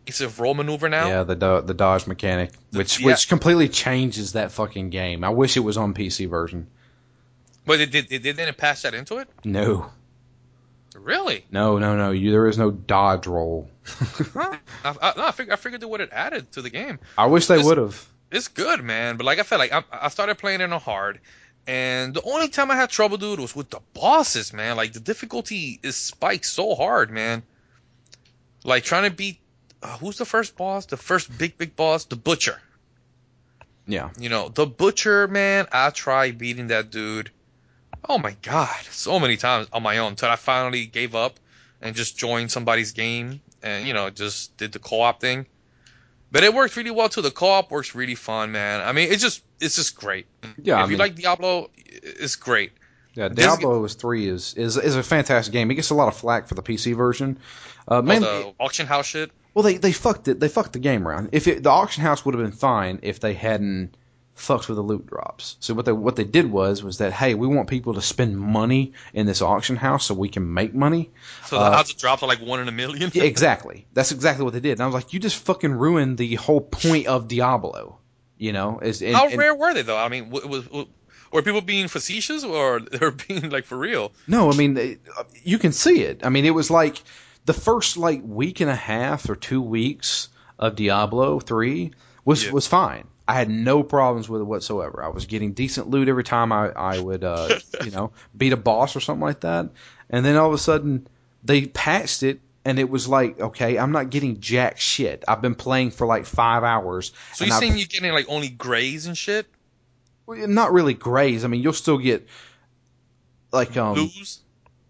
evasive 0.08 0.40
roll 0.40 0.54
maneuver 0.54 0.88
now. 0.88 1.08
Yeah, 1.08 1.22
the 1.24 1.34
do- 1.34 1.62
the 1.62 1.74
dodge 1.74 2.06
mechanic, 2.06 2.52
which 2.72 3.00
yeah. 3.00 3.06
which 3.06 3.28
completely 3.28 3.68
changes 3.68 4.32
that 4.32 4.52
fucking 4.52 4.90
game. 4.90 5.24
I 5.24 5.30
wish 5.30 5.56
it 5.56 5.60
was 5.60 5.76
on 5.76 5.94
PC 5.94 6.28
version. 6.28 6.66
But 7.66 7.78
they, 7.78 7.86
did 7.86 8.08
they 8.08 8.18
didn't 8.18 8.56
pass 8.56 8.82
that 8.82 8.94
into 8.94 9.18
it. 9.18 9.28
No, 9.44 9.90
Really? 10.94 11.44
no, 11.50 11.78
no, 11.78 11.96
no. 11.96 12.10
You, 12.10 12.30
there 12.30 12.46
is 12.48 12.58
no 12.58 12.70
dodge 12.70 13.26
roll. 13.26 13.68
I, 14.34 14.58
I, 14.84 15.12
no, 15.16 15.26
I, 15.26 15.32
figured, 15.32 15.52
I 15.52 15.56
figured 15.56 15.80
they 15.80 15.86
would 15.86 16.00
have 16.00 16.12
added 16.12 16.50
to 16.52 16.62
the 16.62 16.70
game. 16.70 16.98
I 17.16 17.26
wish 17.26 17.46
they 17.46 17.58
would 17.58 17.78
have. 17.78 18.06
it's 18.30 18.48
good, 18.48 18.82
man. 18.82 19.16
But 19.16 19.26
like 19.26 19.38
I 19.38 19.42
felt 19.42 19.58
like 19.60 19.72
I, 19.72 19.82
I 19.92 20.08
started 20.08 20.38
playing 20.38 20.60
it 20.60 20.72
on 20.72 20.80
hard, 20.80 21.20
and 21.66 22.14
the 22.14 22.22
only 22.22 22.48
time 22.48 22.70
I 22.70 22.76
had 22.76 22.90
trouble, 22.90 23.16
dude, 23.18 23.38
was 23.40 23.54
with 23.54 23.70
the 23.70 23.80
bosses, 23.94 24.52
man. 24.52 24.76
Like 24.76 24.92
the 24.92 25.00
difficulty 25.00 25.78
is 25.82 25.96
spiked 25.96 26.46
so 26.46 26.74
hard, 26.74 27.10
man. 27.10 27.42
Like 28.64 28.84
trying 28.84 29.08
to 29.08 29.14
beat 29.14 29.38
uh, 29.82 29.96
who's 29.98 30.18
the 30.18 30.24
first 30.24 30.56
boss? 30.56 30.86
The 30.86 30.96
first 30.96 31.36
big 31.38 31.56
big 31.58 31.76
boss, 31.76 32.04
the 32.04 32.16
butcher. 32.16 32.60
Yeah, 33.86 34.10
You 34.18 34.28
know, 34.28 34.50
the 34.50 34.66
butcher, 34.66 35.28
man. 35.28 35.66
I 35.72 35.88
tried 35.90 36.36
beating 36.36 36.66
that 36.68 36.90
dude. 36.90 37.30
Oh 38.06 38.18
my 38.18 38.36
god, 38.42 38.76
so 38.90 39.18
many 39.18 39.36
times 39.38 39.66
on 39.72 39.82
my 39.82 39.98
own 39.98 40.14
till 40.14 40.28
I 40.28 40.36
finally 40.36 40.84
gave 40.86 41.14
up 41.14 41.40
and 41.80 41.96
just 41.96 42.18
joined 42.18 42.50
somebody's 42.52 42.92
game 42.92 43.40
and 43.62 43.86
you 43.86 43.94
know 43.94 44.10
just 44.10 44.56
did 44.58 44.72
the 44.72 44.78
co-op 44.78 45.20
thing. 45.20 45.46
But 46.30 46.44
it 46.44 46.52
worked 46.52 46.76
really 46.76 46.90
well 46.90 47.08
too. 47.08 47.22
The 47.22 47.30
co-op 47.30 47.70
works 47.70 47.94
really 47.94 48.14
fun, 48.14 48.52
man. 48.52 48.82
I 48.86 48.92
mean, 48.92 49.10
it's 49.10 49.22
just 49.22 49.42
it's 49.60 49.76
just 49.76 49.96
great. 49.96 50.26
yeah. 50.62 50.82
if 50.82 50.88
I 50.88 50.90
you 50.90 50.96
like 50.98 51.14
Diablo, 51.14 51.70
it's 51.76 52.36
great. 52.36 52.72
yeah. 53.14 53.28
this- 53.28 53.46
Diablo 53.46 53.82
is 53.84 53.94
three 53.94 54.28
is, 54.28 54.52
is 54.54 54.76
is 54.76 54.96
a 54.96 55.02
fantastic 55.02 55.52
game. 55.52 55.70
It 55.70 55.76
gets 55.76 55.88
a 55.90 55.94
lot 55.94 56.08
of 56.08 56.16
flack 56.16 56.46
for 56.46 56.54
the 56.54 56.62
PC 56.62 56.94
version. 56.94 57.38
Uh, 57.88 58.02
Oh, 58.04 58.20
the 58.20 58.52
auction 58.60 58.86
house 58.86 59.06
shit. 59.06 59.30
Well, 59.58 59.64
they 59.64 59.76
they 59.76 59.90
fucked 59.90 60.28
it. 60.28 60.38
They 60.38 60.46
fucked 60.48 60.74
the 60.74 60.78
game 60.78 61.06
around. 61.08 61.30
If 61.32 61.48
it, 61.48 61.64
the 61.64 61.70
auction 61.70 62.04
house 62.04 62.24
would 62.24 62.34
have 62.36 62.42
been 62.44 62.52
fine 62.52 63.00
if 63.02 63.18
they 63.18 63.34
hadn't 63.34 63.96
fucked 64.36 64.68
with 64.68 64.76
the 64.76 64.82
loot 64.82 65.04
drops. 65.04 65.56
So 65.58 65.74
what 65.74 65.84
they 65.84 65.90
what 65.90 66.14
they 66.14 66.22
did 66.22 66.48
was 66.48 66.80
was 66.84 66.98
that 66.98 67.12
hey, 67.12 67.34
we 67.34 67.48
want 67.48 67.68
people 67.68 67.94
to 67.94 68.00
spend 68.00 68.38
money 68.38 68.92
in 69.12 69.26
this 69.26 69.42
auction 69.42 69.74
house 69.74 70.04
so 70.06 70.14
we 70.14 70.28
can 70.28 70.54
make 70.54 70.72
money. 70.74 71.10
So 71.46 71.58
the 71.58 71.64
Uh, 71.64 71.70
odds 71.80 71.90
of 71.90 71.96
drops 71.98 72.22
are 72.22 72.28
like 72.28 72.38
one 72.40 72.60
in 72.60 72.68
a 72.68 72.72
million. 72.72 73.10
Yeah, 73.12 73.24
exactly. 73.34 73.84
That's 73.94 74.12
exactly 74.12 74.44
what 74.44 74.52
they 74.54 74.60
did. 74.60 74.74
And 74.74 74.82
I 74.82 74.86
was 74.86 74.94
like, 74.94 75.12
you 75.12 75.18
just 75.18 75.44
fucking 75.44 75.72
ruined 75.72 76.18
the 76.18 76.36
whole 76.36 76.60
point 76.60 77.08
of 77.08 77.26
Diablo. 77.26 77.98
You 78.36 78.52
know, 78.52 78.78
is 78.78 79.00
How 79.00 79.26
and- 79.26 79.36
rare 79.36 79.56
were 79.56 79.74
they 79.74 79.82
though? 79.82 79.98
I 79.98 80.08
mean, 80.08 80.30
was, 80.30 80.68
were 81.32 81.42
people 81.42 81.60
being 81.60 81.88
facetious 81.88 82.44
or 82.44 82.78
they're 82.92 83.10
being 83.10 83.50
like 83.50 83.64
for 83.64 83.76
real? 83.76 84.12
No, 84.28 84.52
I 84.52 84.56
mean, 84.56 84.74
they- 84.74 84.98
you 85.42 85.58
can 85.58 85.72
see 85.72 86.02
it. 86.02 86.20
I 86.24 86.28
mean, 86.28 86.44
it 86.44 86.54
was 86.54 86.70
like 86.70 87.02
the 87.48 87.54
first 87.54 87.96
like 87.96 88.20
week 88.24 88.60
and 88.60 88.70
a 88.70 88.76
half 88.76 89.28
or 89.28 89.34
two 89.34 89.60
weeks 89.62 90.28
of 90.58 90.76
Diablo 90.76 91.40
three 91.40 91.92
was 92.24 92.44
Yeah. 92.44 92.52
was 92.52 92.66
fine. 92.66 93.04
I 93.26 93.34
had 93.34 93.50
no 93.50 93.82
problems 93.82 94.28
with 94.28 94.40
it 94.42 94.44
whatsoever. 94.44 95.02
I 95.02 95.08
was 95.08 95.26
getting 95.26 95.52
decent 95.54 95.88
loot 95.90 96.08
every 96.08 96.24
time 96.24 96.52
I 96.52 96.68
I 96.68 97.00
would 97.00 97.24
uh, 97.24 97.58
you 97.84 97.90
know 97.90 98.12
beat 98.36 98.52
a 98.52 98.56
boss 98.56 98.94
or 98.96 99.00
something 99.00 99.22
like 99.22 99.40
that. 99.40 99.70
And 100.10 100.24
then 100.24 100.36
all 100.36 100.48
of 100.48 100.54
a 100.54 100.58
sudden 100.58 101.08
they 101.42 101.66
patched 101.66 102.22
it. 102.22 102.40
And 102.64 102.78
it 102.78 102.90
was 102.90 103.08
like, 103.08 103.40
okay, 103.40 103.78
I'm 103.78 103.92
not 103.92 104.10
getting 104.10 104.40
jack 104.40 104.78
shit. 104.78 105.24
I've 105.26 105.40
been 105.40 105.54
playing 105.54 105.90
for 105.90 106.06
like 106.06 106.26
five 106.26 106.64
hours. 106.64 107.12
So 107.32 107.46
you're 107.46 107.54
I've- 107.54 107.64
saying 107.66 107.78
you're 107.78 107.86
getting 107.86 108.12
like 108.12 108.26
only 108.28 108.50
grays 108.50 109.06
and 109.06 109.16
shit, 109.16 109.46
Well, 110.26 110.46
not 110.48 110.72
really 110.74 110.92
grays. 110.92 111.46
I 111.46 111.48
mean, 111.48 111.62
you'll 111.62 111.72
still 111.72 111.96
get 111.96 112.26
like 113.52 113.74
um 113.78 113.94
blues? 113.94 114.40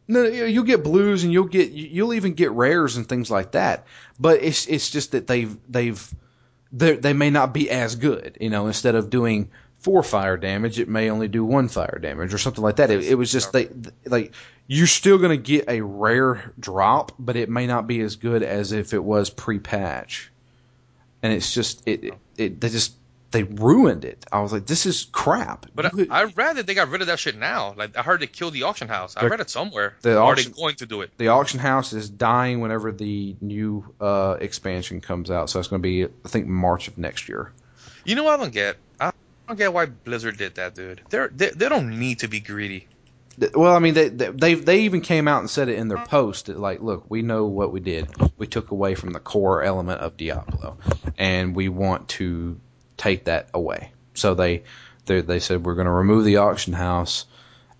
No, 0.08 0.22
you'll 0.24 0.64
get 0.64 0.82
blues 0.82 1.22
and 1.22 1.32
you'll 1.32 1.44
get 1.44 1.70
you'll 1.70 2.14
even 2.14 2.32
get 2.32 2.50
rares 2.52 2.96
and 2.96 3.06
things 3.06 3.30
like 3.30 3.52
that. 3.52 3.86
But 4.18 4.42
it's 4.42 4.66
it's 4.66 4.90
just 4.90 5.12
that 5.12 5.26
they've 5.26 5.54
they've 5.68 6.14
they 6.72 6.96
they 6.96 7.12
may 7.12 7.28
not 7.28 7.52
be 7.52 7.70
as 7.70 7.94
good. 7.94 8.38
You 8.40 8.48
know, 8.48 8.66
instead 8.66 8.94
of 8.94 9.10
doing 9.10 9.50
four 9.80 10.02
fire 10.02 10.38
damage, 10.38 10.80
it 10.80 10.88
may 10.88 11.10
only 11.10 11.28
do 11.28 11.44
one 11.44 11.68
fire 11.68 11.98
damage 12.00 12.32
or 12.32 12.38
something 12.38 12.64
like 12.64 12.76
that. 12.76 12.90
It, 12.90 13.04
it 13.04 13.14
was 13.16 13.30
just 13.30 13.52
they 13.52 13.68
like 14.06 14.32
you're 14.66 14.86
still 14.86 15.18
going 15.18 15.30
to 15.30 15.36
get 15.36 15.68
a 15.68 15.82
rare 15.82 16.52
drop, 16.58 17.12
but 17.18 17.36
it 17.36 17.50
may 17.50 17.66
not 17.66 17.86
be 17.86 18.00
as 18.00 18.16
good 18.16 18.42
as 18.42 18.72
if 18.72 18.94
it 18.94 19.04
was 19.04 19.28
pre-patch. 19.28 20.32
And 21.22 21.34
it's 21.34 21.52
just 21.52 21.86
it 21.86 22.04
it, 22.04 22.14
it 22.38 22.60
they 22.62 22.70
just 22.70 22.94
they 23.30 23.42
ruined 23.42 24.04
it. 24.06 24.24
I 24.32 24.40
was 24.40 24.52
like, 24.52 24.64
this 24.66 24.86
is 24.86 25.06
crap. 25.12 25.66
But 25.74 25.92
You- 25.94 26.06
I, 26.10 26.22
I 26.22 26.24
read 26.24 26.56
that 26.56 26.66
they 26.66 26.74
got 26.74 26.88
rid 26.88 27.00
of 27.02 27.08
that 27.08 27.18
shit 27.18 27.36
now. 27.36 27.74
Like 27.76 27.96
I 27.96 28.02
heard 28.02 28.20
they 28.20 28.26
killed 28.26 28.54
the 28.54 28.62
auction 28.62 28.88
house. 28.88 29.16
I 29.16 29.26
read 29.26 29.40
it 29.40 29.50
somewhere. 29.50 29.96
the 30.02 30.16
Are 30.18 30.32
auction- 30.32 30.52
they 30.52 30.56
going 30.60 30.76
to 30.76 30.86
do 30.86 31.02
it? 31.02 31.10
the 31.18 31.28
auction 31.28 31.60
house 31.60 31.92
is 31.92 32.08
dying 32.08 32.60
whenever 32.60 32.90
the 32.92 33.36
new 33.40 33.84
uh, 34.00 34.36
expansion 34.40 35.00
comes 35.00 35.30
out, 35.30 35.50
so 35.50 35.58
it's 35.58 35.68
going 35.68 35.82
to 35.82 35.86
be 35.88 36.04
I 36.04 36.28
think 36.28 36.46
March 36.46 36.88
of 36.88 36.96
next 36.96 37.28
year. 37.28 37.52
You 38.04 38.14
know 38.14 38.24
what 38.24 38.38
I 38.40 38.42
don't 38.42 38.52
get? 38.52 38.76
I 38.98 39.12
don't 39.48 39.56
get 39.58 39.72
why 39.72 39.86
Blizzard 39.86 40.36
did 40.36 40.54
that, 40.56 40.74
dude. 40.74 41.00
They're 41.10 41.28
they, 41.28 41.50
they 41.50 41.68
don't 41.68 41.98
need 41.98 42.20
to 42.20 42.28
be 42.28 42.40
greedy. 42.40 42.86
Well, 43.54 43.74
I 43.74 43.78
mean, 43.78 43.94
they 43.94 44.08
they 44.08 44.28
they 44.30 44.54
they 44.54 44.80
even 44.80 45.00
came 45.00 45.28
out 45.28 45.40
and 45.40 45.48
said 45.48 45.68
it 45.68 45.78
in 45.78 45.88
their 45.88 46.04
post. 46.04 46.46
That, 46.46 46.58
like, 46.58 46.80
look, 46.82 47.04
we 47.08 47.22
know 47.22 47.46
what 47.46 47.72
we 47.72 47.80
did. 47.80 48.08
We 48.36 48.46
took 48.48 48.72
away 48.72 48.94
from 48.96 49.10
the 49.12 49.20
core 49.20 49.62
element 49.62 50.00
of 50.00 50.16
Diablo, 50.16 50.76
and 51.16 51.54
we 51.54 51.68
want 51.68 52.08
to 52.10 52.58
take 52.98 53.24
that 53.24 53.48
away. 53.54 53.92
So 54.12 54.34
they 54.34 54.64
they, 55.06 55.22
they 55.22 55.40
said 55.40 55.64
we're 55.64 55.74
going 55.74 55.86
to 55.86 55.90
remove 55.92 56.26
the 56.26 56.36
auction 56.36 56.74
house, 56.74 57.24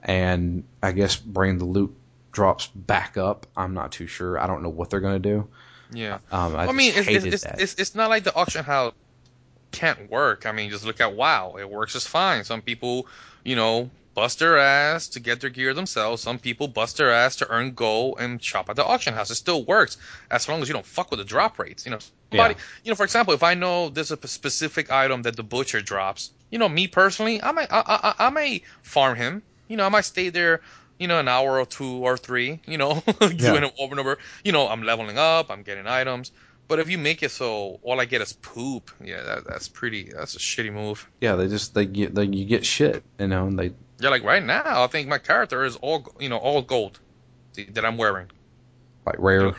and 0.02 0.64
I 0.82 0.92
guess 0.92 1.16
bring 1.16 1.58
the 1.58 1.66
loot 1.66 1.94
drops 2.32 2.68
back 2.68 3.18
up. 3.18 3.46
I'm 3.54 3.74
not 3.74 3.92
too 3.92 4.06
sure. 4.06 4.38
I 4.38 4.46
don't 4.46 4.62
know 4.62 4.70
what 4.70 4.88
they're 4.88 5.00
going 5.00 5.20
to 5.22 5.28
do. 5.28 5.48
Yeah. 5.92 6.18
Um, 6.32 6.56
I, 6.56 6.66
I 6.66 6.72
mean, 6.72 6.92
it's, 6.94 7.24
it's, 7.24 7.44
it's, 7.44 7.74
it's 7.74 7.94
not 7.94 8.08
like 8.08 8.24
the 8.24 8.34
auction 8.34 8.64
house 8.64 8.94
can't 9.72 10.10
work. 10.10 10.46
I 10.46 10.52
mean, 10.52 10.70
just 10.70 10.84
look 10.84 11.00
at 11.00 11.14
WoW. 11.14 11.56
It 11.58 11.68
works 11.68 11.92
just 11.92 12.08
fine. 12.08 12.44
Some 12.44 12.62
people, 12.62 13.06
you 13.44 13.56
know, 13.56 13.90
bust 14.18 14.40
their 14.40 14.58
ass 14.58 15.10
to 15.10 15.20
get 15.20 15.40
their 15.40 15.48
gear 15.48 15.74
themselves. 15.74 16.22
Some 16.22 16.40
people 16.40 16.66
bust 16.66 16.96
their 16.96 17.12
ass 17.12 17.36
to 17.36 17.48
earn 17.48 17.74
gold 17.74 18.16
and 18.18 18.42
shop 18.42 18.68
at 18.68 18.74
the 18.74 18.84
auction 18.84 19.14
house. 19.14 19.30
It 19.30 19.36
still 19.36 19.64
works 19.64 19.96
as 20.28 20.48
long 20.48 20.60
as 20.60 20.66
you 20.66 20.74
don't 20.74 20.84
fuck 20.84 21.12
with 21.12 21.18
the 21.18 21.24
drop 21.24 21.56
rates. 21.60 21.86
You 21.86 21.92
know, 21.92 21.98
somebody, 22.32 22.56
you 22.82 22.90
know, 22.90 22.96
for 22.96 23.04
example, 23.04 23.32
if 23.34 23.44
I 23.44 23.54
know 23.54 23.90
there's 23.90 24.10
a 24.10 24.18
specific 24.26 24.90
item 24.90 25.22
that 25.22 25.36
the 25.36 25.44
butcher 25.44 25.80
drops, 25.80 26.32
you 26.50 26.58
know, 26.58 26.68
me 26.68 26.88
personally, 26.88 27.40
I 27.40 27.52
might, 27.52 27.72
I, 27.72 27.82
I, 27.86 28.26
I 28.26 28.30
may 28.30 28.62
farm 28.82 29.14
him. 29.14 29.40
You 29.68 29.76
know, 29.76 29.86
I 29.86 29.88
might 29.88 30.04
stay 30.04 30.30
there. 30.30 30.62
You 30.98 31.06
know, 31.06 31.20
an 31.20 31.28
hour 31.28 31.60
or 31.60 31.64
two 31.64 32.04
or 32.04 32.16
three. 32.16 32.58
You 32.66 32.76
know, 32.76 33.00
doing 33.20 33.62
it 33.62 33.72
over 33.78 33.92
and 33.92 34.00
over. 34.00 34.18
You 34.42 34.50
know, 34.50 34.66
I'm 34.66 34.82
leveling 34.82 35.16
up. 35.16 35.48
I'm 35.48 35.62
getting 35.62 35.86
items. 35.86 36.32
But 36.66 36.80
if 36.80 36.90
you 36.90 36.98
make 36.98 37.22
it 37.22 37.30
so 37.30 37.78
all 37.82 38.00
I 38.00 38.04
get 38.04 38.20
is 38.20 38.34
poop, 38.34 38.90
yeah, 39.02 39.22
that, 39.22 39.46
that's 39.46 39.68
pretty. 39.68 40.10
That's 40.12 40.34
a 40.34 40.38
shitty 40.38 40.72
move. 40.72 41.08
yeah, 41.20 41.36
they 41.36 41.46
just 41.46 41.72
they 41.72 41.86
get 41.86 42.16
they 42.16 42.24
you 42.24 42.44
get 42.44 42.66
shit, 42.66 43.04
you 43.18 43.28
know, 43.28 43.46
and 43.46 43.58
they 43.58 43.72
Yeah, 44.00 44.10
like 44.10 44.22
right 44.24 44.44
now, 44.44 44.82
I 44.84 44.86
think 44.86 45.08
my 45.08 45.18
character 45.18 45.64
is 45.64 45.76
all 45.76 46.06
you 46.20 46.28
know, 46.28 46.38
all 46.38 46.62
gold 46.62 47.00
that 47.72 47.84
I'm 47.84 47.96
wearing. 47.96 48.30
like 49.06 49.16
rare. 49.18 49.54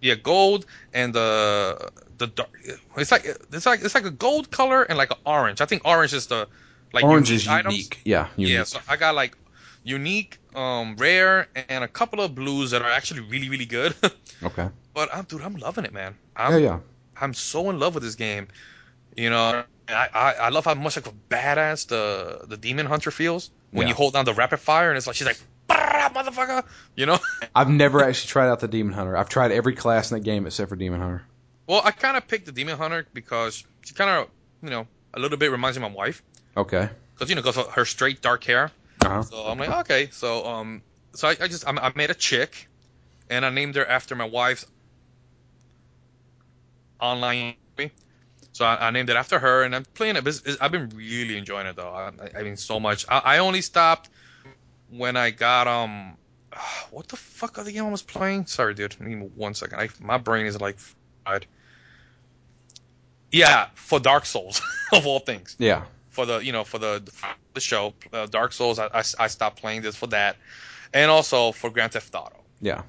Yeah, 0.00 0.14
gold 0.14 0.66
and 0.92 1.14
the 1.14 1.90
the 2.18 2.26
dark. 2.28 2.50
It's 2.96 3.10
like 3.10 3.24
it's 3.24 3.66
like 3.66 3.80
it's 3.82 3.94
like 3.94 4.04
a 4.04 4.10
gold 4.10 4.50
color 4.50 4.82
and 4.84 4.98
like 4.98 5.10
an 5.10 5.18
orange. 5.26 5.60
I 5.60 5.66
think 5.66 5.82
orange 5.84 6.12
is 6.14 6.26
the 6.26 6.48
like 6.92 7.04
Orange 7.04 7.28
unique 7.30 7.42
is 7.42 7.48
items. 7.48 7.74
unique. 7.74 8.00
Yeah, 8.04 8.28
unique. 8.36 8.54
Yeah, 8.54 8.64
so 8.64 8.78
I 8.88 8.96
got 8.96 9.14
like 9.14 9.36
unique, 9.84 10.38
um, 10.54 10.96
rare, 10.96 11.48
and 11.68 11.84
a 11.84 11.88
couple 11.88 12.20
of 12.20 12.34
blues 12.34 12.70
that 12.70 12.82
are 12.82 12.90
actually 12.90 13.20
really 13.20 13.48
really 13.48 13.66
good. 13.66 13.94
Okay. 14.42 14.68
but 14.94 15.08
I'm 15.14 15.24
dude, 15.24 15.42
I'm 15.42 15.56
loving 15.56 15.84
it, 15.84 15.92
man. 15.92 16.14
I'm 16.36 16.52
Yeah, 16.52 16.58
yeah. 16.58 16.78
I'm 17.20 17.34
so 17.34 17.70
in 17.70 17.78
love 17.78 17.94
with 17.94 18.02
this 18.04 18.14
game. 18.16 18.48
You 19.16 19.30
know, 19.30 19.64
I, 19.88 20.08
I, 20.14 20.32
I 20.34 20.48
love 20.50 20.64
how 20.66 20.74
much 20.74 20.96
like 20.96 21.06
a 21.06 21.12
badass 21.30 21.86
the 21.88 22.46
the 22.46 22.56
demon 22.56 22.86
hunter 22.86 23.10
feels 23.10 23.50
when 23.70 23.82
Yeah. 23.86 23.88
you 23.90 23.94
hold 23.94 24.14
down 24.14 24.24
the 24.24 24.34
rapid 24.34 24.58
fire 24.58 24.88
and 24.90 24.96
it's 24.96 25.06
like 25.06 25.16
she's 25.16 25.26
like 25.26 25.38
"Brrrah, 25.68 26.12
motherfucker, 26.12 26.64
you 26.94 27.06
know. 27.06 27.18
I've 27.54 27.68
never 27.68 28.02
actually 28.04 28.28
tried 28.28 28.48
out 28.48 28.60
the 28.60 28.68
Demon 28.68 28.92
Hunter. 28.94 29.16
I've 29.16 29.28
tried 29.28 29.52
every 29.52 29.74
class 29.74 30.10
in 30.10 30.18
that 30.18 30.24
game 30.24 30.46
except 30.46 30.68
for 30.68 30.76
Demon 30.76 31.00
Hunter. 31.00 31.22
well, 31.66 31.82
I 31.84 31.90
kind 31.90 32.16
of 32.16 32.28
picked 32.28 32.46
the 32.46 32.52
demon 32.52 32.78
hunter 32.78 33.06
because 33.12 33.64
she 33.82 33.94
kind 33.94 34.10
of 34.10 34.28
you 34.62 34.70
know 34.70 34.86
a 35.14 35.18
little 35.18 35.38
bit 35.38 35.50
reminds 35.50 35.78
me 35.78 35.84
of 35.84 35.90
my 35.92 35.96
wife 35.96 36.22
Okay. 36.56 36.88
because 37.14 37.28
you 37.28 37.34
know 37.36 37.42
because 37.42 37.56
her 37.74 37.84
straight 37.84 38.22
dark 38.22 38.44
hair. 38.44 38.70
Uh-huh. 39.04 39.22
So 39.22 39.36
I'm 39.46 39.58
like 39.58 39.70
okay, 39.80 40.08
so 40.12 40.46
um 40.46 40.82
so 41.14 41.28
I, 41.28 41.36
I 41.40 41.48
just 41.48 41.66
I, 41.66 41.72
I 41.72 41.92
made 41.94 42.10
a 42.10 42.14
chick 42.14 42.68
and 43.28 43.44
I 43.44 43.50
named 43.50 43.74
her 43.76 43.84
after 43.86 44.14
my 44.14 44.24
wife's 44.26 44.64
online. 47.00 47.54
So 48.56 48.64
I, 48.64 48.86
I 48.86 48.90
named 48.90 49.10
it 49.10 49.16
after 49.16 49.38
her, 49.38 49.64
and 49.64 49.74
I'm 49.76 49.84
playing 49.84 50.16
it. 50.16 50.24
But 50.24 50.30
it's- 50.34 50.42
it's- 50.54 50.58
I've 50.62 50.72
been 50.72 50.88
really 50.94 51.36
enjoying 51.36 51.66
it 51.66 51.76
though. 51.76 51.90
I, 51.90 52.10
I- 52.38 52.42
mean, 52.42 52.56
so 52.56 52.80
much. 52.80 53.04
I, 53.06 53.18
I 53.18 53.38
only 53.38 53.60
stopped 53.60 54.08
when 54.88 55.14
I 55.16 55.28
got 55.30 55.66
um, 55.68 56.16
what 56.90 57.06
the 57.08 57.16
fuck 57.16 57.58
other 57.58 57.70
game 57.70 57.84
I 57.84 57.90
was 57.90 58.00
playing? 58.02 58.46
Sorry, 58.46 58.72
dude. 58.72 58.92
Give 58.98 59.06
me 59.06 59.16
one 59.34 59.52
second. 59.54 59.78
I, 59.78 59.88
my 60.00 60.16
brain 60.18 60.46
is 60.46 60.58
like 60.60 60.78
fried. 61.24 61.44
Yeah, 63.30 63.66
for 63.74 64.00
Dark 64.00 64.24
Souls 64.24 64.62
of 64.92 65.06
all 65.06 65.18
things. 65.18 65.56
Yeah. 65.58 65.84
For 66.10 66.24
the 66.24 66.38
you 66.38 66.52
know 66.52 66.64
for 66.64 66.78
the 66.78 67.02
the 67.52 67.60
show 67.60 67.92
uh, 68.12 68.24
Dark 68.26 68.52
Souls, 68.52 68.78
I, 68.78 68.86
I 68.86 69.02
I 69.18 69.26
stopped 69.26 69.60
playing 69.60 69.82
this 69.82 69.96
for 69.96 70.06
that, 70.08 70.36
and 70.94 71.10
also 71.10 71.52
for 71.52 71.68
Grand 71.68 71.92
Theft 71.92 72.14
Auto 72.14 72.40
Yeah. 72.62 72.82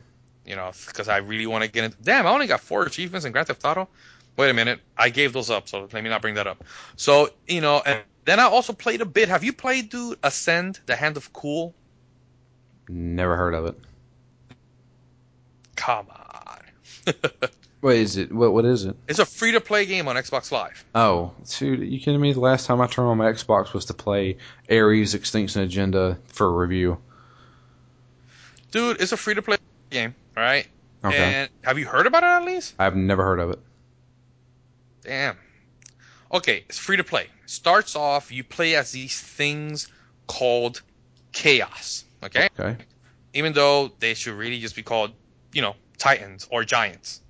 you 0.45 0.55
know, 0.55 0.71
because 0.87 1.09
I 1.09 1.17
really 1.17 1.45
want 1.45 1.65
to 1.65 1.69
get 1.69 1.83
into. 1.83 1.97
Damn, 2.01 2.25
I 2.25 2.29
only 2.29 2.47
got 2.47 2.61
four 2.61 2.83
achievements 2.83 3.25
in 3.25 3.33
Grand 3.33 3.47
Theft 3.47 3.65
Auto. 3.65 3.89
Wait 4.37 4.49
a 4.51 4.53
minute, 4.53 4.79
I 4.95 5.09
gave 5.09 5.33
those 5.33 5.49
up, 5.49 5.67
so 5.67 5.89
let 5.91 6.03
me 6.03 6.09
not 6.09 6.21
bring 6.21 6.35
that 6.35 6.45
up. 6.47 6.63
So 6.95 7.29
you 7.47 7.59
know, 7.59 7.81
and 7.83 8.01
then 8.25 8.39
I 8.39 8.43
also 8.43 8.71
played 8.71 9.01
a 9.01 9.05
bit. 9.05 9.29
Have 9.29 9.43
you 9.43 9.51
played, 9.51 9.89
dude, 9.89 10.19
Ascend: 10.23 10.79
The 10.85 10.95
Hand 10.95 11.17
of 11.17 11.33
Kul? 11.33 11.73
Never 12.87 13.35
heard 13.35 13.53
of 13.53 13.65
it. 13.65 13.79
Come 15.75 16.07
on, 16.09 17.13
What 17.81 17.95
is 17.95 18.17
it? 18.17 18.31
What 18.31 18.53
what 18.53 18.65
is 18.65 18.85
it? 18.85 18.95
it's 19.07 19.19
a 19.19 19.25
free-to-play 19.25 19.85
game 19.85 20.07
on 20.07 20.15
Xbox 20.15 20.51
Live. 20.51 20.83
Oh, 20.95 21.33
dude, 21.57 21.81
you 21.81 21.99
kidding 21.99 22.19
me? 22.19 22.33
The 22.33 22.39
last 22.39 22.65
time 22.65 22.81
I 22.81 22.87
turned 22.87 23.07
on 23.07 23.17
my 23.17 23.31
Xbox 23.31 23.73
was 23.73 23.85
to 23.85 23.93
play 23.93 24.37
Ares 24.69 25.13
Extinction 25.13 25.61
Agenda 25.61 26.17
for 26.27 26.47
a 26.47 26.51
review. 26.51 26.97
Dude, 28.71 28.99
it's 28.99 29.11
a 29.11 29.17
free-to-play 29.17 29.57
game, 29.89 30.15
all 30.35 30.43
right? 30.43 30.67
Okay. 31.03 31.17
And 31.17 31.49
have 31.61 31.77
you 31.77 31.85
heard 31.85 32.07
about 32.07 32.23
it 32.23 32.27
at 32.27 32.43
least? 32.43 32.73
I've 32.79 32.95
never 32.95 33.23
heard 33.23 33.39
of 33.39 33.51
it. 33.51 33.59
Damn. 35.07 35.37
Okay, 36.33 36.65
it's 36.67 36.77
free 36.77 36.97
to 36.97 37.03
play. 37.05 37.27
Starts 37.45 37.95
off, 37.95 38.29
you 38.29 38.43
play 38.43 38.75
as 38.75 38.91
these 38.91 39.17
things 39.17 39.87
called 40.27 40.81
Caos. 41.31 42.03
Okay? 42.21 42.49
Okay. 42.59 42.75
Even 43.33 43.53
though 43.53 43.89
they 43.99 44.15
should 44.15 44.33
really 44.33 44.59
just 44.59 44.75
be 44.75 44.83
called, 44.83 45.11
you 45.53 45.61
know, 45.61 45.75
titans 45.97 46.45
or 46.51 46.65
giants. 46.65 47.21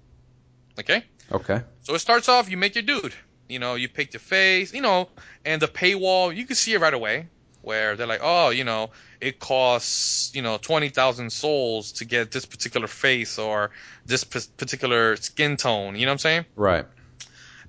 Okay? 0.79 1.03
Okay. 1.31 1.61
So 1.83 1.93
it 1.93 1.99
starts 1.99 2.27
off, 2.27 2.49
you 2.49 2.57
make 2.57 2.73
your 2.73 2.81
dude. 2.81 3.13
You 3.47 3.59
know, 3.59 3.75
you 3.75 3.87
pick 3.87 4.13
your 4.13 4.21
face, 4.21 4.73
you 4.73 4.81
know, 4.81 5.07
and 5.45 5.61
the 5.61 5.67
paywall, 5.67 6.35
you 6.35 6.47
can 6.47 6.55
see 6.55 6.73
it 6.73 6.81
right 6.81 6.93
away. 6.93 7.27
Where 7.61 7.95
they're 7.95 8.07
like, 8.07 8.21
oh, 8.23 8.49
you 8.49 8.63
know, 8.63 8.91
it 9.21 9.39
costs, 9.39 10.33
you 10.33 10.41
know, 10.41 10.57
20,000 10.57 11.29
souls 11.29 11.91
to 11.93 12.05
get 12.05 12.31
this 12.31 12.45
particular 12.45 12.87
face 12.87 13.37
or 13.37 13.71
this 14.05 14.23
p- 14.23 14.39
particular 14.55 15.17
skin 15.17 15.57
tone. 15.57 15.95
You 15.95 16.05
know 16.05 16.11
what 16.11 16.13
I'm 16.13 16.19
saying? 16.19 16.45
Right. 16.55 16.85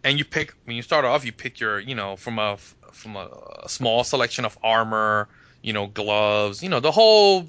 And 0.04 0.18
you 0.18 0.24
pick 0.24 0.54
when 0.64 0.76
you 0.76 0.82
start 0.82 1.04
off 1.04 1.24
you 1.24 1.32
pick 1.32 1.60
your 1.60 1.78
you 1.78 1.94
know 1.94 2.16
from 2.16 2.38
a 2.38 2.56
from 2.92 3.16
a, 3.16 3.28
a 3.64 3.68
small 3.68 4.04
selection 4.04 4.44
of 4.44 4.56
armor 4.62 5.28
you 5.62 5.72
know 5.72 5.86
gloves 5.86 6.62
you 6.62 6.68
know 6.68 6.80
the 6.80 6.92
whole 6.92 7.46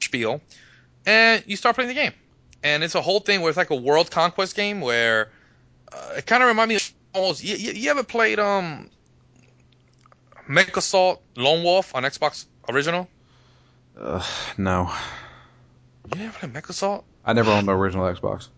spiel. 0.00 0.40
And 1.06 1.42
you 1.46 1.56
start 1.56 1.76
playing 1.76 1.88
the 1.88 1.94
game. 1.94 2.12
And 2.62 2.82
it's 2.82 2.94
a 2.94 3.00
whole 3.00 3.20
thing 3.20 3.40
where 3.40 3.48
it's 3.48 3.56
like 3.56 3.70
a 3.70 3.76
world 3.76 4.10
conquest 4.10 4.56
game 4.56 4.80
where 4.80 5.30
uh, 5.92 6.14
it 6.18 6.26
kind 6.26 6.42
of 6.42 6.48
reminds 6.48 6.68
me 6.68 6.74
of 6.76 6.92
almost 7.14 7.44
you, 7.44 7.56
you, 7.56 7.72
you 7.72 7.90
ever 7.90 8.02
played 8.02 8.38
um 8.38 8.90
MechAssault 10.48 11.18
Lone 11.36 11.62
Wolf 11.62 11.94
on 11.94 12.02
Xbox 12.02 12.46
original? 12.68 13.08
Uh, 13.98 14.24
no, 14.56 14.92
you 16.12 16.20
never 16.20 16.38
played 16.38 16.52
MechAssault? 16.52 17.04
I 17.24 17.32
never 17.32 17.50
owned 17.50 17.68
the 17.68 17.76
original 17.76 18.12
Xbox. 18.12 18.48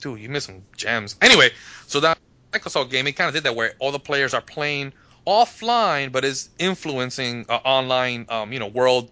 dude, 0.00 0.20
you 0.20 0.28
missed 0.28 0.46
some 0.46 0.62
gems. 0.76 1.16
Anyway, 1.20 1.50
so 1.86 2.00
that 2.00 2.18
Microsoft 2.54 2.90
game, 2.90 3.06
it 3.06 3.12
kind 3.12 3.28
of 3.28 3.34
did 3.34 3.44
that 3.44 3.56
where 3.56 3.74
all 3.78 3.92
the 3.92 3.98
players 3.98 4.34
are 4.34 4.40
playing 4.40 4.92
offline, 5.26 6.12
but 6.12 6.24
is 6.24 6.50
influencing 6.58 7.46
an 7.48 7.60
online, 7.64 8.26
um, 8.28 8.52
you 8.52 8.58
know, 8.58 8.68
world 8.68 9.10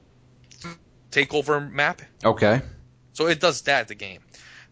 takeover 1.11 1.71
map. 1.71 2.03
Okay. 2.25 2.61
So 3.13 3.27
it 3.27 3.41
does 3.41 3.63
that, 3.63 3.89
the 3.89 3.95
game. 3.95 4.21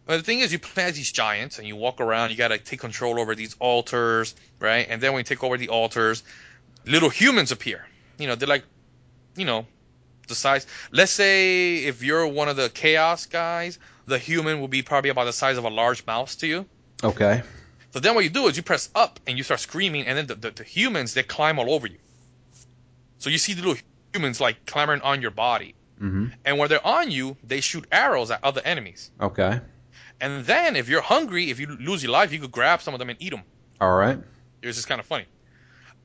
But 0.06 0.16
the 0.16 0.22
thing 0.22 0.40
is, 0.40 0.52
you 0.52 0.58
play 0.58 0.84
as 0.84 0.96
these 0.96 1.12
giants, 1.12 1.58
and 1.58 1.68
you 1.68 1.76
walk 1.76 2.00
around. 2.00 2.30
You 2.30 2.36
gotta 2.36 2.58
take 2.58 2.80
control 2.80 3.20
over 3.20 3.34
these 3.34 3.54
altars, 3.58 4.34
right? 4.58 4.86
And 4.88 5.00
then 5.00 5.12
when 5.12 5.20
you 5.20 5.24
take 5.24 5.44
over 5.44 5.56
the 5.56 5.68
altars, 5.68 6.22
little 6.86 7.10
humans 7.10 7.52
appear. 7.52 7.86
You 8.18 8.26
know, 8.26 8.34
they're 8.34 8.48
like, 8.48 8.64
you 9.36 9.44
know, 9.44 9.66
the 10.28 10.34
size. 10.34 10.66
Let's 10.90 11.12
say 11.12 11.84
if 11.84 12.02
you're 12.02 12.26
one 12.26 12.48
of 12.48 12.56
the 12.56 12.70
Caos 12.70 13.26
guys, 13.26 13.78
the 14.06 14.18
human 14.18 14.60
will 14.60 14.68
be 14.68 14.82
probably 14.82 15.10
about 15.10 15.24
the 15.24 15.32
size 15.32 15.58
of 15.58 15.64
a 15.64 15.68
large 15.70 16.04
mouse 16.06 16.36
to 16.36 16.46
you. 16.46 16.66
Okay. 17.04 17.42
So 17.92 18.00
then 18.00 18.14
what 18.14 18.24
you 18.24 18.30
do 18.30 18.46
is 18.46 18.56
you 18.56 18.62
press 18.62 18.88
up 18.94 19.18
and 19.26 19.36
you 19.36 19.44
start 19.44 19.60
screaming, 19.60 20.06
and 20.06 20.16
then 20.16 20.26
the, 20.26 20.34
the, 20.34 20.50
the 20.50 20.64
humans 20.64 21.14
they 21.14 21.22
climb 21.22 21.58
all 21.58 21.72
over 21.72 21.86
you. 21.86 21.98
So 23.18 23.30
you 23.30 23.38
see 23.38 23.52
the 23.54 23.62
little 23.62 23.82
humans 24.14 24.40
like 24.40 24.64
clambering 24.66 25.02
on 25.02 25.22
your 25.22 25.30
body, 25.32 25.74
Mm-hmm. 26.00 26.28
and 26.46 26.56
when 26.56 26.70
they're 26.70 26.86
on 26.86 27.10
you, 27.10 27.36
they 27.44 27.60
shoot 27.60 27.84
arrows 27.92 28.30
at 28.30 28.42
other 28.42 28.62
enemies. 28.64 29.10
Okay. 29.20 29.60
And 30.18 30.46
then 30.46 30.76
if 30.76 30.88
you're 30.88 31.02
hungry, 31.02 31.50
if 31.50 31.60
you 31.60 31.66
lose 31.66 32.02
your 32.02 32.10
life, 32.10 32.32
you 32.32 32.38
could 32.38 32.52
grab 32.52 32.80
some 32.80 32.94
of 32.94 32.98
them 33.00 33.10
and 33.10 33.20
eat 33.20 33.30
them. 33.30 33.42
All 33.82 33.94
right. 33.94 34.18
It 34.62 34.66
was 34.66 34.76
just 34.76 34.88
kind 34.88 34.98
of 34.98 35.04
funny. 35.04 35.26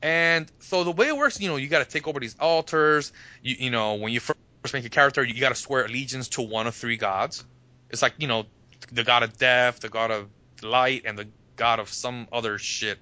And 0.02 0.52
so 0.58 0.84
the 0.84 0.90
way 0.92 1.08
it 1.08 1.16
works, 1.16 1.40
you 1.40 1.48
know, 1.48 1.56
you 1.56 1.68
got 1.68 1.78
to 1.78 1.90
take 1.90 2.06
over 2.06 2.20
these 2.20 2.36
altars. 2.38 3.10
You, 3.42 3.56
you 3.58 3.70
know, 3.70 3.94
when 3.94 4.12
you 4.12 4.20
first 4.20 4.38
make 4.74 4.84
a 4.84 4.90
character, 4.90 5.24
you 5.24 5.40
got 5.40 5.48
to 5.48 5.54
swear 5.54 5.86
allegiance 5.86 6.28
to 6.30 6.42
one 6.42 6.66
of 6.66 6.74
three 6.74 6.98
gods. 6.98 7.44
It's 7.88 8.02
like, 8.02 8.14
you 8.18 8.26
know, 8.28 8.44
the 8.92 9.02
god 9.02 9.22
of 9.22 9.38
death, 9.38 9.80
the 9.80 9.88
god 9.88 10.10
of 10.10 10.28
light, 10.62 11.04
and 11.06 11.18
the 11.18 11.26
god 11.56 11.80
of 11.80 11.88
some 11.88 12.28
other 12.32 12.58
shit. 12.58 12.98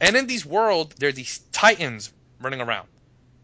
And 0.00 0.16
in 0.16 0.26
these 0.26 0.46
worlds, 0.46 0.96
there 0.96 1.08
are 1.08 1.12
these 1.12 1.38
titans 1.52 2.12
running 2.40 2.60
around. 2.60 2.88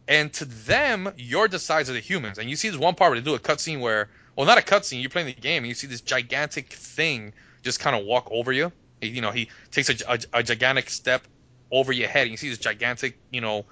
And 0.06 0.32
to 0.34 0.44
them, 0.44 1.12
you're 1.16 1.48
the 1.48 1.58
size 1.58 1.88
of 1.88 1.94
the 1.94 2.00
humans. 2.00 2.38
And 2.38 2.48
you 2.48 2.56
see 2.56 2.68
this 2.68 2.78
one 2.78 2.94
part 2.94 3.10
where 3.10 3.20
they 3.20 3.24
do 3.24 3.34
a 3.34 3.38
cutscene 3.38 3.80
where, 3.80 4.10
well, 4.36 4.46
not 4.46 4.58
a 4.58 4.60
cutscene, 4.60 5.00
you're 5.00 5.10
playing 5.10 5.26
the 5.26 5.32
game, 5.32 5.62
and 5.62 5.68
you 5.68 5.74
see 5.74 5.86
this 5.86 6.02
gigantic 6.02 6.72
thing 6.72 7.32
just 7.62 7.80
kind 7.80 7.96
of 7.96 8.04
walk 8.04 8.28
over 8.30 8.52
you. 8.52 8.70
You 9.00 9.20
know, 9.20 9.30
he 9.30 9.48
takes 9.70 9.88
a, 9.88 9.96
a, 10.08 10.18
a 10.32 10.42
gigantic 10.42 10.90
step 10.90 11.26
over 11.70 11.92
your 11.92 12.08
head, 12.08 12.22
and 12.22 12.30
you 12.30 12.36
see 12.36 12.50
this 12.50 12.58
gigantic, 12.58 13.18
you 13.32 13.40
know, 13.40 13.64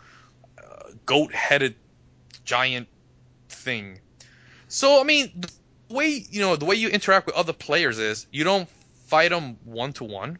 uh, 0.58 0.90
goat-headed 1.06 1.74
giant 2.44 2.88
thing. 3.48 3.98
So, 4.68 5.00
I 5.00 5.04
mean, 5.04 5.30
the 5.36 5.50
way 5.94 6.24
you 6.30 6.40
know 6.40 6.56
the 6.56 6.64
way 6.64 6.74
you 6.74 6.88
interact 6.88 7.26
with 7.26 7.34
other 7.36 7.52
players 7.52 7.98
is 7.98 8.26
you 8.32 8.44
don't 8.44 8.68
fight 9.12 9.30
them 9.30 9.58
one 9.64 9.92
to 9.92 10.04
one, 10.04 10.38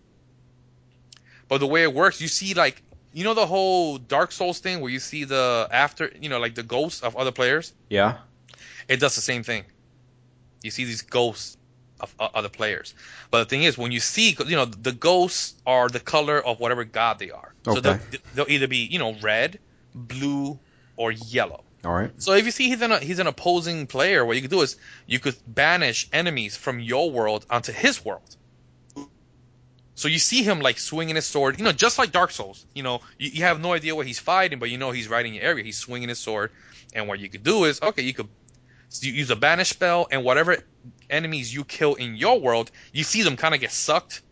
but 1.49 1.59
the 1.59 1.67
way 1.75 1.83
it 1.83 1.93
works, 1.93 2.21
you 2.25 2.29
see 2.29 2.55
like 2.55 2.83
you 3.13 3.25
know 3.25 3.35
the 3.35 3.47
whole 3.55 3.99
Dark 3.99 4.33
Souls 4.33 4.59
thing 4.61 4.81
where 4.81 4.91
you 4.91 4.99
see 4.99 5.25
the 5.25 5.69
after, 5.71 6.11
you 6.19 6.31
know, 6.31 6.41
like 6.41 6.55
the 6.55 6.63
ghosts 6.63 7.03
of 7.03 7.17
other 7.17 7.33
players. 7.33 7.75
Yeah. 7.91 8.13
It 8.89 8.99
does 9.01 9.15
the 9.15 9.21
same 9.33 9.43
thing. 9.43 9.65
You 10.63 10.71
see 10.71 10.85
these 10.85 11.03
ghosts 11.03 11.57
of 12.01 12.15
uh, 12.19 12.29
other 12.35 12.49
players. 12.49 12.95
But 13.31 13.39
the 13.41 13.51
thing 13.53 13.63
is, 13.65 13.77
when 13.77 13.93
you 13.93 14.01
see, 14.01 14.37
you 14.47 14.57
know, 14.57 14.65
the 14.65 14.93
ghosts 14.93 15.55
are 15.67 15.89
the 15.89 16.01
color 16.01 16.39
of 16.41 16.59
whatever 16.59 16.85
god 16.85 17.19
they 17.19 17.31
are. 17.31 17.53
So 17.65 17.73
Okay. 17.73 17.83
they'll, 17.83 18.21
they'll 18.35 18.55
either 18.57 18.69
be, 18.69 18.89
you 18.93 18.99
know, 18.99 19.15
red, 19.21 19.59
blue, 19.95 20.59
or 20.97 21.13
yellow. 21.13 21.63
All 21.85 21.93
right. 21.93 22.11
So 22.19 22.33
if 22.33 22.45
you 22.47 22.51
see 22.51 22.69
he's 22.69 22.83
an 22.83 23.03
he's 23.03 23.19
an 23.19 23.27
opposing 23.27 23.87
player, 23.87 24.25
what 24.25 24.37
you 24.37 24.43
could 24.43 24.57
do 24.59 24.63
is 24.63 24.77
you 25.07 25.19
could 25.19 25.37
banish 25.47 26.09
enemies 26.13 26.57
from 26.57 26.81
your 26.81 27.11
world 27.11 27.45
onto 27.51 27.73
his 27.73 28.05
world. 28.05 28.37
So 30.03 30.09
you 30.09 30.19
see 30.19 30.43
him 30.43 30.59
like 30.59 30.81
swinging 30.81 31.15
his 31.15 31.27
sword, 31.27 31.61
you 31.61 31.65
know, 31.65 31.71
just 31.71 31.97
like 31.97 32.11
Dark 32.11 32.33
Souls. 32.33 32.67
You 32.75 32.83
know, 32.83 33.03
you, 33.19 33.31
you 33.35 33.43
have 33.45 33.61
no 33.61 33.73
idea 33.73 33.95
what 33.95 34.05
he's 34.05 34.19
fighting, 34.19 34.59
but 34.59 34.69
you 34.69 34.77
know 34.77 34.91
he's 34.91 35.07
right 35.07 35.25
in 35.25 35.33
your 35.33 35.45
area. 35.45 35.63
He's 35.63 35.79
swinging 35.79 36.09
his 36.09 36.19
sword, 36.19 36.51
and 36.93 37.07
what 37.07 37.21
you 37.21 37.29
could 37.31 37.45
do 37.45 37.67
is, 37.67 37.81
okay, 37.81 38.03
you 38.03 38.13
could 38.13 38.29
use 39.01 39.31
a 39.31 39.37
banish 39.37 39.69
spell, 39.71 40.09
and 40.11 40.25
whatever 40.25 40.57
enemies 41.09 41.55
you 41.55 41.63
kill 41.63 41.95
in 41.95 42.17
your 42.17 42.41
world, 42.41 42.73
you 42.93 43.05
see 43.05 43.23
them 43.23 43.37
kind 43.37 43.55
of 43.55 43.61
get 43.61 43.71
sucked. 43.71 44.23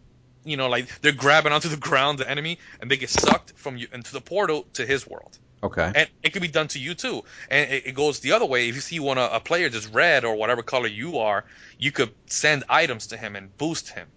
You 0.44 0.56
know, 0.56 0.68
like 0.68 0.88
they're 1.02 1.12
grabbing 1.12 1.52
onto 1.52 1.68
the 1.68 1.76
ground, 1.76 2.18
the 2.18 2.28
enemy, 2.28 2.58
and 2.80 2.90
they 2.90 2.96
get 2.96 3.10
sucked 3.10 3.52
from 3.56 3.76
you 3.76 3.86
into 3.92 4.12
the 4.12 4.20
portal 4.20 4.66
to 4.74 4.84
his 4.84 5.06
world 5.06 5.38
Okay. 5.62 5.92
and 5.94 6.08
it 6.24 6.30
could 6.32 6.42
be 6.42 6.48
done 6.48 6.68
to 6.68 6.80
you 6.80 6.94
too. 6.94 7.22
And 7.48 7.70
it, 7.70 7.86
it 7.86 7.92
goes 7.92 8.18
the 8.20 8.32
other 8.32 8.46
way. 8.46 8.68
If 8.68 8.74
you 8.74 8.80
see 8.80 8.98
one 8.98 9.18
a, 9.18 9.26
a 9.34 9.40
player 9.40 9.68
just 9.68 9.92
red 9.94 10.24
or 10.24 10.34
whatever 10.34 10.64
color 10.64 10.88
you 10.88 11.18
are, 11.18 11.44
you 11.78 11.92
could 11.92 12.12
send 12.26 12.64
items 12.68 13.08
to 13.08 13.16
him 13.16 13.36
and 13.36 13.56
boost 13.56 13.90
him. 13.90 14.08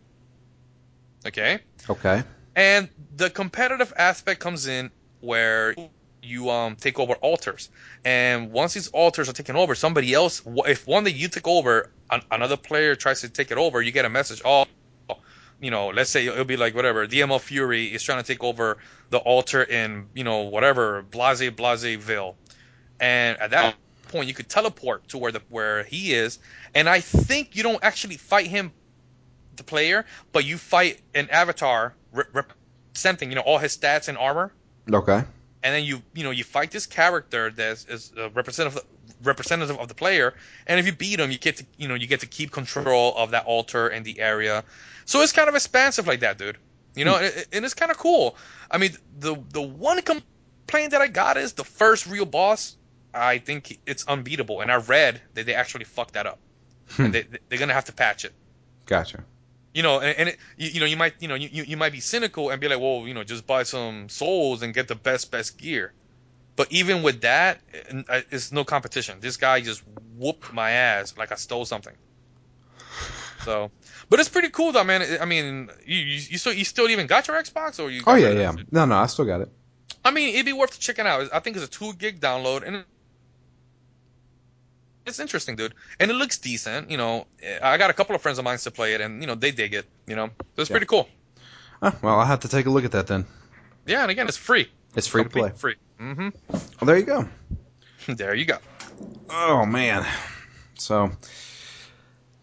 Okay, 1.26 1.60
Okay. 1.90 2.24
and 2.56 2.90
the 3.16 3.30
competitive 3.30 3.94
aspect 3.98 4.40
comes 4.40 4.68
in 4.68 4.92
where 5.22 5.76
you 6.22 6.50
um 6.50 6.76
take 6.76 7.00
over 7.00 7.14
altars, 7.16 7.70
and 8.06 8.52
once 8.52 8.74
these 8.74 8.88
altars 8.90 9.30
are 9.30 9.34
taken 9.34 9.56
over, 9.56 9.76
somebody 9.76 10.14
else, 10.14 10.42
if 10.68 10.88
one 10.88 11.04
that 11.06 11.14
you 11.14 11.28
took 11.28 11.48
over, 11.48 11.90
an, 12.10 12.22
another 12.32 12.58
player 12.58 12.96
tries 12.96 13.22
to 13.22 13.30
take 13.30 13.52
it 13.52 13.58
over, 13.58 13.82
you 13.82 13.92
get 13.92 14.06
a 14.06 14.10
message. 14.10 14.42
Oh. 14.46 14.66
You 15.62 15.72
know, 15.72 15.90
let's 15.90 16.10
say 16.10 16.28
it'll 16.28 16.44
be 16.44 16.58
like 16.58 16.76
whatever. 16.76 17.08
DML 17.08 17.40
Fury 17.40 17.86
is 17.86 18.04
trying 18.04 18.22
to 18.22 18.28
take 18.28 18.44
over 18.44 18.80
the 19.12 19.20
altar 19.20 19.64
in, 19.64 20.08
you 20.14 20.26
know, 20.26 20.42
whatever 20.42 21.04
Blase 21.04 21.50
Blaseville, 21.52 22.36
and 23.00 23.38
at 23.40 23.52
that 23.52 23.76
point 24.10 24.28
you 24.28 24.34
could 24.34 24.50
teleport 24.50 25.08
to 25.10 25.18
where 25.18 25.32
the 25.32 25.42
where 25.48 25.84
he 25.84 26.14
is, 26.14 26.40
and 26.76 26.90
I 26.90 27.00
think 27.00 27.56
you 27.56 27.64
don't 27.64 27.82
actually 27.82 28.18
fight 28.18 28.48
him, 28.48 28.74
the 29.56 29.64
player, 29.64 30.06
but 30.32 30.46
you 30.46 30.58
fight 30.58 31.00
an 31.14 31.30
avatar 31.30 31.94
re- 32.12 32.24
representing, 32.34 33.30
you 33.30 33.36
know, 33.36 33.42
all 33.42 33.58
his 33.58 33.76
stats 33.78 34.08
and 34.08 34.18
armor, 34.18 34.52
Okay. 34.92 35.18
and 35.64 35.76
then 35.76 35.84
you 35.84 36.02
you 36.14 36.24
know 36.24 36.32
you 36.32 36.44
fight 36.44 36.72
this 36.72 36.86
character 36.86 37.50
that 37.52 37.86
is 37.90 38.12
a 38.18 38.30
representative 38.30 38.84
representative 39.24 39.78
of 39.80 39.88
the 39.88 39.94
player, 39.96 40.34
and 40.68 40.80
if 40.80 40.86
you 40.86 40.92
beat 40.94 41.20
him, 41.20 41.32
you 41.32 41.38
get 41.38 41.58
to 41.58 41.66
you 41.78 41.88
know 41.88 41.96
you 41.96 42.08
get 42.08 42.20
to 42.22 42.28
keep 42.28 42.52
control 42.52 43.14
of 43.16 43.32
that 43.32 43.46
altar 43.46 43.88
and 43.88 44.06
the 44.06 44.20
area. 44.20 44.64
So 45.06 45.22
it's 45.22 45.32
kind 45.34 45.50
of 45.50 45.56
expansive 45.56 46.08
like 46.08 46.22
that, 46.22 46.38
dude. 46.38 46.58
You 46.96 47.06
know, 47.06 47.16
and, 47.18 47.46
and 47.52 47.66
it's 47.66 47.74
kind 47.74 47.92
of 47.92 47.98
cool. 47.98 48.36
I 48.70 48.78
mean, 48.78 48.92
the 49.20 49.36
the 49.50 49.62
one 49.62 50.02
complaint 50.02 50.92
that 50.92 51.02
I 51.02 51.08
got 51.08 51.38
is 51.38 51.54
the 51.54 51.64
first 51.64 52.08
real 52.08 52.26
boss. 52.26 52.76
I 53.16 53.38
think 53.38 53.80
it's 53.86 54.06
unbeatable, 54.06 54.62
and 54.62 54.72
I 54.72 54.78
read 54.78 55.22
that 55.36 55.46
they 55.46 55.54
actually 55.54 55.86
fucked 55.86 56.14
that 56.16 56.26
up. 56.26 56.40
Hmm. 56.92 57.06
And 57.06 57.14
they, 57.14 57.26
they're 57.50 57.60
gonna 57.60 57.74
have 57.74 57.86
to 57.86 57.94
patch 57.94 58.26
it. 58.26 58.34
Gotcha. 58.86 59.24
You 59.74 59.82
know, 59.82 60.00
and, 60.00 60.18
and 60.18 60.30
it, 60.30 60.38
you, 60.56 60.70
you 60.70 60.80
know, 60.80 60.86
you 60.86 60.98
might, 60.98 61.16
you 61.20 61.28
know, 61.28 61.36
you, 61.36 61.50
you 61.52 61.64
you 61.64 61.78
might 61.78 61.92
be 61.92 62.00
cynical 62.00 62.52
and 62.52 62.62
be 62.62 62.68
like, 62.68 62.80
well, 62.80 63.08
you 63.08 63.14
know, 63.14 63.24
just 63.24 63.48
buy 63.48 63.64
some 63.64 64.08
souls 64.10 64.62
and 64.62 64.74
get 64.74 64.88
the 64.88 64.96
best 64.96 65.32
best 65.32 65.58
gear. 65.58 65.94
But 66.56 66.72
even 66.72 67.02
with 67.02 67.22
that, 67.22 67.60
uh, 68.08 68.22
it's 68.30 68.52
no 68.52 68.64
competition. 68.64 69.20
This 69.20 69.38
guy 69.38 69.62
just 69.62 69.82
whooped 70.16 70.54
my 70.54 70.72
ass 70.72 71.18
like 71.18 71.32
I 71.32 71.36
stole 71.36 71.66
something. 71.66 71.96
So, 73.44 73.72
but 74.10 74.20
it's 74.20 74.30
pretty 74.30 74.50
cool 74.50 74.72
though, 74.72 74.84
man. 74.84 75.04
I 75.20 75.26
mean, 75.26 75.70
you 75.86 75.98
you, 75.98 76.22
you 76.30 76.38
still 76.38 76.54
you 76.54 76.64
still 76.64 76.90
even 76.90 77.08
got 77.08 77.28
your 77.28 77.42
Xbox 77.42 77.84
or 77.84 77.90
you? 77.90 78.04
Oh 78.06 78.16
yeah, 78.16 78.30
yeah. 78.30 78.54
No, 78.72 78.86
no, 78.86 78.96
I 78.96 79.08
still 79.08 79.26
got 79.26 79.42
it. 79.42 79.50
I 80.06 80.12
mean, 80.12 80.36
it'd 80.36 80.46
be 80.46 80.54
worth 80.54 80.80
checking 80.80 81.08
out. 81.08 81.30
I 81.34 81.40
think 81.40 81.56
it's 81.56 81.66
a 81.66 81.70
two 81.70 81.94
gig 81.94 82.20
download, 82.20 82.68
and 82.68 82.86
it's 85.06 85.20
interesting, 85.20 85.56
dude. 85.56 85.74
And 86.00 86.10
it 86.10 86.14
looks 86.16 86.38
decent. 86.38 86.90
You 86.92 86.98
know, 86.98 87.28
I 87.62 87.78
got 87.78 87.90
a 87.90 87.94
couple 87.94 88.16
of 88.16 88.22
friends 88.22 88.38
of 88.40 88.46
mine 88.46 88.58
to 88.60 88.72
play 88.72 88.94
it, 88.94 89.02
and 89.02 89.22
you 89.22 89.28
know 89.28 89.36
they 89.36 89.52
dig 89.52 89.74
it. 89.74 89.86
You 90.08 90.16
know, 90.16 90.28
so 90.28 90.62
it's 90.62 90.70
Yeah. 90.70 90.74
pretty 90.74 90.86
cool. 90.88 91.08
Oh, 91.82 91.94
well, 92.02 92.20
I'll 92.20 92.26
have 92.26 92.42
to 92.42 92.48
take 92.48 92.66
a 92.66 92.70
look 92.70 92.86
at 92.86 92.92
that 92.94 93.08
then. 93.08 93.26
Yeah, 93.86 94.02
and 94.04 94.12
again, 94.12 94.28
it's 94.28 94.38
free. 94.38 94.70
It's 94.96 95.08
free 95.08 95.24
to 95.24 95.30
play. 95.30 95.52
Free. 95.56 95.76
Mm-hmm. 96.00 96.30
Well, 96.50 96.62
there 96.86 96.98
you 96.98 97.04
go. 97.04 97.28
there 98.08 98.34
you 98.34 98.46
go. 98.46 98.58
Oh 99.30 99.66
man. 99.66 100.06
So, 100.78 101.12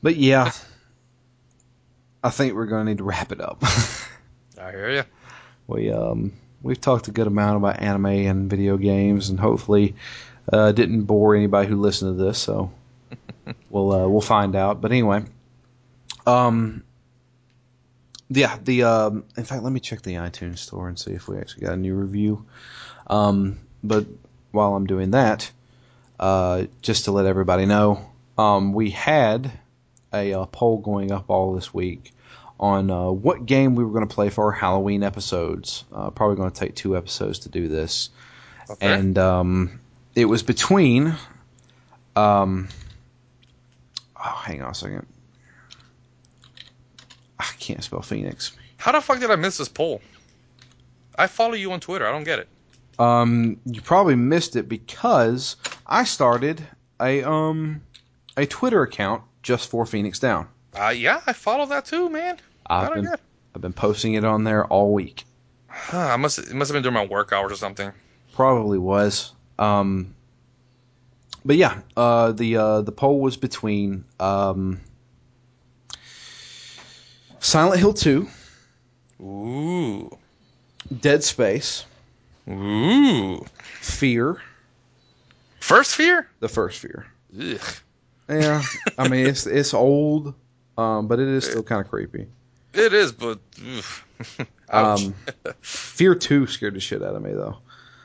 but 0.03 0.17
yeah, 0.17 0.51
I 2.23 2.31
think 2.31 2.55
we're 2.55 2.67
going 2.67 2.85
to 2.87 2.91
need 2.91 2.99
to 2.99 3.05
wrap 3.05 3.33
it 3.33 3.41
up. 3.41 3.63
I 4.61 4.71
hear 4.73 4.91
you. 4.91 5.03
we 5.67 5.91
um 5.91 6.33
we've 6.63 6.81
talked 6.81 7.09
a 7.09 7.11
good 7.13 7.27
amount 7.27 7.57
about 7.57 7.81
anime 7.81 8.07
and 8.07 8.51
video 8.51 8.77
games, 8.77 9.31
and 9.31 9.41
hopefully 9.41 9.95
uh, 10.53 10.73
didn't 10.73 11.05
bore 11.05 11.35
anybody 11.37 11.69
who 11.69 11.77
listened 11.81 12.19
to 12.19 12.25
this. 12.25 12.39
So 12.39 12.71
we'll 13.71 13.93
uh, 13.93 14.09
we'll 14.09 14.21
find 14.21 14.55
out. 14.57 14.81
But 14.81 14.93
anyway, 14.93 15.25
um, 16.27 16.85
yeah, 18.29 18.57
the 18.63 18.85
um, 18.85 19.25
in 19.37 19.45
fact, 19.45 19.63
let 19.63 19.73
me 19.73 19.81
check 19.81 20.03
the 20.03 20.15
iTunes 20.15 20.59
store 20.59 20.89
and 20.89 20.99
see 20.99 21.13
if 21.13 21.29
we 21.29 21.39
actually 21.39 21.67
got 21.67 21.75
a 21.75 21.79
new 21.79 21.95
review. 21.95 22.47
Um, 23.07 23.59
but 23.83 24.07
while 24.53 24.75
I'm 24.75 24.87
doing 24.87 25.13
that, 25.13 25.51
uh, 26.19 26.65
just 26.83 27.07
to 27.07 27.13
let 27.13 27.27
everybody 27.27 27.67
know, 27.67 28.09
um, 28.39 28.73
we 28.73 28.91
had 28.91 29.51
a, 30.13 30.33
uh 30.35 30.47
poll 30.47 30.79
going 30.79 31.13
up 31.13 31.27
all 31.29 31.55
this 31.55 31.73
week 31.73 32.13
on 32.59 32.91
uh, 32.91 33.09
what 33.11 33.47
game 33.47 33.75
we 33.75 33.85
were 33.85 33.91
going 33.93 34.07
to 34.07 34.15
play 34.15 34.29
for 34.29 34.45
our 34.47 34.53
Halloween 34.53 35.03
episodes. 35.03 35.85
Uh, 35.93 36.11
probably 36.11 36.37
going 36.37 36.51
to 36.51 36.61
take 36.61 36.75
two 36.75 36.97
episodes 36.97 37.41
to 37.41 37.49
do 37.49 37.69
this, 37.69 38.11
Okay. 38.69 38.87
and 38.93 39.17
um, 39.19 39.81
it 40.15 40.25
was 40.25 40.43
between. 40.43 41.15
Um, 42.17 42.69
oh, 44.17 44.43
hang 44.45 44.63
on 44.63 44.71
a 44.71 44.75
second. 44.75 45.07
I 47.39 47.49
can't 47.59 47.83
spell 47.83 48.03
Phoenix. 48.03 48.53
How 48.77 48.93
the 48.93 49.01
fuck 49.01 49.21
did 49.21 49.31
I 49.31 49.37
miss 49.37 49.59
this 49.59 49.69
poll? 49.69 50.01
I 51.17 51.27
follow 51.27 51.55
you 51.55 51.73
on 51.73 51.81
Twitter. 51.81 52.07
I 52.07 52.13
don't 52.13 52.25
get 52.25 52.39
it. 52.39 52.49
Um, 52.99 53.59
you 53.65 53.81
probably 53.81 54.15
missed 54.15 54.57
it 54.57 54.69
because 54.69 55.57
I 55.87 56.05
started 56.05 56.63
a 57.01 57.23
um 57.23 57.81
a 58.37 58.47
Twitter 58.47 58.83
account 58.83 59.23
just 59.43 59.71
for 59.71 59.87
Phoenix 59.87 60.19
Down. 60.19 60.49
Uh, 60.79 60.89
yeah, 60.89 61.21
I 61.27 61.33
follow 61.33 61.67
that 61.67 61.87
too, 61.87 62.11
man. 62.11 62.39
I've 62.67 62.93
been 62.95 63.05
get. 63.05 63.21
I've 63.55 63.63
been 63.63 63.73
posting 63.73 64.15
it 64.15 64.25
on 64.25 64.45
there 64.45 64.67
all 64.67 64.93
week. 64.93 65.25
Huh, 65.69 65.99
I 65.99 66.17
must 66.17 66.39
it 66.39 66.53
must 66.53 66.71
have 66.71 66.75
been 66.75 66.83
during 66.83 66.95
my 66.95 67.07
work 67.07 67.33
hours 67.33 67.53
or 67.53 67.57
something. 67.57 67.93
Probably 68.35 68.79
was. 68.79 69.33
Um, 69.61 70.15
but 71.45 71.57
yeah, 71.57 71.81
uh, 71.97 72.33
the 72.33 72.57
uh, 72.57 72.81
the 72.81 72.93
poll 72.93 73.21
was 73.21 73.37
between 73.37 74.05
um, 74.19 74.81
Silent 77.39 77.79
Hill 77.79 77.93
2, 77.93 78.27
Ooh, 79.21 80.19
Dead 81.01 81.23
Space, 81.23 81.85
ooh. 82.49 83.45
Fear, 83.81 84.39
first 85.61 85.95
Fear? 85.95 86.27
The 86.41 86.49
first 86.49 86.81
Fear. 86.81 87.07
Ugh. 87.39 87.61
Yeah, 88.31 88.63
I 88.97 89.09
mean 89.09 89.27
it's 89.27 89.47
it's 89.47 89.75
old, 89.75 90.35
um, 90.79 91.07
but 91.07 91.21
it 91.21 91.29
is 91.29 91.45
still 91.45 91.63
kind 91.63 91.83
of 91.83 91.91
creepy. 91.91 92.27
It 92.73 92.95
is, 92.95 93.13
but 93.13 93.41
Um, 94.71 95.15
Fear 95.61 96.15
Two 96.15 96.47
scared 96.47 96.75
the 96.75 96.81
shit 96.81 97.03
out 97.03 97.15
of 97.15 97.23
me 97.23 97.33
though. 97.33 97.59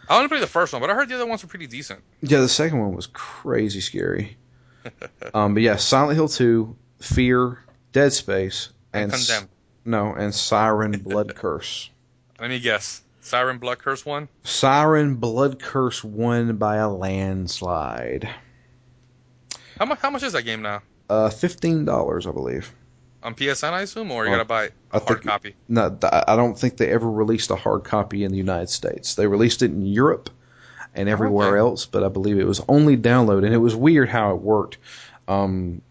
I 0.10 0.18
only 0.18 0.28
played 0.28 0.42
the 0.42 0.48
first 0.48 0.74
one, 0.74 0.82
but 0.82 0.90
I 0.90 0.94
heard 0.94 1.10
the 1.10 1.16
other 1.16 1.26
ones 1.26 1.44
were 1.44 1.50
pretty 1.50 1.68
decent. 1.68 2.02
Yeah, 2.22 2.40
the 2.42 2.50
second 2.50 2.80
one 2.80 2.96
was 2.96 3.08
crazy 3.08 3.82
scary. 3.82 4.38
um, 5.34 5.54
but 5.54 5.64
yeah, 5.64 5.78
Silent 5.78 6.16
Hill 6.16 6.28
Two, 6.28 6.76
Fear, 7.00 7.60
Dead 7.92 8.14
Space, 8.14 8.70
And 8.94 9.06
and 9.06 9.14
s- 9.14 9.48
no, 9.84 10.14
and 10.14 10.34
Siren 10.34 10.92
Blood 11.00 11.36
Curse. 11.36 11.90
Let 12.40 12.50
me 12.50 12.60
guess. 12.60 13.02
Siren 13.22 13.58
Blood 13.58 13.80
Curse 13.80 14.06
one? 14.06 14.28
Siren 14.44 15.16
Blood 15.16 15.60
Curse 15.60 16.04
won 16.04 16.58
by 16.58 16.76
a 16.78 16.90
landslide. 16.90 18.30
How 19.80 19.86
much? 19.86 20.00
How 20.00 20.12
much 20.12 20.22
is 20.24 20.34
that 20.34 20.44
game 20.44 20.62
now? 20.62 20.84
Uh, 21.10 21.30
fifteen 21.30 21.86
dollars, 21.86 22.28
I 22.28 22.32
believe. 22.32 22.72
On 23.26 23.34
PSN, 23.34 23.74
I 23.74 23.82
assume, 23.82 24.12
or 24.12 24.24
you 24.26 24.30
Uh, 24.32 24.36
gotta 24.36 24.46
buy 24.48 24.64
I 24.66 24.70
a 24.94 25.00
hard 25.00 25.08
think- 25.08 25.24
copy. 25.24 25.56
No, 25.68 25.98
I 26.04 26.36
don't 26.36 26.58
think 26.58 26.78
they 26.78 26.92
ever 26.92 27.10
released 27.10 27.50
a 27.50 27.56
hard 27.56 27.84
copy 27.84 28.24
in 28.24 28.32
the 28.32 28.38
United 28.38 28.70
States. 28.70 29.16
They 29.16 29.26
released 29.28 29.64
it 29.64 29.72
in 29.72 29.84
Europe 29.86 30.30
and 30.94 31.10
everywhere 31.10 31.50
Okay. 31.50 31.58
else, 31.60 31.86
but 31.88 32.04
I 32.04 32.08
believe 32.10 32.38
it 32.40 32.46
was 32.48 32.62
only 32.70 32.96
download, 32.96 33.44
and 33.44 33.54
it 33.54 33.58
was 33.58 33.76
weird 33.76 34.10
how 34.10 34.32
it 34.36 34.42
worked. 34.42 34.78
Um, 35.28 35.82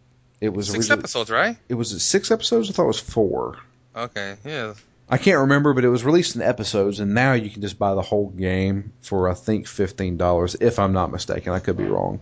it 0.41 0.55
was 0.55 0.69
Six 0.71 0.91
episodes, 0.91 1.29
right? 1.31 1.57
It 1.69 1.75
was 1.75 2.01
six 2.03 2.31
episodes. 2.31 2.71
I 2.71 2.73
thought 2.73 2.85
it 2.85 2.87
was 2.87 3.01
four. 3.01 3.57
Okay, 3.97 4.37
yeah. 4.45 4.75
I 5.11 5.19
can't 5.19 5.41
remember, 5.41 5.75
but 5.75 5.85
it 5.85 5.89
was 5.91 6.05
released 6.05 6.37
in 6.37 6.41
episodes, 6.43 7.01
and 7.01 7.15
now 7.15 7.33
you 7.35 7.51
can 7.51 7.61
just 7.63 7.79
buy 7.79 7.95
the 7.95 8.03
whole 8.03 8.29
game 8.29 8.93
for 9.03 9.29
I 9.29 9.35
think 9.35 9.67
fifteen 9.67 10.17
dollars, 10.17 10.57
if 10.61 10.79
I'm 10.79 10.93
not 10.93 11.11
mistaken. 11.11 11.53
I 11.53 11.59
could 11.59 11.77
be 11.77 11.85
wrong, 11.85 12.21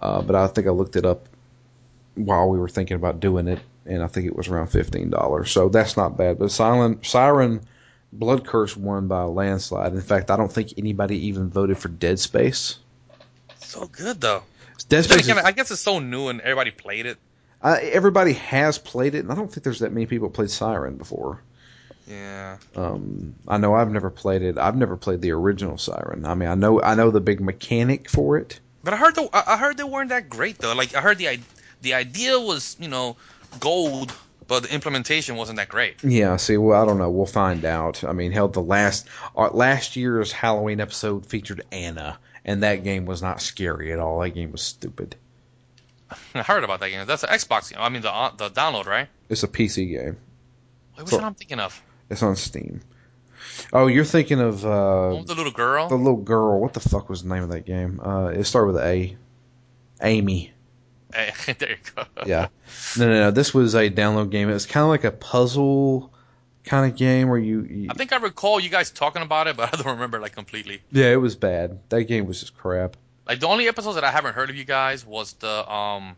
uh, 0.00 0.22
but 0.22 0.36
I 0.36 0.46
think 0.46 0.66
I 0.68 0.70
looked 0.70 0.94
it 0.96 1.04
up 1.04 1.28
while 2.14 2.48
we 2.48 2.58
were 2.58 2.68
thinking 2.68 2.94
about 2.94 3.18
doing 3.20 3.48
it, 3.48 3.58
and 3.86 4.02
I 4.02 4.06
think 4.06 4.26
it 4.26 4.36
was 4.36 4.48
around 4.48 4.68
fifteen 4.68 5.10
dollars. 5.10 5.50
So 5.50 5.68
that's 5.68 5.96
not 5.96 6.16
bad. 6.16 6.38
But 6.38 6.50
Silent 6.50 7.04
Siren 7.06 7.60
Blood 8.12 8.46
Curse 8.46 8.76
won 8.76 9.08
by 9.08 9.22
a 9.22 9.28
landslide. 9.28 9.92
In 9.92 10.00
fact, 10.00 10.30
I 10.30 10.36
don't 10.36 10.52
think 10.52 10.74
anybody 10.78 11.28
even 11.28 11.50
voted 11.50 11.78
for 11.78 11.88
Dead 11.88 12.18
Space. 12.18 12.78
So 13.58 13.86
good 13.86 14.20
though. 14.20 14.42
Dead 14.88 15.04
Space. 15.04 15.24
again, 15.24 15.38
is- 15.38 15.44
I 15.44 15.52
guess 15.52 15.70
it's 15.70 15.80
so 15.80 15.98
new 15.98 16.28
and 16.28 16.40
everybody 16.40 16.70
played 16.70 17.06
it. 17.06 17.18
everybody 17.62 18.34
has 18.34 18.78
played 18.78 19.14
it, 19.14 19.20
and 19.20 19.32
I 19.32 19.34
don't 19.34 19.50
think 19.50 19.64
there's 19.64 19.80
that 19.80 19.92
many 19.92 20.06
people 20.06 20.28
played 20.30 20.50
Siren 20.50 20.96
before. 20.96 21.40
Yeah. 22.06 22.58
Um, 22.76 23.34
I 23.48 23.56
know 23.56 23.74
I've 23.74 23.90
never 23.90 24.10
played 24.10 24.42
it. 24.42 24.58
I've 24.58 24.76
never 24.76 24.96
played 24.96 25.22
the 25.22 25.30
original 25.30 25.78
Siren. 25.78 26.26
I 26.26 26.34
mean, 26.34 26.48
I 26.48 26.54
know 26.54 26.82
I 26.82 26.94
know 26.94 27.10
the 27.10 27.20
big 27.20 27.40
mechanic 27.40 28.10
for 28.10 28.36
it. 28.36 28.60
But 28.82 28.92
I 28.92 28.96
heard 28.98 29.14
the, 29.14 29.28
I 29.32 29.56
heard 29.56 29.78
they 29.78 29.84
weren't 29.84 30.10
that 30.10 30.28
great 30.28 30.58
though. 30.58 30.74
Like 30.74 30.94
I 30.94 31.00
heard 31.00 31.16
the 31.16 31.38
the 31.80 31.94
idea 31.94 32.38
was 32.38 32.76
you 32.78 32.88
know 32.88 33.16
gold, 33.60 34.12
but 34.46 34.64
the 34.64 34.72
implementation 34.74 35.36
wasn't 35.36 35.56
that 35.56 35.68
great. 35.68 36.02
Yeah. 36.04 36.36
See, 36.36 36.56
well, 36.56 36.80
I 36.80 36.86
don't 36.86 36.98
know. 36.98 37.10
We'll 37.10 37.26
find 37.26 37.64
out. 37.64 38.04
I 38.04 38.12
mean, 38.12 38.32
hell, 38.32 38.48
the 38.48 38.62
last 38.62 39.06
uh, 39.36 39.50
last 39.50 39.96
year's 39.96 40.32
Halloween 40.32 40.80
episode 40.80 41.26
featured 41.26 41.62
Anna, 41.72 42.18
and 42.44 42.62
that 42.62 42.84
game 42.84 43.06
was 43.06 43.22
not 43.22 43.40
scary 43.40 43.92
at 43.92 43.98
all. 43.98 44.20
That 44.20 44.30
game 44.30 44.52
was 44.52 44.62
stupid. 44.62 45.16
I 46.34 46.42
heard 46.42 46.64
about 46.64 46.80
that 46.80 46.90
game. 46.90 47.06
That's 47.06 47.22
an 47.24 47.30
Xbox 47.30 47.70
game. 47.72 47.80
I 47.82 47.88
mean 47.88 48.02
the 48.02 48.12
uh, 48.12 48.30
the 48.36 48.50
download, 48.50 48.86
right? 48.86 49.08
It's 49.28 49.42
a 49.42 49.48
PC 49.48 49.88
game. 49.90 50.16
Wait, 50.96 51.02
which 51.02 51.08
So- 51.08 51.16
one 51.16 51.24
I'm 51.24 51.34
thinking 51.34 51.60
of? 51.60 51.80
It's 52.10 52.22
on 52.22 52.36
Steam. 52.36 52.82
Oh, 53.72 53.86
you're 53.86 54.04
thinking 54.04 54.40
of 54.40 54.64
uh, 54.64 55.22
the 55.24 55.34
little 55.34 55.52
girl. 55.52 55.88
the 55.88 55.96
little 55.96 56.16
girl. 56.20 56.60
What 56.60 56.72
the 56.74 56.80
fuck 56.80 57.08
was 57.08 57.22
the 57.22 57.28
name 57.32 57.42
of 57.44 57.48
that 57.50 57.64
game? 57.66 58.00
Uh, 58.00 58.26
it 58.28 58.44
started 58.44 58.72
with 58.74 58.82
A. 58.82 59.16
Amy. 60.02 60.52
There 61.58 61.70
you 61.70 61.76
go. 61.94 62.04
Yeah. 62.26 62.48
No, 62.98 63.06
no, 63.06 63.12
no. 63.12 63.30
This 63.30 63.54
was 63.54 63.74
a 63.74 63.90
download 63.90 64.30
game. 64.30 64.48
It 64.48 64.54
was 64.54 64.66
kind 64.66 64.82
of 64.82 64.88
like 64.88 65.04
a 65.04 65.10
puzzle 65.10 66.12
kind 66.64 66.90
of 66.90 66.96
game 66.96 67.28
where 67.28 67.38
you, 67.38 67.62
you. 67.62 67.88
I 67.90 67.94
think 67.94 68.12
I 68.12 68.16
recall 68.16 68.58
you 68.58 68.70
guys 68.70 68.90
talking 68.90 69.22
about 69.22 69.46
it, 69.46 69.56
but 69.56 69.72
I 69.78 69.82
don't 69.82 69.92
remember 69.94 70.20
like 70.20 70.34
completely. 70.34 70.82
Yeah, 70.90 71.12
it 71.12 71.20
was 71.20 71.36
bad. 71.36 71.78
That 71.90 72.04
game 72.04 72.26
was 72.26 72.40
just 72.40 72.56
crap. 72.56 72.96
Like 73.26 73.40
the 73.40 73.48
only 73.48 73.68
episodes 73.68 73.94
that 73.94 74.04
I 74.04 74.10
haven't 74.10 74.34
heard 74.34 74.50
of 74.50 74.56
you 74.56 74.64
guys 74.64 75.06
was 75.06 75.32
the 75.34 75.72
um 75.72 76.16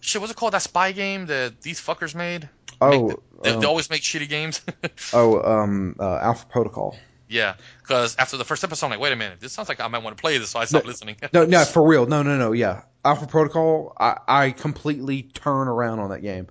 shit. 0.00 0.20
What's 0.20 0.32
it 0.32 0.36
called? 0.36 0.52
That 0.52 0.62
spy 0.62 0.92
game 0.92 1.26
that 1.26 1.60
these 1.62 1.80
fuckers 1.80 2.14
made. 2.14 2.48
Oh, 2.80 3.08
they, 3.42 3.50
um, 3.50 3.60
they 3.60 3.66
always 3.66 3.88
make 3.88 4.02
shitty 4.02 4.28
games. 4.28 4.60
oh, 5.12 5.40
um, 5.40 5.96
uh, 5.98 6.18
Alpha 6.18 6.46
Protocol. 6.46 6.96
Yeah, 7.28 7.54
because 7.82 8.16
after 8.16 8.36
the 8.36 8.44
first 8.44 8.62
episode, 8.64 8.86
I'm 8.86 8.90
like, 8.90 9.00
wait 9.00 9.12
a 9.12 9.16
minute, 9.16 9.40
this 9.40 9.52
sounds 9.52 9.68
like 9.68 9.80
I 9.80 9.88
might 9.88 10.02
want 10.02 10.16
to 10.16 10.20
play 10.20 10.38
this, 10.38 10.50
so 10.50 10.60
I 10.60 10.64
stopped 10.64 10.86
listening. 10.86 11.16
No, 11.32 11.44
no, 11.44 11.64
for 11.64 11.86
real. 11.86 12.06
No, 12.06 12.22
no, 12.22 12.36
no. 12.38 12.52
Yeah, 12.52 12.82
Alpha 13.04 13.26
Protocol. 13.26 13.94
I, 13.98 14.18
I 14.26 14.50
completely 14.52 15.22
turn 15.22 15.68
around 15.68 16.00
on 16.00 16.10
that 16.10 16.20
game. 16.20 16.46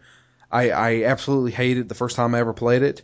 I, 0.51 0.69
I 0.69 1.03
absolutely 1.03 1.51
hated 1.51 1.81
it 1.81 1.89
the 1.89 1.95
first 1.95 2.15
time 2.15 2.35
I 2.35 2.39
ever 2.39 2.53
played 2.53 2.83
it, 2.83 3.01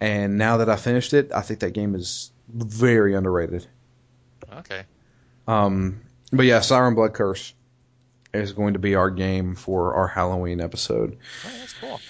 and 0.00 0.38
now 0.38 0.58
that 0.58 0.68
I 0.68 0.76
finished 0.76 1.14
it, 1.14 1.32
I 1.32 1.42
think 1.42 1.60
that 1.60 1.72
game 1.72 1.94
is 1.94 2.30
very 2.48 3.14
underrated. 3.14 3.66
okay. 4.58 4.82
Um, 5.46 6.00
but 6.32 6.46
yeah, 6.46 6.60
Siren 6.60 6.94
Blood 6.94 7.14
Curse 7.14 7.54
is 8.32 8.52
going 8.52 8.74
to 8.74 8.78
be 8.78 8.94
our 8.94 9.10
game 9.10 9.54
for 9.54 9.94
our 9.94 10.06
Halloween 10.08 10.60
episode. 10.60 11.18
Oh, 11.46 11.50
that's 11.58 11.72
cool. 11.74 12.00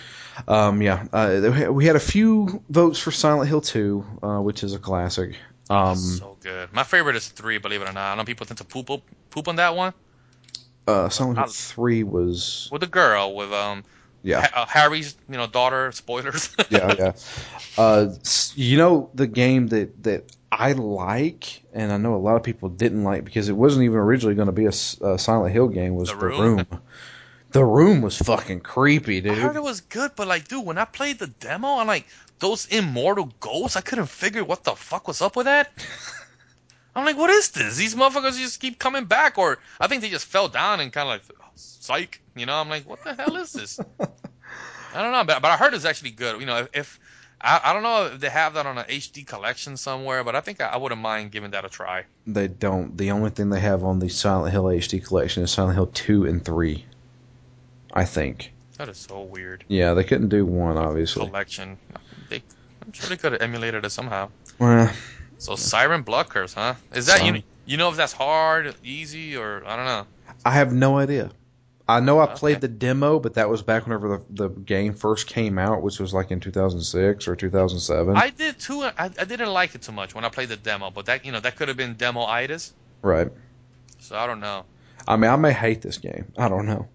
Um, 0.49 0.83
yeah, 0.83 1.07
uh, 1.13 1.71
we 1.73 1.85
had 1.87 1.97
a 1.97 2.01
few 2.01 2.63
votes 2.69 2.99
for 2.99 3.11
Silent 3.11 3.49
Hill 3.49 3.61
2, 3.61 4.05
uh, 4.23 4.41
which 4.41 4.63
is 4.65 4.75
a 4.75 4.79
classic. 4.79 5.37
Um, 5.71 5.97
so 5.97 6.37
good. 6.41 6.73
My 6.73 6.85
favorite 6.85 7.17
is 7.17 7.29
three, 7.29 7.59
believe 7.59 7.83
it 7.83 7.89
or 7.89 7.93
not. 7.93 8.13
I 8.13 8.15
know 8.17 8.25
people 8.25 8.47
tend 8.47 8.59
to 8.59 8.65
poop 8.65 8.89
poop 9.31 9.49
on 9.49 9.57
that 9.57 9.75
one 9.77 9.95
uh, 10.87 11.09
Silent 11.09 11.39
Hill 11.39 11.45
I'll- 11.45 11.53
3 11.53 12.03
was, 12.03 12.69
with 12.73 12.81
the 12.81 12.87
girl 12.87 13.35
with 13.35 13.53
um 13.53 13.85
yeah, 14.25 14.43
Ha- 14.43 14.63
uh, 14.63 14.67
Harry's 14.67 15.17
you 15.29 15.37
know 15.37 15.47
daughter. 15.47 15.91
Spoilers. 15.93 16.55
yeah, 16.71 16.95
yeah. 16.97 17.13
Uh, 17.77 18.15
you 18.55 18.77
know 18.77 19.11
the 19.15 19.27
game 19.27 19.67
that 19.69 20.03
that 20.05 20.25
I 20.51 20.73
like, 20.73 21.63
and 21.73 21.91
I 21.93 21.97
know 21.97 22.15
a 22.15 22.19
lot 22.23 22.37
of 22.37 22.43
people 22.45 22.69
didn't 22.69 23.03
like 23.03 23.25
because 23.25 23.49
it 23.49 23.55
wasn't 23.57 23.85
even 23.85 23.99
originally 23.99 24.35
going 24.37 24.47
to 24.47 24.53
be 24.53 24.67
a 24.67 24.73
Silent 24.73 25.53
Hill 25.53 25.69
game. 25.69 25.97
Was 25.97 26.11
The 26.11 26.17
the, 26.17 26.27
Room? 26.27 26.57
room? 26.57 26.67
The 27.53 27.65
room 27.65 28.01
was 28.01 28.19
fucking 28.19 28.61
creepy, 28.61 29.20
dude. 29.20 29.33
I 29.33 29.41
heard 29.41 29.57
it 29.57 29.62
was 29.62 29.83
good, 29.83 30.12
but 30.16 30.27
like, 30.27 30.49
dude, 30.49 30.65
when 30.65 30.79
I 30.79 30.85
played 30.87 31.19
the 31.19 31.27
demo, 31.27 31.77
I'm 31.77 31.87
like, 31.87 32.07
those 32.39 32.66
immortal 32.66 33.31
ghosts, 33.41 33.77
I 33.77 33.83
couldn't 33.83 34.07
figure 34.07 34.45
what 34.45 34.65
the 34.65 34.73
fuck 34.73 35.07
was 35.07 35.20
up 35.20 35.37
with 35.37 35.47
that. 35.47 35.70
I'm 36.95 37.05
like, 37.05 37.16
what 37.16 37.31
is 37.31 37.51
this? 37.51 37.77
These 37.77 37.95
motherfuckers 37.95 38.39
just 38.39 38.61
keep 38.61 38.79
coming 38.79 39.05
back, 39.05 39.39
or 39.39 39.59
I 39.81 39.87
think 39.87 40.03
they 40.03 40.11
just 40.11 40.27
fell 40.27 40.49
down 40.49 40.81
and 40.81 40.93
kind 40.93 41.09
of 41.09 41.31
like, 41.31 41.39
psych, 41.55 42.20
you 42.37 42.47
know? 42.47 42.55
I'm 42.55 42.69
like, 42.69 42.89
what 42.89 43.05
the 43.05 43.15
hell 43.15 43.37
is 43.37 43.53
this? 43.53 43.81
I 44.01 45.03
don't 45.03 45.12
know, 45.12 45.24
but, 45.24 45.41
but 45.41 45.51
I 45.51 45.57
heard 45.57 45.74
it's 45.74 45.85
actually 45.85 46.11
good. 46.11 46.41
You 46.41 46.47
know, 46.47 46.59
if, 46.59 46.69
if 46.74 47.01
I, 47.41 47.61
I 47.65 47.73
don't 47.73 47.83
know 47.83 48.07
if 48.07 48.20
they 48.20 48.29
have 48.29 48.55
that 48.55 48.66
on 48.66 48.79
an 48.79 48.85
HD 48.85 49.27
collection 49.27 49.77
somewhere, 49.77 50.23
but 50.24 50.37
I 50.37 50.41
think 50.41 50.61
I, 50.61 50.69
I 50.69 50.77
wouldn't 50.77 51.01
mind 51.01 51.33
giving 51.33 51.51
that 51.53 51.65
a 51.65 51.69
try. 51.69 52.05
They 52.27 52.49
don't. 52.49 52.97
The 52.97 53.11
only 53.11 53.31
thing 53.31 53.51
they 53.51 53.61
have 53.61 53.85
on 53.85 53.99
the 53.99 54.09
Silent 54.09 54.53
Hill 54.53 54.65
HD 54.65 55.05
collection 55.05 55.43
is 55.43 55.51
Silent 55.51 55.74
Hill 55.74 55.87
2 55.87 56.27
and 56.27 56.45
3. 56.45 56.85
I 57.93 58.05
think. 58.05 58.52
That 58.78 58.89
is 58.89 58.97
so 58.98 59.23
weird. 59.23 59.64
Yeah, 59.69 59.94
they 59.94 60.05
couldn't 60.05 60.28
do 60.28 60.44
one, 60.47 60.77
obviously. 60.77 61.27
Collection. 61.27 61.78
They, 62.28 62.43
I'm 62.85 62.93
sure 62.93 63.09
they 63.09 63.16
could 63.16 63.32
have 63.32 63.43
emulated 63.43 63.85
it 63.85 63.90
somehow. 63.90 64.31
Well, 64.59 64.90
So 65.39 65.56
Siren 65.56 66.02
Blood 66.02 66.28
Curse, 66.28 66.55
huh? 66.55 66.74
Is 66.94 67.06
that 67.06 67.24
you? 67.24 67.43
You 67.64 67.77
know 67.77 67.90
if 67.90 67.97
that's 67.97 68.12
hard, 68.12 68.74
easy, 68.82 69.36
or 69.36 69.62
I 69.66 69.77
don't 69.77 69.85
know. 69.85 70.06
I 70.44 70.52
have 70.52 70.73
no 70.73 70.98
idea. 70.98 71.31
I 71.89 72.01
know 72.01 72.20
I 72.20 72.27
played 72.27 72.60
the 72.60 72.69
demo, 72.69 73.19
but 73.19 73.35
that 73.35 73.48
was 73.48 73.62
back 73.62 73.85
whenever 73.86 74.09
the, 74.31 74.48
the 74.48 74.48
game 74.48 74.94
first 74.94 75.27
came 75.27 75.59
out, 75.59 75.82
which 75.82 75.98
was 76.01 76.14
like 76.14 76.31
in 76.31 76.40
2006 76.40 77.28
or 77.28 77.36
2007. 77.36 78.16
I 78.16 78.31
did 78.31 78.59
too. 78.59 78.82
I, 78.82 78.93
I 78.98 79.09
didn't 79.24 79.51
like 79.52 79.74
it 79.74 79.82
too 79.82 79.93
much 79.93 80.14
when 80.14 80.24
I 80.24 80.28
played 80.28 80.48
the 80.48 80.56
demo, 80.56 80.90
but 80.90 81.06
that 81.06 81.24
you 81.27 81.32
know 81.32 81.40
that 81.40 81.56
could 81.56 81.69
have 81.69 81.77
been 81.77 81.94
demo 81.94 82.24
itis. 82.24 82.73
right. 83.02 83.28
So 84.01 84.16
I 84.16 84.27
don't 84.27 84.40
know. 84.40 84.64
I 85.06 85.16
mean, 85.16 85.31
I 85.31 85.36
may 85.36 85.52
hate 85.52 85.82
this 85.82 85.98
game. 85.98 86.32
I 86.36 86.48
don't 86.48 86.66
know. 86.66 86.89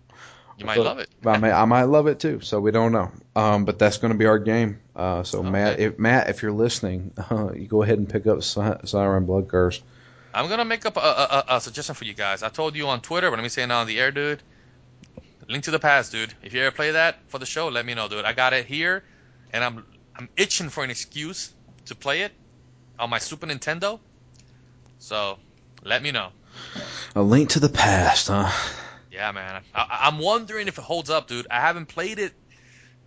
You 0.57 0.65
might 0.65 0.77
But- 0.77 0.85
love 0.85 0.99
it. 0.99 1.09
I 1.25 1.38
may, 1.38 1.51
I 1.51 1.65
might 1.65 1.84
love 1.84 2.07
it 2.07 2.19
too. 2.19 2.41
So 2.41 2.59
we 2.59 2.71
don't 2.71 2.91
know. 2.91 3.11
Um, 3.35 3.65
but 3.65 3.77
that's 3.77 3.97
going 3.97 4.11
to 4.11 4.17
be 4.17 4.25
our 4.25 4.39
game. 4.39 4.79
Uh, 4.95 5.21
so 5.23 5.39
Okay. 5.39 5.49
Matt, 5.51 5.79
if 5.79 5.99
Matt, 5.99 6.29
if 6.29 6.41
you're 6.41 6.51
listening, 6.51 7.11
uh, 7.29 7.51
you 7.55 7.67
go 7.67 7.84
ahead 7.84 7.99
and 7.99 8.09
pick 8.09 8.25
up 8.27 8.41
Si- 8.43 8.61
Siren 8.85 9.25
Blood 9.25 9.47
Curse. 9.47 9.81
I'm 10.34 10.49
gonna 10.49 10.65
make 10.65 10.85
up 10.85 10.97
a, 10.97 10.99
a, 10.99 11.03
a, 11.03 11.55
a 11.55 11.61
suggestion 11.61 11.95
for 11.95 12.05
you 12.05 12.13
guys. 12.13 12.43
I 12.43 12.49
told 12.49 12.75
you 12.75 12.88
on 12.89 13.01
Twitter, 13.01 13.29
but 13.31 13.38
let 13.38 13.43
me 13.43 13.49
say 13.49 13.63
it 13.63 13.67
now 13.67 13.79
on 13.81 13.88
the 13.88 13.99
air, 13.99 14.11
dude. 14.11 14.43
Link 15.49 15.63
to 15.63 15.71
the 15.71 15.79
past, 15.79 16.11
dude. 16.11 16.31
If 16.43 16.53
you 16.53 16.61
ever 16.61 16.75
play 16.75 16.91
that 16.91 17.17
for 17.27 17.39
the 17.39 17.45
show, 17.47 17.69
let 17.69 17.85
me 17.85 17.95
know, 17.95 18.07
dude. 18.07 18.23
I 18.25 18.34
got 18.34 18.53
it 18.53 18.65
here, 18.65 19.03
and 19.51 19.63
I'm 19.63 19.85
I'm 20.15 20.29
itching 20.38 20.69
for 20.69 20.84
an 20.84 20.91
excuse 20.91 21.51
to 21.85 21.95
play 21.95 22.21
it 22.21 22.34
on 22.99 23.09
my 23.09 23.17
Super 23.17 23.47
Nintendo. 23.47 23.99
So 24.99 25.39
let 25.84 26.03
me 26.03 26.11
know. 26.11 26.29
A 27.15 27.21
link 27.23 27.49
to 27.51 27.59
the 27.59 27.69
past, 27.69 28.27
huh? 28.27 28.51
Yeah, 29.18 29.31
man. 29.31 29.64
I, 29.73 30.02
I'm 30.03 30.19
wondering 30.19 30.68
if 30.68 30.77
it 30.77 30.84
holds 30.84 31.10
up, 31.10 31.27
dude. 31.27 31.48
I 31.49 31.60
haven't 31.60 31.88
played 31.88 32.19
it 32.19 32.34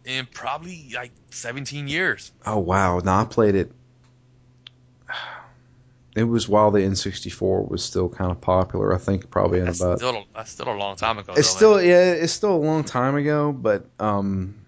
in 0.04 0.26
probably 0.26 0.90
like 0.92 1.12
17 1.30 1.86
years. 1.86 2.32
Oh 2.44 2.58
wow! 2.58 2.98
No, 2.98 3.12
I 3.12 3.24
played 3.24 3.54
it. 3.54 3.70
it 6.16 6.24
was 6.24 6.48
while 6.48 6.72
the 6.72 6.80
N64 6.80 7.70
was 7.70 7.84
still 7.84 8.08
kind 8.08 8.32
of 8.32 8.40
popular. 8.40 8.92
I 8.92 8.98
think 8.98 9.30
probably 9.30 9.60
in 9.60 9.66
That's 9.66 9.80
about. 9.80 9.98
still 9.98 10.24
that's 10.34 10.50
still 10.50 10.68
a 10.68 10.74
long 10.74 10.96
time 10.96 11.18
ago. 11.18 11.34
It's 11.36 11.52
though, 11.52 11.56
still 11.56 11.76
man. 11.76 11.86
yeah, 11.86 12.12
it's 12.14 12.32
still 12.32 12.56
a 12.56 12.58
long 12.58 12.82
time 12.82 13.14
ago, 13.14 13.52
but 13.52 13.88
um, 14.00 14.66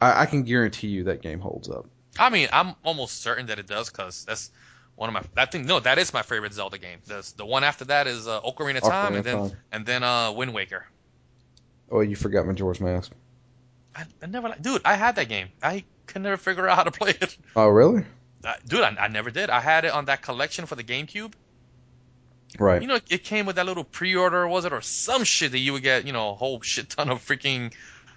I, 0.00 0.22
I 0.22 0.26
can 0.26 0.44
guarantee 0.44 0.88
you 0.88 1.04
that 1.04 1.22
game 1.22 1.40
holds 1.40 1.68
up. 1.68 1.86
I 2.20 2.30
mean, 2.30 2.48
I'm 2.52 2.76
almost 2.84 3.20
certain 3.20 3.46
that 3.46 3.58
it 3.58 3.66
does 3.66 3.90
because 3.90 4.24
that's 4.26 4.52
one 5.00 5.08
of 5.08 5.14
my. 5.14 5.42
I 5.42 5.46
think 5.46 5.66
no, 5.66 5.80
that 5.80 5.98
is 5.98 6.12
my 6.12 6.20
favorite 6.20 6.52
Zelda 6.52 6.76
game. 6.76 6.98
The 7.06 7.26
the 7.38 7.46
one 7.46 7.64
after 7.64 7.86
that 7.86 8.06
is 8.06 8.28
uh, 8.28 8.42
Ocarina 8.42 8.76
of 8.76 8.82
Time, 8.82 9.14
Ocarina 9.14 9.16
and 9.16 9.24
then 9.24 9.36
Time. 9.38 9.56
and 9.72 9.86
then 9.86 10.02
uh, 10.02 10.32
Wind 10.32 10.52
Waker. 10.52 10.84
Oh, 11.90 12.00
you 12.00 12.16
forgot 12.16 12.46
Majora's 12.46 12.80
Mask. 12.80 13.10
I, 13.96 14.04
I 14.22 14.26
never, 14.26 14.54
dude. 14.60 14.82
I 14.84 14.94
had 14.94 15.16
that 15.16 15.28
game. 15.28 15.48
I 15.62 15.84
could 16.06 16.22
never 16.22 16.36
figure 16.36 16.68
out 16.68 16.76
how 16.76 16.84
to 16.84 16.90
play 17.00 17.14
it. 17.18 17.36
Oh, 17.56 17.68
really? 17.68 18.04
Uh, 18.44 18.52
dude, 18.68 18.82
I, 18.82 18.94
I 19.00 19.08
never 19.08 19.30
did. 19.30 19.48
I 19.50 19.60
had 19.60 19.84
it 19.86 19.92
on 19.92 20.04
that 20.04 20.20
collection 20.22 20.66
for 20.66 20.76
the 20.76 20.84
GameCube. 20.84 21.32
Right. 22.58 22.82
You 22.82 22.88
know, 22.88 22.98
it 23.08 23.24
came 23.24 23.46
with 23.46 23.56
that 23.56 23.66
little 23.66 23.84
pre-order, 23.84 24.46
was 24.46 24.64
it, 24.66 24.72
or 24.72 24.80
some 24.82 25.24
shit 25.24 25.52
that 25.52 25.58
you 25.58 25.72
would 25.72 25.82
get, 25.82 26.06
you 26.06 26.12
know, 26.12 26.30
a 26.30 26.34
whole 26.34 26.60
shit 26.60 26.90
ton 26.90 27.08
of 27.08 27.24
freaking 27.24 27.72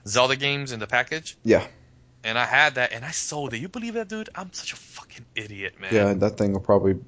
Zelda 0.05 0.35
games 0.35 0.71
in 0.71 0.79
the 0.79 0.87
package. 0.87 1.37
yeah. 1.43 1.65
And 2.23 2.37
I 2.39 2.45
had 2.45 2.75
that, 2.75 2.93
and 2.93 3.03
I 3.03 3.11
sold 3.11 3.53
it. 3.53 3.57
You 3.57 3.67
believe 3.67 3.95
that, 3.95 4.07
dude? 4.07 4.29
I'm 4.33 4.53
such 4.53 4.71
a 4.71 4.77
fucking 4.77 5.25
idiot, 5.35 5.79
man. 5.79 5.93
Yeah, 5.93 6.13
that 6.13 6.37
thing 6.37 6.53
will 6.53 6.61
probably 6.61 6.99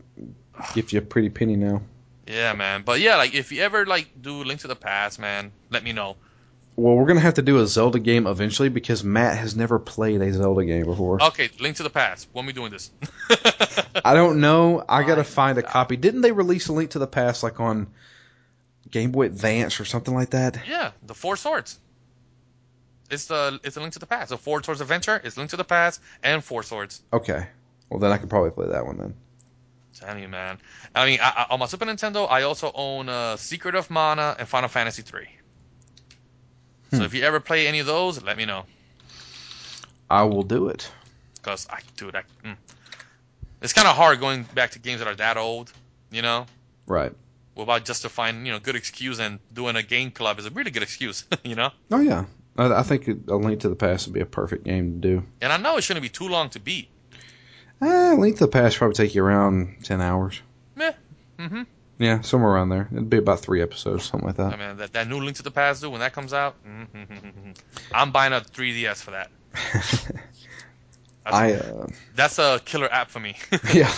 give 0.73 0.91
you 0.91 0.99
a 0.99 1.01
pretty 1.01 1.29
penny 1.29 1.55
now. 1.55 1.81
Yeah, 2.27 2.53
man. 2.53 2.83
But 2.83 2.99
yeah, 2.99 3.15
like 3.17 3.33
if 3.33 3.51
you 3.51 3.61
ever 3.61 3.85
like 3.85 4.09
do 4.21 4.43
Link 4.43 4.61
to 4.61 4.67
the 4.67 4.75
Past, 4.75 5.19
man, 5.19 5.51
let 5.69 5.83
me 5.83 5.93
know. 5.93 6.17
Well, 6.75 6.95
we're 6.95 7.05
gonna 7.05 7.21
have 7.21 7.35
to 7.35 7.41
do 7.41 7.59
a 7.59 7.67
Zelda 7.67 7.99
game 7.99 8.27
eventually 8.27 8.67
because 8.67 9.03
Matt 9.03 9.37
has 9.37 9.55
never 9.55 9.79
played 9.79 10.21
a 10.21 10.33
Zelda 10.33 10.65
game 10.65 10.85
before. 10.85 11.23
Okay, 11.23 11.49
Link 11.59 11.77
to 11.77 11.83
the 11.83 11.89
Past. 11.89 12.27
When 12.33 12.45
we 12.45 12.53
doing 12.53 12.71
this? 12.71 12.91
I 14.03 14.13
don't 14.13 14.41
know. 14.41 14.83
I 14.87 15.03
gotta 15.03 15.23
find 15.23 15.57
a 15.57 15.63
copy. 15.63 15.95
Didn't 15.95 16.21
they 16.21 16.33
release 16.33 16.67
a 16.67 16.73
Link 16.73 16.91
to 16.91 16.99
the 16.99 17.07
Past 17.07 17.43
like 17.43 17.59
on 17.61 17.87
Game 18.91 19.11
Boy 19.11 19.27
Advance 19.27 19.79
or 19.79 19.85
something 19.85 20.13
like 20.13 20.31
that? 20.31 20.59
yeah, 20.67 20.91
the 21.03 21.13
Four 21.13 21.37
Swords. 21.37 21.79
It's 23.09 23.25
the 23.27 23.59
it's 23.63 23.77
a 23.77 23.81
Link 23.81 23.93
to 23.93 23.99
the 23.99 24.05
Past. 24.05 24.29
So 24.29 24.37
Four 24.37 24.63
Swords 24.63 24.81
Adventure. 24.81 25.21
It's 25.23 25.37
Link 25.37 25.51
to 25.51 25.57
the 25.57 25.63
Past 25.63 26.01
and 26.23 26.43
Four 26.43 26.63
Swords. 26.63 27.01
Okay. 27.13 27.47
Well, 27.89 27.99
then 27.99 28.11
I 28.11 28.17
could 28.17 28.29
probably 28.29 28.51
play 28.51 28.67
that 28.69 28.85
one 28.85 28.97
then. 28.97 29.13
Tell 29.99 30.17
you, 30.17 30.27
man. 30.27 30.57
I 30.93 31.05
mean, 31.05 31.19
I, 31.21 31.45
I, 31.49 31.53
on 31.53 31.59
my 31.59 31.67
Super 31.67 31.85
Nintendo, 31.85 32.29
I 32.29 32.41
also 32.43 32.71
own 32.73 33.07
uh, 33.07 33.37
Secret 33.37 33.75
of 33.75 33.89
Mana 33.89 34.35
and 34.39 34.47
Final 34.47 34.67
Fantasy 34.69 35.03
3. 35.03 35.27
So 36.91 36.97
Hmm. 36.97 37.03
if 37.03 37.13
you 37.13 37.23
ever 37.23 37.39
play 37.39 37.67
any 37.67 37.79
of 37.79 37.85
those, 37.87 38.21
let 38.21 38.35
me 38.37 38.45
know. 38.45 38.65
I 40.09 40.23
will 40.23 40.43
do 40.43 40.67
it. 40.69 40.89
Cause 41.41 41.67
I, 41.69 41.79
dude, 41.97 42.15
I, 42.15 42.23
mm. 42.43 42.55
it's 43.61 43.73
kind 43.73 43.87
of 43.87 43.95
hard 43.95 44.19
going 44.19 44.43
back 44.43 44.71
to 44.71 44.79
games 44.79 44.99
that 44.99 45.07
are 45.07 45.15
that 45.15 45.37
old. 45.37 45.71
You 46.11 46.21
know, 46.21 46.45
Right. 46.87 47.11
without 47.55 47.85
justifying, 47.85 48.45
you 48.45 48.51
know, 48.51 48.59
good 48.59 48.75
excuse 48.75 49.19
and 49.19 49.39
doing 49.53 49.75
a 49.75 49.83
game 49.83 50.11
club 50.11 50.39
is 50.39 50.45
a 50.45 50.49
really 50.51 50.71
good 50.71 50.83
excuse. 50.83 51.25
you 51.43 51.55
know, 51.55 51.71
Oh 51.91 51.99
yeah. 51.99 52.25
I, 52.57 52.79
I 52.79 52.83
think 52.83 53.07
a 53.07 53.35
Link 53.35 53.61
to 53.61 53.69
the 53.69 53.75
Past 53.75 54.07
would 54.07 54.13
be 54.13 54.21
a 54.21 54.25
perfect 54.25 54.63
game 54.63 54.93
to 54.93 55.07
do. 55.07 55.23
and 55.41 55.51
I 55.51 55.57
know 55.57 55.77
it 55.77 55.83
shouldn't 55.83 56.03
be 56.03 56.09
too 56.09 56.27
long 56.27 56.49
to 56.51 56.59
beat. 56.59 56.89
Eh, 57.81 58.13
Link 58.17 58.37
to 58.37 58.45
the 58.45 58.51
Past 58.51 58.77
probably 58.77 58.95
take 58.95 59.15
you 59.15 59.23
around 59.23 59.77
ten 59.83 60.01
hours. 60.01 60.41
Meh. 60.75 60.93
Mm-hmm. 61.37 61.63
Yeah, 61.97 62.21
somewhere 62.21 62.51
around 62.51 62.69
there. 62.69 62.89
It'd 62.91 63.09
be 63.09 63.17
about 63.17 63.39
three 63.39 63.61
episodes, 63.61 64.03
something 64.05 64.27
like 64.27 64.37
that. 64.37 64.47
I 64.53 64.57
that. 64.57 64.59
mean, 64.59 64.77
that, 64.77 64.93
that 64.93 65.07
new 65.07 65.19
Link 65.19 65.37
to 65.37 65.43
the 65.43 65.51
Past, 65.51 65.81
dude, 65.81 65.91
when 65.91 66.01
that 66.01 66.13
comes 66.13 66.33
out, 66.33 66.55
I'm 67.93 68.11
buying 68.11 68.33
a 68.33 68.41
3DS 68.41 68.97
for 68.97 69.11
that. 69.11 69.29
That's, 71.25 71.35
I 71.35 71.53
uh, 71.53 71.87
that's 72.13 72.37
a 72.37 72.61
killer 72.63 72.87
app 72.91 73.09
for 73.09 73.19
me. 73.19 73.35
yeah. 73.73 73.91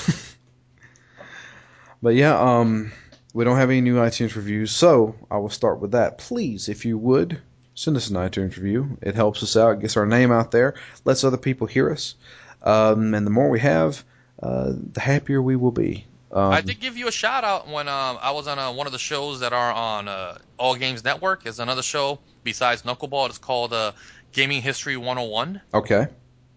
but 2.02 2.16
yeah, 2.16 2.40
um, 2.40 2.94
we 3.34 3.44
don't 3.44 3.58
have 3.58 3.70
any 3.70 3.82
new 3.82 3.96
iTunes 3.96 4.34
reviews, 4.38 4.72
so 4.72 5.16
I 5.30 5.38
will 5.40 5.50
start 5.50 5.82
with 5.82 5.92
that. 5.92 6.20
Please, 6.20 6.70
if 6.70 6.86
you 6.86 6.98
would, 6.98 7.42
send 7.78 7.96
us 7.96 8.10
an 8.10 8.16
iTunes 8.16 8.58
review. 8.58 8.98
It 9.02 9.16
helps 9.16 9.44
us 9.44 9.56
out, 9.56 9.80
gets 9.80 9.96
our 9.98 10.06
name 10.06 10.32
out 10.32 10.52
there, 10.52 10.74
lets 11.06 11.24
other 11.24 11.38
people 11.38 11.68
hear 11.68 11.92
us, 11.92 12.16
um, 12.64 13.14
and 13.14 13.26
the 13.26 13.32
more 13.32 13.50
we 13.50 13.60
have, 13.60 14.04
uh, 14.42 14.74
the 14.94 15.00
happier 15.00 15.42
we 15.42 15.56
will 15.56 15.72
be. 15.72 16.06
Um, 16.32 16.52
I 16.52 16.62
did 16.62 16.80
give 16.82 16.98
you 16.98 17.08
a 17.08 17.12
shout 17.12 17.44
out 17.44 17.70
when 17.70 17.88
um, 17.88 18.18
I 18.22 18.32
was 18.32 18.48
on 18.48 18.60
uh, 18.60 18.74
one 18.74 18.88
of 18.88 18.94
the 18.94 19.00
shows 19.00 19.40
that 19.40 19.54
are 19.54 19.72
on 19.72 20.08
uh, 20.08 20.38
All 20.58 20.76
Games 20.76 21.04
Network. 21.04 21.46
It's 21.46 21.60
another 21.60 21.84
show 21.84 22.20
besides 22.44 22.82
Knuckleball. 22.82 23.30
It's 23.30 23.38
called 23.38 23.72
uh, 23.72 23.94
Gaming 24.34 24.62
History 24.62 24.98
101. 24.98 25.62
Okay. 25.74 26.08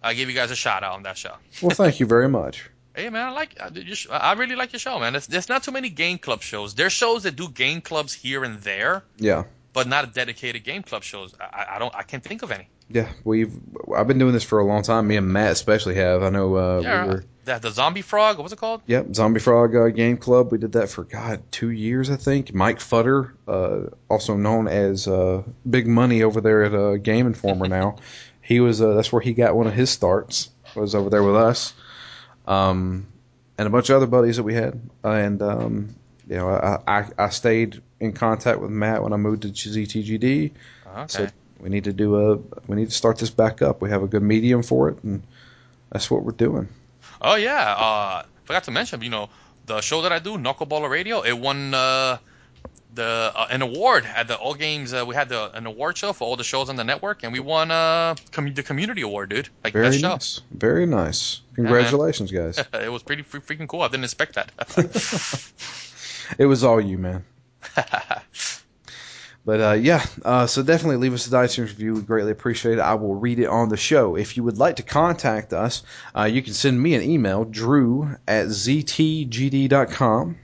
I 0.02 0.14
gave 0.14 0.28
you 0.28 0.34
guys 0.34 0.50
a 0.50 0.56
shout 0.56 0.82
out 0.82 0.94
on 0.94 1.02
that 1.04 1.18
show. 1.18 1.34
Well, 1.62 1.70
thank 1.70 2.00
you 2.00 2.06
very 2.06 2.28
much. 2.28 2.68
Hey 2.92 3.08
man, 3.08 3.28
I 3.28 3.30
like 3.30 3.56
I, 3.60 3.70
I 4.10 4.32
really 4.32 4.56
like 4.56 4.72
your 4.72 4.80
show, 4.80 4.98
man. 4.98 5.12
There's, 5.12 5.28
there's 5.28 5.48
not 5.48 5.62
too 5.62 5.70
many 5.70 5.90
game 5.90 6.18
club 6.18 6.42
shows. 6.42 6.74
There's 6.74 6.92
shows 6.92 7.22
that 7.22 7.36
do 7.36 7.48
game 7.48 7.80
clubs 7.82 8.12
here 8.12 8.42
and 8.42 8.60
there, 8.62 9.04
Yeah. 9.16 9.44
But 9.72 9.86
not 9.86 10.04
a 10.04 10.06
dedicated 10.08 10.64
game 10.64 10.82
club 10.82 11.02
shows. 11.02 11.34
I, 11.40 11.66
I- 11.76 11.78
don't 11.78 11.94
I 11.94 12.02
can't 12.02 12.22
think 12.22 12.42
of 12.42 12.50
any. 12.50 12.68
Yeah, 12.92 13.08
we've 13.22 13.52
I've 13.94 14.08
been 14.08 14.18
doing 14.18 14.32
this 14.32 14.42
for 14.42 14.58
a 14.58 14.64
long 14.64 14.82
time. 14.82 15.06
Me 15.06 15.16
and 15.16 15.28
Matt 15.32 15.52
especially 15.52 15.94
have. 15.94 16.24
I 16.24 16.30
know 16.30 16.56
uh, 16.56 16.80
Yeah, 16.82 17.04
we 17.06 17.08
were 17.14 17.24
the, 17.44 17.58
the 17.58 17.70
Zombie 17.70 18.02
Frog. 18.02 18.38
What's 18.38 18.52
it 18.52 18.58
called? 18.58 18.82
Yep, 18.86 19.14
Zombie 19.14 19.38
Frog 19.38 19.76
uh, 19.76 19.88
Game 19.90 20.16
Club. 20.16 20.50
We 20.50 20.58
did 20.58 20.72
that 20.72 20.88
for 20.90 21.04
God 21.04 21.40
two 21.52 21.70
years, 21.70 22.10
I 22.10 22.16
think. 22.16 22.52
Mike 22.52 22.80
Futter, 22.80 23.32
uh, 23.46 23.94
also 24.08 24.36
known 24.36 24.66
as 24.66 25.06
uh, 25.06 25.44
Big 25.68 25.86
Money 25.86 26.24
over 26.24 26.40
there 26.40 26.64
at 26.64 26.74
uh, 26.74 26.96
Game 26.96 27.28
Informer 27.28 27.68
now, 27.68 27.96
he 28.42 28.58
was 28.58 28.82
uh, 28.82 28.94
that's 28.94 29.12
where 29.12 29.22
he 29.22 29.34
got 29.34 29.54
one 29.54 29.68
of 29.68 29.72
his 29.74 29.90
starts. 29.90 30.50
Was 30.74 30.96
over 30.96 31.10
there 31.10 31.22
with 31.22 31.36
us, 31.36 31.72
um, 32.46 33.06
and 33.58 33.66
a 33.68 33.70
bunch 33.70 33.90
of 33.90 33.96
other 33.96 34.06
buddies 34.06 34.36
that 34.36 34.42
we 34.42 34.54
had. 34.54 34.80
And 35.04 35.40
um, 35.42 35.96
you 36.30 36.36
know, 36.36 36.48
I, 36.48 36.78
I 36.86 37.06
I 37.18 37.28
stayed 37.30 37.82
in 37.98 38.12
contact 38.12 38.60
with 38.60 38.70
Matt 38.70 39.02
when 39.02 39.12
I 39.12 39.16
moved 39.16 39.42
to 39.42 39.48
ZTGD. 39.48 40.52
Okay. 40.86 41.04
So 41.08 41.28
we 41.58 41.68
need 41.68 41.84
to 41.84 41.92
do 41.92 42.16
a 42.16 42.36
we 42.68 42.76
need 42.76 42.88
to 42.88 42.94
start 42.94 43.18
this 43.18 43.30
back 43.30 43.62
up. 43.62 43.82
We 43.82 43.90
have 43.90 44.04
a 44.04 44.06
good 44.06 44.22
medium 44.22 44.62
for 44.62 44.88
it, 44.90 45.02
and 45.02 45.24
that's 45.90 46.08
what 46.08 46.22
we're 46.22 46.30
doing. 46.30 46.68
Oh 47.20 47.34
yeah, 47.34 47.74
uh, 47.76 48.22
forgot 48.44 48.64
to 48.64 48.70
mention, 48.70 49.02
you 49.02 49.10
know, 49.10 49.28
the 49.66 49.80
show 49.80 50.02
that 50.02 50.12
I 50.12 50.20
do, 50.20 50.38
Knuckleballer 50.38 50.88
Radio, 50.88 51.22
it 51.22 51.32
won 51.32 51.74
uh, 51.74 52.18
the 52.94 53.32
uh, 53.34 53.48
an 53.50 53.62
award 53.62 54.06
at 54.06 54.28
the 54.28 54.36
All 54.36 54.54
Games. 54.54 54.94
Uh, 54.94 55.04
we 55.04 55.16
had 55.16 55.28
the, 55.28 55.50
an 55.56 55.66
award 55.66 55.98
show 55.98 56.12
for 56.12 56.28
all 56.28 56.36
the 56.36 56.44
shows 56.44 56.68
on 56.68 56.76
the 56.76 56.84
network, 56.84 57.24
and 57.24 57.32
we 57.32 57.40
won 57.40 57.72
uh, 57.72 58.14
com- 58.30 58.54
the 58.54 58.62
community 58.62 59.02
award, 59.02 59.30
dude. 59.30 59.48
Like 59.64 59.72
Very 59.72 59.88
best 59.88 60.02
nice, 60.02 60.40
very 60.52 60.86
nice. 60.86 61.40
Congratulations, 61.56 62.30
guys. 62.30 62.56
it 62.72 62.92
was 62.92 63.02
pretty 63.02 63.24
freaking 63.24 63.66
cool. 63.66 63.82
I 63.82 63.88
didn't 63.88 64.04
expect 64.04 64.34
that. 64.36 64.52
It 66.38 66.46
was 66.46 66.64
all 66.64 66.80
you, 66.80 66.98
man. 66.98 67.24
But 69.44 69.60
uh, 69.60 69.72
yeah, 69.72 70.04
uh, 70.24 70.46
so 70.46 70.62
definitely 70.62 70.96
leave 70.98 71.14
us 71.14 71.26
a 71.26 71.30
iTunes 71.30 71.68
review. 71.68 71.94
We 71.94 72.02
greatly 72.02 72.30
appreciate 72.30 72.74
it. 72.74 72.80
I 72.80 72.94
will 72.94 73.14
read 73.14 73.38
it 73.38 73.46
on 73.46 73.68
the 73.68 73.76
show. 73.76 74.16
If 74.16 74.36
you 74.36 74.44
would 74.44 74.58
like 74.58 74.76
to 74.76 74.82
contact 74.82 75.52
us, 75.52 75.82
uh, 76.16 76.24
you 76.24 76.42
can 76.42 76.52
send 76.52 76.80
me 76.80 76.94
an 76.94 77.02
email, 77.02 77.44
drew 77.44 78.16
at 78.28 78.46
ztgd.com. 78.48 80.36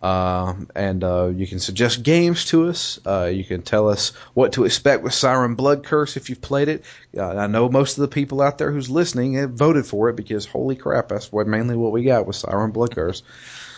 Uh, 0.00 0.54
and 0.74 1.04
uh, 1.04 1.26
you 1.26 1.46
can 1.46 1.58
suggest 1.58 2.02
games 2.02 2.46
to 2.46 2.68
us. 2.68 2.98
Uh, 3.04 3.30
you 3.30 3.44
can 3.44 3.60
tell 3.60 3.90
us 3.90 4.12
what 4.32 4.54
to 4.54 4.64
expect 4.64 5.02
with 5.02 5.12
Siren 5.12 5.56
Blood 5.56 5.84
Curse 5.84 6.16
if 6.16 6.30
you've 6.30 6.40
played 6.40 6.68
it. 6.68 6.84
Uh, 7.14 7.36
I 7.36 7.48
know 7.48 7.68
most 7.68 7.98
of 7.98 8.02
the 8.02 8.08
people 8.08 8.40
out 8.40 8.56
there 8.56 8.72
who's 8.72 8.88
listening 8.88 9.34
have 9.34 9.50
voted 9.50 9.84
for 9.84 10.08
it 10.08 10.16
because 10.16 10.46
holy 10.46 10.76
crap, 10.76 11.08
that's 11.08 11.30
what 11.30 11.46
mainly 11.46 11.76
what 11.76 11.92
we 11.92 12.04
got 12.04 12.26
with 12.26 12.36
Siren 12.36 12.70
Blood 12.70 12.94
Curse. 12.94 13.22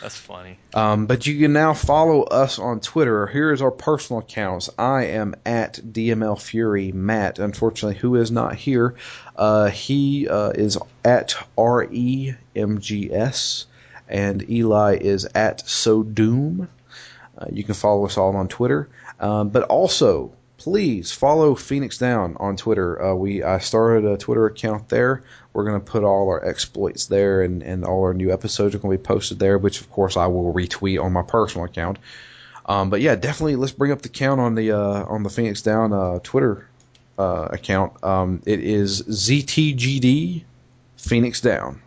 That's 0.02 0.16
funny. 0.16 0.58
Um, 0.74 1.06
but 1.06 1.26
you 1.28 1.38
can 1.38 1.52
now 1.52 1.74
follow 1.74 2.22
us 2.22 2.58
on 2.58 2.80
Twitter. 2.80 3.28
Here 3.28 3.52
is 3.52 3.62
our 3.62 3.70
personal 3.70 4.18
accounts. 4.18 4.68
I 4.76 5.04
am 5.04 5.36
at 5.46 5.74
DML 5.74 6.40
Fury 6.42 6.90
Matt. 6.90 7.38
Unfortunately, 7.38 7.96
who 7.96 8.16
is 8.16 8.32
not 8.32 8.56
here? 8.56 8.96
Uh, 9.36 9.70
he 9.70 10.28
uh, 10.28 10.50
is 10.50 10.76
at 11.04 11.36
REMGS, 11.56 12.36
and 14.08 14.50
Eli 14.50 14.96
is 15.00 15.24
at 15.36 15.68
So 15.68 16.02
Doom. 16.02 16.68
Uh, 17.38 17.46
you 17.52 17.62
can 17.62 17.74
follow 17.74 18.04
us 18.04 18.18
all 18.18 18.34
on 18.34 18.48
Twitter. 18.48 18.88
Um, 19.20 19.50
but 19.50 19.62
also, 19.62 20.32
please 20.56 21.12
follow 21.12 21.54
Phoenix 21.54 21.98
Down 21.98 22.36
on 22.40 22.56
Twitter. 22.56 23.00
Uh, 23.00 23.14
we 23.14 23.44
I 23.44 23.58
started 23.58 24.10
a 24.10 24.16
Twitter 24.16 24.46
account 24.46 24.88
there. 24.88 25.22
We're 25.52 25.64
going 25.64 25.80
to 25.80 25.84
put 25.84 26.02
all 26.02 26.28
our 26.28 26.44
exploits 26.44 27.06
there, 27.06 27.42
and, 27.42 27.62
and 27.62 27.84
all 27.84 28.04
our 28.04 28.14
new 28.14 28.32
episodes 28.32 28.74
are 28.74 28.78
going 28.78 28.96
to 28.96 29.02
be 29.02 29.06
posted 29.06 29.38
there, 29.38 29.58
which 29.58 29.80
of 29.80 29.90
course 29.90 30.16
I 30.16 30.26
will 30.26 30.52
retweet 30.52 31.02
on 31.02 31.12
my 31.12 31.22
personal 31.22 31.66
account. 31.66 31.98
Um, 32.66 32.90
but 32.90 33.00
yeah, 33.00 33.16
definitely 33.16 33.56
let's 33.56 33.72
bring 33.72 33.92
up 33.92 34.02
the 34.02 34.08
count 34.08 34.40
on 34.40 34.54
the 34.54 34.72
uh, 34.72 35.04
on 35.04 35.22
the 35.22 35.30
Phoenix 35.30 35.62
Down 35.62 35.92
uh, 35.92 36.20
Twitter 36.22 36.68
uh, 37.18 37.48
account. 37.50 38.02
Um, 38.04 38.42
it 38.46 38.60
is 38.60 39.02
ZTGD 39.02 40.44
Phoenix 40.96 41.40
Down. 41.40 41.82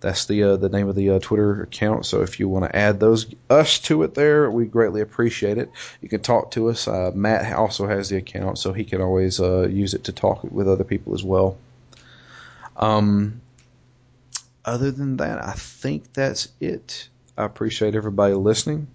That's 0.00 0.26
the 0.26 0.42
uh, 0.42 0.56
the 0.56 0.68
name 0.68 0.88
of 0.88 0.94
the 0.96 1.10
uh, 1.10 1.18
Twitter 1.18 1.62
account. 1.62 2.04
So 2.04 2.20
if 2.20 2.38
you 2.38 2.46
want 2.46 2.66
to 2.66 2.76
add 2.76 3.00
those 3.00 3.26
us 3.48 3.78
to 3.80 4.02
it 4.02 4.14
there, 4.14 4.50
we 4.50 4.66
greatly 4.66 5.00
appreciate 5.00 5.56
it. 5.56 5.70
You 6.02 6.10
can 6.10 6.20
talk 6.20 6.50
to 6.52 6.68
us. 6.68 6.86
Uh, 6.86 7.10
Matt 7.14 7.50
also 7.54 7.86
has 7.86 8.10
the 8.10 8.18
account, 8.18 8.58
so 8.58 8.74
he 8.74 8.84
can 8.84 9.00
always 9.00 9.38
use 9.38 9.94
it 9.94 10.04
to 10.04 10.12
talk 10.12 10.44
with 10.44 10.68
other 10.68 10.84
people 10.84 11.14
as 11.14 11.24
well. 11.24 11.56
Um, 12.76 13.40
other 14.64 14.90
than 14.90 15.18
that, 15.18 15.42
I 15.42 15.52
think 15.52 16.12
that's 16.12 16.48
it. 16.60 17.08
I 17.36 17.44
appreciate 17.44 17.94
everybody 17.94 18.34
listening. 18.34 18.88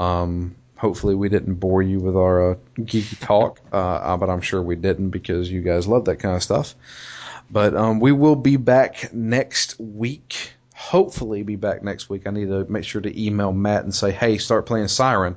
Um, 0.00 0.56
hopefully, 0.76 1.14
we 1.14 1.28
didn't 1.28 1.54
bore 1.54 1.82
you 1.82 1.98
with 1.98 2.16
our 2.16 2.52
uh, 2.52 2.54
geeky 2.78 3.18
talk, 3.20 3.60
uh, 3.72 4.16
but 4.16 4.30
I'm 4.30 4.40
sure 4.40 4.62
we 4.62 4.76
didn't 4.76 5.10
because 5.10 5.50
you 5.50 5.62
guys 5.62 5.86
love 5.86 6.06
that 6.06 6.16
kind 6.16 6.36
of 6.36 6.42
stuff. 6.42 6.74
But 7.50 7.74
um, 7.74 8.00
we 8.00 8.12
will 8.12 8.36
be 8.36 8.56
back 8.56 9.12
next 9.12 9.78
week. 9.78 10.52
Hopefully, 10.74 11.42
be 11.42 11.56
back 11.56 11.82
next 11.82 12.08
week. 12.08 12.26
I 12.26 12.30
need 12.30 12.48
to 12.48 12.64
make 12.70 12.84
sure 12.84 13.00
to 13.00 13.24
email 13.24 13.52
Matt 13.52 13.84
and 13.84 13.94
say, 13.94 14.10
"Hey, 14.10 14.38
start 14.38 14.66
playing 14.66 14.88
Siren," 14.88 15.36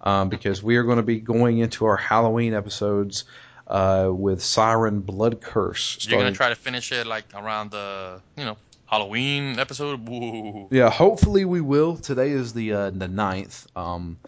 um, 0.00 0.28
because 0.28 0.62
we 0.62 0.76
are 0.76 0.84
going 0.84 0.98
to 0.98 1.02
be 1.02 1.20
going 1.20 1.58
into 1.58 1.86
our 1.86 1.96
Halloween 1.96 2.54
episodes 2.54 3.24
uh, 3.66 4.10
with 4.12 4.42
Siren 4.42 5.00
Blood 5.00 5.40
Curse. 5.40 6.06
You're 6.08 6.20
gonna 6.20 6.32
try 6.32 6.48
to 6.50 6.54
finish 6.54 6.92
it 6.92 7.06
like 7.06 7.24
around 7.34 7.70
the 7.70 8.20
you 8.36 8.44
know 8.44 8.56
Halloween 8.86 9.58
episode. 9.58 10.08
Woo. 10.08 10.68
Yeah, 10.70 10.90
hopefully 10.90 11.44
we 11.44 11.60
will. 11.60 11.96
Today 11.96 12.30
is 12.30 12.52
the 12.52 12.72
uh, 12.72 12.90
the 12.90 13.08
ninth, 13.08 13.66
um, 13.76 14.18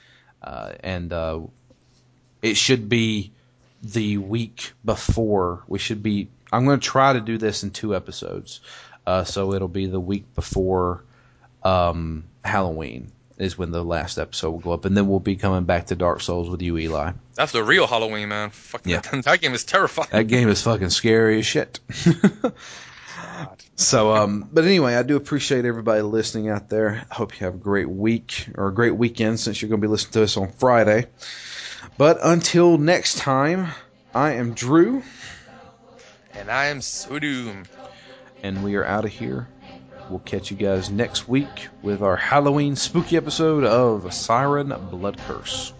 uh, 0.42 0.72
and 0.80 1.12
uh, 1.12 1.40
it 2.42 2.56
should 2.56 2.88
be 2.88 3.32
the 3.82 4.18
week 4.18 4.72
before. 4.84 5.62
We 5.68 5.78
should 5.78 6.02
be. 6.02 6.28
I'm 6.50 6.64
going 6.64 6.80
to 6.80 6.86
try 6.86 7.12
to 7.12 7.20
do 7.20 7.36
this 7.36 7.62
in 7.62 7.70
two 7.70 7.94
episodes, 7.94 8.60
uh, 9.06 9.24
so 9.24 9.52
it'll 9.52 9.68
be 9.68 9.86
the 9.86 10.00
week 10.00 10.34
before 10.34 11.04
um, 11.62 12.24
Halloween 12.42 13.12
is 13.38 13.56
when 13.56 13.70
the 13.70 13.84
last 13.84 14.18
episode 14.18 14.50
will 14.50 14.58
go 14.58 14.72
up, 14.72 14.84
and 14.84 14.96
then 14.96 15.08
we'll 15.08 15.20
be 15.20 15.36
coming 15.36 15.64
back 15.64 15.86
to 15.86 15.94
Dark 15.96 16.20
Souls 16.20 16.50
with 16.50 16.60
you, 16.62 16.76
Eli. 16.78 17.12
That's 17.34 17.52
the 17.52 17.62
real 17.62 17.86
Halloween, 17.86 18.28
man. 18.28 18.50
Fucking 18.50 18.90
Yeah. 18.90 19.00
that, 19.00 19.24
that 19.24 19.40
game 19.40 19.54
is 19.54 19.64
terrifying. 19.64 20.08
That 20.10 20.24
game 20.24 20.48
is 20.48 20.60
fucking 20.62 20.90
scary 20.90 21.38
as 21.38 21.46
shit. 21.46 21.78
so, 23.76 24.12
um, 24.14 24.48
but 24.52 24.64
anyway, 24.64 24.94
I 24.94 25.02
do 25.02 25.16
appreciate 25.16 25.64
everybody 25.64 26.02
listening 26.02 26.48
out 26.48 26.68
there. 26.68 27.04
I 27.10 27.14
hope 27.14 27.38
you 27.38 27.44
have 27.46 27.54
a 27.54 27.58
great 27.58 27.88
week 27.88 28.48
or 28.56 28.68
a 28.68 28.74
great 28.74 28.96
weekend 28.96 29.38
since 29.40 29.60
you're 29.62 29.68
going 29.68 29.80
to 29.80 29.86
be 29.86 29.90
listening 29.90 30.12
to 30.14 30.22
us 30.24 30.36
on 30.36 30.50
Friday. 30.52 31.06
But 31.96 32.18
until 32.22 32.76
next 32.78 33.18
time, 33.18 33.68
I 34.14 34.32
am 34.32 34.54
Drew, 34.54 35.02
And 36.34 36.50
I 36.50 36.66
am 36.66 36.80
Sudum. 36.80 37.66
and 38.42 38.62
we 38.64 38.74
are 38.76 38.84
out 38.84 39.04
of 39.04 39.10
here. 39.12 39.48
We'll 40.08 40.20
catch 40.20 40.50
you 40.50 40.56
guys 40.56 40.90
next 40.90 41.28
week 41.28 41.68
with 41.82 42.02
our 42.02 42.16
Halloween 42.16 42.76
spooky 42.76 43.16
episode 43.16 43.64
of 43.64 44.12
Siren 44.14 44.74
Blood 44.90 45.18
Curse. 45.18 45.72